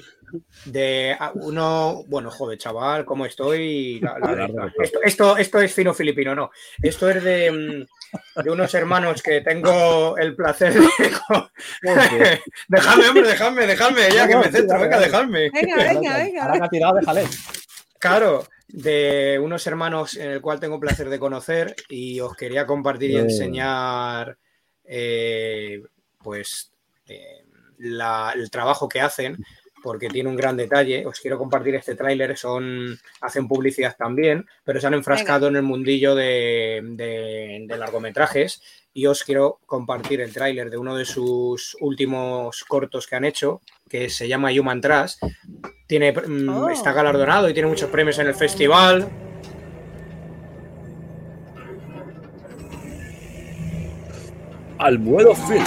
de 0.65 1.15
a- 1.19 1.31
uno, 1.35 2.03
bueno, 2.07 2.29
joder, 2.31 2.57
chaval, 2.57 3.05
¿cómo 3.05 3.25
estoy? 3.25 3.99
La- 4.01 4.17
la- 4.19 4.47
la- 4.47 4.73
esto, 4.81 4.99
esto, 5.03 5.37
esto 5.37 5.59
es 5.61 5.73
fino 5.73 5.93
filipino, 5.93 6.33
no. 6.35 6.51
Esto 6.81 7.09
es 7.09 7.23
de, 7.23 7.51
mm, 7.51 8.41
de 8.43 8.49
unos 8.51 8.73
hermanos 8.73 9.21
que 9.21 9.41
tengo 9.41 10.17
el 10.17 10.35
placer 10.35 10.73
de... 10.73 10.79
dejadme, 12.67 13.09
hombre, 13.09 13.27
dejadme, 13.27 13.67
dejadme, 13.67 14.11
ya 14.11 14.27
que 14.27 14.35
me 14.37 14.51
centro, 14.51 14.79
venga, 14.79 14.99
dejadme. 14.99 15.49
Venga, 15.51 15.75
venga, 15.77 16.17
venga. 16.17 16.43
Ahora 16.43 16.59
que 16.59 16.65
ha 16.65 16.69
tirado, 16.69 16.95
déjale. 16.95 17.23
Claro, 17.99 18.45
de 18.67 19.39
unos 19.41 19.65
hermanos 19.67 20.15
en 20.17 20.31
el 20.31 20.41
cual 20.41 20.59
tengo 20.59 20.75
el 20.75 20.81
placer 20.81 21.09
de 21.09 21.19
conocer 21.19 21.75
y 21.89 22.19
os 22.19 22.35
quería 22.35 22.65
compartir 22.65 23.11
y 23.11 23.17
enseñar 23.17 24.37
eh, 24.85 25.81
pues 26.21 26.71
eh, 27.07 27.45
la- 27.77 28.33
el 28.35 28.49
trabajo 28.49 28.87
que 28.89 29.01
hacen 29.01 29.37
porque 29.83 30.07
tiene 30.07 30.29
un 30.29 30.35
gran 30.37 30.57
detalle. 30.57 31.05
Os 31.05 31.19
quiero 31.19 31.37
compartir 31.37 31.75
este 31.75 31.93
tráiler, 31.95 32.35
son 32.37 32.97
hacen 33.21 33.47
publicidad 33.47 33.95
también, 33.97 34.45
pero 34.63 34.79
se 34.79 34.87
han 34.87 34.93
enfrascado 34.95 35.47
en 35.47 35.57
el 35.57 35.63
mundillo 35.63 36.15
de, 36.15 36.81
de- 36.83 37.65
de 37.67 37.77
largometrajes 37.77 38.63
y 38.95 39.05
os 39.07 39.23
quiero 39.23 39.59
compartir 39.65 40.21
el 40.21 40.31
tráiler 40.31 40.69
de 40.69 40.77
uno 40.77 40.95
de 40.95 41.05
sus 41.05 41.75
últimos 41.81 42.63
cortos 42.63 43.05
que 43.07 43.15
han 43.15 43.25
hecho, 43.25 43.61
que 43.89 44.09
se 44.09 44.27
llama 44.27 44.49
Human 44.51 44.81
Trash. 44.81 45.15
Tiene, 45.87 46.11
mm, 46.13 46.49
Oh. 46.49 46.69
Está 46.69 46.93
galardonado 46.93 47.49
y 47.49 47.53
tiene 47.53 47.67
muchos 47.69 47.89
premios 47.89 48.17
en 48.19 48.27
el 48.27 48.35
festival. 48.35 49.09
Almuedo 54.79 55.33
Film. 55.35 55.63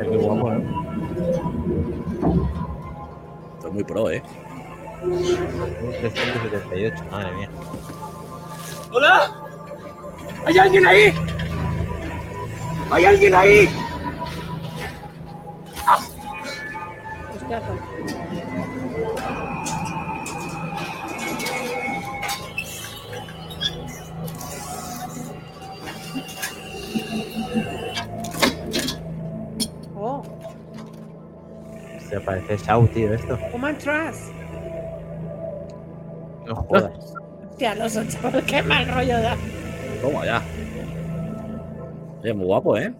Es 0.00 0.08
muy 0.08 0.16
guapo, 0.16 0.52
¿eh? 0.52 0.64
Esto 3.56 3.68
es 3.68 3.72
muy 3.72 3.84
pro, 3.84 4.10
¿eh? 4.10 4.22
378, 5.00 7.04
madre 7.10 7.32
mía. 7.32 7.48
¡Hola! 8.92 9.32
¿Hay 10.46 10.58
alguien 10.58 10.86
ahí? 10.86 11.14
¿Hay 12.90 13.04
alguien 13.04 13.34
ahí? 13.34 13.68
Hostia, 17.34 17.62
Se 32.10 32.20
parece 32.20 32.56
Shaw, 32.58 32.86
tío, 32.88 33.14
esto. 33.14 33.38
Human 33.54 33.78
Trust. 33.78 34.32
No 36.46 36.56
jodas. 36.56 37.14
Hostia, 37.50 37.74
los 37.76 37.96
ocho, 37.96 38.18
qué 38.46 38.62
mal 38.62 38.86
rollo 38.88 39.20
da. 39.20 39.36
Toma 40.02 40.24
ya. 40.26 40.42
Oye, 42.22 42.34
muy 42.34 42.46
guapo, 42.46 42.76
¿eh? 42.76 42.92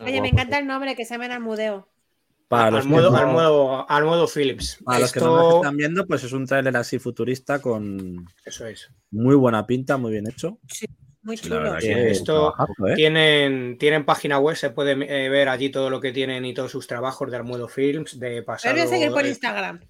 Oye, 0.00 0.20
me 0.20 0.28
encanta 0.28 0.58
el 0.58 0.66
nombre 0.66 0.96
que 0.96 1.04
se 1.04 1.14
llama 1.14 1.32
Almudeo. 1.34 1.88
Para 2.48 2.70
los, 2.70 2.84
Al 2.84 2.90
modo, 2.90 3.10
que, 3.10 3.16
al, 3.18 3.26
no, 3.26 3.32
modo, 3.32 3.90
al 3.90 4.04
modo 4.04 4.26
Philips. 4.28 4.78
para 4.84 5.00
los 5.00 5.12
que 5.12 5.20
no 5.20 5.56
están 5.56 5.76
viendo, 5.76 6.06
pues 6.06 6.24
es 6.24 6.32
un 6.32 6.46
tráiler 6.46 6.76
así 6.76 6.98
futurista 6.98 7.58
con 7.60 8.26
Eso 8.44 8.66
es. 8.66 8.90
muy 9.10 9.34
buena 9.34 9.66
pinta, 9.66 9.96
muy 9.96 10.12
bien 10.12 10.26
hecho. 10.28 10.58
Muy 11.24 11.38
chulo. 11.38 11.80
Sí, 11.80 11.90
esto 11.90 12.54
¿eh? 12.86 12.94
Tienen, 12.94 13.78
tienen 13.78 14.04
página 14.04 14.38
web, 14.38 14.56
se 14.56 14.70
puede 14.70 14.92
eh, 14.92 15.28
ver 15.30 15.48
allí 15.48 15.70
todo 15.70 15.88
lo 15.88 15.98
que 15.98 16.12
tienen 16.12 16.44
y 16.44 16.52
todos 16.52 16.70
sus 16.70 16.86
trabajos 16.86 17.30
de 17.30 17.38
Almuedo 17.38 17.66
Films, 17.66 18.20
de 18.20 18.28
Pero 18.28 18.44
pasado, 18.44 18.74
voy 18.74 18.82
a 18.82 18.86
seguir 18.86 19.10
por 19.10 19.24
eh, 19.24 19.28
Instagram. 19.28 19.80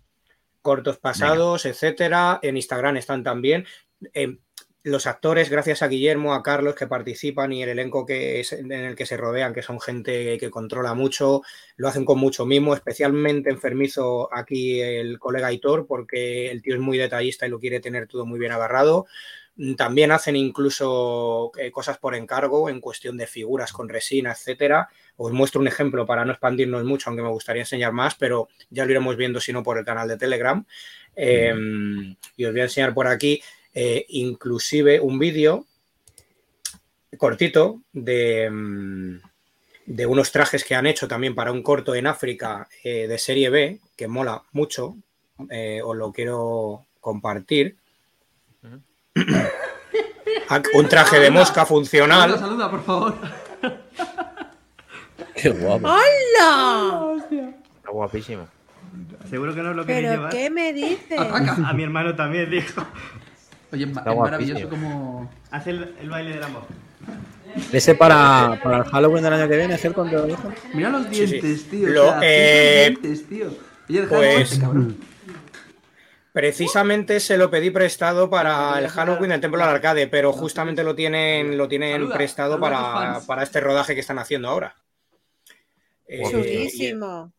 cortos 0.63 0.99
pasados, 0.99 1.67
etcétera. 1.67 2.39
En 2.41 2.57
Instagram 2.57 2.97
están 2.97 3.25
también. 3.25 3.67
Eh, 4.13 4.39
los 4.85 5.07
actores, 5.07 5.51
gracias 5.51 5.83
a 5.83 5.89
Guillermo, 5.89 6.35
a 6.35 6.43
Carlos, 6.43 6.75
que 6.75 6.87
participan 6.87 7.53
y 7.53 7.63
el 7.63 7.71
elenco 7.71 8.05
que 8.05 8.41
es, 8.41 8.53
en 8.53 8.71
el 8.71 8.95
que 8.95 9.07
se 9.07 9.17
rodean, 9.17 9.55
que 9.55 9.63
son 9.63 9.81
gente 9.81 10.37
que 10.39 10.51
controla 10.51 10.93
mucho, 10.93 11.41
lo 11.77 11.89
hacen 11.89 12.05
con 12.05 12.19
mucho 12.19 12.45
mimo, 12.45 12.75
especialmente 12.75 13.49
enfermizo 13.51 14.29
aquí 14.33 14.83
el 14.83 15.19
colega 15.19 15.51
Hitor, 15.51 15.87
porque 15.87 16.51
el 16.51 16.61
tío 16.61 16.75
es 16.75 16.81
muy 16.81 16.99
detallista 16.99 17.47
y 17.47 17.51
lo 17.51 17.59
quiere 17.59 17.81
tener 17.81 18.07
todo 18.07 18.27
muy 18.27 18.39
bien 18.39 18.53
agarrado. 18.53 19.07
También 19.77 20.11
hacen 20.11 20.35
incluso 20.35 21.53
eh, 21.57 21.71
cosas 21.71 21.99
por 21.99 22.17
encargo 22.17 22.69
en 22.69 22.81
cuestión 22.81 23.17
de 23.17 23.29
figuras 23.29 23.73
con 23.73 23.89
resina, 23.89 24.33
etcétera. 24.33 24.89
Os 25.17 25.33
muestro 25.33 25.61
un 25.61 25.69
ejemplo 25.69 26.05
para 26.05 26.25
no 26.25 26.33
expandirnos 26.33 26.83
mucho, 26.83 27.09
aunque 27.09 27.23
me 27.23 27.29
gustaría 27.29 27.63
enseñar 27.63 27.93
más, 27.93 28.17
pero 28.17 28.49
ya 28.71 28.85
lo 28.85 28.91
iremos 28.91 29.17
viendo 29.17 29.41
si 29.41 29.53
no 29.53 29.63
por 29.63 29.79
el 29.79 29.85
canal 29.85 30.09
de 30.09 30.17
Telegram. 30.17 30.65
Eh, 31.15 31.55
y 32.37 32.45
os 32.45 32.51
voy 32.51 32.61
a 32.61 32.65
enseñar 32.65 32.93
por 32.93 33.07
aquí 33.07 33.41
eh, 33.73 34.05
inclusive 34.09 34.99
un 34.99 35.21
vídeo 35.21 35.67
cortito 37.17 37.81
de, 37.93 38.51
mm, 38.51 39.21
de 39.87 40.07
unos 40.07 40.33
trajes 40.33 40.65
que 40.65 40.75
han 40.75 40.87
hecho 40.87 41.07
también 41.07 41.37
para 41.37 41.53
un 41.53 41.63
corto 41.63 41.95
en 41.95 42.09
África 42.09 42.69
eh, 42.83 43.07
de 43.07 43.19
serie 43.19 43.51
B, 43.51 43.81
que 43.97 44.09
mola 44.09 44.43
mucho. 44.51 44.97
Os 45.39 45.97
lo 45.97 46.13
quiero 46.13 46.87
compartir. 47.01 47.77
Ah, 50.49 50.61
Un 50.75 50.89
traje 50.89 51.19
de 51.21 51.31
mosca 51.31 51.65
funcional. 51.65 52.39
saluda, 52.39 52.71
por 52.71 52.85
favor. 52.85 53.15
Qué 55.35 55.51
guapo. 55.51 55.89
¡Hola! 55.89 57.17
Está 57.77 57.91
guapísimo. 57.91 58.47
Seguro 59.29 59.55
que 59.55 59.63
no 59.63 59.75
lo 59.75 59.85
queréis 59.87 60.07
¿Pero 60.09 60.17
llevar. 60.17 60.31
qué 60.33 60.51
me 60.51 60.73
dices? 60.73 61.19
A 61.19 61.73
mi 61.73 61.83
hermano 61.83 62.15
también 62.15 62.51
dijo. 62.51 62.85
Oye, 63.73 63.85
es 63.85 63.93
ma- 63.93 64.01
Está 64.01 64.13
es 64.13 64.19
maravilloso 64.19 64.69
como. 64.69 65.31
Hace 65.51 65.71
el, 65.71 65.95
el 66.01 66.11
baile 66.11 66.35
del 66.35 66.43
amor. 66.45 66.63
Ese 67.73 67.95
para, 67.95 68.61
para 68.63 68.79
el 68.79 68.85
Halloween 68.85 69.23
del 69.25 69.33
año 69.33 69.49
que 69.49 69.57
viene, 69.57 69.79
Helcon, 69.83 70.11
te 70.11 70.17
lo 70.17 70.27
dijo. 70.27 70.53
Mira 70.75 70.91
los 70.91 71.07
Sí, 71.07 71.15
sí. 71.15 71.27
dientes, 71.27 71.71
tío. 71.71 71.89
Lo, 71.89 72.09
o 72.09 72.11
sea, 72.11 72.21
eh, 72.23 72.85
cinco 72.89 73.01
dientes, 73.03 73.29
tío. 73.29 73.47
Oye, 73.89 74.01
deja 74.03 74.17
pues- 74.17 74.51
de 74.51 74.61
cabrón. 74.61 74.97
Precisamente 76.35 77.21
se 77.21 77.39
lo 77.39 77.49
pedí 77.49 77.71
prestado 77.71 78.29
para 78.29 78.77
el 78.81 78.89
Halloween 78.89 79.31
del 79.31 79.41
Templo 79.41 79.61
del 79.61 79.69
Arcade, 79.69 80.09
pero 80.09 80.33
justamente 80.33 80.83
lo 80.83 80.93
tienen, 80.97 81.57
lo 81.57 81.69
tienen 81.69 81.93
Saluda, 81.93 82.15
prestado 82.17 82.53
saluda 82.55 82.71
para, 82.71 83.21
para 83.21 83.43
este 83.45 83.61
rodaje 83.61 83.95
que 83.95 84.01
están 84.01 84.19
haciendo 84.19 84.49
ahora. 84.49 84.75
Eh, 86.09 86.25
Chulísimo. 86.29 87.33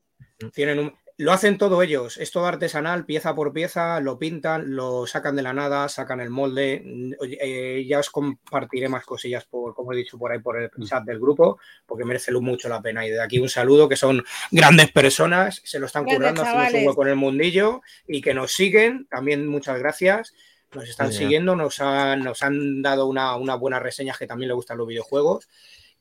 tienen 0.54 0.80
un- 0.80 0.96
lo 1.18 1.32
hacen 1.32 1.58
todo 1.58 1.82
ellos, 1.82 2.18
es 2.18 2.32
todo 2.32 2.46
artesanal, 2.46 3.06
pieza 3.06 3.34
por 3.34 3.54
pieza, 3.54 4.02
lo 4.02 4.20
pintan, 4.20 4.76
lo 4.76 5.08
sacan 5.08 5.38
de 5.38 5.44
la 5.44 5.54
nada, 5.54 5.88
sacan 5.88 6.20
el 6.20 6.30
molde. 6.30 6.82
Mm, 6.84 7.14
eh, 7.22 7.86
ya 7.88 8.00
os 8.00 8.10
compartiré 8.10 8.90
más 8.90 9.06
cosillas, 9.06 9.46
por, 9.46 9.74
como 9.74 9.94
he 9.94 9.96
dicho 9.96 10.18
por 10.18 10.34
ahí, 10.34 10.40
por 10.40 10.62
el 10.62 10.70
chat 10.86 11.06
del 11.06 11.20
grupo, 11.20 11.58
porque 11.86 12.04
merece 12.04 12.34
mucho 12.34 12.68
la 12.68 12.82
pena. 12.82 13.08
Y 13.08 13.12
de 13.12 13.22
aquí 13.22 13.40
un 13.40 13.48
saludo, 13.48 13.88
que 13.88 13.96
son 13.96 14.24
grandes 14.52 14.92
personas, 14.92 15.62
se 15.64 15.80
lo 15.80 15.86
están 15.86 16.04
currando, 16.04 16.42
haciendo 16.42 16.80
su 16.80 16.88
hueco 16.88 17.04
en 17.04 17.10
el 17.10 17.16
mundillo 17.16 17.82
y 18.08 18.22
que 18.22 18.34
nos 18.34 18.52
siguen. 18.52 19.08
También 19.10 19.48
muchas 19.48 19.80
gracias. 19.80 20.34
Nos 20.74 20.90
están 20.90 21.14
Sí, 21.14 21.20
siguiendo, 21.20 21.56
nos 21.56 21.80
han, 21.80 22.24
nos 22.24 22.44
han 22.44 22.82
dado 22.82 23.08
una, 23.08 23.38
una 23.38 23.56
buena 23.56 23.80
reseña 23.80 24.14
que 24.20 24.28
también 24.28 24.50
le 24.50 24.56
gustan 24.56 24.78
los 24.78 24.88
videojuegos. 24.88 25.48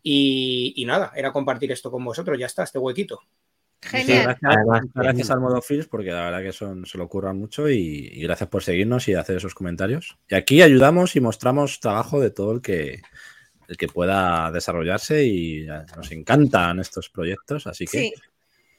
Y, 0.02 0.72
y 0.76 0.84
nada, 0.86 1.12
era 1.14 1.32
compartir 1.32 1.70
esto 1.70 1.92
con 1.92 2.04
vosotros, 2.04 2.36
ya 2.36 2.46
está, 2.46 2.64
este 2.64 2.80
huequito. 2.80 3.20
Genial. 3.84 4.24
Gracias, 4.24 4.56
Además, 4.56 4.82
muchas 4.82 5.02
gracias 5.02 5.30
al 5.30 5.40
modo 5.40 5.62
Fields 5.62 5.86
porque 5.88 6.10
la 6.10 6.24
verdad 6.24 6.42
que 6.42 6.52
son, 6.52 6.86
se 6.86 6.98
lo 6.98 7.08
curran 7.08 7.38
mucho 7.38 7.68
y, 7.68 8.10
y 8.12 8.22
gracias 8.22 8.48
por 8.48 8.62
seguirnos 8.62 9.06
y 9.08 9.14
hacer 9.14 9.36
esos 9.36 9.54
comentarios. 9.54 10.16
Y 10.28 10.34
aquí 10.34 10.62
ayudamos 10.62 11.16
y 11.16 11.20
mostramos 11.20 11.80
trabajo 11.80 12.20
de 12.20 12.30
todo 12.30 12.52
el 12.52 12.60
que, 12.62 13.02
el 13.68 13.76
que 13.76 13.88
pueda 13.88 14.50
desarrollarse 14.50 15.24
y 15.24 15.62
eh, 15.68 15.82
nos 15.96 16.10
encantan 16.12 16.80
estos 16.80 17.08
proyectos, 17.10 17.66
así 17.66 17.86
que 17.86 17.98
Sí. 17.98 18.14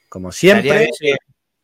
como 0.09 0.31
siempre 0.31 0.89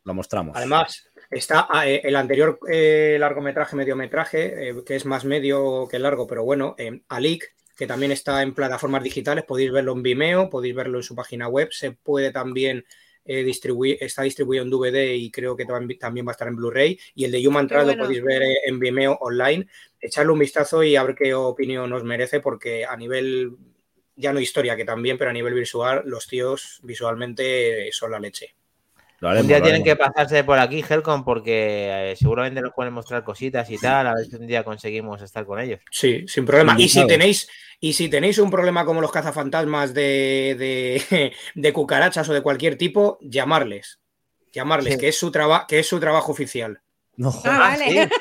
lo 0.03 0.13
mostramos. 0.13 0.55
Además, 0.57 1.07
está 1.29 1.67
ah, 1.69 1.87
eh, 1.87 2.01
el 2.03 2.15
anterior 2.15 2.59
eh, 2.69 3.17
largometraje, 3.19 3.75
mediometraje, 3.75 4.69
eh, 4.69 4.75
que 4.85 4.95
es 4.95 5.05
más 5.05 5.25
medio 5.25 5.87
que 5.89 5.99
largo, 5.99 6.25
pero 6.27 6.43
bueno, 6.43 6.75
eh, 6.77 7.01
Alik, 7.09 7.53
que 7.77 7.87
también 7.87 8.11
está 8.11 8.41
en 8.41 8.53
plataformas 8.53 9.03
digitales, 9.03 9.43
podéis 9.45 9.71
verlo 9.71 9.93
en 9.93 10.03
Vimeo, 10.03 10.49
podéis 10.49 10.75
verlo 10.75 10.97
en 10.99 11.03
su 11.03 11.15
página 11.15 11.47
web, 11.47 11.69
se 11.71 11.91
puede 11.91 12.31
también 12.31 12.85
eh, 13.25 13.43
distribuir, 13.43 13.97
está 14.01 14.23
distribuido 14.23 14.63
en 14.63 14.69
DVD 14.69 15.15
y 15.15 15.31
creo 15.31 15.55
que 15.55 15.65
tam- 15.65 15.97
también 15.99 16.25
va 16.25 16.31
a 16.31 16.33
estar 16.33 16.47
en 16.47 16.55
Blu-ray, 16.55 16.99
y 17.15 17.25
el 17.25 17.31
de 17.31 17.47
Human 17.47 17.67
Trial 17.67 17.85
bueno. 17.85 17.97
lo 18.01 18.05
podéis 18.07 18.23
ver 18.23 18.41
eh, 18.43 18.55
en 18.65 18.79
Vimeo 18.79 19.17
online, 19.21 19.67
echarle 19.99 20.31
un 20.31 20.39
vistazo 20.39 20.83
y 20.83 20.95
a 20.95 21.03
ver 21.03 21.15
qué 21.15 21.33
opinión 21.33 21.91
os 21.93 22.03
merece, 22.03 22.39
porque 22.39 22.85
a 22.85 22.95
nivel, 22.97 23.55
ya 24.15 24.33
no 24.33 24.39
historia 24.39 24.75
que 24.75 24.85
también, 24.85 25.17
pero 25.17 25.29
a 25.29 25.33
nivel 25.33 25.53
visual, 25.53 26.03
los 26.05 26.27
tíos 26.27 26.79
visualmente 26.83 27.91
son 27.91 28.11
la 28.11 28.19
leche. 28.19 28.55
Lo 29.21 29.29
haremos, 29.29 29.43
Un 29.43 29.47
día 29.47 29.57
lo 29.59 29.63
tienen 29.63 29.83
que 29.83 29.95
pasarse 29.95 30.43
por 30.43 30.57
aquí, 30.59 30.83
Helcom, 30.87 31.23
porque 31.23 32.11
eh, 32.11 32.15
seguramente 32.17 32.59
nos 32.59 32.73
pueden 32.73 32.91
mostrar 32.91 33.23
cositas 33.23 33.69
y 33.69 33.77
tal. 33.77 34.07
A 34.07 34.15
ver 34.15 34.25
si 34.25 34.35
un 34.35 34.47
día 34.47 34.63
conseguimos 34.63 35.21
estar 35.21 35.45
con 35.45 35.59
ellos. 35.59 35.79
Sí, 35.91 36.25
sin 36.27 36.43
problema. 36.45 36.75
Y 36.77 36.89
si 36.89 37.05
tenéis, 37.07 37.47
y 37.79 37.93
si 37.93 38.09
tenéis 38.09 38.39
un 38.39 38.49
problema 38.51 38.83
como 38.83 38.99
los 38.99 39.11
cazafantasmas 39.11 39.93
de, 39.93 40.55
de, 40.57 41.33
de 41.55 41.73
cucarachas 41.73 42.27
o 42.29 42.33
de 42.33 42.41
cualquier 42.41 42.77
tipo, 42.77 43.19
llamarles. 43.21 43.99
Llamarles, 44.51 44.95
Sí. 44.95 44.99
que 44.99 45.07
es 45.09 45.17
su 45.19 45.31
traba- 45.31 45.65
que 45.67 45.79
es 45.79 45.87
su 45.87 45.99
trabajo 45.99 46.31
oficial. 46.31 46.81
No 47.15 47.29
Ah, 47.29 47.31
jodas. 47.31 47.59
vale. 47.59 47.85
sí. 47.85 47.99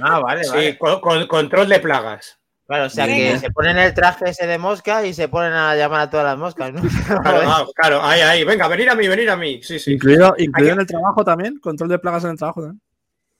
Ah, 0.00 0.20
vale, 0.20 0.44
Sí, 0.44 0.50
vale. 0.50 0.78
con, 0.78 1.00
con- 1.00 1.26
control 1.26 1.68
de 1.68 1.80
plagas. 1.80 2.37
Claro, 2.68 2.84
o 2.84 2.90
sea 2.90 3.06
Venga. 3.06 3.32
que 3.32 3.38
se 3.38 3.50
ponen 3.50 3.78
el 3.78 3.94
traje 3.94 4.28
ese 4.28 4.46
de 4.46 4.58
mosca 4.58 5.06
y 5.06 5.14
se 5.14 5.26
ponen 5.26 5.54
a 5.54 5.74
llamar 5.74 6.00
a 6.02 6.10
todas 6.10 6.26
las 6.26 6.36
moscas, 6.36 6.70
¿no? 6.70 6.82
Claro, 7.22 7.66
claro, 7.74 8.02
ahí, 8.02 8.20
ahí. 8.20 8.44
Venga, 8.44 8.68
venir 8.68 8.90
a 8.90 8.94
mí, 8.94 9.08
venir 9.08 9.30
a 9.30 9.36
mí. 9.36 9.62
Sí, 9.62 9.78
sí. 9.78 9.94
Incluido, 9.94 10.34
incluido 10.36 10.74
en 10.74 10.80
el 10.80 10.86
trabajo 10.86 11.24
también, 11.24 11.58
control 11.60 11.88
de 11.88 11.98
plagas 11.98 12.24
en 12.24 12.32
el 12.32 12.36
trabajo 12.36 12.60
también. 12.60 12.82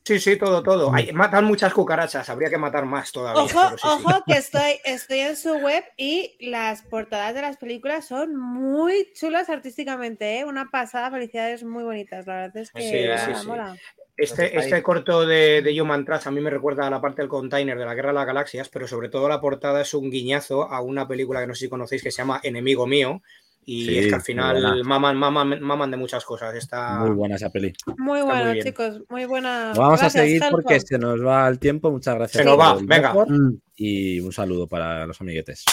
Sí, 0.03 0.19
sí, 0.19 0.39
todo, 0.39 0.63
todo. 0.63 0.95
Hay- 0.95 1.13
matan 1.13 1.45
muchas 1.45 1.75
cucarachas, 1.75 2.31
habría 2.31 2.49
que 2.49 2.57
matar 2.57 2.87
más 2.87 3.13
todavía. 3.13 3.43
Ojo, 3.43 3.69
sí. 3.77 3.87
ojo, 3.87 4.25
que 4.27 4.33
estoy, 4.39 4.81
estoy 4.83 5.19
en 5.19 5.37
su 5.37 5.53
web 5.57 5.85
y 5.99 6.35
las 6.41 6.81
portadas 6.81 7.35
de 7.35 7.43
las 7.43 7.59
películas 7.59 8.09
son 8.09 8.35
muy 8.35 9.13
chulas 9.13 9.51
artísticamente, 9.51 10.39
¿eh? 10.39 10.47
Una 10.47 10.71
pasada, 10.71 11.11
felicidades 11.11 11.65
muy 11.65 11.85
bonitas. 11.85 12.27
La 12.27 12.35
verdad 12.37 12.57
es 12.57 12.73
que 12.73 13.19
sí. 13.19 13.47
mola. 13.47 13.77
Este, 14.19 14.59
este 14.59 14.83
corto 14.83 15.25
de, 15.25 15.63
de 15.63 15.81
Human 15.81 16.05
Trash 16.05 16.27
a 16.27 16.31
mí 16.33 16.41
me 16.41 16.51
recuerda 16.51 16.87
a 16.87 16.91
la 16.91 17.01
parte 17.01 17.23
del 17.23 17.29
container 17.29 17.79
de 17.79 17.87
la 17.87 17.95
Guerra 17.95 18.09
de 18.09 18.15
las 18.17 18.27
Galaxias, 18.27 18.69
pero 18.69 18.89
sobre 18.89 19.09
todo 19.09 19.29
la 19.29 19.41
portada 19.41 19.81
es 19.81 19.95
un 19.95 20.11
guiñazo 20.11 20.65
a 20.65 20.81
una 20.83 21.07
película 21.07 21.41
que 21.41 21.47
no 21.47 21.55
sé 21.55 21.67
si 21.67 21.69
conocéis 21.69 22.03
que 22.03 22.11
se 22.11 22.19
llama 22.19 22.41
Enemigo 22.43 22.87
Mío. 22.87 23.23
Y 23.65 23.85
Sí, 23.85 23.99
es 23.99 24.07
que 24.09 24.15
al 24.15 24.23
final 24.23 24.63
buena. 24.63 24.83
maman, 24.83 25.17
maman, 25.19 25.61
maman 25.61 25.91
de 25.91 25.97
muchas 25.99 26.25
cosas. 26.25 26.55
Está... 26.55 26.99
Muy 27.01 27.11
buena 27.11 27.37
esa 27.37 27.51
peli. 27.51 27.73
Muy 27.99 28.21
bien. 28.23 28.65
chicos, 28.65 29.03
muy 29.09 29.27
buena. 29.27 29.73
Vamos 29.77 30.01
Gracias, 30.01 30.17
a 30.17 30.19
seguir 30.25 30.43
Helcom. 30.43 30.51
porque 30.51 30.81
se 30.81 30.99
nos 30.99 31.25
va 31.25 31.47
el 31.49 31.59
tiempo. 31.59 31.91
Muchas 31.91 32.15
gracias. 32.17 32.43
Se 32.43 32.49
nos 32.49 32.59
va, 32.59 32.77
venga. 32.81 33.13
Mm. 33.13 33.61
Y 33.77 34.21
un 34.21 34.33
saludo 34.33 34.67
para 34.67 35.07
los 35.07 35.21
amiguetes. 35.21 35.65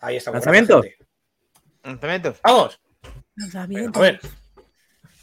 Ahí 0.00 0.16
está. 0.16 0.30
¿Lanzamientos? 0.32 0.86
Lanzamientos. 1.82 2.40
¡Vamos! 2.44 2.78
Lanzamiento. 3.36 3.98
A 3.98 4.02
ver, 4.02 4.20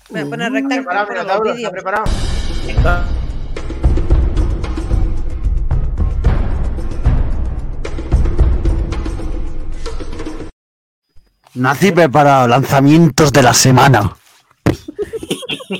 Voy 0.10 0.22
a 0.22 0.26
poner 0.26 0.52
recta 0.52 0.76
Preparado, 0.76 1.08
para 1.08 1.24
los 1.24 1.26
Minotauro, 1.26 1.54
vídeos. 1.56 1.72
¿Está 2.68 2.74
preparado? 2.74 3.08
Nací 11.56 11.92
preparado, 11.92 12.48
lanzamientos 12.48 13.32
de 13.34 13.42
la 13.42 13.54
semana. 13.54 14.16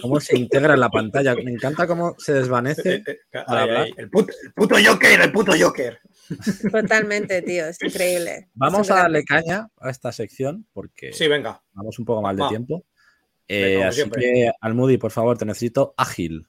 Cómo 0.02 0.20
se 0.20 0.38
integra 0.38 0.74
en 0.74 0.80
la 0.80 0.90
pantalla. 0.90 1.36
Me 1.36 1.52
encanta 1.52 1.86
cómo 1.86 2.16
se 2.18 2.32
eh, 2.32 2.36
desvanece. 2.36 2.96
eh, 3.06 3.18
Para 3.46 3.62
hablar. 3.62 3.82
ahí. 3.84 3.94
El, 3.98 4.10
puto, 4.10 4.34
el 4.44 4.54
puto 4.54 4.76
Joker, 4.84 5.22
el 5.22 5.32
puto 5.32 5.52
Joker. 5.60 6.00
Totalmente, 6.72 7.42
tío, 7.42 7.68
es 7.68 7.78
increíble. 7.82 8.50
Vamos 8.56 8.82
Es 8.88 8.92
a 8.92 8.96
darle 8.96 9.24
caña 9.24 9.68
a 9.80 9.90
esta 9.90 10.12
sección 10.12 10.66
porque 10.74 11.14
Sí, 11.14 11.28
venga. 11.28 11.62
vamos 11.74 11.98
un 12.00 12.06
poco 12.06 12.22
mal 12.22 12.36
de 12.36 12.44
Va. 12.44 12.50
tiempo. 12.50 12.86
Eh, 13.48 13.82
así 13.84 13.98
siempre. 13.98 14.22
que, 14.22 14.52
Almudi, 14.60 14.98
por 14.98 15.12
favor, 15.12 15.38
te 15.38 15.46
necesito 15.46 15.94
ágil. 15.96 16.48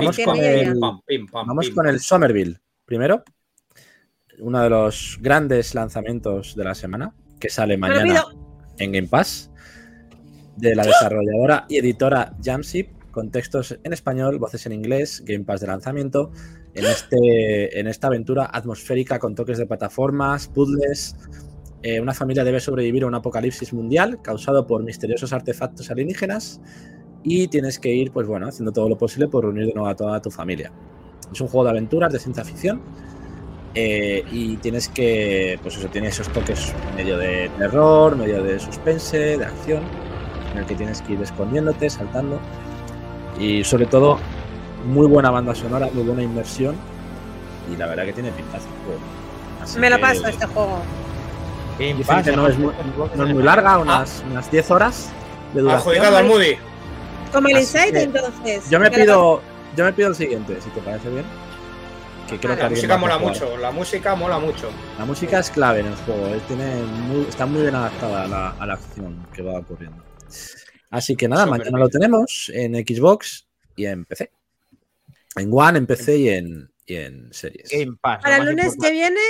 Vamos 0.00 0.18
con 0.24 0.36
el, 0.36 0.78
pam, 0.78 1.00
pim, 1.06 1.26
pam, 1.26 1.46
vamos 1.46 1.66
pim. 1.66 1.74
con 1.74 1.86
el 1.86 2.00
Somerville. 2.00 2.56
Primero, 2.84 3.24
uno 4.40 4.62
de 4.62 4.70
los 4.70 5.18
grandes 5.20 5.74
lanzamientos 5.74 6.54
de 6.54 6.64
la 6.64 6.74
semana 6.74 7.14
que 7.40 7.48
sale 7.48 7.76
mañana 7.76 8.24
en 8.78 8.92
Game 8.92 9.08
Pass 9.08 9.50
de 10.56 10.74
la 10.74 10.84
desarrolladora 10.84 11.66
y 11.68 11.78
editora 11.78 12.34
Jamship 12.42 12.88
con 13.10 13.30
textos 13.30 13.78
en 13.82 13.92
español, 13.92 14.38
voces 14.38 14.66
en 14.66 14.72
inglés, 14.72 15.22
Game 15.26 15.44
Pass 15.44 15.60
de 15.60 15.66
lanzamiento 15.66 16.30
en, 16.74 16.84
este, 16.84 17.80
en 17.80 17.88
esta 17.88 18.08
aventura 18.08 18.48
atmosférica 18.52 19.18
con 19.18 19.34
toques 19.34 19.58
de 19.58 19.66
plataformas, 19.66 20.48
puzzles. 20.48 21.16
eh, 21.82 22.00
una 22.00 22.14
familia 22.14 22.44
debe 22.44 22.60
sobrevivir 22.60 23.04
a 23.04 23.06
un 23.06 23.14
apocalipsis 23.14 23.72
mundial 23.72 24.20
causado 24.22 24.66
por 24.66 24.82
misteriosos 24.84 25.32
artefactos 25.32 25.90
alienígenas 25.90 26.60
y 27.22 27.48
tienes 27.48 27.78
que 27.78 27.92
ir, 27.92 28.10
pues 28.10 28.26
bueno, 28.26 28.48
haciendo 28.48 28.72
todo 28.72 28.88
lo 28.88 28.96
posible 28.96 29.28
por 29.28 29.44
reunir 29.44 29.66
de 29.66 29.74
nuevo 29.74 29.88
a 29.88 29.94
toda 29.94 30.20
tu 30.20 30.30
familia. 30.30 30.72
Es 31.32 31.40
un 31.40 31.48
juego 31.48 31.64
de 31.64 31.70
aventuras 31.70 32.12
de 32.12 32.18
ciencia 32.18 32.44
ficción 32.44 32.80
eh, 33.74 34.24
y 34.30 34.56
tienes 34.56 34.88
que, 34.88 35.58
pues 35.62 35.76
eso, 35.76 35.88
tiene 35.88 36.08
esos 36.08 36.28
toques 36.28 36.72
medio 36.96 37.18
de 37.18 37.50
terror, 37.58 38.16
medio 38.16 38.42
de 38.42 38.58
suspense, 38.58 39.36
de 39.36 39.44
acción, 39.44 39.82
en 40.52 40.58
el 40.58 40.66
que 40.66 40.74
tienes 40.74 41.02
que 41.02 41.12
ir 41.14 41.22
escondiéndote, 41.22 41.90
saltando 41.90 42.40
y 43.38 43.62
sobre 43.64 43.86
todo 43.86 44.18
muy 44.86 45.06
buena 45.06 45.30
banda 45.30 45.54
sonora, 45.54 45.88
muy 45.92 46.04
buena 46.04 46.22
inmersión 46.22 46.76
y 47.72 47.76
la 47.76 47.86
verdad 47.86 48.04
que 48.04 48.12
tiene 48.14 48.30
pintaza 48.32 48.66
el 48.66 48.84
juego. 48.86 49.00
Así 49.62 49.78
Me 49.78 49.90
lo 49.90 49.96
que 49.96 50.02
paso 50.02 50.26
este 50.26 50.46
juego. 50.46 50.80
Dicen 51.78 52.22
que 52.24 52.32
no 52.32 52.48
es 52.48 52.58
muy, 52.58 52.72
no 53.14 53.26
es 53.26 53.34
muy 53.34 53.42
larga, 53.42 53.78
unas, 53.78 54.24
unas 54.30 54.50
10 54.50 54.70
horas 54.72 55.10
de 55.54 55.60
duración. 55.60 55.94
Adjudicado 55.94 56.16
al 56.16 56.26
Moody. 56.26 56.56
Como 57.32 57.48
el 57.48 57.54
que 57.54 58.02
entonces. 58.02 58.70
Yo 58.70 58.78
me 58.80 58.90
¿Qué 58.90 58.96
le 58.98 59.04
pido, 59.04 59.42
yo 59.76 59.84
me 59.84 59.92
pido 59.92 60.08
el 60.08 60.14
siguiente, 60.14 60.60
si 60.60 60.70
te 60.70 60.80
parece 60.80 61.08
bien. 61.10 61.24
Que 62.28 62.38
creo 62.38 62.52
Ah, 62.52 62.56
que 62.56 62.62
La 62.64 62.70
música 62.70 62.98
mola 62.98 63.18
mucho, 63.18 63.56
la 63.56 63.70
música 63.70 64.14
mola 64.14 64.38
mucho. 64.38 64.70
La 64.98 65.04
música 65.06 65.38
es 65.38 65.50
clave 65.50 65.80
en 65.80 65.86
el 65.86 65.94
juego, 65.96 66.26
eh, 66.28 66.40
tiene 66.46 66.74
muy- 66.82 67.24
está 67.26 67.46
muy 67.46 67.62
bien 67.62 67.74
adaptada 67.74 68.24
a 68.24 68.28
la, 68.28 68.50
a 68.50 68.66
la 68.66 68.74
acción 68.74 69.26
que 69.32 69.42
va 69.42 69.58
ocurriendo. 69.58 70.04
Así 70.90 71.16
que 71.16 71.26
nada, 71.28 71.46
mañana 71.46 71.70
bien. 71.70 71.80
lo 71.80 71.88
tenemos 71.88 72.50
en 72.54 72.74
Xbox 72.74 73.46
y 73.76 73.86
en 73.86 74.04
PC. 74.04 74.30
En 75.36 75.50
One, 75.52 75.78
en 75.78 75.86
PC 75.86 76.16
y 76.18 76.28
en, 76.30 76.70
y 76.86 76.96
en 76.96 77.32
series. 77.32 77.70
Game 77.70 77.96
Pass. 78.00 78.22
Para 78.22 78.38
el 78.38 78.46
lunes 78.46 78.76
que 78.80 78.90
viene 78.90 79.20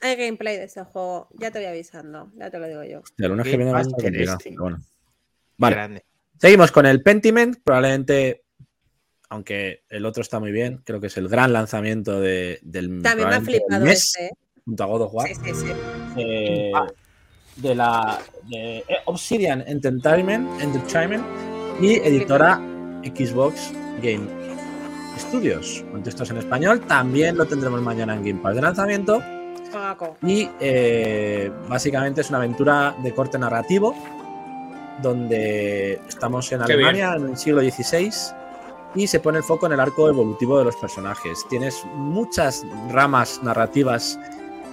hay 0.00 0.16
gameplay 0.16 0.56
de 0.56 0.64
este 0.64 0.82
juego. 0.84 1.28
Ya 1.34 1.50
te 1.50 1.58
voy 1.58 1.68
avisando, 1.68 2.30
ya 2.36 2.50
te 2.50 2.58
lo 2.58 2.66
digo 2.66 2.82
yo. 2.84 3.02
El 3.18 3.28
lunes 3.28 3.46
que 3.46 3.56
viene 3.56 3.72
va 3.72 3.78
a 3.78 3.82
estar 3.82 4.10
bueno. 4.58 4.78
Vale, 5.58 5.76
Grande. 5.76 6.04
Seguimos 6.42 6.72
con 6.72 6.86
el 6.86 7.02
Pentiment. 7.04 7.56
Probablemente, 7.62 8.42
aunque 9.30 9.84
el 9.88 10.04
otro 10.04 10.22
está 10.22 10.40
muy 10.40 10.50
bien, 10.50 10.82
creo 10.84 11.00
que 11.00 11.06
es 11.06 11.16
el 11.16 11.28
gran 11.28 11.52
lanzamiento 11.52 12.20
de- 12.20 12.58
del 12.62 13.00
También 13.00 13.28
me 13.28 13.34
ha 13.36 13.40
flipado 13.40 13.84
mes, 13.84 14.02
este. 14.08 14.26
¿eh? 14.26 14.30
junto 14.64 14.82
a 14.82 14.86
God 14.86 15.02
of 15.02 15.14
War. 15.14 15.28
Sí, 15.28 15.34
sí, 15.36 15.54
sí. 15.54 15.66
eh, 16.16 16.72
de 17.56 17.74
la 17.76 18.18
de 18.50 18.78
eh, 18.78 18.84
Obsidian 19.04 19.62
Entertainment, 19.68 20.60
Entertainment 20.60 21.24
y 21.80 21.94
editora 21.94 22.60
Xbox 23.04 23.72
Game 24.02 24.26
Studios. 25.18 25.84
Con 25.92 26.02
textos 26.02 26.28
en 26.30 26.38
español. 26.38 26.80
También 26.88 27.36
lo 27.36 27.46
tendremos 27.46 27.80
mañana 27.82 28.14
en 28.14 28.24
Game 28.24 28.40
Pass 28.42 28.56
de 28.56 28.62
lanzamiento. 28.62 29.22
Y 30.22 30.48
eh, 30.60 31.52
básicamente 31.68 32.20
es 32.22 32.28
una 32.30 32.38
aventura 32.38 32.96
de 33.02 33.14
corte 33.14 33.38
narrativo 33.38 33.94
donde 35.02 36.00
estamos 36.08 36.50
en 36.52 36.62
Qué 36.62 36.74
Alemania 36.74 37.14
en 37.16 37.30
el 37.30 37.36
siglo 37.36 37.60
XVI 37.60 38.10
y 38.94 39.06
se 39.06 39.20
pone 39.20 39.38
el 39.38 39.44
foco 39.44 39.66
en 39.66 39.72
el 39.72 39.80
arco 39.80 40.08
evolutivo 40.08 40.58
de 40.58 40.64
los 40.64 40.76
personajes. 40.76 41.44
Tienes 41.48 41.82
muchas 41.94 42.64
ramas 42.90 43.40
narrativas 43.42 44.18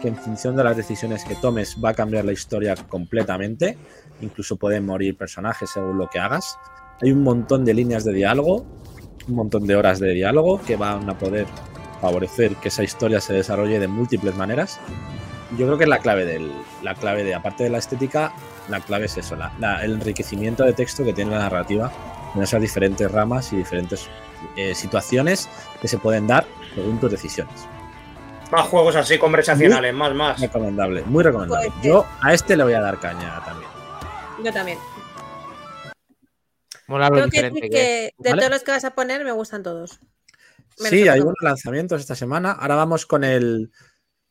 que 0.01 0.09
en 0.09 0.15
función 0.15 0.55
de 0.55 0.63
las 0.63 0.77
decisiones 0.77 1.23
que 1.23 1.35
tomes 1.35 1.77
va 1.83 1.89
a 1.89 1.93
cambiar 1.93 2.25
la 2.25 2.31
historia 2.31 2.75
completamente. 2.75 3.77
Incluso 4.21 4.57
pueden 4.57 4.85
morir 4.85 5.17
personajes 5.17 5.69
según 5.69 5.97
lo 5.97 6.09
que 6.09 6.19
hagas. 6.19 6.57
Hay 7.01 7.11
un 7.11 7.23
montón 7.23 7.65
de 7.65 7.73
líneas 7.73 8.03
de 8.03 8.13
diálogo, 8.13 8.65
un 9.27 9.35
montón 9.35 9.65
de 9.65 9.75
horas 9.75 9.99
de 9.99 10.11
diálogo 10.11 10.61
que 10.61 10.75
van 10.75 11.09
a 11.09 11.17
poder 11.17 11.47
favorecer 12.01 12.55
que 12.55 12.69
esa 12.69 12.83
historia 12.83 13.21
se 13.21 13.33
desarrolle 13.33 13.79
de 13.79 13.87
múltiples 13.87 14.35
maneras. 14.35 14.79
Yo 15.57 15.65
creo 15.65 15.77
que 15.77 15.83
es 15.85 15.89
la 15.89 15.99
clave 15.99 16.25
del, 16.25 16.51
la 16.83 16.93
clave 16.95 17.23
de, 17.23 17.33
aparte 17.33 17.63
de 17.63 17.69
la 17.71 17.79
estética, 17.79 18.33
la 18.69 18.79
clave 18.81 19.05
es 19.05 19.17
eso, 19.17 19.35
la- 19.35 19.51
la- 19.59 19.83
el 19.83 19.93
enriquecimiento 19.93 20.63
de 20.63 20.73
texto 20.73 21.03
que 21.03 21.13
tiene 21.13 21.31
la 21.31 21.39
narrativa 21.39 21.91
en 22.35 22.43
esas 22.43 22.61
diferentes 22.61 23.11
ramas 23.11 23.51
y 23.53 23.57
diferentes 23.57 24.07
eh, 24.55 24.75
situaciones 24.75 25.49
que 25.81 25.87
se 25.87 25.97
pueden 25.97 26.27
dar 26.27 26.45
según 26.75 26.99
tus 26.99 27.09
decisiones. 27.11 27.53
Más 28.51 28.67
juegos 28.67 28.95
así 28.95 29.17
conversacionales, 29.17 29.93
más, 29.93 30.13
más. 30.13 30.39
Recomendable, 30.39 31.01
muy 31.03 31.23
recomendable. 31.23 31.69
Pues, 31.71 31.83
Yo 31.83 32.05
a 32.21 32.33
este 32.33 32.55
le 32.55 32.63
voy 32.63 32.73
a 32.73 32.81
dar 32.81 32.99
caña 32.99 33.41
también. 33.43 33.69
Yo 34.43 34.53
también. 34.53 34.77
Mola 36.87 37.09
lo 37.09 37.15
Tengo 37.29 37.29
que 37.29 37.61
que 37.61 37.69
que 37.69 38.13
de 38.17 38.29
¿Vale? 38.31 38.41
todos 38.41 38.51
los 38.51 38.63
que 38.63 38.71
vas 38.71 38.83
a 38.85 38.91
poner 38.91 39.23
me 39.23 39.31
gustan 39.31 39.61
todos. 39.63 39.99
Menos 40.79 40.89
Sí, 40.89 41.07
hay 41.07 41.19
buenos 41.19 41.35
lanzamientos 41.41 42.01
esta 42.01 42.15
semana. 42.15 42.51
Ahora 42.53 42.75
vamos 42.75 43.05
con 43.05 43.23
el 43.23 43.71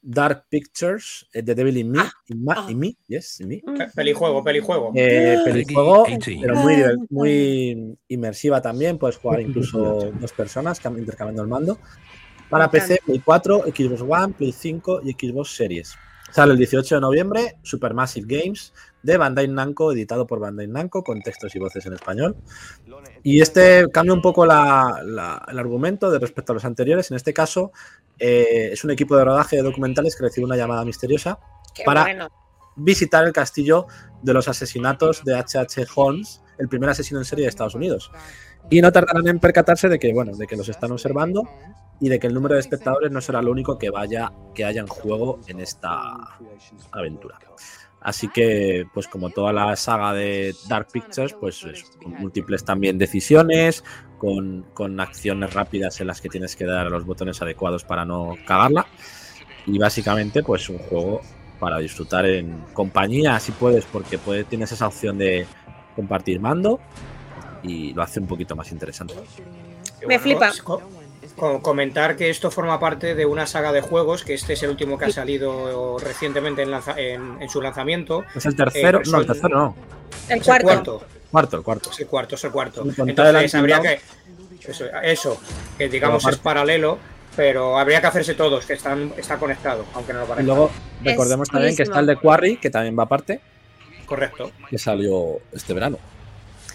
Dark 0.00 0.46
Pictures, 0.48 1.26
eh, 1.32 1.42
The 1.42 1.54
Devil 1.54 1.76
in 1.76 1.90
Me. 1.90 1.98
in, 2.28 2.44
Ma- 2.44 2.54
ah. 2.56 2.70
in 2.70 2.78
Me, 2.78 2.96
yes, 3.08 3.40
in 3.40 3.48
Me. 3.48 3.62
Pe- 3.76 3.88
Pelijuego, 3.94 4.42
pelijuego. 4.44 4.92
Eh, 4.94 5.38
pelijuego, 5.44 6.04
18. 6.06 6.40
pero 6.40 6.54
muy, 6.56 6.82
muy 7.10 7.98
inmersiva 8.08 8.62
también. 8.62 8.96
Puedes 8.98 9.16
jugar 9.16 9.40
incluso 9.40 9.78
dos 10.20 10.32
personas 10.32 10.80
cam- 10.82 10.98
intercambiando 10.98 11.42
el 11.42 11.48
mando. 11.48 11.78
Para 12.48 12.70
PC, 12.70 13.00
Play 13.04 13.18
4, 13.22 13.64
Xbox 13.76 14.00
One, 14.08 14.32
Play 14.34 14.52
5 14.52 15.00
y 15.04 15.12
Xbox 15.12 15.54
Series. 15.54 15.94
Sale 16.30 16.52
el 16.52 16.58
18 16.58 16.94
de 16.96 17.00
noviembre, 17.00 17.56
Supermassive 17.62 18.26
Games 18.42 18.72
de 19.02 19.16
Bandai 19.16 19.48
Namco, 19.48 19.92
editado 19.92 20.26
por 20.26 20.40
Bandai 20.40 20.66
Namco, 20.66 21.02
con 21.02 21.20
textos 21.22 21.54
y 21.56 21.58
voces 21.58 21.86
en 21.86 21.94
español. 21.94 22.36
Y 23.22 23.40
este 23.40 23.86
cambia 23.92 24.12
un 24.14 24.20
poco 24.22 24.44
la- 24.46 25.00
la- 25.04 25.44
el 25.50 25.58
argumento 25.58 26.10
de 26.10 26.18
respecto 26.18 26.52
a 26.52 26.54
los 26.54 26.64
anteriores. 26.64 27.10
En 27.10 27.16
este 27.16 27.32
caso, 27.32 27.72
eh, 28.18 28.70
es 28.72 28.84
un 28.84 28.90
equipo 28.90 29.16
de 29.16 29.24
rodaje 29.24 29.56
de 29.56 29.62
documentales 29.62 30.16
que 30.16 30.24
recibe 30.24 30.46
una 30.46 30.56
llamada 30.56 30.84
misteriosa 30.84 31.38
Qué 31.74 31.84
para 31.84 32.02
bueno. 32.02 32.28
visitar 32.76 33.24
el 33.24 33.32
castillo 33.32 33.86
de 34.22 34.34
los 34.34 34.48
asesinatos 34.48 35.24
de 35.24 35.36
H.H. 35.36 35.86
Holmes, 35.94 36.42
el 36.58 36.68
primer 36.68 36.90
asesino 36.90 37.20
en 37.20 37.24
serie 37.24 37.44
de 37.44 37.50
Estados 37.50 37.74
Unidos. 37.74 38.10
Y 38.70 38.82
no 38.82 38.92
tardarán 38.92 39.26
en 39.28 39.38
percatarse 39.38 39.88
de 39.88 39.98
que, 39.98 40.12
bueno, 40.12 40.36
de 40.36 40.46
que 40.46 40.56
los 40.56 40.68
están 40.68 40.92
observando 40.92 41.44
y 42.00 42.08
de 42.08 42.18
que 42.18 42.26
el 42.26 42.34
número 42.34 42.54
de 42.54 42.60
espectadores 42.60 43.10
no 43.10 43.20
será 43.20 43.40
lo 43.42 43.50
único 43.50 43.78
que 43.78 43.90
vaya 43.90 44.32
que 44.54 44.64
haya 44.64 44.80
en 44.80 44.86
juego 44.86 45.40
en 45.46 45.60
esta 45.60 46.14
aventura. 46.92 47.38
Así 48.00 48.28
que, 48.28 48.86
pues 48.94 49.08
como 49.08 49.30
toda 49.30 49.52
la 49.52 49.74
saga 49.76 50.12
de 50.12 50.54
Dark 50.68 50.88
Pictures, 50.92 51.34
pues 51.34 51.64
es 51.64 51.84
con 52.02 52.12
múltiples 52.12 52.64
también 52.64 52.96
decisiones, 52.96 53.82
con, 54.18 54.66
con 54.72 55.00
acciones 55.00 55.52
rápidas 55.52 56.00
en 56.00 56.06
las 56.06 56.20
que 56.20 56.28
tienes 56.28 56.54
que 56.54 56.64
dar 56.64 56.86
a 56.86 56.90
los 56.90 57.04
botones 57.04 57.42
adecuados 57.42 57.84
para 57.84 58.04
no 58.04 58.36
cagarla. 58.46 58.86
Y 59.66 59.78
básicamente, 59.78 60.42
pues 60.42 60.68
un 60.68 60.78
juego 60.78 61.20
para 61.58 61.78
disfrutar 61.78 62.24
en 62.26 62.64
compañía, 62.72 63.38
si 63.40 63.52
puedes, 63.52 63.84
porque 63.84 64.16
puede, 64.16 64.44
tienes 64.44 64.70
esa 64.72 64.86
opción 64.86 65.18
de 65.18 65.46
compartir 65.96 66.40
mando 66.40 66.78
y 67.62 67.92
lo 67.92 68.02
hace 68.02 68.20
un 68.20 68.26
poquito 68.26 68.54
más 68.54 68.70
interesante. 68.70 69.14
Me 70.06 70.18
flipa. 70.18 70.52
Co- 71.38 71.52
co- 71.54 71.62
comentar 71.62 72.16
que 72.16 72.30
esto 72.30 72.50
forma 72.50 72.78
parte 72.80 73.14
de 73.14 73.24
una 73.26 73.46
saga 73.46 73.72
de 73.72 73.80
juegos, 73.80 74.24
que 74.24 74.34
este 74.34 74.52
es 74.54 74.62
el 74.62 74.70
último 74.70 74.98
que 74.98 75.06
ha 75.06 75.10
salido 75.10 75.98
recientemente 75.98 76.62
en, 76.62 76.70
lanza- 76.70 76.98
en- 76.98 77.40
en 77.40 77.48
su 77.48 77.60
lanzamiento. 77.62 78.24
Es 78.34 78.44
el 78.46 78.54
tercero, 78.56 78.98
Eh, 79.00 79.02
no, 79.06 79.20
el 79.20 79.26
tercero 79.26 79.48
no, 79.58 79.74
El 80.28 80.42
cuarto. 80.42 80.64
cuarto. 80.66 81.02
cuarto, 81.30 81.56
el 81.56 81.62
cuarto. 81.62 81.90
Es 81.90 82.00
el 82.00 82.06
cuarto, 82.06 82.34
es 82.34 82.44
el 82.44 82.50
cuarto. 82.50 82.82
El 82.82 83.08
Entonces 83.10 83.54
habría 83.54 83.80
que. 83.80 84.00
Eso, 84.66 84.84
eso, 85.02 85.40
que 85.78 85.88
digamos 85.88 86.26
es 86.26 86.36
paralelo, 86.36 86.98
pero 87.36 87.78
habría 87.78 88.00
que 88.00 88.08
hacerse 88.08 88.34
todos, 88.34 88.66
que 88.66 88.74
están, 88.74 89.12
está 89.16 89.38
conectado, 89.38 89.84
aunque 89.94 90.12
no 90.12 90.18
lo 90.20 90.24
Y 90.26 90.28
parezca. 90.28 90.46
luego 90.46 90.70
recordemos 91.02 91.48
también 91.48 91.74
que 91.76 91.84
está 91.84 92.00
el 92.00 92.06
de 92.06 92.16
Quarry, 92.16 92.56
que 92.58 92.68
también 92.68 92.98
va 92.98 93.04
aparte, 93.04 93.40
Correcto. 94.04 94.50
que 94.68 94.76
salió 94.76 95.38
este 95.52 95.72
verano. 95.72 95.98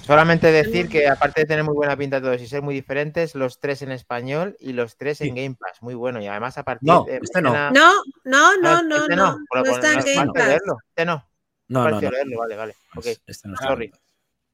Solamente 0.05 0.51
decir 0.51 0.89
que 0.89 1.07
aparte 1.07 1.41
de 1.41 1.47
tener 1.47 1.63
muy 1.63 1.73
buena 1.75 1.95
pinta 1.95 2.19
todos 2.21 2.41
y 2.41 2.47
ser 2.47 2.61
muy 2.61 2.75
diferentes, 2.75 3.35
los 3.35 3.59
tres 3.59 3.81
en 3.83 3.91
español 3.91 4.57
y 4.59 4.73
los 4.73 4.97
tres 4.97 5.21
en 5.21 5.33
Game 5.33 5.55
Pass. 5.57 5.81
Muy 5.81 5.93
bueno. 5.95 6.21
Y 6.21 6.27
además 6.27 6.57
a 6.57 6.63
partir 6.63 6.89
No, 6.89 7.05
de 7.05 7.19
este 7.23 7.41
no. 7.41 7.51
mañana- 7.51 7.71
No, 7.71 7.91
no, 8.25 8.49
Ah, 8.49 8.55
no, 8.61 8.83
no, 8.83 8.95
este 9.03 9.15
no. 9.15 9.37
No 9.53 9.63
está 9.71 9.87
en 9.89 9.93
no 9.93 9.99
es 9.99 10.05
Game 10.15 10.31
Pass. 10.33 10.47
leerlo. 10.47 10.77
Este 10.89 11.05
no. 11.05 11.27
No, 11.69 11.89
no, 11.89 12.01
no. 12.01 12.11
leerlo, 12.11 12.37
vale, 12.39 12.55
vale. 12.57 12.75
Ok. 12.95 13.05
Este 13.25 13.47
no 13.47 13.53
está. 13.55 13.67
Sorry. 13.67 13.91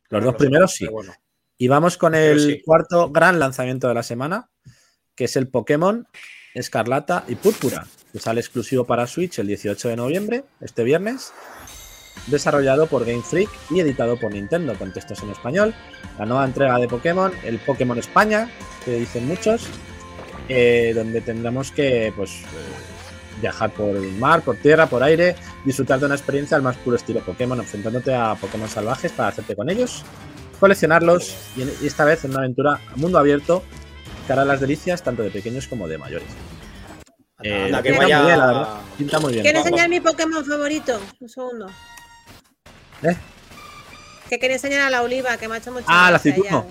Los 0.09 0.21
No 0.21 0.27
dos 0.27 0.35
primeros 0.35 0.71
sí. 0.73 0.85
bueno. 0.87 1.13
Y 1.57 1.67
vamos 1.67 1.97
con 1.97 2.13
el 2.15 2.39
sí. 2.39 2.61
cuarto 2.63 3.09
gran 3.09 3.39
lanzamiento 3.39 3.87
de 3.87 3.93
la 3.95 4.03
semana, 4.03 4.49
que 5.15 5.25
es 5.25 5.35
el 5.35 5.47
Pokémon 5.49 6.07
Escarlata 6.53 7.25
y 7.27 7.35
Púrpura, 7.35 7.85
que 8.13 8.19
sale 8.19 8.39
exclusivo 8.39 8.85
para 8.85 9.07
Switch 9.07 9.39
el 9.39 9.47
18 9.47 9.89
de 9.89 9.95
noviembre, 9.95 10.43
este 10.61 10.83
viernes, 10.83 11.33
desarrollado 12.27 12.87
por 12.87 13.05
Game 13.05 13.21
Freak 13.21 13.49
y 13.69 13.79
editado 13.79 14.17
por 14.17 14.33
Nintendo, 14.33 14.75
con 14.75 14.93
textos 14.93 15.21
en 15.23 15.31
español. 15.31 15.73
La 16.17 16.25
nueva 16.25 16.45
entrega 16.45 16.77
de 16.77 16.87
Pokémon, 16.87 17.31
el 17.43 17.59
Pokémon 17.59 17.97
España, 17.97 18.49
que 18.85 18.91
dicen 18.93 19.27
muchos, 19.27 19.67
eh, 20.47 20.93
donde 20.95 21.21
tendremos 21.21 21.71
que 21.71 22.13
pues, 22.15 22.31
eh, 22.31 23.41
viajar 23.41 23.71
por 23.71 23.95
el 23.95 24.11
mar, 24.13 24.41
por 24.41 24.57
tierra, 24.57 24.87
por 24.87 25.03
aire, 25.03 25.35
disfrutar 25.65 25.99
de 25.99 26.05
una 26.07 26.15
experiencia 26.15 26.57
al 26.57 26.63
más 26.63 26.77
puro 26.77 26.95
estilo 26.95 27.21
Pokémon, 27.21 27.59
enfrentándote 27.59 28.13
a 28.13 28.35
Pokémon 28.35 28.67
salvajes 28.67 29.11
para 29.11 29.29
hacerte 29.29 29.55
con 29.55 29.69
ellos 29.69 30.03
coleccionarlos 30.59 31.35
y, 31.55 31.85
esta 31.85 32.05
vez 32.05 32.23
en 32.25 32.31
una 32.31 32.41
aventura 32.41 32.79
a 32.91 32.95
mundo 32.97 33.17
abierto 33.17 33.63
que 34.27 34.33
hará 34.33 34.45
las 34.45 34.59
delicias 34.59 35.01
tanto 35.01 35.23
de 35.23 35.31
pequeños 35.31 35.67
como 35.67 35.87
de 35.87 35.97
mayores. 35.97 36.27
Eh, 37.41 37.65
Anda, 37.65 37.81
que 37.81 37.89
pinta 37.91 38.03
vaya- 38.03 38.17
muy 38.17 38.27
bien, 38.27 38.39
la 38.39 38.45
verdad. 38.47 38.67
Pinta 38.97 39.19
muy 39.19 39.31
bien. 39.31 39.43
Quiero 39.43 39.59
enseñar 39.59 39.89
mi 39.89 39.99
Pokémon 40.01 40.45
favorito. 40.45 40.99
Un 41.19 41.29
segundo. 41.29 41.67
¿Eh? 43.03 43.15
Que 44.29 44.39
quería 44.39 44.55
enseñar 44.57 44.81
a 44.81 44.89
la 44.89 45.01
oliva, 45.01 45.37
que 45.37 45.47
me 45.47 45.55
ha 45.55 45.57
hecho 45.57 45.71
mucha 45.71 45.85
Ah, 45.87 46.07
el 46.07 46.13
gracia 46.13 46.31
aceituno. 46.31 46.65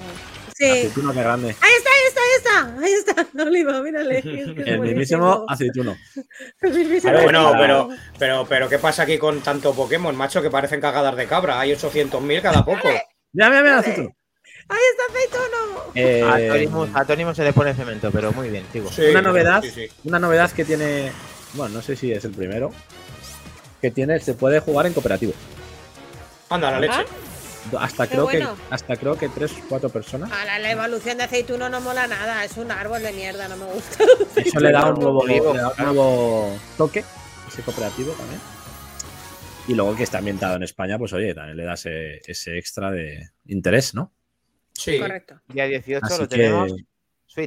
Sí. 0.57 0.65
Aceituno, 0.65 1.13
qué 1.13 1.21
grande. 1.21 1.57
Ahí 1.61 1.73
está, 1.77 1.91
ahí 1.91 2.07
está, 2.09 2.21
ahí 2.21 2.37
está. 2.37 2.85
Ahí 2.85 2.93
está, 2.93 3.27
la 3.35 3.43
oliva, 3.45 3.83
mírale. 3.83 4.19
Es 4.19 4.25
que 4.25 4.41
es 4.43 4.49
El 4.69 4.81
mismísimo 4.81 5.45
aceituno. 5.49 5.97
El 6.63 6.73
mismísimo 6.75 7.13
bueno, 7.23 7.53
pero, 7.59 7.89
pero, 8.19 8.47
pero 8.49 8.69
¿qué 8.69 8.79
pasa 8.79 9.05
aquí 9.05 9.19
con 9.19 9.41
tanto 9.41 9.75
Pokémon, 9.75 10.15
macho? 10.17 10.43
Que 10.43 10.51
parecen 10.51 10.81
cagadas 10.81 11.17
de 11.17 11.27
cabra. 11.27 11.61
Hay 11.61 11.73
800.000 11.73 12.43
cada 12.43 12.65
poco. 12.65 12.89
Mira, 13.33 13.51
mira, 13.51 13.63
mira, 13.63 13.73
el 13.75 13.79
aceituno. 13.79 14.15
Ahí 14.69 14.79
está 14.91 15.03
aceituno. 15.13 15.69
Eh, 15.95 16.91
A 16.95 17.05
Torimus 17.05 17.37
se 17.37 17.45
le 17.45 17.53
pone 17.53 17.75
cemento, 17.75 18.11
pero 18.11 18.33
muy 18.33 18.51
bien, 18.51 18.65
sigo. 18.73 18.91
Sí, 18.93 19.03
una 19.11 19.23
novedad, 19.23 19.63
sí, 19.63 19.71
sí. 19.71 19.89
una 20.05 20.19
novedad 20.19 20.51
que 20.53 20.65
tiene, 20.65 21.11
bueno, 21.55 21.77
no 21.77 21.83
sé 21.83 21.97
si 21.97 22.13
es 22.13 22.25
el 22.25 22.33
primero, 22.33 22.73
que 23.81 23.91
tiene, 23.91 24.21
se 24.21 24.35
puede 24.35 24.61
jugar 24.61 24.87
en 24.87 24.93
cooperativo. 24.93 25.33
Anda, 26.51 26.70
la 26.70 26.81
leche. 26.81 27.05
Hasta 27.79 28.07
Qué 28.07 28.12
creo 28.12 28.25
bueno. 28.25 28.55
que, 28.57 28.75
hasta 28.75 28.97
creo 28.97 29.19
que 29.19 29.29
tres, 29.29 29.53
cuatro 29.69 29.91
personas. 29.91 30.31
A 30.33 30.45
la, 30.47 30.59
la 30.59 30.70
evolución 30.70 31.19
de 31.19 31.25
aceituno 31.25 31.69
no 31.69 31.81
mola 31.83 32.07
nada. 32.07 32.43
Es 32.45 32.57
un 32.57 32.70
árbol 32.70 33.03
de 33.03 33.12
mierda, 33.12 33.47
no 33.49 33.57
me 33.59 33.66
gusta. 33.66 34.05
Eso 34.37 34.61
le 34.61 34.73
da 34.73 34.91
un 34.91 34.99
nuevo, 35.01 35.19
Olivo, 35.20 35.53
le 35.53 35.61
da 35.61 35.69
un 35.77 35.85
nuevo 35.85 36.59
toque, 36.79 37.05
ese 37.47 37.62
cooperativo 37.62 38.12
también. 38.12 38.41
Y 39.66 39.75
luego 39.75 39.95
que 39.95 40.05
está 40.05 40.19
ambientado 40.19 40.57
en 40.57 40.62
España, 40.62 40.97
pues 40.99 41.12
oye, 41.12 41.35
también 41.35 41.59
le 41.59 41.65
da 41.65 41.75
ese, 41.75 42.23
ese 42.27 42.57
extra 42.57 42.91
de 42.91 43.29
interés, 43.47 43.95
¿no? 43.95 44.12
Sí. 44.73 44.99
Correcto. 44.99 45.39
Día 45.49 45.66
18 45.66 46.07
Así 46.07 46.23
lo 46.23 46.29
que 46.29 46.37
tenemos. 46.37 46.73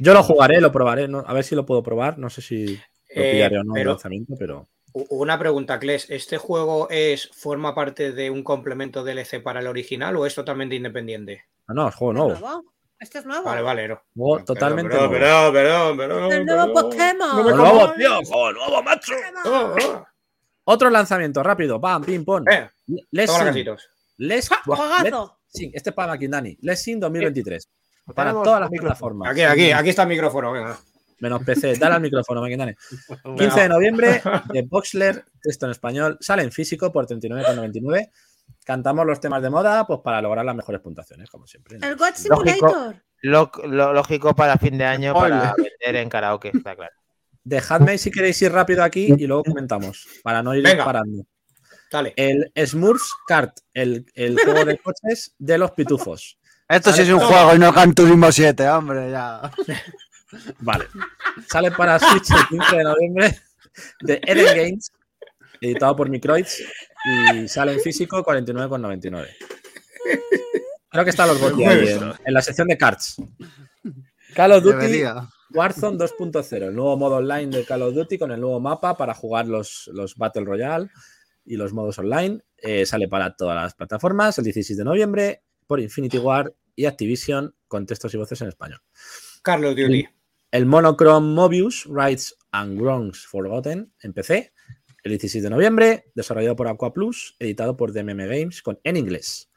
Yo 0.00 0.14
lo 0.14 0.22
jugaré, 0.22 0.60
lo 0.60 0.70
probaré, 0.70 1.08
¿no? 1.08 1.24
a 1.26 1.32
ver 1.32 1.42
si 1.42 1.56
lo 1.56 1.66
puedo 1.66 1.82
probar. 1.82 2.16
No 2.18 2.30
sé 2.30 2.42
si 2.42 2.76
lo 2.76 3.22
Eh, 3.22 3.32
pillaré 3.32 3.58
o 3.58 3.64
no 3.64 3.74
pero- 3.74 3.90
lanzamiento, 3.90 4.34
pero 4.38 4.68
Una 4.94 5.38
pregunta, 5.38 5.78
Kles. 5.78 6.10
¿Este 6.10 6.36
juego 6.38 6.88
es 6.90 7.30
forma 7.32 7.74
parte 7.74 8.12
de 8.12 8.30
un 8.30 8.42
complemento 8.44 9.02
DLC 9.04 9.42
para 9.42 9.60
el 9.60 9.66
original 9.66 10.16
o 10.16 10.26
es 10.26 10.34
totalmente 10.34 10.74
independiente? 10.74 11.46
no, 11.68 11.74
no, 11.74 11.88
es 11.88 11.94
juego 11.94 12.12
¿Es 12.12 12.18
nuevo. 12.18 12.40
nuevo? 12.40 12.72
¿Esto 13.00 13.18
es 13.18 13.26
nuevo? 13.26 13.44
Vale, 13.44 13.62
vale. 13.62 13.88
no. 13.88 14.44
Totalmente 14.44 14.90
perdón, 14.90 15.10
nuevo. 15.10 15.52
Perdón, 15.52 15.96
perdón, 15.96 15.96
perdón, 15.96 16.32
El 16.32 16.46
nuevo. 16.46 16.72
Pokémon. 16.72 17.56
Nuevo, 17.56 17.92
tío, 17.94 18.22
juego 18.24 18.52
nuevo, 18.52 18.82
macho. 18.82 19.14
Oh, 19.44 19.74
oh. 19.82 20.06
Otro 20.64 20.90
lanzamiento, 20.90 21.42
rápido, 21.42 21.80
pam, 21.80 22.04
pim, 22.04 22.24
pom. 22.24 22.44
Eh, 22.48 22.68
Let's 23.10 23.26
toma 23.32 23.38
Sing. 23.38 23.46
casitos. 23.48 23.88
Let's, 24.18 24.48
¡Juegazo! 24.64 25.38
Sí, 25.48 25.70
este 25.74 25.90
es 25.90 25.96
para 25.96 26.12
Makindani. 26.12 26.56
Let's 26.60 26.82
Sing 26.82 27.00
2023. 27.00 27.68
Lo 28.06 28.14
Para 28.14 28.32
todas 28.32 28.60
las 28.60 28.70
plataformas. 28.70 29.30
Aquí, 29.32 29.42
aquí, 29.42 29.72
aquí 29.72 29.88
está 29.90 30.02
el 30.02 30.08
micrófono. 30.08 30.52
Venga. 30.52 30.78
Menos 31.22 31.44
PC. 31.44 31.76
Dale 31.76 31.94
al 31.94 32.00
micrófono, 32.00 32.40
Makindani. 32.40 32.74
15 33.36 33.60
de 33.60 33.68
noviembre, 33.68 34.20
de 34.52 34.62
Boxler, 34.62 35.24
texto 35.40 35.66
en 35.66 35.70
español. 35.70 36.18
Sale 36.20 36.42
en 36.42 36.50
físico 36.50 36.90
por 36.90 37.06
39,99. 37.06 38.10
cantamos 38.64 39.06
los 39.06 39.20
temas 39.20 39.40
de 39.40 39.48
moda 39.48 39.86
pues 39.86 40.00
para 40.02 40.20
lograr 40.20 40.44
las 40.44 40.56
mejores 40.56 40.80
puntuaciones, 40.80 41.30
como 41.30 41.46
siempre. 41.46 41.78
El 41.80 41.94
God 41.94 42.08
Lógico. 42.28 42.68
Simulator. 42.68 42.96
Lo, 43.22 43.52
lo 43.68 43.92
lógico 43.92 44.34
para 44.34 44.58
fin 44.58 44.76
de 44.76 44.84
año 44.84 45.14
para 45.14 45.54
vender 45.56 46.02
en 46.02 46.08
karaoke, 46.08 46.50
está 46.52 46.74
claro. 46.74 46.92
Dejadme 47.44 47.98
si 47.98 48.10
queréis 48.10 48.42
ir 48.42 48.50
rápido 48.50 48.82
aquí 48.82 49.14
y 49.16 49.26
luego 49.28 49.44
comentamos, 49.44 50.08
para 50.24 50.42
no 50.42 50.56
ir 50.56 50.64
Venga. 50.64 50.84
parando. 50.84 51.24
Dale. 51.88 52.14
El 52.16 52.50
Smurfs 52.66 53.12
Kart, 53.28 53.58
el, 53.74 54.06
el 54.14 54.36
juego 54.40 54.64
de 54.64 54.76
coches 54.78 55.36
de 55.38 55.56
los 55.58 55.70
pitufos. 55.70 56.36
Esto 56.68 56.92
sí 56.92 57.02
es 57.02 57.10
un 57.10 57.20
juego 57.20 57.54
y 57.54 57.60
no 57.60 57.70
Gran 57.72 57.94
Turismo 57.94 58.32
7, 58.32 58.68
hombre, 58.70 59.12
ya. 59.12 59.52
Vale. 60.60 60.86
Sale 61.48 61.70
para 61.70 61.98
Switch 61.98 62.30
el 62.30 62.46
15 62.48 62.76
de 62.76 62.84
noviembre 62.84 63.40
de 64.00 64.20
Eden 64.26 64.56
Games, 64.56 64.92
editado 65.60 65.96
por 65.96 66.08
Microids, 66.08 66.62
y 67.04 67.48
sale 67.48 67.72
en 67.74 67.80
físico 67.80 68.24
49,99. 68.24 69.28
Creo 70.90 71.04
que 71.04 71.10
están 71.10 71.28
los 71.28 71.40
bots 71.40 71.56
ahí 71.56 71.88
en, 71.88 72.12
en 72.24 72.34
la 72.34 72.42
sección 72.42 72.68
de 72.68 72.76
cards. 72.76 73.16
Call 74.34 74.52
of 74.52 74.62
Duty 74.62 74.76
Debería. 74.76 75.28
Warzone 75.54 75.98
2.0, 75.98 76.68
el 76.68 76.74
nuevo 76.74 76.96
modo 76.96 77.16
online 77.16 77.58
de 77.58 77.64
Call 77.64 77.82
of 77.82 77.94
Duty 77.94 78.18
con 78.18 78.32
el 78.32 78.40
nuevo 78.40 78.58
mapa 78.60 78.96
para 78.96 79.14
jugar 79.14 79.46
los, 79.46 79.90
los 79.92 80.16
Battle 80.16 80.44
Royale 80.44 80.88
y 81.44 81.56
los 81.56 81.72
modos 81.72 81.98
online. 81.98 82.40
Eh, 82.56 82.86
sale 82.86 83.08
para 83.08 83.34
todas 83.34 83.62
las 83.62 83.74
plataformas 83.74 84.38
el 84.38 84.44
16 84.44 84.78
de 84.78 84.84
noviembre 84.84 85.42
por 85.66 85.80
Infinity 85.80 86.18
War 86.18 86.54
y 86.74 86.86
Activision 86.86 87.54
con 87.68 87.86
textos 87.86 88.14
y 88.14 88.16
voces 88.16 88.40
en 88.40 88.48
español. 88.48 88.80
Carlos 89.42 89.76
Duty. 89.76 90.08
El 90.52 90.66
Monochrome 90.66 91.34
Mobius, 91.34 91.86
Rights 91.88 92.36
and 92.52 92.78
Wrongs 92.80 93.26
Forgotten 93.26 93.92
en 94.02 94.12
PC 94.12 94.52
el 95.02 95.10
16 95.10 95.42
de 95.44 95.50
noviembre, 95.50 96.04
desarrollado 96.14 96.56
por 96.56 96.68
Aqua 96.68 96.92
Plus, 96.92 97.34
editado 97.38 97.76
por 97.76 97.92
DMM 97.92 98.26
Games 98.28 98.62
con, 98.62 98.78
en 98.84 98.96
inglés. 98.96 99.50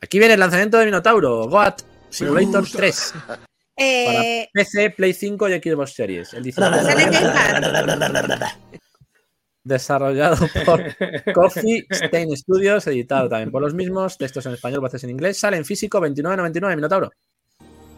Aquí 0.00 0.18
viene 0.18 0.34
el 0.34 0.40
lanzamiento 0.40 0.78
de 0.78 0.84
Minotauro, 0.84 1.48
Goat 1.48 1.82
Simulator 2.08 2.64
3 2.70 3.14
para 3.26 3.42
Eh, 3.74 4.48
PC, 4.52 4.90
Play 4.90 5.14
5 5.14 5.48
y 5.48 5.52
Xbox 5.54 5.94
Series. 5.94 6.34
El 6.34 6.42
16 6.44 6.70
de 6.70 6.82
sale 6.82 7.02
en 7.02 7.10
noviembre, 7.10 7.98
Game 7.98 8.38
Pass. 8.38 8.58
desarrollado 9.64 10.36
por 10.64 10.82
Coffee 11.34 11.86
Stain 11.90 12.36
Studios, 12.36 12.86
editado 12.86 13.28
también 13.28 13.50
por 13.50 13.62
los 13.62 13.74
mismos, 13.74 14.18
textos 14.18 14.44
en 14.46 14.52
español, 14.52 14.80
voces 14.80 15.02
en 15.04 15.10
inglés. 15.10 15.38
Sale 15.38 15.56
en 15.56 15.64
físico 15.64 16.00
29.99 16.00 16.76
Minotauro. 16.76 17.10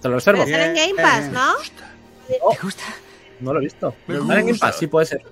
Te 0.01 0.09
lo 0.09 0.15
reservo. 0.15 0.45
Pero 0.45 0.57
sale 0.57 0.71
en 0.71 0.75
Game 0.75 1.03
Pass, 1.03 1.33
¿no? 1.33 1.55
No 3.41 3.53
lo 3.53 3.59
he 3.61 3.63
visto. 3.63 3.95
¿Sale 4.07 4.19
en 4.41 4.47
Game 4.47 4.59
Pass? 4.59 4.77
Sí, 4.79 4.87
puede 4.87 5.07
ser. 5.07 5.23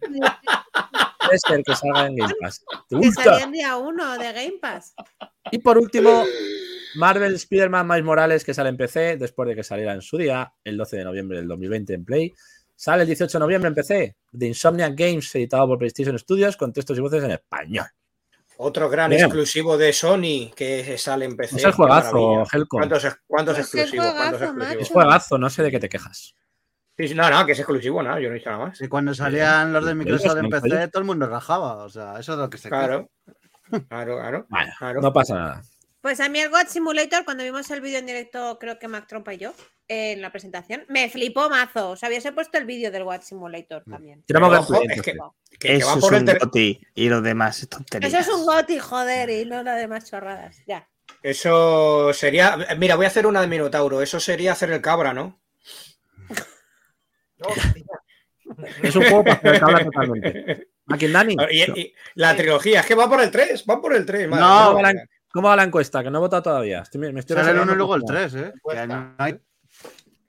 Puede 0.00 1.38
ser 1.38 1.62
que 1.64 1.74
salga 1.74 2.06
en 2.06 2.16
Game 2.16 2.34
Pass. 2.40 2.64
¿Te 2.88 2.96
Que 2.96 3.06
gusta? 3.06 3.22
salía 3.24 3.44
en 3.44 3.52
día 3.52 3.76
1 3.76 4.18
de 4.18 4.32
Game 4.32 4.58
Pass. 4.60 4.94
Y 5.50 5.58
por 5.58 5.78
último, 5.78 6.24
Marvel 6.96 7.34
Spider-Man 7.34 7.86
Miles 7.86 8.04
Morales, 8.04 8.44
que 8.44 8.54
sale 8.54 8.68
en 8.68 8.76
PC 8.76 9.16
después 9.16 9.48
de 9.48 9.54
que 9.56 9.64
saliera 9.64 9.92
en 9.94 10.02
su 10.02 10.16
día, 10.18 10.52
el 10.64 10.76
12 10.76 10.96
de 10.98 11.04
noviembre 11.04 11.38
del 11.38 11.48
2020 11.48 11.94
en 11.94 12.04
Play. 12.04 12.34
Sale 12.74 13.02
el 13.02 13.06
18 13.08 13.38
de 13.38 13.40
noviembre 13.42 13.68
en 13.68 13.74
PC, 13.74 14.16
de 14.32 14.46
Insomniac 14.46 14.94
Games, 14.96 15.34
editado 15.34 15.66
por 15.66 15.78
PlayStation 15.78 16.18
Studios, 16.18 16.56
con 16.56 16.72
textos 16.72 16.98
y 16.98 17.00
voces 17.00 17.24
en 17.24 17.30
español. 17.32 17.86
Otro 18.58 18.88
gran 18.88 19.10
Bien. 19.10 19.22
exclusivo 19.22 19.76
de 19.76 19.92
Sony 19.92 20.50
que 20.56 20.96
sale 20.98 21.24
en 21.26 21.36
PC. 21.36 21.56
Es 21.56 21.64
el 21.64 21.72
juegazo. 21.72 22.44
Helcom. 22.52 22.78
¿Cuántos, 22.80 23.04
Es 23.04 23.64
exclusivos? 23.64 24.06
¿Cuántos 24.06 24.38
juegazo, 24.38 24.44
exclusivos? 24.44 24.82
Es 24.82 24.88
juegazo, 24.90 25.38
no 25.38 25.50
sé 25.50 25.62
de 25.62 25.70
qué 25.70 25.78
te 25.80 25.88
quejas. 25.88 26.34
Sí, 26.98 27.14
no, 27.14 27.28
no, 27.28 27.44
que 27.44 27.52
es 27.52 27.58
exclusivo, 27.58 28.02
no, 28.02 28.18
yo 28.18 28.28
no 28.30 28.34
he 28.34 28.38
dicho 28.38 28.48
nada 28.50 28.66
más. 28.66 28.80
Y 28.80 28.88
cuando 28.88 29.12
salían 29.14 29.72
los 29.74 29.84
de 29.84 29.94
Microsoft 29.94 30.38
en 30.38 30.48
PC, 30.48 30.88
todo 30.88 31.00
el 31.00 31.06
mundo 31.06 31.26
rajaba. 31.26 31.84
O 31.84 31.90
sea, 31.90 32.18
eso 32.18 32.32
es 32.32 32.38
lo 32.38 32.48
que 32.48 32.56
se 32.56 32.70
Claro, 32.70 33.10
claro, 33.88 34.16
claro. 34.16 34.46
Vaya, 34.48 34.74
Claro. 34.78 35.00
no 35.02 35.12
pasa 35.12 35.34
nada. 35.34 35.62
Pues 36.06 36.20
a 36.20 36.28
mí 36.28 36.38
el 36.38 36.50
God 36.50 36.68
Simulator, 36.68 37.24
cuando 37.24 37.42
vimos 37.42 37.68
el 37.72 37.80
vídeo 37.80 37.98
en 37.98 38.06
directo, 38.06 38.58
creo 38.60 38.78
que 38.78 38.86
Mac 38.86 39.08
Trompa 39.08 39.34
y 39.34 39.38
yo, 39.38 39.52
en 39.88 40.22
la 40.22 40.30
presentación, 40.30 40.84
me 40.88 41.10
flipó 41.10 41.50
mazo. 41.50 41.90
O 41.90 41.96
sea, 41.96 42.06
habíase 42.06 42.30
puesto 42.30 42.58
el 42.58 42.64
vídeo 42.64 42.92
del 42.92 43.02
God 43.02 43.22
Simulator 43.22 43.82
también. 43.90 44.22
Ojo, 44.32 44.66
clientes, 44.78 44.98
es 44.98 45.02
que, 45.02 45.12
que- 45.14 45.58
que 45.58 45.76
Eso 45.78 45.86
va 45.88 45.94
es 45.94 45.98
por 45.98 46.14
el 46.14 46.20
un 46.20 46.26
ter- 46.26 46.38
goti 46.38 46.80
y 46.94 47.08
lo 47.08 47.22
demás 47.22 47.60
es 47.60 47.68
tontería. 47.68 48.06
Eso 48.08 48.18
es 48.20 48.28
un 48.28 48.44
GOTI, 48.46 48.78
joder, 48.78 49.30
y 49.30 49.46
no 49.46 49.64
la 49.64 49.74
de 49.74 49.88
más 49.88 50.08
chorradas. 50.08 50.62
Ya. 50.64 50.88
Eso 51.24 52.12
sería. 52.12 52.56
Mira, 52.78 52.94
voy 52.94 53.06
a 53.06 53.08
hacer 53.08 53.26
una 53.26 53.40
de 53.40 53.48
Minotauro. 53.48 54.00
Eso 54.00 54.20
sería 54.20 54.52
hacer 54.52 54.70
el 54.70 54.80
cabra, 54.80 55.12
¿no? 55.12 55.40
Es 58.80 58.94
un 58.94 59.02
juego 59.02 59.24
para 59.24 59.34
hacer 59.38 59.58
cabra 59.58 59.84
totalmente. 59.84 60.68
Maquindani, 60.86 61.34
Y, 61.50 61.80
y 61.80 61.94
la 62.14 62.36
trilogía, 62.36 62.78
es 62.78 62.86
que 62.86 62.94
va 62.94 63.08
por 63.08 63.20
el 63.20 63.32
3, 63.32 63.64
va 63.68 63.80
por 63.80 63.92
el 63.92 64.06
3. 64.06 64.28
madre 64.28 64.44
No, 64.44 64.72
¿cómo 65.32 65.48
va 65.48 65.56
la 65.56 65.64
encuesta? 65.64 66.02
Que 66.02 66.10
no 66.10 66.18
he 66.18 66.20
votado 66.20 66.42
todavía. 66.42 66.80
Estoy, 66.80 67.12
me 67.12 67.20
estoy 67.20 67.36
Sale 67.36 67.50
el 67.50 67.56
reservando 67.56 67.72
1 67.72 67.72
y 67.72 67.76
luego 67.76 67.94
el 67.96 68.02
por- 68.02 68.14
3, 68.14 68.34
¿eh? 68.34 68.52
No 68.88 69.14
hay- 69.18 69.38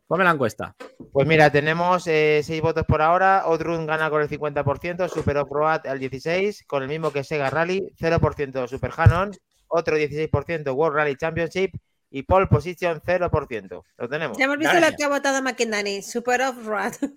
Ponme 0.07 0.23
la 0.23 0.31
encuesta. 0.31 0.73
Pues 1.11 1.27
mira, 1.27 1.51
tenemos 1.51 2.07
eh, 2.07 2.41
seis 2.41 2.61
votos 2.61 2.85
por 2.87 3.01
ahora. 3.01 3.43
Odrun 3.47 3.85
gana 3.85 4.09
con 4.09 4.21
el 4.21 4.29
50%, 4.29 5.09
Super 5.09 5.37
Off-Road 5.39 5.85
al 5.85 5.99
16%, 5.99 6.63
con 6.65 6.81
el 6.83 6.87
mismo 6.87 7.11
que 7.11 7.25
Sega 7.25 7.49
Rally, 7.49 7.93
0% 7.99 8.67
Super 8.69 8.91
Hanon, 8.95 9.31
otro 9.67 9.97
16% 9.97 10.73
World 10.73 10.95
Rally 10.95 11.15
Championship 11.17 11.71
y 12.09 12.23
Pole 12.23 12.47
Position 12.47 13.01
0%. 13.01 13.83
Lo 13.97 14.07
tenemos. 14.07 14.37
Ya 14.37 14.45
hemos 14.45 14.57
visto 14.57 14.79
lo 14.79 14.95
que 14.95 15.03
ha 15.03 15.09
votado 15.09 15.41
McKinney. 15.41 16.01
Super 16.01 16.41
off-road. 16.41 16.93
Eh, 17.01 17.09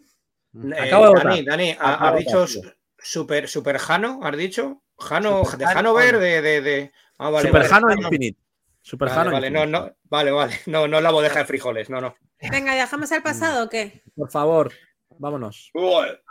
Acabo 0.81 1.15
de 1.15 1.23
Dani, 1.23 1.41
votar. 1.43 1.45
Dani, 1.45 1.71
¿ha- 1.79 1.95
Acabo 1.95 2.07
¿has 2.07 2.19
dicho 2.19 2.47
super, 2.99 3.49
super 3.49 3.79
Jano? 3.79 4.19
¿Has 4.25 4.37
dicho? 4.37 4.83
Jano, 5.01 5.45
Super 5.45 5.59
de. 5.59 5.65
Hanover, 5.67 6.19
de, 6.19 6.43
de, 6.43 6.61
de- 6.61 6.93
Ah, 7.19 7.31
vale, 7.31 7.49
Super 7.49 7.63
vale. 7.63 7.75
Hano 7.75 7.87
Vale, 7.89 8.03
Infinite. 8.03 8.41
Super 8.83 9.09
vale, 9.09 9.21
Hano 9.21 9.31
vale, 9.33 9.51
no, 9.51 9.65
Infinite. 9.65 9.87
no, 9.89 9.97
vale, 10.05 10.31
vale. 10.31 10.55
No, 10.67 10.89
no 10.89 11.01
la 11.01 11.11
bodeja 11.11 11.41
de 11.41 11.45
frijoles, 11.45 11.91
no, 11.91 12.01
no. 12.01 12.15
Venga, 12.41 12.73
¿viajamos 12.75 13.13
al 13.13 13.23
pasado 13.23 13.65
o 13.65 13.69
qué? 13.69 14.03
Por 14.17 14.31
favor, 14.31 14.73
vámonos. 15.19 15.71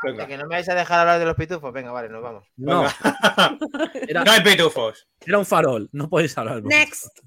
Venga. 0.03 0.25
Que 0.25 0.37
no 0.37 0.43
me 0.47 0.55
vais 0.55 0.67
a 0.69 0.73
dejar 0.75 0.99
hablar 1.01 1.19
de 1.19 1.25
los 1.25 1.35
pitufos. 1.35 1.71
Venga, 1.71 1.91
vale, 1.91 2.09
nos 2.09 2.23
vamos. 2.23 2.47
No, 2.57 2.83
era, 4.07 4.23
No 4.23 4.31
hay 4.31 4.41
pitufos. 4.41 5.07
era 5.25 5.37
un 5.37 5.45
farol. 5.45 5.89
No 5.91 6.09
podéis 6.09 6.35
hablar. 6.37 6.63
Next. 6.63 7.19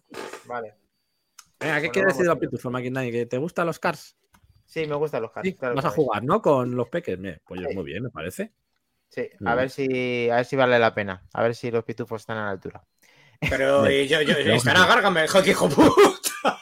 Vale. 0.47 0.75
Venga, 1.61 1.75
¿qué 1.77 1.81
Bueno, 1.83 1.93
quieres 1.93 2.09
decir 2.15 2.23
de 2.25 2.29
los 2.31 2.39
pitufos, 2.39 2.73
Maquindani? 2.73 3.13
¿Que 3.13 3.27
te 3.27 3.39
gustan 3.39 3.67
los 3.67 3.79
cars? 3.79 4.17
Sí, 4.67 4.87
me 4.87 4.97
gustan 4.97 5.23
los 5.23 5.31
cars. 5.31 5.47
Sí, 5.47 5.55
claro 5.55 5.77
vas 5.77 5.85
a 5.85 5.91
jugar, 5.91 6.25
¿no? 6.25 6.43
Con 6.43 6.75
los 6.75 6.89
peques. 6.89 7.21
Bien, 7.21 7.41
Pues 7.47 7.61
yo, 7.61 7.69
Sí. 7.69 7.75
muy 7.77 7.85
bien, 7.85 8.03
me 8.03 8.11
parece. 8.11 8.53
Sí, 9.15 9.29
a 9.45 9.53
Mm. 9.53 9.57
ver 9.57 9.71
si 9.71 10.31
a 10.31 10.37
ver 10.37 10.45
si 10.47 10.57
vale 10.57 10.79
la 10.79 10.95
pena. 10.95 11.23
A 11.35 11.43
ver 11.43 11.55
si 11.55 11.71
los 11.71 11.85
pitufos 11.85 12.23
están 12.23 12.39
a 12.39 12.45
la 12.47 12.51
altura. 12.53 12.83
Pero 13.41 13.91
y 13.91 14.07
yo, 14.09 14.23
yo, 14.23 14.35
Vamos 14.35 14.57
están 14.57 14.77
a 14.77 14.85
a 14.85 14.87
Gárgame, 14.87 15.25
hijo, 15.25 15.41
hijo 15.45 15.69
puta. 15.69 16.59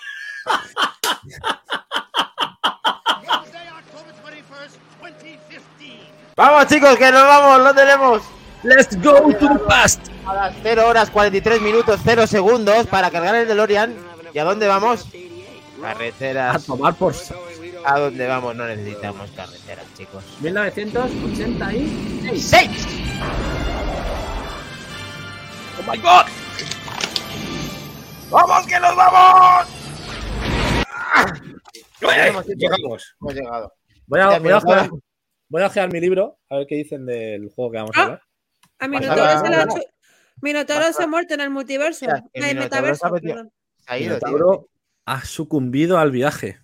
¡Vamos, 6.37 6.67
chicos, 6.69 6.97
que 6.97 7.11
nos 7.11 7.23
vamos! 7.27 7.61
¡Lo 7.65 7.75
tenemos! 7.75 8.23
Let's 8.63 8.97
go 9.03 9.33
to 9.35 9.49
the 9.49 9.59
past. 9.67 10.01
A 10.27 10.35
las 10.35 10.55
0 10.63 10.87
horas 10.87 11.11
43 11.11 11.61
minutos 11.61 12.01
0 12.05 12.27
segundos 12.27 12.87
para 12.87 13.11
cargar 13.11 13.35
el 13.35 13.49
DeLorean. 13.49 13.95
¿Y 14.33 14.39
a 14.39 14.45
dónde 14.45 14.67
vamos? 14.67 15.07
A 15.83 15.83
Carreteras. 15.93 16.65
tomar 16.67 16.95
por 16.95 17.15
¿A 17.85 17.99
dónde 17.99 18.27
vamos? 18.27 18.55
No 18.57 18.67
necesitamos 18.67 19.31
carreteras, 19.33 19.85
chicos. 19.97 20.25
1986. 20.41 22.43
¡Seis! 22.43 22.71
¡Oh 25.79 25.83
my 25.91 25.99
god! 25.99 26.27
¡Vamos, 28.31 28.67
que 28.67 28.79
nos 28.81 28.97
vamos! 28.97 29.67
Llegamos. 32.01 32.47
Hemos 33.21 33.35
llegado. 33.35 33.73
Voy 34.07 34.21
a, 34.21 34.27
voy, 34.27 34.35
a 34.37 34.41
mira, 34.41 34.57
ojear, 34.59 34.79
ahora- 34.79 34.91
voy 35.49 35.63
a 35.63 35.67
ojear 35.67 35.93
mi 35.93 36.01
libro, 36.01 36.39
a 36.49 36.57
ver 36.59 36.67
qué 36.69 36.77
dicen 36.77 37.07
del 37.07 37.51
juego 37.55 37.71
que 37.71 37.77
vamos 37.79 37.97
a 37.97 38.01
Ah. 38.01 38.05
hablar. 38.05 38.23
A 38.79 38.89
Minotauro 38.89 39.25
se 39.25 39.31
ha 39.55 39.65
¿no? 39.67 39.77
hecho- 39.77 39.87
Minotauro 40.43 40.93
se 40.93 41.03
ha 41.03 41.07
muerto 41.07 41.35
en 41.35 41.41
el 41.43 41.51
multiverso. 41.51 42.07
Ay, 42.07 42.23
Minotauro 42.35 42.61
metaverso, 42.63 43.07
ha 43.07 43.11
metido. 43.11 43.41
ido. 43.41 43.51
Minotauro 43.99 44.69
ha 45.07 45.25
sucumbido 45.25 45.99
al 45.99 46.11
viaje. 46.11 46.61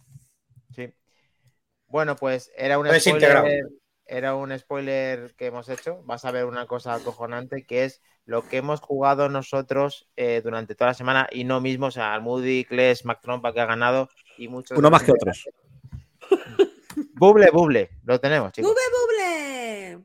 Bueno, 1.97 2.15
pues 2.15 2.53
era 2.59 2.79
un 2.79 2.87
spoiler. 3.01 3.71
Era 4.05 4.35
un 4.35 4.59
spoiler 4.59 5.35
que 5.35 5.47
hemos 5.47 5.67
hecho. 5.71 6.03
Vas 6.05 6.27
a 6.27 6.31
ver 6.31 6.45
una 6.45 6.67
cosa 6.67 6.93
acojonante 6.93 7.65
que 7.65 7.85
es 7.85 8.03
lo 8.27 8.47
que 8.47 8.59
hemos 8.59 8.81
jugado 8.81 9.31
nosotros 9.31 10.07
eh, 10.15 10.43
durante 10.45 10.75
toda 10.75 10.91
la 10.91 10.95
semana 10.95 11.27
y 11.33 11.45
no 11.45 11.63
mismo, 11.63 11.87
o 11.87 11.91
sea, 11.91 12.13
Almudi, 12.13 12.67
Kles, 12.67 13.07
Mac 13.07 13.23
Trompa 13.23 13.55
que 13.55 13.63
ha 13.63 13.65
ganado 13.65 14.11
y 14.37 14.49
muchos. 14.49 14.77
Uno 14.77 14.91
más 14.91 15.05
que 15.05 15.13
otros. 15.13 15.49
Buble, 17.15 17.49
buble. 17.51 17.89
Lo 18.05 18.21
tenemos, 18.21 18.53
chicos. 18.53 18.71
¡Bube, 18.71 18.83
buble! 18.93 19.99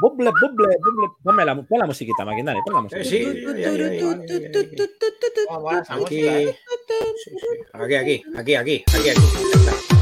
Buble, 0.00 0.30
buble, 0.30 0.76
buble. 0.84 1.08
Ponme 1.20 1.44
la, 1.44 1.56
pon 1.56 1.78
la 1.80 1.86
musiquita, 1.86 2.24
Maquindani, 2.24 2.60
pon 2.64 2.74
la 2.74 2.96
Eh, 2.96 3.00
¿eh? 3.00 3.04
sí, 3.04 3.24
sí. 3.24 3.44
aquí, 7.72 7.94
aquí, 7.96 8.24
aquí, 8.34 8.54
aquí, 8.54 8.84
aquí, 8.86 9.10
aquí. 9.10 10.01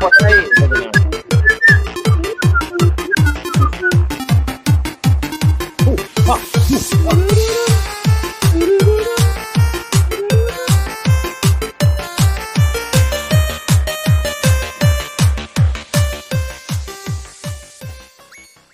bota 0.00 0.26
aí, 0.26 0.48
Gabriel. 0.58 0.90
Uh, 5.86 6.36
uh. 7.12 7.39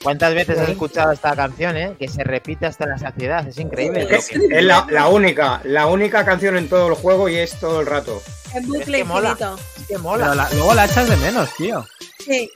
¿Cuántas 0.07 0.35
veces 0.35 0.57
has 0.61 0.69
escuchado 0.69 1.11
esta 1.11 1.35
canción, 1.35 1.77
eh? 1.77 1.97
Que 1.99 2.07
se 2.07 2.23
repite 2.23 2.65
hasta 2.65 2.87
la 2.87 2.97
saciedad. 2.97 3.45
Es 3.49 3.59
increíble. 3.59 4.05
lo 4.09 4.17
Es, 4.17 4.29
que- 4.29 4.37
es 4.37 4.63
la, 4.63 4.87
la 4.89 5.09
única, 5.09 5.61
la 5.65 5.87
única 5.89 6.25
canción 6.25 6.57
en 6.57 6.69
todo 6.69 6.87
el 6.87 6.95
juego 6.95 7.29
y 7.29 7.35
es 7.39 7.59
todo 7.59 7.81
el 7.81 7.87
rato. 7.87 8.23
Es 8.55 8.65
bucle 8.69 8.99
que 8.99 9.03
mola. 9.05 9.37
es 9.77 9.87
que 9.89 9.99
mola. 9.99 10.33
La- 10.33 10.49
luego 10.53 10.75
la 10.75 10.85
echas 10.85 11.09
de 11.09 11.17
menos, 11.17 11.53
tío. 11.57 11.85
Sí. 12.25 12.49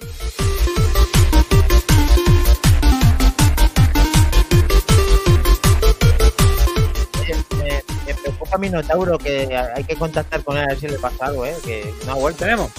Me, 7.58 7.82
me 8.06 8.14
preocupa 8.14 8.58
Minotauro 8.58 9.18
que 9.18 9.56
hay 9.74 9.84
que 9.84 9.96
contactar 9.96 10.42
con 10.42 10.56
él 10.56 10.64
a 10.64 10.66
ver 10.68 10.80
si 10.80 10.88
le 10.88 10.98
pasa 10.98 11.26
algo, 11.26 11.46
¿eh? 11.46 11.56
Que 11.64 11.92
no 12.06 12.12
ha 12.12 12.14
vuelto. 12.14 12.40
Tenemos. 12.40 12.70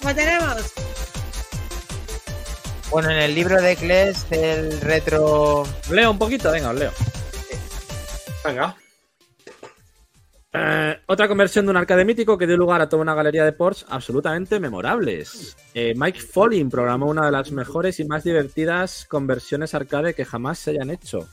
¿Cómo 0.00 0.14
tenemos? 0.14 0.56
Bueno, 2.90 3.10
en 3.10 3.18
el 3.18 3.34
libro 3.34 3.60
de 3.60 3.76
Kles, 3.76 4.26
el 4.30 4.80
retro. 4.80 5.64
Leo 5.90 6.10
un 6.10 6.18
poquito, 6.18 6.50
venga, 6.52 6.70
os 6.70 6.76
leo. 6.78 6.92
Venga. 8.44 8.76
Eh, 10.52 10.96
otra 11.06 11.28
conversión 11.28 11.66
de 11.66 11.72
un 11.72 11.76
arcade 11.76 12.04
mítico 12.04 12.38
que 12.38 12.46
dio 12.46 12.56
lugar 12.56 12.80
a 12.80 12.88
toda 12.88 13.02
una 13.02 13.14
galería 13.14 13.44
de 13.44 13.52
ports 13.52 13.84
absolutamente 13.88 14.58
memorables. 14.60 15.56
Eh, 15.74 15.94
Mike 15.96 16.20
Folin 16.20 16.70
programó 16.70 17.06
una 17.06 17.26
de 17.26 17.32
las 17.32 17.50
mejores 17.50 18.00
y 18.00 18.04
más 18.06 18.24
divertidas 18.24 19.04
conversiones 19.06 19.74
arcade 19.74 20.14
que 20.14 20.24
jamás 20.24 20.58
se 20.58 20.70
hayan 20.70 20.90
hecho. 20.90 21.28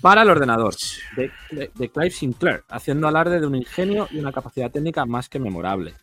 Para 0.00 0.22
el 0.22 0.28
ordenador 0.30 0.74
de, 1.16 1.30
de- 1.50 1.70
de 1.74 1.88
Clive 1.88 2.10
Sinclair, 2.10 2.62
haciendo 2.68 3.08
alarde 3.08 3.40
de 3.40 3.46
un 3.46 3.54
ingenio 3.56 4.06
y 4.10 4.18
una 4.18 4.32
capacidad 4.32 4.70
técnica 4.70 5.06
más 5.06 5.28
que 5.30 5.40
memorable. 5.40 5.94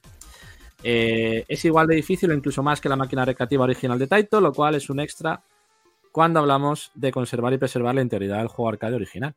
Eh, 0.83 1.45
es 1.47 1.65
igual 1.65 1.87
de 1.87 1.95
difícil 1.95 2.31
o 2.31 2.33
incluso 2.33 2.63
más 2.63 2.81
que 2.81 2.89
la 2.89 2.95
máquina 2.95 3.25
recreativa 3.25 3.63
original 3.63 3.99
de 3.99 4.07
Taito, 4.07 4.41
lo 4.41 4.51
cual 4.53 4.75
es 4.75 4.89
un 4.89 4.99
extra 4.99 5.43
cuando 6.11 6.39
hablamos 6.39 6.91
de 6.95 7.11
conservar 7.11 7.53
y 7.53 7.57
preservar 7.57 7.95
la 7.95 8.01
integridad 8.01 8.39
del 8.39 8.47
juego 8.47 8.69
arcade 8.69 8.95
original. 8.95 9.35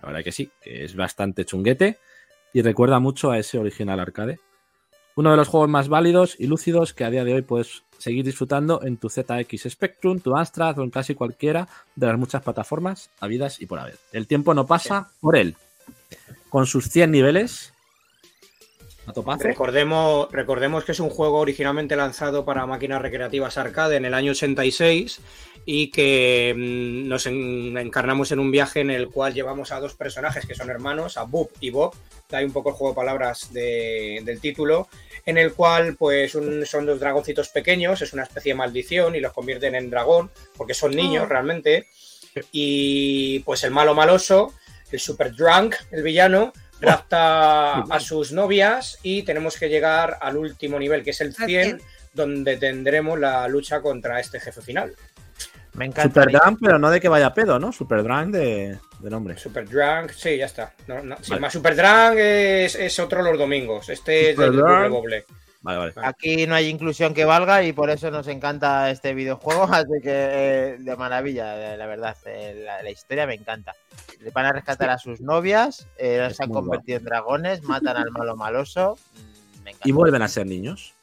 La 0.00 0.08
verdad 0.08 0.24
que 0.24 0.32
sí, 0.32 0.50
que 0.62 0.84
es 0.84 0.96
bastante 0.96 1.44
chunguete 1.44 1.98
y 2.52 2.62
recuerda 2.62 2.98
mucho 3.00 3.30
a 3.30 3.38
ese 3.38 3.58
original 3.58 4.00
arcade. 4.00 4.38
Uno 5.16 5.32
de 5.32 5.36
los 5.36 5.48
juegos 5.48 5.68
más 5.68 5.88
válidos 5.88 6.36
y 6.38 6.46
lúcidos 6.46 6.94
que 6.94 7.04
a 7.04 7.10
día 7.10 7.24
de 7.24 7.34
hoy 7.34 7.42
puedes 7.42 7.82
seguir 7.98 8.24
disfrutando 8.24 8.82
en 8.82 8.96
tu 8.96 9.10
ZX 9.10 9.68
Spectrum, 9.68 10.20
tu 10.20 10.34
Amstrad 10.36 10.78
o 10.78 10.82
en 10.82 10.90
casi 10.90 11.14
cualquiera 11.14 11.68
de 11.94 12.06
las 12.06 12.18
muchas 12.18 12.42
plataformas 12.42 13.10
habidas 13.20 13.60
y 13.60 13.66
por 13.66 13.78
haber. 13.78 13.98
El 14.12 14.26
tiempo 14.26 14.54
no 14.54 14.66
pasa 14.66 15.10
por 15.20 15.36
él. 15.36 15.56
Con 16.48 16.66
sus 16.66 16.88
100 16.88 17.10
niveles. 17.10 17.74
A 19.10 19.12
topazo. 19.12 19.42
Recordemos, 19.44 20.28
recordemos 20.32 20.84
que 20.84 20.92
es 20.92 21.00
un 21.00 21.10
juego 21.10 21.38
originalmente 21.38 21.96
lanzado 21.96 22.44
para 22.44 22.66
máquinas 22.66 23.02
recreativas 23.02 23.58
arcade 23.58 23.96
en 23.96 24.04
el 24.04 24.14
año 24.14 24.32
86 24.32 25.20
y 25.66 25.90
que 25.90 26.54
mm, 26.56 27.08
nos 27.08 27.26
en- 27.26 27.76
encarnamos 27.76 28.32
en 28.32 28.38
un 28.38 28.50
viaje 28.50 28.80
en 28.80 28.90
el 28.90 29.08
cual 29.08 29.34
llevamos 29.34 29.72
a 29.72 29.80
dos 29.80 29.94
personajes 29.94 30.46
que 30.46 30.54
son 30.54 30.70
hermanos, 30.70 31.16
a 31.18 31.24
Bob 31.24 31.50
y 31.60 31.70
Bob, 31.70 31.94
de 32.30 32.36
ahí 32.36 32.44
un 32.44 32.52
poco 32.52 32.70
el 32.70 32.76
juego 32.76 32.92
de 32.92 32.96
palabras 32.96 33.52
de- 33.52 34.22
del 34.24 34.40
título, 34.40 34.88
en 35.26 35.36
el 35.38 35.52
cual 35.52 35.96
pues 35.98 36.34
un- 36.34 36.64
son 36.64 36.86
dos 36.86 36.98
dragoncitos 37.00 37.48
pequeños, 37.50 38.00
es 38.02 38.12
una 38.12 38.22
especie 38.22 38.52
de 38.52 38.56
maldición 38.58 39.14
y 39.16 39.20
los 39.20 39.32
convierten 39.32 39.74
en 39.74 39.90
dragón 39.90 40.30
porque 40.56 40.72
son 40.74 40.92
niños 40.96 41.24
Oh. 41.24 41.28
realmente 41.28 41.86
y 42.52 43.40
pues 43.40 43.64
el 43.64 43.70
malo 43.72 43.94
maloso, 43.94 44.54
el 44.92 45.00
super 45.00 45.34
drunk, 45.34 45.74
el 45.90 46.02
villano, 46.02 46.52
rapta 46.80 47.80
a 47.80 48.00
sus 48.00 48.32
novias 48.32 48.98
y 49.02 49.22
tenemos 49.22 49.56
que 49.58 49.68
llegar 49.68 50.18
al 50.20 50.36
último 50.36 50.78
nivel, 50.78 51.02
que 51.02 51.10
es 51.10 51.20
el 51.20 51.28
Al 51.38 51.46
100, 51.46 51.64
100. 51.78 51.80
donde 52.14 52.56
tendremos 52.56 53.18
la 53.18 53.46
lucha 53.48 53.80
contra 53.80 54.18
este 54.20 54.40
jefe 54.40 54.60
final. 54.62 54.94
Me 55.74 55.84
encanta. 55.86 56.22
Super 56.22 56.32
Drunk, 56.40 56.58
pero 56.62 56.78
no 56.78 56.90
de 56.90 57.00
que 57.00 57.08
vaya 57.08 57.32
pedo, 57.32 57.58
¿no? 57.58 57.70
Super 57.72 58.02
Drunk 58.02 58.30
de, 58.32 58.78
de 58.98 59.10
nombre. 59.10 59.38
Super 59.38 59.68
drunk, 59.68 60.10
sí, 60.10 60.36
ya 60.36 60.46
está. 60.46 60.74
No, 60.88 61.00
no, 61.02 61.16
sí, 61.22 61.30
Vale. 61.30 61.40
más 61.42 61.52
super 61.52 61.76
drunk 61.76 62.16
es, 62.18 62.74
es 62.74 62.98
otro 62.98 63.22
los 63.22 63.38
domingos. 63.38 63.88
Este 63.88 64.30
es 64.30 64.36
del 64.36 64.56
doble. 64.56 65.24
Vale, 65.62 65.78
vale. 65.78 65.92
Aquí 65.96 66.46
no 66.46 66.54
hay 66.54 66.68
inclusión 66.68 67.12
que 67.12 67.26
valga 67.26 67.62
y 67.62 67.72
por 67.74 67.90
eso 67.90 68.10
nos 68.10 68.26
encanta 68.28 68.90
este 68.90 69.12
videojuego, 69.12 69.64
así 69.70 69.92
que 70.02 70.10
eh, 70.10 70.76
de 70.78 70.96
maravilla, 70.96 71.74
eh, 71.74 71.76
la 71.76 71.86
verdad, 71.86 72.16
eh, 72.24 72.62
la, 72.64 72.82
la 72.82 72.90
historia 72.90 73.26
me 73.26 73.34
encanta. 73.34 73.74
Le 74.20 74.30
van 74.30 74.46
a 74.46 74.52
rescatar 74.52 74.88
a 74.90 74.98
sus 74.98 75.20
novias, 75.20 75.86
eh, 75.98 76.28
se 76.32 76.42
han 76.44 76.50
convertido 76.50 76.98
en 76.98 77.04
dragones, 77.04 77.62
matan 77.62 77.96
al 77.98 78.10
malo 78.10 78.36
maloso. 78.36 78.96
mm, 79.14 79.62
Me 79.64 79.70
encanta. 79.70 79.88
Y 79.88 79.92
vuelven 79.92 80.22
a 80.22 80.28
ser 80.28 80.46
niños. 80.46 80.94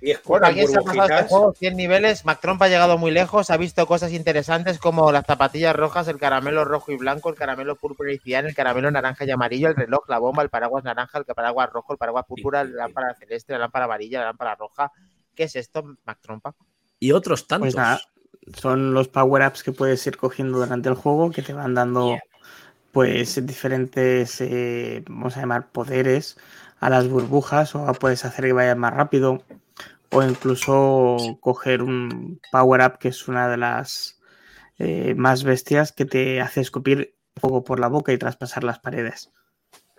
Y 0.00 0.12
es 0.12 0.22
Bueno, 0.22 0.46
alguien 0.46 0.68
se 0.68 0.78
ha 0.78 0.80
pasado 0.80 1.02
este 1.02 1.14
burbujitas. 1.14 1.28
juego 1.30 1.52
100 1.54 1.76
niveles. 1.76 2.24
Mac 2.24 2.40
Trump 2.40 2.62
ha 2.62 2.68
llegado 2.68 2.98
muy 2.98 3.10
lejos, 3.10 3.50
ha 3.50 3.56
visto 3.56 3.86
cosas 3.86 4.12
interesantes 4.12 4.78
como 4.78 5.10
las 5.10 5.26
zapatillas 5.26 5.74
rojas, 5.74 6.06
el 6.08 6.18
caramelo 6.18 6.64
rojo 6.64 6.92
y 6.92 6.96
blanco, 6.96 7.30
el 7.30 7.34
caramelo 7.34 7.76
púrpura 7.76 8.12
y 8.12 8.18
cian, 8.18 8.46
el 8.46 8.54
caramelo 8.54 8.90
naranja 8.90 9.24
y 9.24 9.30
amarillo, 9.30 9.68
el 9.68 9.76
reloj, 9.76 10.08
la 10.08 10.18
bomba, 10.18 10.42
el 10.42 10.50
paraguas 10.50 10.84
naranja, 10.84 11.18
el 11.18 11.24
paraguas 11.24 11.70
rojo, 11.72 11.92
el 11.92 11.98
paraguas 11.98 12.26
púrpura, 12.26 12.62
la 12.64 12.84
lámpara 12.84 13.14
celeste, 13.14 13.54
la 13.54 13.60
lámpara 13.60 13.86
amarilla, 13.86 14.20
la 14.20 14.26
lámpara 14.26 14.54
roja. 14.54 14.92
¿Qué 15.34 15.44
es 15.44 15.56
esto, 15.56 15.82
Mac 16.04 16.18
Trompa? 16.20 16.54
Y 17.00 17.12
otros 17.12 17.46
tantos. 17.46 17.74
Pues 17.74 17.76
nada, 17.76 18.00
son 18.56 18.94
los 18.94 19.08
power-ups 19.08 19.62
que 19.62 19.72
puedes 19.72 20.06
ir 20.06 20.16
cogiendo 20.16 20.58
durante 20.58 20.88
el 20.88 20.94
juego 20.94 21.30
que 21.30 21.42
te 21.42 21.52
van 21.52 21.74
dando 21.74 22.18
pues 22.92 23.44
diferentes, 23.46 24.40
eh, 24.40 25.04
vamos 25.08 25.36
a 25.36 25.40
llamar, 25.40 25.68
poderes 25.68 26.36
a 26.80 26.90
las 26.90 27.08
burbujas 27.08 27.74
o 27.74 27.92
puedes 27.94 28.24
hacer 28.24 28.46
que 28.46 28.52
vayan 28.52 28.78
más 28.78 28.94
rápido 28.94 29.42
o 30.10 30.22
incluso 30.22 31.38
coger 31.40 31.82
un 31.82 32.40
power-up 32.50 32.98
que 32.98 33.08
es 33.08 33.28
una 33.28 33.48
de 33.48 33.56
las 33.56 34.20
eh, 34.78 35.14
más 35.14 35.44
bestias 35.44 35.92
que 35.92 36.04
te 36.04 36.40
hace 36.40 36.60
escupir 36.60 37.16
fuego 37.36 37.64
por 37.64 37.80
la 37.80 37.88
boca 37.88 38.12
y 38.12 38.18
traspasar 38.18 38.64
las 38.64 38.78
paredes. 38.78 39.32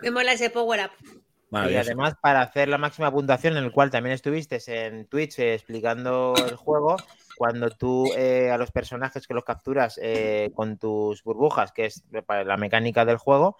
Me 0.00 0.10
mola 0.10 0.32
ese 0.32 0.50
power 0.50 0.80
up. 0.86 1.20
Y 1.52 1.74
además, 1.74 2.14
para 2.22 2.42
hacer 2.42 2.68
la 2.68 2.78
máxima 2.78 3.10
puntuación, 3.10 3.56
en 3.56 3.64
el 3.64 3.72
cual 3.72 3.90
también 3.90 4.14
estuviste 4.14 4.60
en 4.68 5.06
Twitch 5.06 5.40
eh, 5.40 5.54
explicando 5.54 6.34
el 6.36 6.54
juego, 6.54 6.96
cuando 7.36 7.70
tú 7.70 8.08
eh, 8.16 8.50
a 8.50 8.58
los 8.58 8.70
personajes 8.70 9.26
que 9.26 9.34
los 9.34 9.42
capturas 9.42 9.98
eh, 10.00 10.52
con 10.54 10.78
tus 10.78 11.24
burbujas, 11.24 11.72
que 11.72 11.86
es 11.86 12.04
la 12.28 12.56
mecánica 12.56 13.04
del 13.04 13.16
juego, 13.16 13.56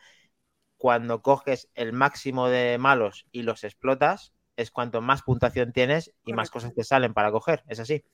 cuando 0.77 1.21
coges 1.21 1.69
el 1.75 1.93
máximo 1.93 2.49
de 2.49 2.79
malos 2.79 3.27
y 3.33 3.43
los 3.43 3.65
explotas, 3.65 4.33
es 4.61 4.71
cuanto 4.71 5.01
más 5.01 5.23
puntuación 5.23 5.73
tienes 5.73 6.13
y 6.25 6.33
más 6.33 6.51
cosas 6.51 6.75
te 6.75 6.85
salen 6.85 7.15
para 7.15 7.31
coger. 7.33 7.63
¿Es 7.69 7.81
así? 7.81 8.05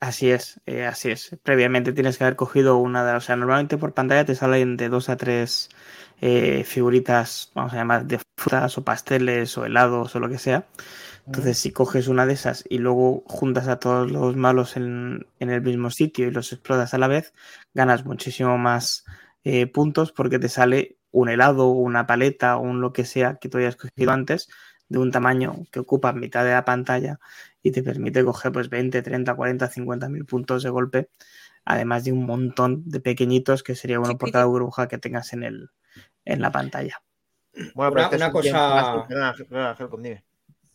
Así 0.00 0.30
es, 0.30 0.60
eh, 0.66 0.84
así 0.84 1.10
es. 1.10 1.36
Previamente 1.42 1.92
tienes 1.92 2.18
que 2.18 2.24
haber 2.24 2.36
cogido 2.36 2.76
una 2.76 3.04
de, 3.04 3.16
o 3.16 3.20
sea, 3.20 3.36
normalmente 3.36 3.78
por 3.78 3.94
pantalla 3.94 4.24
te 4.26 4.34
salen 4.34 4.76
de 4.76 4.90
dos 4.90 5.08
a 5.08 5.16
tres 5.16 5.70
eh, 6.20 6.64
figuritas, 6.64 7.50
vamos 7.54 7.72
a 7.72 7.76
llamar, 7.76 8.04
de 8.04 8.20
frutas 8.36 8.76
o 8.76 8.84
pasteles 8.84 9.56
o 9.56 9.64
helados 9.64 10.14
o 10.14 10.20
lo 10.20 10.28
que 10.28 10.38
sea. 10.38 10.66
Entonces, 11.26 11.58
si 11.58 11.72
coges 11.72 12.08
una 12.08 12.26
de 12.26 12.34
esas 12.34 12.64
y 12.68 12.78
luego 12.78 13.24
juntas 13.26 13.66
a 13.68 13.78
todos 13.78 14.10
los 14.10 14.36
malos 14.36 14.76
en, 14.76 15.26
en 15.38 15.50
el 15.50 15.62
mismo 15.62 15.90
sitio 15.90 16.28
y 16.28 16.30
los 16.30 16.52
explotas 16.52 16.92
a 16.92 16.98
la 16.98 17.08
vez, 17.08 17.32
ganas 17.72 18.04
muchísimo 18.04 18.58
más 18.58 19.06
eh, 19.44 19.66
puntos 19.66 20.12
porque 20.12 20.38
te 20.38 20.50
sale 20.50 20.98
un 21.12 21.30
helado, 21.30 21.68
una 21.68 22.06
paleta 22.06 22.58
o 22.58 22.60
un 22.60 22.80
lo 22.82 22.92
que 22.92 23.04
sea 23.04 23.36
que 23.36 23.48
tú 23.48 23.58
hayas 23.58 23.76
cogido 23.76 24.12
antes 24.12 24.48
de 24.88 24.98
un 24.98 25.10
tamaño 25.10 25.54
que 25.72 25.80
ocupa 25.80 26.12
mitad 26.12 26.44
de 26.44 26.52
la 26.52 26.64
pantalla 26.64 27.18
y 27.62 27.70
te 27.72 27.82
permite 27.82 28.24
coger 28.24 28.52
pues 28.52 28.68
20, 28.68 29.02
30, 29.02 29.34
40, 29.34 29.68
50 29.68 30.08
mil 30.08 30.24
puntos 30.24 30.62
de 30.62 30.70
golpe, 30.70 31.08
además 31.64 32.04
de 32.04 32.12
un 32.12 32.26
montón 32.26 32.82
de 32.88 33.00
pequeñitos 33.00 33.62
que 33.62 33.74
sería 33.74 33.98
uno 34.00 34.16
por 34.18 34.30
cada 34.30 34.44
burbuja 34.44 34.86
que 34.88 34.98
tengas 34.98 35.32
en, 35.32 35.42
el, 35.42 35.70
en 36.24 36.40
la 36.42 36.52
pantalla. 36.52 37.02
Bueno, 37.74 37.92
Una- 37.92 38.02
este 38.02 38.16
es 38.16 38.20
una 38.20 38.26
un 38.26 38.32
cosa- 38.32 38.42
tiempo- 38.42 39.06
dime. 40.02 40.24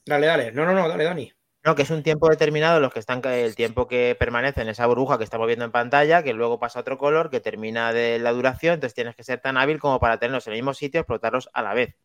Dale, 0.06 0.28
dale. 0.28 0.52
No, 0.52 0.66
no, 0.66 0.74
no, 0.74 0.88
dale, 0.88 1.04
Dani. 1.04 1.32
No, 1.66 1.76
que 1.76 1.82
es 1.82 1.90
un 1.92 2.04
tiempo 2.04 2.30
determinado 2.30 2.80
los 2.80 2.92
que 2.94 3.00
están 3.00 3.22
el 3.26 3.54
tiempo 3.56 3.86
que 3.88 4.16
permanece 4.18 4.62
en 4.62 4.70
esa 4.70 4.86
burbuja 4.88 5.18
que 5.18 5.26
estamos 5.26 5.46
viendo 5.46 5.66
en 5.66 5.72
pantalla, 5.72 6.24
que 6.24 6.34
luego 6.34 6.58
pasa 6.58 6.80
a 6.80 6.82
otro 6.82 6.98
color, 6.98 7.30
que 7.30 7.42
termina 7.42 7.92
de 7.92 8.18
la 8.18 8.32
duración, 8.32 8.76
entonces 8.76 8.96
tienes 8.96 9.14
que 9.16 9.24
ser 9.24 9.42
tan 9.42 9.58
hábil 9.58 9.78
como 9.78 10.00
para 10.00 10.18
tenerlos 10.18 10.48
en 10.48 10.54
el 10.54 10.60
mismo 10.60 10.74
sitio 10.74 11.00
y 11.00 11.02
explotarlos 11.02 11.50
a 11.54 11.62
la 11.62 11.74
vez. 11.74 11.96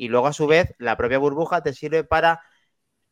Y 0.00 0.08
luego, 0.08 0.28
a 0.28 0.32
su 0.32 0.46
vez, 0.46 0.74
la 0.78 0.96
propia 0.96 1.18
burbuja 1.18 1.62
te 1.62 1.74
sirve 1.74 2.04
para 2.04 2.42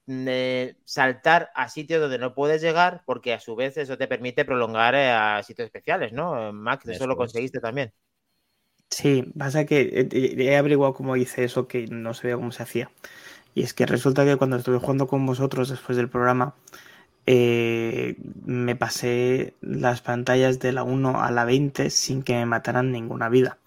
eh, 0.08 0.76
saltar 0.84 1.50
a 1.54 1.68
sitios 1.68 2.00
donde 2.00 2.18
no 2.18 2.34
puedes 2.34 2.62
llegar, 2.62 3.02
porque 3.06 3.34
a 3.34 3.40
su 3.40 3.56
vez 3.56 3.76
eso 3.78 3.98
te 3.98 4.08
permite 4.08 4.44
prolongar 4.46 4.94
eh, 4.96 5.10
a 5.12 5.42
sitios 5.44 5.66
especiales, 5.66 6.12
¿no? 6.12 6.52
Max, 6.52 6.88
eso, 6.88 7.06
Eso 7.06 7.06
lo 7.06 7.16
es. 7.16 7.18
conseguiste 7.18 7.60
también. 7.60 7.92
Sí, 8.90 9.22
pasa 9.38 9.66
que 9.66 9.80
eh, 9.82 10.08
eh, 10.12 10.34
he 10.38 10.56
averiguado 10.56 10.94
cómo 10.94 11.16
hice 11.16 11.44
eso 11.44 11.68
que 11.68 11.86
no 11.88 12.14
sabía 12.14 12.36
cómo 12.36 12.52
se 12.52 12.62
hacía. 12.62 12.90
Y 13.54 13.62
es 13.62 13.74
que 13.74 13.86
resulta 13.86 14.24
que 14.26 14.36
cuando 14.36 14.56
estuve 14.56 14.78
jugando 14.80 15.08
con 15.08 15.26
vosotros 15.26 15.68
después 15.70 15.96
del 15.98 16.10
programa, 16.10 16.54
eh, 17.26 18.16
me 18.44 18.76
pasé 18.76 19.54
las 19.62 20.02
pantallas 20.02 20.60
de 20.60 20.72
la 20.72 20.84
1 20.84 21.22
a 21.22 21.30
la 21.32 21.44
20 21.44 21.90
sin 21.90 22.22
que 22.24 22.34
me 22.34 22.46
mataran 22.46 22.92
ninguna 22.92 23.28
vida, 23.30 23.58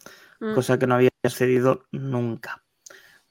Mm. 0.41 0.61
cosa 0.61 0.79
que 0.79 0.87
no 0.87 0.95
había 0.95 1.11
sucedido 1.25 1.85
nunca. 1.91 2.60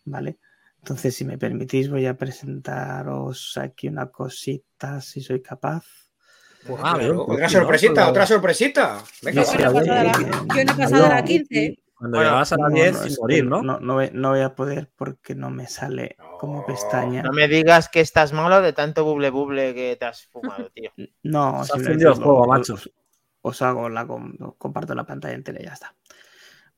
¿Vale? 0.05 0.39
Entonces, 0.78 1.14
si 1.14 1.24
me 1.24 1.36
permitís, 1.39 1.90
voy 1.90 2.06
a 2.06 2.16
presentaros 2.16 3.56
aquí 3.59 3.89
una 3.89 4.10
cosita, 4.10 5.01
si 5.01 5.20
soy 5.20 5.43
capaz. 5.43 5.85
Pues 6.66 6.81
Ah, 6.82 6.94
otra 6.97 7.47
¿no? 7.47 7.48
sorpresita, 7.51 8.09
otra 8.09 8.27
sorpresita. 8.27 9.02
Venga, 9.22 9.44
Sí, 9.44 9.56
Yo 9.59 9.64
no 9.64 9.70
he 9.70 9.74
pasado 9.74 10.05
la- 10.05 10.12
yo 10.55 10.64
no 10.64 10.72
he 10.72 10.77
pasado 10.77 11.09
la 11.09 11.24
15. 11.24 11.78
Cuando 11.94 12.16
Bueno, 12.16 12.31
a 12.39 12.44
la 12.56 12.56
No, 12.56 12.68
10 12.74 12.93
no, 12.93 12.98
sin 13.02 13.14
que 13.14 13.20
morir, 13.20 13.44
¿no? 13.44 13.62
No, 13.62 13.78
no 13.81 13.94
voy, 13.94 14.10
no 14.14 14.31
voy 14.31 14.40
a 14.40 14.55
poder 14.55 14.90
porque 14.97 15.35
no 15.35 15.51
me 15.51 15.66
sale 15.66 16.16
como 16.39 16.64
pestaña. 16.64 17.22
No 17.22 17.32
me 17.32 17.47
digas 17.47 17.90
que 17.90 18.01
estás 18.01 18.32
malo 18.32 18.62
de 18.62 18.72
tanto 18.72 19.05
buble 19.05 19.28
buble 19.28 19.74
que 19.74 19.97
te 19.97 20.06
has 20.06 20.24
fumado, 20.27 20.70
tío. 20.70 20.93
No, 21.22 21.62
Se 21.64 21.77
el 21.77 22.06
os- 22.06 22.18
juego, 22.18 22.47
hago 23.60 23.89
la 23.90 24.06
com- 24.06 24.36
comparto 24.56 24.94
la 24.94 25.05
pantalla 25.05 25.35
entera 25.35 25.60
y 25.60 25.64
ya 25.64 25.72
está. 25.74 25.94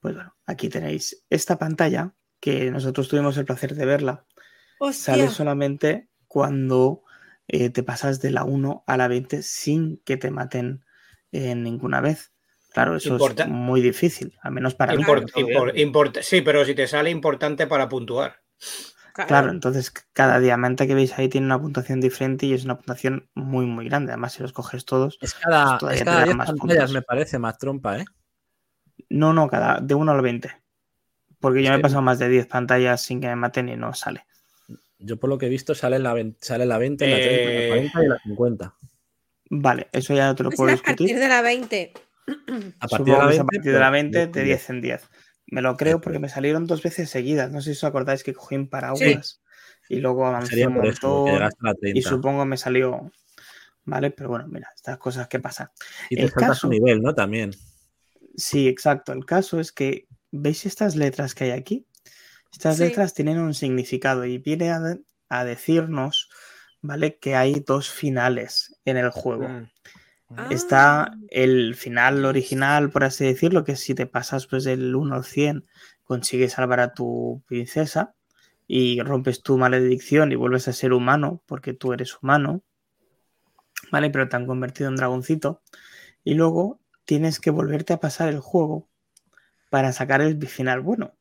Pues 0.01 0.15
bueno, 0.17 0.35
aquí 0.47 0.69
tenéis 0.69 1.25
esta 1.31 1.57
pantalla 1.57 2.13
que 2.43 2.73
nosotros 2.73 3.07
tuvimos 3.09 3.37
el 3.39 3.45
placer 3.45 3.77
de 3.77 3.87
verla. 3.87 4.25
Sale 4.91 5.23
Hostia. 5.25 5.31
solamente 5.31 6.09
cuando 6.27 7.05
eh, 7.47 7.71
te 7.71 7.85
pasas 7.85 8.21
de 8.21 8.33
la 8.33 8.43
1 8.43 8.83
a 8.87 8.97
la 8.97 9.07
20 9.07 9.43
sin 9.43 9.99
que 10.05 10.17
te 10.17 10.33
maten 10.33 10.85
eh, 11.31 11.55
ninguna 11.55 12.01
vez. 12.01 12.33
Claro, 12.73 12.97
eso 12.97 13.11
Importa- 13.11 13.45
es 13.45 13.49
muy 13.49 13.81
difícil, 13.81 14.37
al 14.43 14.51
menos 14.53 14.75
para 14.75 14.95
mí. 14.95 15.03
Import- 15.05 15.31
impor- 15.37 15.73
import- 15.77 16.23
sí, 16.23 16.41
pero 16.43 16.65
si 16.65 16.75
te 16.75 16.89
sale 16.89 17.11
importante 17.11 17.69
para 17.69 17.89
puntuar. 17.89 18.41
Claro, 19.29 19.51
entonces 19.51 19.93
cada 20.13 20.41
diamante 20.41 20.87
que 20.89 20.95
veis 20.95 21.17
ahí 21.19 21.29
tiene 21.29 21.47
una 21.47 21.61
puntuación 21.61 22.01
diferente 22.01 22.47
y 22.47 22.55
es 22.55 22.65
una 22.65 22.77
puntuación 22.79 23.29
muy, 23.35 23.67
muy 23.67 23.85
grande. 23.89 24.11
Además, 24.13 24.33
si 24.33 24.43
los 24.43 24.53
coges 24.53 24.85
todos, 24.85 25.19
Es 25.21 25.35
cada, 25.35 25.79
pues 25.79 25.97
es 25.99 26.03
cada 26.05 26.17
dan 26.17 26.25
10 26.25 26.37
más 26.39 26.47
pantallas, 26.49 26.77
puntos. 26.79 26.93
me 26.93 27.03
parece, 27.03 27.39
más 27.39 27.57
trompa, 27.59 27.99
¿eh? 27.99 28.05
No, 29.11 29.33
no, 29.33 29.49
cada 29.49 29.79
de 29.81 29.95
1 29.95 30.11
al 30.13 30.23
20. 30.23 30.62
Porque 31.43 31.59
Es 31.61 31.67
yo 31.67 31.73
me 31.73 31.79
he 31.79 31.81
pasado 31.83 32.01
más 32.01 32.19
de 32.19 32.29
10 32.31 32.47
pantallas 32.47 33.03
sin 33.03 33.21
que 33.21 33.27
me 33.27 33.37
maten 33.37 33.69
y 33.69 33.77
no 33.77 33.93
sale. 33.93 34.25
Yo 34.99 35.19
por 35.19 35.29
lo 35.29 35.37
que 35.37 35.47
he 35.47 35.49
visto 35.51 35.75
sale 35.75 35.99
la, 35.99 36.15
ven- 36.15 36.37
sale 36.41 36.65
la 36.65 36.79
20, 36.79 37.07
la 37.07 37.17
30, 37.17 37.33
Eh, 37.35 37.69
la 37.69 37.69
40 37.75 38.05
y 38.05 38.09
la 38.09 38.19
50. 38.23 38.75
Vale, 39.51 39.89
eso 39.93 40.15
ya 40.15 40.27
no 40.29 40.35
te 40.35 40.45
lo 40.45 40.49
Es 40.51 40.57
puedo 40.57 40.71
a 40.71 40.73
discutir. 40.73 40.97
partir 41.09 41.19
de 41.19 41.29
la 41.29 41.43
20. 41.43 41.93
A 42.81 42.89
partir 42.89 43.13
de 43.15 43.19
la 43.21 43.29
que 43.29 43.35
es 43.35 43.39
20, 43.39 43.41
a 43.41 43.45
partir 43.45 43.73
de 43.73 43.79
la 43.79 43.91
pero- 43.91 43.93
20 43.93 44.27
de 44.29 44.45
10 44.45 44.71
en 44.71 44.81
10. 44.81 45.03
Me 45.49 45.61
lo 45.61 45.77
creo 45.77 46.01
porque 46.01 46.19
me 46.21 46.29
salieron 46.31 46.67
dos 46.67 46.83
veces 46.83 47.11
seguidas. 47.11 47.51
No 47.51 47.61
sé 47.61 47.73
si 47.75 47.79
os 47.79 47.85
acordáis 47.85 48.23
que 48.23 48.33
cogí 48.33 48.55
un 48.55 48.69
paraguas 48.69 49.43
y 49.89 49.97
luego 49.99 50.25
avancé 50.27 50.67
un 50.67 50.75
montón 50.75 51.27
llegaste 51.27 51.59
a 51.61 51.67
la 51.67 51.75
30. 51.75 51.99
y 51.99 52.03
supongo 52.03 52.45
me 52.47 52.57
salió. 52.57 53.11
Vale, 53.85 54.13
pero 54.13 54.29
bueno, 54.31 54.47
mira, 54.49 54.71
estas 54.75 54.97
cosas 54.99 55.27
que 55.27 55.41
pasan. 55.41 55.69
Y 56.09 56.15
te 56.17 56.23
el 56.23 56.29
saltas 56.31 56.49
caso- 56.51 56.69
un 56.69 56.75
nivel, 56.75 57.03
¿no? 57.03 57.13
También. 57.15 57.51
Sí, 58.37 58.69
exacto. 58.69 59.13
El 59.13 59.27
caso 59.27 59.59
es 59.61 59.73
que, 59.73 60.07
¿veis 60.33 60.67
estas 60.67 60.97
letras 60.97 61.35
que 61.37 61.45
hay 61.45 61.51
aquí? 61.53 61.87
Estas 62.51 62.77
Sí. 62.79 62.83
letras 62.85 63.15
tienen 63.15 63.39
un 63.39 63.55
significado 63.55 64.25
y 64.25 64.39
viene 64.39 64.71
a, 64.71 64.81
de- 64.81 65.01
a 65.29 65.45
decirnos, 65.45 66.29
¿vale? 66.81 67.19
Que 67.19 67.37
hay 67.37 67.61
dos 67.67 67.89
finales 67.91 68.77
en 68.85 68.97
el 68.97 69.11
juego. 69.11 69.49
Mm. 69.49 69.71
Está 70.51 71.03
Ah. 71.05 71.15
el 71.31 71.75
final 71.77 72.25
original, 72.25 72.91
por 72.91 73.05
así 73.05 73.25
decirlo, 73.25 73.65
que 73.65 73.77
si 73.77 73.95
te 73.95 74.07
pasas 74.07 74.47
pues 74.47 74.65
del 74.65 74.95
1 74.97 75.15
al 75.15 75.25
100, 75.25 75.67
consigues 76.05 76.55
salvar 76.55 76.81
a 76.81 76.95
tu 76.95 77.43
princesa 77.47 78.15
y 78.67 79.01
rompes 79.03 79.43
tu 79.43 79.59
maledicción 79.59 80.33
y 80.33 80.37
vuelves 80.37 80.69
a 80.69 80.73
ser 80.73 80.93
humano, 80.95 81.43
porque 81.47 81.75
tú 81.75 81.93
eres 81.93 82.17
humano, 82.23 82.63
¿vale? 83.91 84.09
Pero 84.11 84.29
te 84.29 84.37
han 84.37 84.47
convertido 84.47 84.89
en 84.89 84.97
dragoncito. 84.97 85.61
Y 86.25 86.35
luego 86.35 86.81
tienes 87.05 87.39
que 87.41 87.51
volverte 87.51 87.93
a 87.93 88.01
pasar 88.01 88.29
el 88.29 88.41
juego 88.41 88.89
para 89.73 89.91
sacar 89.95 90.21
el 90.21 90.47
final 90.47 90.83
bueno. 90.83 91.15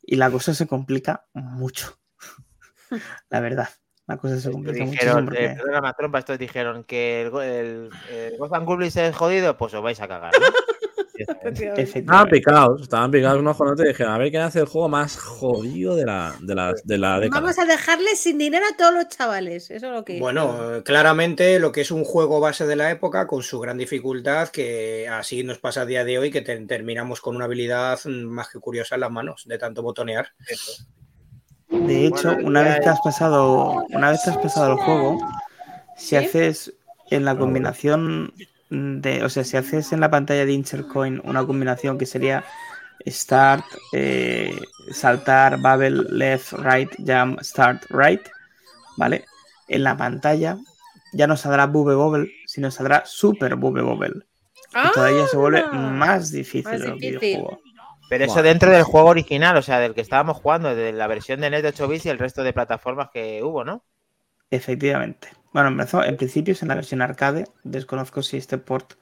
Y 0.00 0.16
la 0.16 0.30
cosa 0.30 0.54
se 0.54 0.66
complica 0.66 1.26
mucho. 1.34 1.98
la 3.28 3.40
verdad. 3.40 3.68
La 4.06 4.16
cosa 4.16 4.40
se 4.40 4.50
complica 4.50 4.82
mucho. 4.82 4.92
Dijeron, 4.92 5.28
eh, 5.36 5.56
perdona, 5.58 5.82
más 5.82 5.94
trompa, 5.94 6.20
estos 6.20 6.38
dijeron 6.38 6.84
que 6.84 7.20
el, 7.20 7.36
el, 7.36 7.90
el 8.10 8.38
Gotham 8.38 8.64
Goblins 8.64 8.96
es 8.96 9.14
jodido, 9.14 9.58
pues 9.58 9.74
os 9.74 9.82
vais 9.82 10.00
a 10.00 10.08
cagar. 10.08 10.32
¿no? 10.40 10.46
Estaban 11.76 12.28
picados, 12.28 12.82
estaban 12.82 13.10
picados 13.10 13.38
unos 13.38 13.56
con 13.56 13.68
otros 13.68 13.84
y 13.86 13.88
dijeron, 13.88 14.12
a 14.14 14.18
ver 14.18 14.30
quién 14.30 14.42
hace 14.42 14.60
el 14.60 14.66
juego 14.66 14.88
más 14.88 15.16
jodido 15.18 15.96
de 15.96 16.04
la, 16.06 16.34
de 16.40 16.54
la, 16.54 16.74
de 16.84 16.98
la 16.98 17.20
década. 17.20 17.40
Vamos 17.40 17.58
a 17.58 17.64
dejarle 17.64 18.16
sin 18.16 18.38
dinero 18.38 18.64
a 18.72 18.76
todos 18.76 18.94
los 18.94 19.08
chavales. 19.08 19.70
Eso 19.70 19.86
es 19.86 19.92
lo 19.92 20.04
que. 20.04 20.18
Bueno, 20.18 20.76
eh, 20.76 20.82
claramente 20.82 21.58
lo 21.58 21.72
que 21.72 21.82
es 21.82 21.90
un 21.90 22.04
juego 22.04 22.40
base 22.40 22.66
de 22.66 22.76
la 22.76 22.90
época 22.90 23.26
con 23.26 23.42
su 23.42 23.60
gran 23.60 23.78
dificultad, 23.78 24.48
que 24.48 25.08
así 25.08 25.42
nos 25.44 25.58
pasa 25.58 25.82
a 25.82 25.86
día 25.86 26.04
de 26.04 26.18
hoy, 26.18 26.30
que 26.30 26.42
te- 26.42 26.66
terminamos 26.66 27.20
con 27.20 27.36
una 27.36 27.44
habilidad 27.46 27.98
mm, 28.04 28.24
más 28.26 28.48
que 28.48 28.58
curiosa 28.58 28.94
en 28.96 29.02
las 29.02 29.10
manos, 29.10 29.44
de 29.46 29.58
tanto 29.58 29.82
botonear. 29.82 30.28
De 31.68 32.06
hecho, 32.06 32.32
Bueno, 32.34 32.48
una 32.48 32.62
vez 32.62 32.80
que 32.80 32.88
has 32.88 33.00
pasado, 33.00 33.84
una 33.90 34.10
vez 34.10 34.20
que 34.24 34.30
has 34.30 34.38
pasado 34.38 34.72
el 34.72 34.78
juego, 34.78 35.18
si 35.96 36.08
¿Sí? 36.08 36.16
haces 36.16 36.74
en 37.10 37.24
la 37.24 37.36
combinación 37.36 38.32
de, 38.70 39.24
o 39.24 39.28
sea, 39.28 39.44
si 39.44 39.56
haces 39.56 39.92
en 39.92 40.00
la 40.00 40.10
pantalla 40.10 40.46
de 40.46 40.52
Insert 40.52 40.86
Coin 40.88 41.20
una 41.24 41.44
combinación 41.44 41.98
que 41.98 42.06
sería 42.06 42.44
Start, 43.06 43.64
eh, 43.92 44.56
saltar, 44.92 45.58
Bubble, 45.58 46.04
Left, 46.10 46.52
Right, 46.52 46.90
Jump, 46.98 47.40
Start, 47.40 47.84
Right, 47.90 48.22
¿vale? 48.96 49.24
En 49.68 49.84
la 49.84 49.96
pantalla 49.96 50.58
ya 51.12 51.26
no 51.26 51.36
saldrá 51.36 51.66
Bubble 51.66 51.96
Bobble, 51.96 52.30
sino 52.46 52.70
saldrá 52.70 53.02
Super 53.04 53.56
Bubble 53.56 53.82
Bobble. 53.82 54.26
Y 54.72 54.92
todavía 54.92 55.26
se 55.26 55.36
vuelve 55.36 55.64
Ah, 55.66 55.72
más 55.72 56.30
difícil 56.30 56.70
más 56.70 56.80
el 56.82 56.94
videojuego. 56.94 57.60
Pero 58.08 58.24
eso 58.24 58.42
dentro 58.42 58.70
del 58.70 58.82
juego 58.82 59.08
original, 59.08 59.56
o 59.56 59.62
sea, 59.62 59.78
del 59.78 59.94
que 59.94 60.00
estábamos 60.00 60.36
jugando, 60.36 60.74
de 60.74 60.92
la 60.92 61.06
versión 61.06 61.40
de 61.40 61.50
de 61.50 61.68
8 61.68 61.88
bits 61.88 62.06
y 62.06 62.08
el 62.08 62.18
resto 62.18 62.42
de 62.42 62.52
plataformas 62.52 63.10
que 63.12 63.42
hubo, 63.42 63.64
¿no? 63.64 63.84
Efectivamente. 64.50 65.28
Bueno, 65.52 65.68
empezó 65.68 66.04
en 66.04 66.16
principio 66.16 66.52
es 66.52 66.62
en 66.62 66.68
la 66.68 66.74
versión 66.74 67.02
arcade. 67.02 67.46
Desconozco 67.64 68.22
si 68.22 68.36
este 68.36 68.58
port 68.58 68.94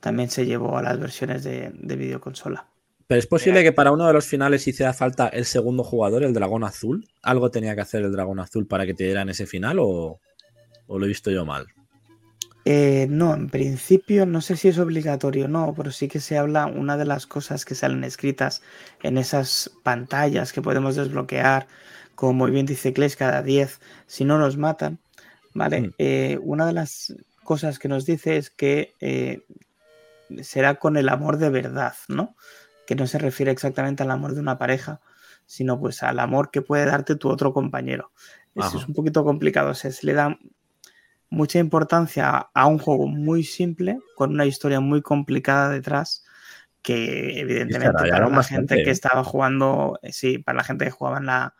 también 0.00 0.30
se 0.30 0.44
llevó 0.46 0.76
a 0.76 0.82
las 0.82 0.98
versiones 0.98 1.44
de, 1.44 1.70
de 1.74 1.96
videoconsola. 1.96 2.66
Pero 3.06 3.18
es 3.18 3.26
posible 3.26 3.62
que 3.62 3.72
para 3.72 3.92
uno 3.92 4.06
de 4.06 4.12
los 4.12 4.26
finales 4.26 4.66
hiciera 4.66 4.94
falta 4.94 5.28
el 5.28 5.44
segundo 5.44 5.84
jugador, 5.84 6.24
el 6.24 6.32
dragón 6.32 6.64
azul. 6.64 7.06
¿Algo 7.22 7.50
tenía 7.50 7.74
que 7.74 7.82
hacer 7.82 8.02
el 8.02 8.12
dragón 8.12 8.40
azul 8.40 8.66
para 8.66 8.86
que 8.86 8.94
te 8.94 9.04
dieran 9.04 9.28
ese 9.28 9.46
final 9.46 9.78
o, 9.78 10.20
o 10.86 10.98
lo 10.98 11.04
he 11.04 11.08
visto 11.08 11.30
yo 11.30 11.44
mal? 11.44 11.66
Eh, 12.66 13.06
no, 13.10 13.34
en 13.34 13.50
principio 13.50 14.24
no 14.24 14.40
sé 14.40 14.56
si 14.56 14.68
es 14.68 14.78
obligatorio 14.78 15.44
o 15.44 15.48
no, 15.48 15.74
pero 15.76 15.90
sí 15.90 16.08
que 16.08 16.20
se 16.20 16.38
habla, 16.38 16.64
una 16.66 16.96
de 16.96 17.04
las 17.04 17.26
cosas 17.26 17.66
que 17.66 17.74
salen 17.74 18.04
escritas 18.04 18.62
en 19.02 19.18
esas 19.18 19.70
pantallas 19.82 20.52
que 20.54 20.62
podemos 20.62 20.96
desbloquear, 20.96 21.66
como 22.14 22.32
muy 22.32 22.50
bien 22.50 22.64
dice 22.64 22.94
Kles, 22.94 23.16
cada 23.16 23.42
10, 23.42 23.80
si 24.06 24.24
no 24.24 24.38
nos 24.38 24.56
matan, 24.56 24.98
¿vale? 25.54 25.80
Mm. 25.80 25.94
Eh, 25.98 26.38
una 26.42 26.66
de 26.66 26.72
las 26.72 27.14
cosas 27.42 27.78
que 27.78 27.88
nos 27.88 28.04
dice 28.04 28.36
es 28.36 28.50
que 28.50 28.92
eh, 29.00 29.46
será 30.42 30.74
con 30.74 30.96
el 30.96 31.08
amor 31.08 31.38
de 31.38 31.50
verdad, 31.50 31.94
¿no? 32.08 32.36
Que 32.86 32.94
no 32.94 33.06
se 33.06 33.18
refiere 33.18 33.52
exactamente 33.52 34.02
al 34.02 34.10
amor 34.10 34.34
de 34.34 34.40
una 34.40 34.58
pareja, 34.58 35.00
sino 35.46 35.78
pues 35.78 36.02
al 36.02 36.18
amor 36.18 36.50
que 36.50 36.62
puede 36.62 36.84
darte 36.84 37.16
tu 37.16 37.28
otro 37.28 37.52
compañero. 37.52 38.12
Eso 38.54 38.78
es 38.78 38.86
un 38.86 38.94
poquito 38.94 39.24
complicado, 39.24 39.70
o 39.70 39.74
sea, 39.74 39.90
se 39.90 40.06
le 40.06 40.12
da 40.12 40.38
mucha 41.28 41.58
importancia 41.58 42.50
a 42.54 42.66
un 42.66 42.78
juego 42.78 43.08
muy 43.08 43.42
simple, 43.42 43.98
con 44.14 44.30
una 44.30 44.46
historia 44.46 44.78
muy 44.78 45.02
complicada 45.02 45.70
detrás, 45.70 46.24
que 46.80 47.40
evidentemente 47.40 47.92
para 47.92 48.28
la 48.28 48.42
gente 48.44 48.76
que 48.76 48.90
¿eh? 48.90 48.92
estaba 48.92 49.24
jugando, 49.24 49.98
eh, 50.02 50.12
sí, 50.12 50.38
para 50.38 50.58
la 50.58 50.64
gente 50.64 50.84
que 50.84 50.92
jugaba 50.92 51.18
en 51.18 51.26
la, 51.26 51.54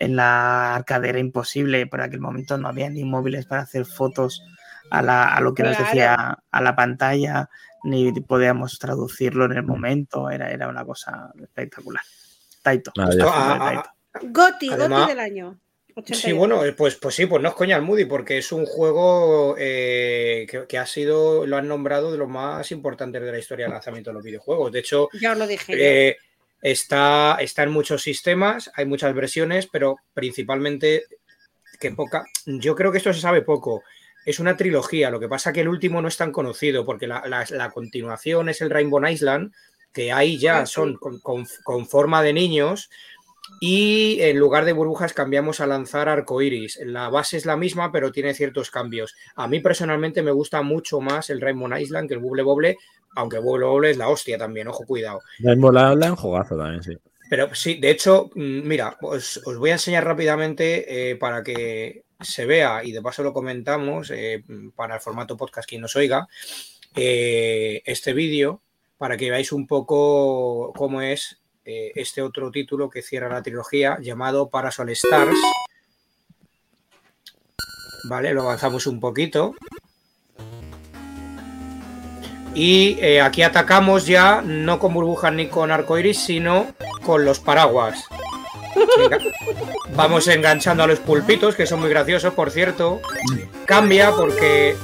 en 0.00 0.16
la 0.16 0.74
arcade 0.74 1.08
era 1.10 1.18
imposible, 1.20 1.86
por 1.86 2.00
aquel 2.00 2.18
momento 2.20 2.58
no 2.58 2.66
había 2.68 2.90
ni 2.90 3.04
móviles 3.04 3.46
para 3.46 3.62
hacer 3.62 3.84
fotos 3.86 4.42
a, 4.90 5.02
la- 5.02 5.32
a 5.36 5.40
lo 5.40 5.54
que 5.54 5.62
nos 5.62 5.76
Claro. 5.76 5.84
decía 5.86 6.38
a 6.50 6.60
la 6.62 6.74
pantalla, 6.74 7.48
ni 7.84 8.10
podíamos 8.20 8.78
traducirlo 8.80 9.44
en 9.44 9.52
el 9.52 9.62
momento, 9.62 10.28
era, 10.30 10.50
era 10.50 10.66
una 10.68 10.84
cosa 10.84 11.30
espectacular. 11.40 12.02
Taito. 12.62 12.92
Nada, 12.96 13.10
Esto, 13.10 13.24
ya. 13.26 13.32
a- 13.32 13.46
de 13.46 13.54
a- 13.54 13.82
Taito. 13.82 13.90
Goti, 14.32 14.70
Además- 14.72 15.00
Goti 15.02 15.10
del 15.10 15.20
año. 15.20 15.58
Sí, 15.90 15.92
88. 15.96 16.36
bueno, 16.36 16.64
eh, 16.64 16.72
pues, 16.72 16.96
pues 16.96 17.14
sí, 17.14 17.26
pues 17.26 17.42
no 17.42 17.48
es 17.50 17.54
coña 17.54 17.76
el 17.76 17.82
Moody, 17.82 18.06
porque 18.06 18.38
es 18.38 18.52
un 18.52 18.64
juego 18.64 19.54
eh, 19.58 20.46
que, 20.48 20.66
que 20.66 20.78
ha 20.78 20.86
sido, 20.86 21.44
lo 21.46 21.56
han 21.58 21.68
nombrado 21.68 22.10
de 22.10 22.16
los 22.18 22.28
más 22.28 22.70
importantes 22.72 23.20
de 23.20 23.30
la 23.32 23.38
historia 23.38 23.66
del 23.66 23.74
lanzamiento 23.74 24.10
de 24.10 24.14
los 24.14 24.22
videojuegos. 24.24 24.72
De 24.72 24.78
hecho, 24.78 25.08
Ya 25.20 25.32
os 25.32 25.38
lo 25.38 25.46
dije. 25.46 25.72
yo. 25.72 26.20
Está, 26.60 27.36
está 27.40 27.62
en 27.62 27.70
muchos 27.70 28.02
sistemas, 28.02 28.70
hay 28.74 28.84
muchas 28.86 29.14
versiones, 29.14 29.66
pero 29.70 29.96
principalmente 30.14 31.04
que 31.78 31.92
poca. 31.92 32.24
Yo 32.46 32.74
creo 32.76 32.92
que 32.92 32.98
esto 32.98 33.12
se 33.12 33.20
sabe 33.20 33.42
poco. 33.42 33.82
Es 34.26 34.38
una 34.38 34.56
trilogía, 34.56 35.10
lo 35.10 35.18
que 35.18 35.28
pasa 35.28 35.52
que 35.52 35.62
el 35.62 35.68
último 35.68 36.02
no 36.02 36.08
es 36.08 36.16
tan 36.16 36.30
conocido, 36.32 36.84
porque 36.84 37.06
la, 37.06 37.22
la- 37.26 37.46
la 37.50 37.70
continuación 37.70 38.48
es 38.50 38.60
el 38.60 38.68
Rainbow 38.70 39.04
Island, 39.06 39.52
que 39.92 40.12
ahí 40.12 40.38
ya 40.38 40.66
son 40.66 40.96
con, 40.96 41.18
con- 41.20 41.46
con 41.64 41.86
forma 41.88 42.22
de 42.22 42.32
niños, 42.34 42.90
y 43.58 44.20
en 44.20 44.38
lugar 44.38 44.64
de 44.64 44.72
burbujas 44.72 45.12
cambiamos 45.12 45.60
a 45.60 45.66
lanzar 45.66 46.08
arcoiris. 46.08 46.78
La 46.84 47.08
base 47.08 47.36
es 47.36 47.46
la 47.46 47.56
misma, 47.56 47.92
pero 47.92 48.12
tiene 48.12 48.34
ciertos 48.34 48.70
cambios. 48.70 49.16
A 49.36 49.48
mí 49.48 49.60
personalmente 49.60 50.22
me 50.22 50.30
gusta 50.30 50.62
mucho 50.62 51.00
más 51.00 51.30
el 51.30 51.40
Rainbow 51.40 51.76
Island 51.76 52.08
que 52.08 52.14
el 52.14 52.20
Bubble 52.20 52.42
Bobble, 52.42 52.76
aunque 53.16 53.38
Bubble 53.38 53.66
Bobble 53.66 53.90
es 53.90 53.96
la 53.96 54.08
hostia 54.08 54.38
también, 54.38 54.68
ojo, 54.68 54.84
cuidado. 54.86 55.20
Rainbow 55.40 55.72
Island, 55.72 56.16
jugazo 56.16 56.56
también, 56.56 56.82
sí. 56.82 56.96
Pero 57.28 57.54
sí, 57.54 57.78
de 57.80 57.90
hecho, 57.90 58.30
mm, 58.34 58.66
mira, 58.66 58.96
os, 59.02 59.40
os 59.46 59.56
voy 59.56 59.70
a 59.70 59.74
enseñar 59.74 60.04
rápidamente 60.04 61.10
eh, 61.10 61.16
para 61.16 61.44
que 61.44 62.04
se 62.20 62.44
vea 62.44 62.84
y 62.84 62.92
de 62.92 63.02
paso 63.02 63.22
lo 63.22 63.32
comentamos 63.32 64.10
eh, 64.10 64.42
para 64.74 64.96
el 64.96 65.00
formato 65.00 65.36
podcast 65.36 65.68
quien 65.68 65.80
nos 65.80 65.96
oiga, 65.96 66.28
eh, 66.94 67.82
este 67.84 68.12
vídeo 68.12 68.62
para 68.98 69.16
que 69.16 69.30
veáis 69.30 69.52
un 69.52 69.66
poco 69.66 70.72
cómo 70.76 71.00
es 71.00 71.40
eh, 71.64 71.92
este 71.94 72.22
otro 72.22 72.50
título 72.50 72.88
que 72.88 73.02
cierra 73.02 73.28
la 73.28 73.42
trilogía 73.42 73.98
llamado 74.00 74.48
Parasol 74.48 74.90
Stars. 74.90 75.36
Vale, 78.08 78.32
lo 78.32 78.42
avanzamos 78.42 78.86
un 78.86 79.00
poquito. 79.00 79.54
Y 82.54 82.98
eh, 83.00 83.20
aquí 83.20 83.42
atacamos 83.42 84.06
ya 84.06 84.42
no 84.42 84.78
con 84.78 84.94
burbujas 84.94 85.32
ni 85.32 85.48
con 85.48 85.70
arcoiris, 85.70 86.18
sino 86.18 86.66
con 87.04 87.24
los 87.24 87.38
paraguas. 87.38 88.04
Vamos 89.94 90.26
enganchando 90.28 90.82
a 90.82 90.86
los 90.86 90.98
pulpitos, 90.98 91.54
que 91.54 91.66
son 91.66 91.80
muy 91.80 91.90
graciosos, 91.90 92.34
por 92.34 92.50
cierto. 92.50 93.00
Cambia 93.66 94.12
porque 94.12 94.76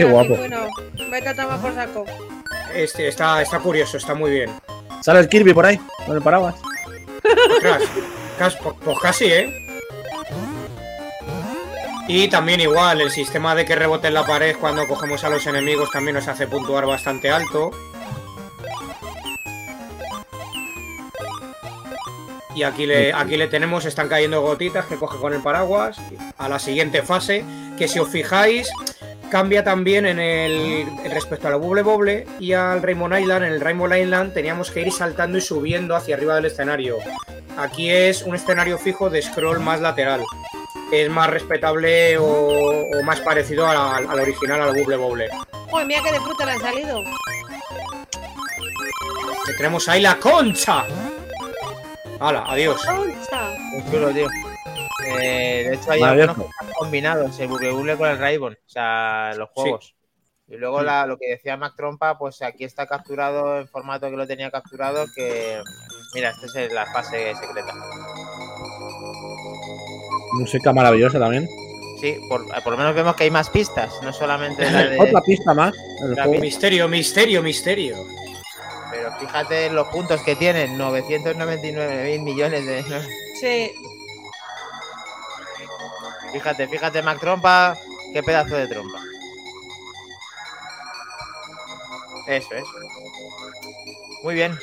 Qué 0.00 0.06
guapo. 0.06 0.34
Bueno, 0.34 0.66
vete 1.10 1.28
a 1.28 1.36
tomar 1.36 1.60
por 1.60 1.74
saco. 1.74 2.06
este, 2.74 3.08
está, 3.08 3.42
está 3.42 3.58
curioso, 3.58 3.98
está 3.98 4.14
muy 4.14 4.30
bien. 4.30 4.50
Sale 5.02 5.20
el 5.20 5.28
Kirby 5.28 5.52
por 5.52 5.66
ahí, 5.66 5.78
con 6.06 6.16
el 6.16 6.22
paraguas. 6.22 6.54
Pues, 8.38 8.56
pues 8.82 8.98
casi, 8.98 9.26
¿eh? 9.26 9.66
Y 12.08 12.28
también 12.28 12.60
igual, 12.60 13.02
el 13.02 13.10
sistema 13.10 13.54
de 13.54 13.66
que 13.66 13.76
rebote 13.76 14.08
en 14.08 14.14
la 14.14 14.24
pared 14.24 14.56
cuando 14.58 14.88
cogemos 14.88 15.22
a 15.24 15.28
los 15.28 15.46
enemigos 15.46 15.90
también 15.90 16.14
nos 16.14 16.28
hace 16.28 16.46
puntuar 16.46 16.86
bastante 16.86 17.30
alto. 17.30 17.70
Y 22.54 22.62
aquí 22.62 22.86
le, 22.86 23.12
aquí 23.12 23.36
le 23.36 23.48
tenemos, 23.48 23.84
están 23.84 24.08
cayendo 24.08 24.40
gotitas 24.40 24.86
que 24.86 24.96
coge 24.96 25.18
con 25.18 25.34
el 25.34 25.42
paraguas. 25.42 25.98
A 26.38 26.48
la 26.48 26.58
siguiente 26.58 27.02
fase, 27.02 27.44
que 27.76 27.86
si 27.86 27.98
os 27.98 28.08
fijáis, 28.08 28.70
cambia 29.30 29.64
también 29.64 30.06
en 30.06 30.18
el 30.18 30.86
respecto 31.10 31.48
a 31.48 31.50
la 31.50 31.56
Bubble 31.56 31.82
Bobble 31.82 32.26
y 32.38 32.52
al 32.52 32.82
Rainbow 32.82 33.16
Island. 33.16 33.44
En 33.44 33.52
el 33.52 33.60
Rainbow 33.60 33.92
Island 33.92 34.34
teníamos 34.34 34.70
que 34.70 34.82
ir 34.82 34.92
saltando 34.92 35.38
y 35.38 35.40
subiendo 35.40 35.96
hacia 35.96 36.16
arriba 36.16 36.34
del 36.34 36.46
escenario. 36.46 36.98
Aquí 37.56 37.90
es 37.90 38.22
un 38.22 38.34
escenario 38.34 38.78
fijo 38.78 39.08
de 39.10 39.22
scroll 39.22 39.60
más 39.60 39.80
lateral. 39.80 40.22
Es 40.92 41.08
más 41.08 41.30
respetable 41.30 42.18
o, 42.18 42.24
o 42.24 43.02
más 43.04 43.20
parecido 43.20 43.66
al 43.66 44.06
original, 44.18 44.60
al 44.62 44.74
Bubble 44.74 44.96
Bobble. 44.96 45.28
Joder, 45.70 45.86
mira 45.86 46.02
que 46.02 46.12
de 46.12 46.20
puta 46.20 46.44
le 46.44 46.52
han 46.52 46.60
salido. 46.60 47.02
Que 49.46 49.52
tenemos 49.54 49.88
ahí 49.88 50.02
la 50.02 50.16
concha. 50.16 50.84
Hala, 52.18 52.44
adiós. 52.46 52.84
Concha. 52.84 54.12
Tío. 54.12 54.28
Eh, 55.06 55.66
de 55.68 55.74
hecho, 55.74 55.92
hay 55.92 56.00
algunos 56.02 56.36
que 56.36 56.42
están 56.50 56.68
combinados, 56.78 57.38
el 57.40 57.48
Bubble 57.48 57.96
con 57.96 58.08
el 58.08 58.18
Rainbow, 58.18 58.50
o 58.50 58.54
sea, 58.68 59.32
los 59.36 59.48
juegos. 59.50 59.94
Y 60.48 60.56
luego 60.56 60.82
la- 60.82 61.06
lo 61.06 61.16
que 61.16 61.30
decía 61.30 61.56
Mac 61.56 61.74
Trompa, 61.76 62.18
pues 62.18 62.42
aquí 62.42 62.64
está 62.64 62.86
capturado 62.86 63.58
en 63.60 63.68
formato 63.68 64.10
que 64.10 64.16
lo 64.16 64.26
tenía 64.26 64.50
capturado, 64.50 65.06
que... 65.14 65.60
Mira, 66.14 66.30
esta 66.30 66.60
es 66.62 66.72
la 66.72 66.86
fase 66.86 67.34
secreta. 67.36 67.72
Música 70.34 70.72
maravillosa 70.72 71.18
también. 71.18 71.48
Sí, 72.00 72.16
por, 72.28 72.46
por 72.62 72.72
lo 72.72 72.78
menos 72.78 72.94
vemos 72.94 73.14
que 73.14 73.24
hay 73.24 73.30
más 73.30 73.50
pistas, 73.50 73.92
no 74.02 74.12
solamente 74.12 74.68
la 74.70 74.84
de... 74.86 74.98
Otra 75.00 75.20
pista 75.20 75.54
más. 75.54 75.72
Misterio, 76.40 76.88
misterio, 76.88 77.42
misterio. 77.42 77.96
Pero 78.90 79.12
fíjate 79.20 79.66
en 79.66 79.74
los 79.74 79.86
puntos 79.88 80.20
que 80.22 80.34
tienen, 80.34 80.76
999 80.78 82.04
mil 82.04 82.22
millones 82.22 82.66
de... 82.66 82.82
Sí. 83.40 83.72
Fíjate, 86.32 86.68
fíjate, 86.68 87.02
Mac 87.02 87.18
Trompa, 87.20 87.76
qué 88.12 88.22
pedazo 88.22 88.54
de 88.56 88.66
trompa. 88.68 89.00
Eso 92.28 92.54
es. 92.54 92.64
Muy 94.22 94.34
bien. 94.34 94.56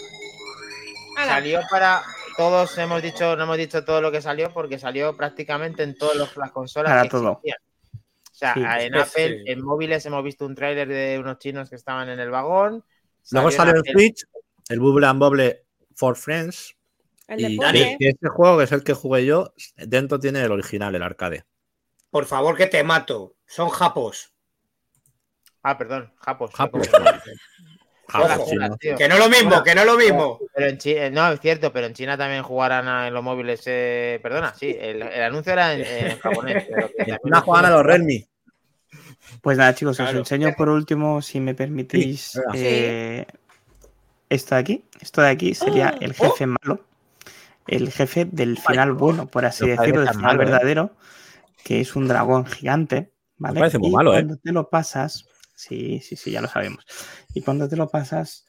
Salió 1.15 1.61
para. 1.69 2.03
Todos 2.37 2.77
hemos 2.77 3.01
dicho, 3.01 3.35
no 3.35 3.43
hemos 3.43 3.57
dicho 3.57 3.83
todo 3.83 3.99
lo 3.99 4.11
que 4.11 4.21
salió 4.21 4.53
porque 4.53 4.77
salió 4.77 5.17
prácticamente 5.17 5.81
en 5.81 5.97
todas 5.97 6.15
los- 6.15 6.37
las 6.37 6.51
consolas. 6.51 6.91
Para 6.91 7.01
que 7.03 7.09
todo. 7.09 7.41
existían. 7.43 7.57
O 8.31 8.35
sea, 8.39 8.53
Sí, 8.53 8.59
en 8.85 8.95
Apple, 8.95 9.37
sí. 9.43 9.51
en 9.51 9.65
móviles 9.65 10.05
hemos 10.05 10.23
visto 10.23 10.45
un 10.45 10.53
tráiler 10.53 10.87
de 10.87 11.17
unos 11.17 11.39
chinos 11.39 11.67
que 11.71 11.75
estaban 11.75 12.07
en 12.09 12.19
el 12.19 12.29
vagón. 12.29 12.83
Luego 13.31 13.49
salió 13.49 13.73
en 13.73 13.79
Apple- 13.79 13.91
Switch 13.93 14.25
el 14.69 14.79
Bubble 14.79 15.07
and 15.07 15.19
Bobble 15.19 15.63
for 15.95 16.15
Friends. 16.15 16.75
El 17.27 17.41
y 17.41 17.97
este 17.99 18.29
juego, 18.29 18.59
que 18.59 18.65
es 18.65 18.71
el 18.71 18.83
que 18.83 18.93
jugué 18.93 19.25
yo, 19.25 19.51
dentro 19.75 20.19
tiene 20.19 20.43
el 20.43 20.51
original, 20.51 20.93
el 20.93 21.01
arcade. 21.01 21.43
Por 22.17 22.25
favor, 22.25 22.57
que 22.57 22.65
te 22.65 22.83
mato. 22.83 23.35
Son 23.45 23.69
japos. 23.69 24.33
Ah, 25.61 25.77
perdón, 25.77 26.11
Japos. 26.19 26.49
Japos. 26.51 26.87
Que 28.97 29.07
no 29.07 29.19
lo 29.19 29.29
mismo, 29.29 29.49
Bueno, 29.49 29.63
que 29.63 29.75
no 29.75 29.85
lo 29.85 29.97
mismo. 29.97 30.39
Pero 30.55 30.67
en 30.67 30.79
China, 30.79 31.09
no, 31.11 31.31
es 31.31 31.39
cierto, 31.39 31.71
pero 31.71 31.85
en 31.85 31.93
China 31.93 32.17
también 32.17 32.41
jugarán 32.41 32.87
a- 32.87 33.07
en 33.07 33.13
los 33.13 33.23
móviles. 33.23 33.61
eh, 33.67 34.19
perdona, 34.23 34.51
sí, 34.55 34.75
el, 34.79 35.03
el 35.03 35.21
anuncio 35.21 35.53
era 35.53 35.73
en, 35.75 35.81
en 35.85 36.17
japonés. 36.17 36.65
pero 36.67 36.87
que 36.89 37.17
lo 37.23 37.41
juegan 37.41 37.65
a 37.65 37.69
los 37.69 37.83
Redmi. 37.85 38.27
Pues 39.43 39.59
nada, 39.59 39.75
chicos, 39.75 39.99
os 39.99 40.09
enseño 40.11 40.55
por 40.57 40.69
último, 40.69 41.21
si 41.21 41.39
me 41.39 41.53
permitís, 41.53 42.39
eh, 42.55 43.27
esto 44.27 44.55
de 44.55 44.61
aquí. 44.61 44.85
Esto 45.01 45.21
de 45.21 45.29
aquí 45.29 45.53
sería 45.53 45.93
Oh. 45.95 46.01
el 46.03 46.13
jefe 46.15 46.47
malo, 46.47 46.83
el 47.67 47.91
jefe 47.91 48.25
del 48.25 48.57
final 48.57 48.93
bueno, 48.93 49.27
por 49.27 49.45
así 49.45 49.67
decirlo, 49.67 50.01
del 50.01 50.09
final 50.15 50.37
malo, 50.37 50.43
¿eh? 50.67 50.89
Que 51.67 51.81
es 51.81 51.97
un 51.97 52.07
dragón 52.07 52.45
gigante, 52.45 53.11
¿vale? 53.35 53.59
parece 53.59 53.77
muy 53.77 53.89
Y 53.89 53.91
malo, 53.91 54.11
¿eh? 54.13 54.19
Cuando 54.21 54.37
te 54.37 54.51
lo 54.53 54.69
pasas, 54.69 55.25
sí, 55.53 55.99
sí, 55.99 56.15
sí, 56.15 56.31
ya 56.31 56.39
lo 56.39 56.47
sabemos. 56.47 56.85
Y 57.33 57.41
cuando 57.41 57.67
te 57.67 57.75
lo 57.75 57.89
pasas, 57.89 58.47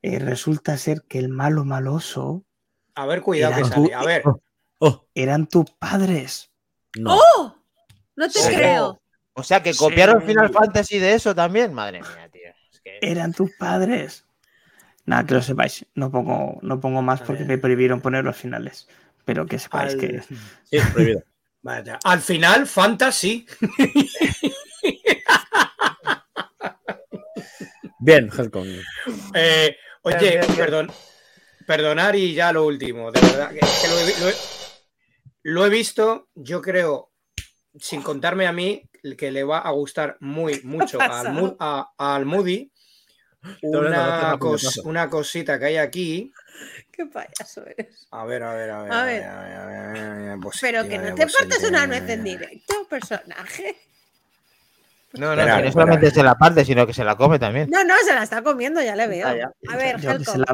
eh, 0.00 0.18
resulta 0.18 0.78
ser 0.78 1.02
que 1.06 1.18
el 1.18 1.28
malo 1.28 1.66
maloso 1.66 2.46
A 2.94 3.04
ver, 3.04 3.20
cuidado 3.20 3.56
que 3.56 3.64
sale. 3.66 3.92
A 3.92 4.02
ver. 4.04 4.22
Oh, 4.78 5.04
eran 5.14 5.46
tus 5.48 5.70
padres. 5.72 6.50
no. 6.98 7.16
¡Oh! 7.18 7.54
No 8.16 8.26
te 8.30 8.38
Sí. 8.38 8.54
creo. 8.54 9.02
O 9.34 9.42
sea, 9.42 9.62
que 9.62 9.74
copiaron 9.74 10.22
Sí. 10.22 10.28
Final 10.28 10.50
Fantasy 10.50 10.98
de 10.98 11.12
eso 11.12 11.34
también. 11.34 11.74
Madre 11.74 12.00
mía, 12.00 12.30
tío. 12.32 12.48
Es 12.72 12.80
que- 12.80 12.98
Eran 13.02 13.34
tus 13.34 13.50
padres. 13.58 14.24
Nada, 15.04 15.26
que 15.26 15.34
lo 15.34 15.42
sepáis. 15.42 15.84
No 15.94 16.10
pongo, 16.10 16.58
no 16.62 16.80
pongo 16.80 17.02
más 17.02 17.20
porque 17.20 17.44
me 17.44 17.58
prohibieron 17.58 18.00
poner 18.00 18.24
los 18.24 18.34
finales. 18.38 18.88
Pero 19.26 19.44
que 19.44 19.58
sepáis 19.58 19.92
Al, 19.92 20.00
que 20.00 20.22
Sí, 20.70 20.76
es 20.78 20.86
prohibido. 20.86 21.22
Vaya, 21.66 21.98
al 22.04 22.20
final, 22.20 22.64
Fantasy. 22.68 23.44
Bien, 27.98 28.30
Helcom. 28.36 28.66
Eh, 29.34 29.76
oye, 30.02 30.16
Bien, 30.18 30.30
bien, 30.34 30.40
bien. 30.46 30.56
perdón, 30.56 30.92
perdonar 31.66 32.14
y 32.14 32.34
ya 32.34 32.52
lo 32.52 32.66
último, 32.66 33.10
de 33.10 33.20
verdad. 33.20 33.50
que- 33.50 33.58
es 33.58 33.80
que 33.82 33.88
lo, 33.88 33.98
he, 33.98 34.20
lo 34.20 34.28
he- 34.28 34.34
lo 35.42 35.66
he 35.66 35.68
visto, 35.70 36.28
yo 36.36 36.62
creo, 36.62 37.10
sin 37.80 38.00
contarme 38.02 38.46
a 38.46 38.52
mí, 38.52 38.88
que 39.18 39.32
le 39.32 39.42
va 39.42 39.58
a 39.58 39.70
gustar 39.72 40.16
muy 40.20 40.60
mucho 40.62 40.98
a- 41.00 41.90
al 41.98 42.26
Moody. 42.26 42.70
Una, 43.62 44.36
cos- 44.38 44.80
una 44.84 45.08
cosita 45.10 45.58
que 45.58 45.64
hay 45.66 45.76
aquí. 45.76 46.32
Qué 46.90 47.06
payaso 47.06 47.66
eres. 47.66 48.06
A 48.10 48.24
ver, 48.24 48.42
a 48.42 48.54
ver, 48.54 48.70
a 48.70 48.82
ver. 48.82 48.92
A 48.92 49.02
a 49.02 49.04
ver. 49.04 49.20
ver, 49.20 49.28
a 49.28 49.42
ver, 49.42 49.56
a 49.56 49.66
ver, 49.66 49.76
a 49.78 49.86
ver, 49.86 50.30
a 50.30 50.36
ver, 50.36 50.38
Pero 50.60 50.88
que 50.88 50.98
no 50.98 51.14
te 51.14 51.26
partes 51.26 51.64
una 51.68 51.86
nuez 51.86 52.08
en 52.08 52.24
directo, 52.24 52.74
personaje. 52.88 53.76
No, 55.12 55.28
no, 55.28 55.32
Espera, 55.32 55.56
que 55.56 55.62
no 55.62 55.68
espera. 55.68 55.72
solamente 55.72 56.10
se 56.10 56.22
la 56.22 56.34
parte, 56.34 56.64
sino 56.64 56.86
que 56.86 56.92
se 56.92 57.04
la 57.04 57.16
come 57.16 57.38
también. 57.38 57.68
No, 57.70 57.82
no, 57.84 57.94
se 58.04 58.12
la 58.14 58.22
está 58.22 58.42
comiendo, 58.42 58.82
ya 58.82 58.96
le 58.96 59.06
veo. 59.06 59.26
Ah. 59.28 59.50
A 59.72 59.76
ver, 59.76 60.00
yo 60.00 60.18
que 60.18 60.24
se 60.24 60.38
la, 60.38 60.46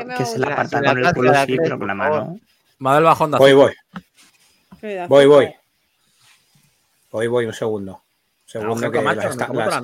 la 0.47 0.69
con 0.69 0.98
el 0.98 1.12
culo 1.14 1.35
sí, 1.47 1.56
pero 1.56 1.78
con 1.78 1.89
la 1.89 1.94
mano. 1.94 2.39
Me 2.78 2.89
ha 2.89 2.93
dado 2.93 2.98
el 2.98 3.05
bajón 3.05 3.31
de 3.32 3.39
Voy, 3.39 3.52
voy, 3.55 3.73
Cuidado, 4.81 5.09
voy, 5.09 5.27
voy. 5.27 5.55
Voy, 7.10 7.27
voy, 7.28 7.47
un 7.47 7.52
segundo. 7.52 7.93
Un 7.94 8.48
segundo 8.48 9.02
macho, 9.02 9.16
las, 9.23 9.31
está- 9.31 9.52
las- 9.52 9.82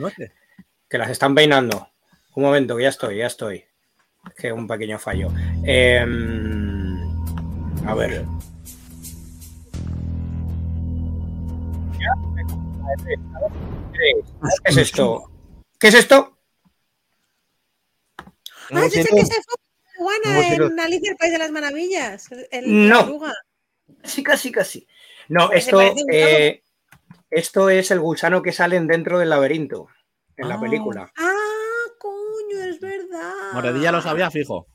que 0.88 0.98
las 0.98 1.10
están 1.10 1.34
peinando. 1.34 1.88
Un 2.38 2.44
momento, 2.44 2.76
que 2.76 2.84
ya 2.84 2.90
estoy, 2.90 3.16
ya 3.16 3.26
estoy. 3.26 3.64
Es 4.28 4.34
que 4.36 4.52
un 4.52 4.68
pequeño 4.68 4.96
fallo. 5.00 5.28
Em, 5.64 6.96
a 7.84 7.94
ver. 7.96 8.24
¿Qué 13.92 14.70
es 14.70 14.76
esto? 14.76 15.28
¿Qué 15.80 15.88
es 15.88 15.94
esto? 15.94 16.38
Ah, 18.70 18.82
yo 18.84 18.88
sé 18.90 19.04
que 19.04 19.20
en 20.64 20.78
Alicia 20.78 21.10
el 21.10 21.16
País 21.16 21.32
de 21.32 21.38
las 21.38 21.50
Maravillas. 21.50 22.28
El, 22.52 22.88
No. 22.88 22.94
la 23.00 23.04
oruga. 23.04 23.34
Sí, 24.04 24.22
casi, 24.22 24.52
casi. 24.52 24.86
No, 25.28 25.50
esto, 25.50 25.80
eh, 26.12 26.62
esto 27.30 27.68
es 27.68 27.90
el 27.90 27.98
gusano 27.98 28.42
que 28.42 28.52
salen 28.52 28.86
dentro 28.86 29.18
del 29.18 29.30
laberinto 29.30 29.88
en 30.36 30.48
la 30.48 30.54
Ah. 30.54 30.60
película. 30.60 31.12
Ah. 31.16 31.27
Moredilla 33.52 33.92
lo 33.92 34.00
sabía, 34.00 34.30
fijo. 34.30 34.66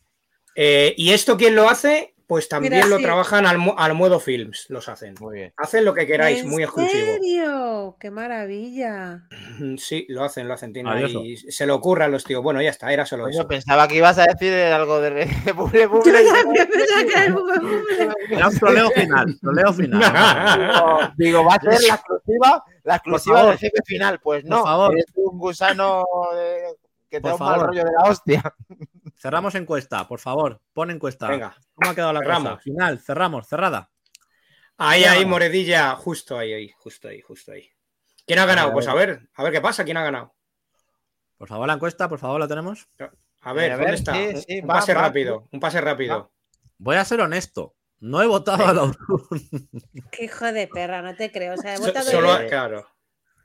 Eh, 0.55 0.93
¿Y 0.97 1.11
esto 1.11 1.37
quién 1.37 1.55
lo 1.55 1.69
hace? 1.69 2.09
Pues 2.25 2.47
también 2.47 2.73
Mira, 2.73 2.87
lo 2.87 2.97
sí. 2.97 3.03
trabajan 3.03 3.45
al, 3.45 3.57
al 3.77 3.93
modo 3.95 4.19
films, 4.19 4.65
los 4.69 4.87
hacen. 4.87 5.13
Muy 5.19 5.35
bien. 5.35 5.53
Hacen 5.57 5.83
lo 5.83 5.93
que 5.93 6.07
queráis, 6.07 6.39
¿En 6.39 6.49
muy 6.49 6.63
exclusivo. 6.63 7.05
serio? 7.05 7.97
¡Qué 7.99 8.09
maravilla! 8.11 9.23
Sí, 9.77 10.05
lo 10.09 10.23
hacen, 10.23 10.47
lo 10.47 10.53
hacen. 10.53 10.73
Ahí- 10.87 11.35
se 11.37 11.65
lo 11.67 11.75
ocurran 11.75 12.11
los 12.11 12.23
tíos. 12.23 12.41
Bueno, 12.41 12.61
ya 12.61 12.69
está, 12.69 12.91
era 12.93 13.05
solo 13.05 13.27
eso. 13.27 13.45
pensaba 13.47 13.87
que 13.87 13.97
ibas 13.97 14.17
a 14.17 14.25
decir 14.25 14.53
algo 14.53 14.99
de, 15.01 15.25
buble 15.55 15.81
Yo 15.83 15.89
buble. 15.89 16.23
también 16.23 16.67
pensaba 16.69 17.03
que 17.03 18.33
era 18.35 18.47
un 18.47 18.57
troleo 18.59 18.89
final. 18.91 19.39
Troleo 19.41 19.73
final. 19.73 20.01
Digo, 21.17 21.39
digo, 21.39 21.45
va 21.45 21.55
a 21.55 21.59
ser 21.59 21.81
la 21.87 21.95
exclusiva, 21.95 22.63
la 22.83 22.95
exclusiva 22.95 23.45
del 23.47 23.57
jefe 23.57 23.77
final. 23.85 24.19
Pues 24.21 24.41
Por 24.43 24.49
no, 24.49 24.63
favor. 24.63 24.93
eres 24.93 25.05
un 25.15 25.37
gusano 25.37 26.03
de- 26.35 26.77
que 27.13 27.21
te 27.21 27.29
Por 27.29 27.31
da 27.31 27.35
un 27.35 27.39
mal 27.51 27.55
favor. 27.59 27.67
rollo 27.67 27.83
de 27.85 27.91
la 27.91 28.09
hostia. 28.09 28.55
Cerramos 29.17 29.53
encuesta, 29.55 30.07
por 30.07 30.19
favor. 30.19 30.59
Pon 30.73 30.89
encuesta. 30.89 31.27
Venga, 31.27 31.55
¿Cómo 31.75 31.91
ha 31.91 31.95
quedado 31.95 32.11
la 32.13 32.19
cosa? 32.21 32.33
cerramos. 32.35 32.63
Final, 32.63 32.99
cerramos, 32.99 33.47
cerrada. 33.47 33.91
ahí, 34.77 35.01
¿Quién 35.01 35.13
ha 35.13 35.17
ahí? 35.17 35.25
Moredilla, 35.25 35.95
justo 35.95 36.37
ahí, 36.37 36.51
ahí, 36.53 36.71
justo 36.77 37.07
ahí, 37.07 37.21
justo 37.21 37.51
ahí. 37.51 37.69
¿Quién 38.25 38.39
ha 38.39 38.45
ganado? 38.47 38.73
Pues 38.73 38.87
a 38.87 38.93
ver, 38.95 39.29
a 39.35 39.43
ver 39.43 39.51
qué 39.53 39.61
pasa, 39.61 39.83
¿quién 39.83 39.97
ha 39.97 40.03
ganado? 40.03 40.33
Por 41.37 41.47
favor, 41.47 41.67
la 41.67 41.73
encuesta, 41.73 42.09
por 42.09 42.17
favor, 42.19 42.39
la 42.39 42.47
tenemos. 42.47 42.87
A 43.41 43.53
ver, 43.53 43.71
A 43.73 43.75
¿dónde 43.75 43.85
ver, 43.91 43.93
está? 43.93 44.13
sí, 44.13 44.27
Un- 44.33 44.41
sí, 44.41 44.59
un 44.61 44.69
va, 44.69 44.73
pase 44.75 44.93
va, 44.93 45.01
rápido, 45.01 45.47
un 45.51 45.59
pase 45.59 45.81
rápido. 45.81 46.31
Voy 46.79 46.95
a 46.95 47.05
ser 47.05 47.21
honesto. 47.21 47.75
No 47.99 48.21
he 48.21 48.27
votado 48.27 48.65
a 48.65 48.73
la 48.73 48.91
¡Qué 50.11 50.25
hijo 50.25 50.45
de 50.51 50.67
perra! 50.67 51.01
No 51.01 51.15
te 51.15 51.31
creo. 51.31 51.53
O 51.53 51.57
sea, 51.57 51.75
he 51.75 51.77
So- 51.77 51.83
votado 51.85 52.09
solo, 52.09 52.41
yo. 52.41 52.47
claro. 52.49 52.87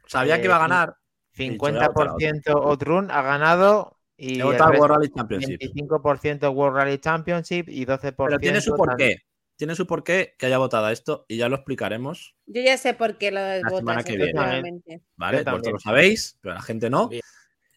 Sabía 0.06 0.38
que 0.38 0.46
iba 0.46 0.56
a 0.56 0.60
ganar. 0.60 0.96
50% 1.38 2.42
Outrun 2.48 3.10
ha 3.10 3.22
ganado 3.22 3.98
y 4.16 4.40
el 4.40 4.44
World 4.46 4.86
Rally 4.88 5.10
Championship. 5.10 5.60
25% 5.60 6.52
World 6.52 6.76
Rally 6.76 6.98
Championship 6.98 7.68
y 7.68 7.86
12% 7.86 8.14
Pero 8.26 8.38
tiene 8.38 8.60
su 8.60 8.74
porqué. 8.74 9.22
Tiene 9.56 9.74
su 9.74 9.86
porqué 9.86 10.34
que 10.38 10.46
haya 10.46 10.58
votado 10.58 10.88
esto 10.88 11.24
y 11.28 11.36
ya 11.36 11.48
lo 11.48 11.56
explicaremos. 11.56 12.36
Yo 12.46 12.62
ya 12.62 12.78
sé 12.78 12.94
por 12.94 13.18
qué 13.18 13.30
lo 13.32 13.40
semana 13.40 13.70
votas, 13.70 14.04
que 14.04 14.12
viene. 14.16 14.24
efectivamente. 14.30 15.02
¿Vale? 15.16 15.42
Vosotros 15.42 15.72
lo 15.72 15.78
sabéis, 15.80 16.38
pero 16.40 16.54
la 16.54 16.62
gente 16.62 16.88
no. 16.90 17.08
Bien. 17.08 17.22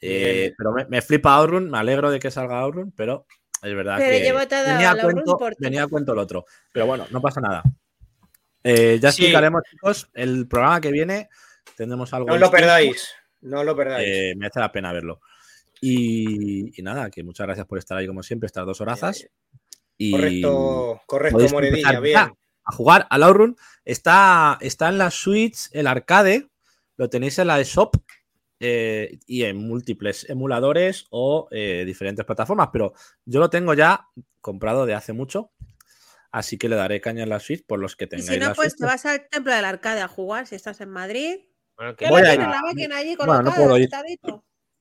Eh, 0.01 0.33
Bien. 0.33 0.53
pero 0.57 0.71
me, 0.73 0.85
me 0.85 1.01
flipa 1.01 1.35
Outrun, 1.37 1.69
me 1.69 1.77
alegro 1.79 2.11
de 2.11 2.19
que 2.19 2.29
salga 2.31 2.59
Outrun, 2.61 2.91
pero 2.95 3.25
es 3.63 3.75
verdad 3.75 3.97
Pero 3.99 4.17
que 4.17 4.23
yo 4.23 4.29
he 4.29 4.33
votado 4.33 4.67
venía, 4.67 4.91
a 4.91 4.95
la 4.95 5.03
cuento, 5.03 5.37
por 5.37 5.55
venía 5.59 5.83
a 5.83 5.87
cuento 5.87 6.13
el 6.13 6.19
otro. 6.19 6.45
Pero 6.71 6.85
bueno, 6.87 7.05
no 7.11 7.21
pasa 7.21 7.41
nada. 7.41 7.63
Eh, 8.63 8.99
ya 9.01 9.11
Sí. 9.11 9.21
explicaremos, 9.23 9.63
chicos, 9.69 10.09
el 10.13 10.47
programa 10.47 10.81
que 10.81 10.91
viene 10.91 11.29
tendremos 11.75 12.13
algo. 12.13 12.27
No 12.27 12.33
os 12.35 12.39
lo 12.39 12.51
perdáis, 12.51 13.11
no 13.41 13.63
lo 13.63 13.75
perdáis. 13.75 14.07
Eh, 14.07 14.33
me 14.37 14.47
hace 14.47 14.59
la 14.59 14.71
pena 14.71 14.91
verlo. 14.93 15.21
Y, 15.81 16.79
y 16.79 16.83
nada, 16.83 17.09
que 17.09 17.23
muchas 17.23 17.47
gracias 17.47 17.65
por 17.67 17.77
estar 17.79 17.97
ahí 17.97 18.07
como 18.07 18.23
siempre, 18.23 18.47
estas 18.47 18.65
dos 18.65 18.81
horazas. 18.81 19.27
Y 19.97 20.11
correcto, 20.11 21.01
correcto, 21.05 21.39
Moredilla, 21.51 21.99
bien. 21.99 22.13
ya 22.13 22.33
a 22.63 22.71
jugar 22.75 23.07
al 23.09 23.23
Outrun. 23.23 23.55
Está, 23.85 24.57
está 24.61 24.89
en 24.89 24.97
la 24.97 25.11
Switch, 25.11 25.69
el 25.71 25.87
arcade, 25.87 26.49
lo 26.97 27.09
tenéis 27.09 27.39
en 27.39 27.47
la 27.47 27.59
eShop 27.59 27.95
eh, 28.59 29.19
y 29.25 29.43
en 29.43 29.57
múltiples 29.57 30.29
emuladores 30.29 31.07
o 31.09 31.47
eh, 31.51 31.83
diferentes 31.85 32.25
plataformas, 32.25 32.69
pero 32.71 32.93
yo 33.25 33.39
lo 33.39 33.49
tengo 33.49 33.73
ya 33.73 34.07
comprado 34.39 34.85
de 34.85 34.93
hace 34.93 35.13
mucho, 35.13 35.51
así 36.31 36.57
que 36.57 36.69
le 36.69 36.75
daré 36.75 37.01
caña 37.01 37.23
en 37.23 37.29
la 37.29 37.39
Switch 37.39 37.65
por 37.65 37.79
los 37.79 37.95
que 37.95 38.05
Y 38.05 38.07
tengáis 38.07 38.27
si 38.27 38.39
no, 38.39 38.49
la 38.49 38.55
pues 38.55 38.73
Switch. 38.73 38.77
te 38.77 38.85
vas 38.85 39.05
al 39.05 39.27
templo 39.29 39.53
del 39.53 39.65
arcade 39.65 40.01
a 40.01 40.07
jugar 40.07 40.45
si 40.47 40.55
estás 40.55 40.81
en 40.81 40.89
Madrid. 40.89 41.39
Bueno, 41.81 41.95
que 41.95 42.05
Ya 42.05 42.11
Voy 42.11 42.21
a 42.21 42.25
tienes 42.25 42.45
ir. 42.45 42.51
la 42.51 42.61
máquina 42.61 42.97
allí 42.97 43.15
Bueno, 43.15 43.41
no 43.41 43.51
puedo 43.55 43.75
ir. 43.77 43.89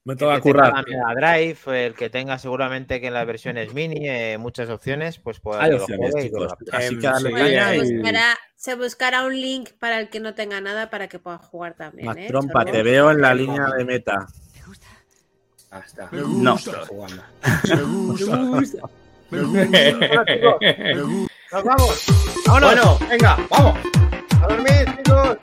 Me 0.04 0.16
que 0.16 0.18
tenga 0.18 0.40
currar. 0.40 0.72
la 0.74 0.82
Mega 0.82 1.14
Drive, 1.14 1.86
el 1.86 1.94
que 1.94 2.10
tenga 2.10 2.38
seguramente 2.38 3.00
que 3.00 3.06
en 3.06 3.14
las 3.14 3.26
versiones 3.26 3.72
mini, 3.72 4.06
eh, 4.06 4.36
muchas 4.38 4.68
opciones, 4.68 5.18
pues 5.18 5.40
pueda 5.40 5.62
Hay 5.62 5.72
opciones, 5.72 6.14
chicos. 6.14 6.52
Así 6.72 6.98
que 6.98 7.08
se, 7.08 7.30
y. 7.30 7.94
buscará, 7.94 8.36
se 8.54 8.74
buscará 8.74 9.24
un 9.24 9.40
link 9.40 9.70
para 9.78 9.98
el 9.98 10.10
que 10.10 10.20
no 10.20 10.34
tenga 10.34 10.60
nada 10.60 10.90
para 10.90 11.08
que 11.08 11.18
pueda 11.18 11.38
jugar 11.38 11.72
también. 11.74 12.04
Más 12.06 12.16
¿eh? 12.18 12.26
trompa, 12.28 12.66
te 12.66 12.82
veo 12.82 13.10
en 13.10 13.22
la 13.22 13.32
línea 13.34 13.66
de 13.78 13.84
meta. 13.84 14.26
Ah, 15.70 15.82
está. 15.86 16.08
No. 16.12 16.56
Está 16.56 16.84
jugando. 16.86 17.22
¡Nos 21.52 21.64
vamos! 21.64 22.04
¡Vámonos! 22.46 22.74
bueno, 22.74 22.98
venga, 23.08 23.36
vamos. 23.48 23.78
¡A 24.42 24.46
dormir, 24.48 24.96
chicos! 24.96 25.38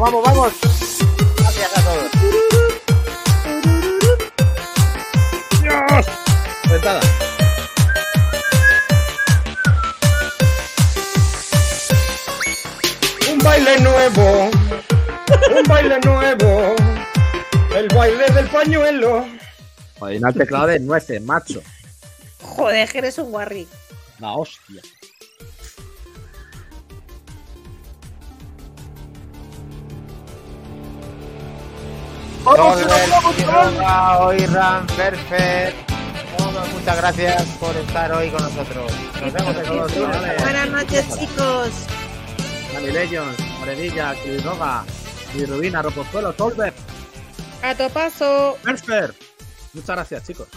¡Vamos, 0.00 0.24
vamos, 0.24 0.24
vamos! 0.24 0.52
Gracias 1.36 1.76
a 1.76 1.82
todos. 1.82 2.10
Sentada. 6.66 7.00
Un 13.30 13.38
baile 13.40 13.80
nuevo, 13.80 14.50
un 15.54 15.62
baile 15.68 16.00
nuevo, 16.02 16.74
el 17.76 17.88
baile 17.88 18.30
del 18.30 18.48
pañuelo. 18.48 19.26
Joder, 19.98 20.24
al 20.24 20.32
teclado 20.34 20.68
de 20.68 20.80
nueces, 20.80 21.20
macho. 21.20 21.60
Joder, 22.40 22.88
que 22.88 22.98
eres 22.98 23.18
un 23.18 23.30
guarri. 23.30 23.68
La 24.18 24.32
hostia. 24.32 24.80
Quiroga, 33.36 34.18
Oiran, 34.20 34.86
Perfect. 34.86 35.90
Muchas 36.72 36.96
gracias 36.96 37.42
por 37.60 37.76
estar 37.76 38.10
hoy 38.12 38.30
con 38.30 38.42
nosotros. 38.42 38.92
Nos 39.20 39.32
vemos 39.32 39.56
el 39.56 39.62
Todos. 39.64 39.92
Buenas 40.40 40.70
noches, 40.70 41.06
chicos. 41.18 41.70
Moredilla, 43.60 44.14
Kirinoga, 44.22 44.84
y 45.34 45.44
Rubina, 45.44 45.82
Ropozuelo, 45.82 46.32
Solver, 46.32 46.72
A 47.62 47.74
tu 47.74 47.90
paso. 47.90 48.56
Mercer. 48.64 49.14
Muchas 49.74 49.96
gracias, 49.96 50.26
chicos. 50.26 50.48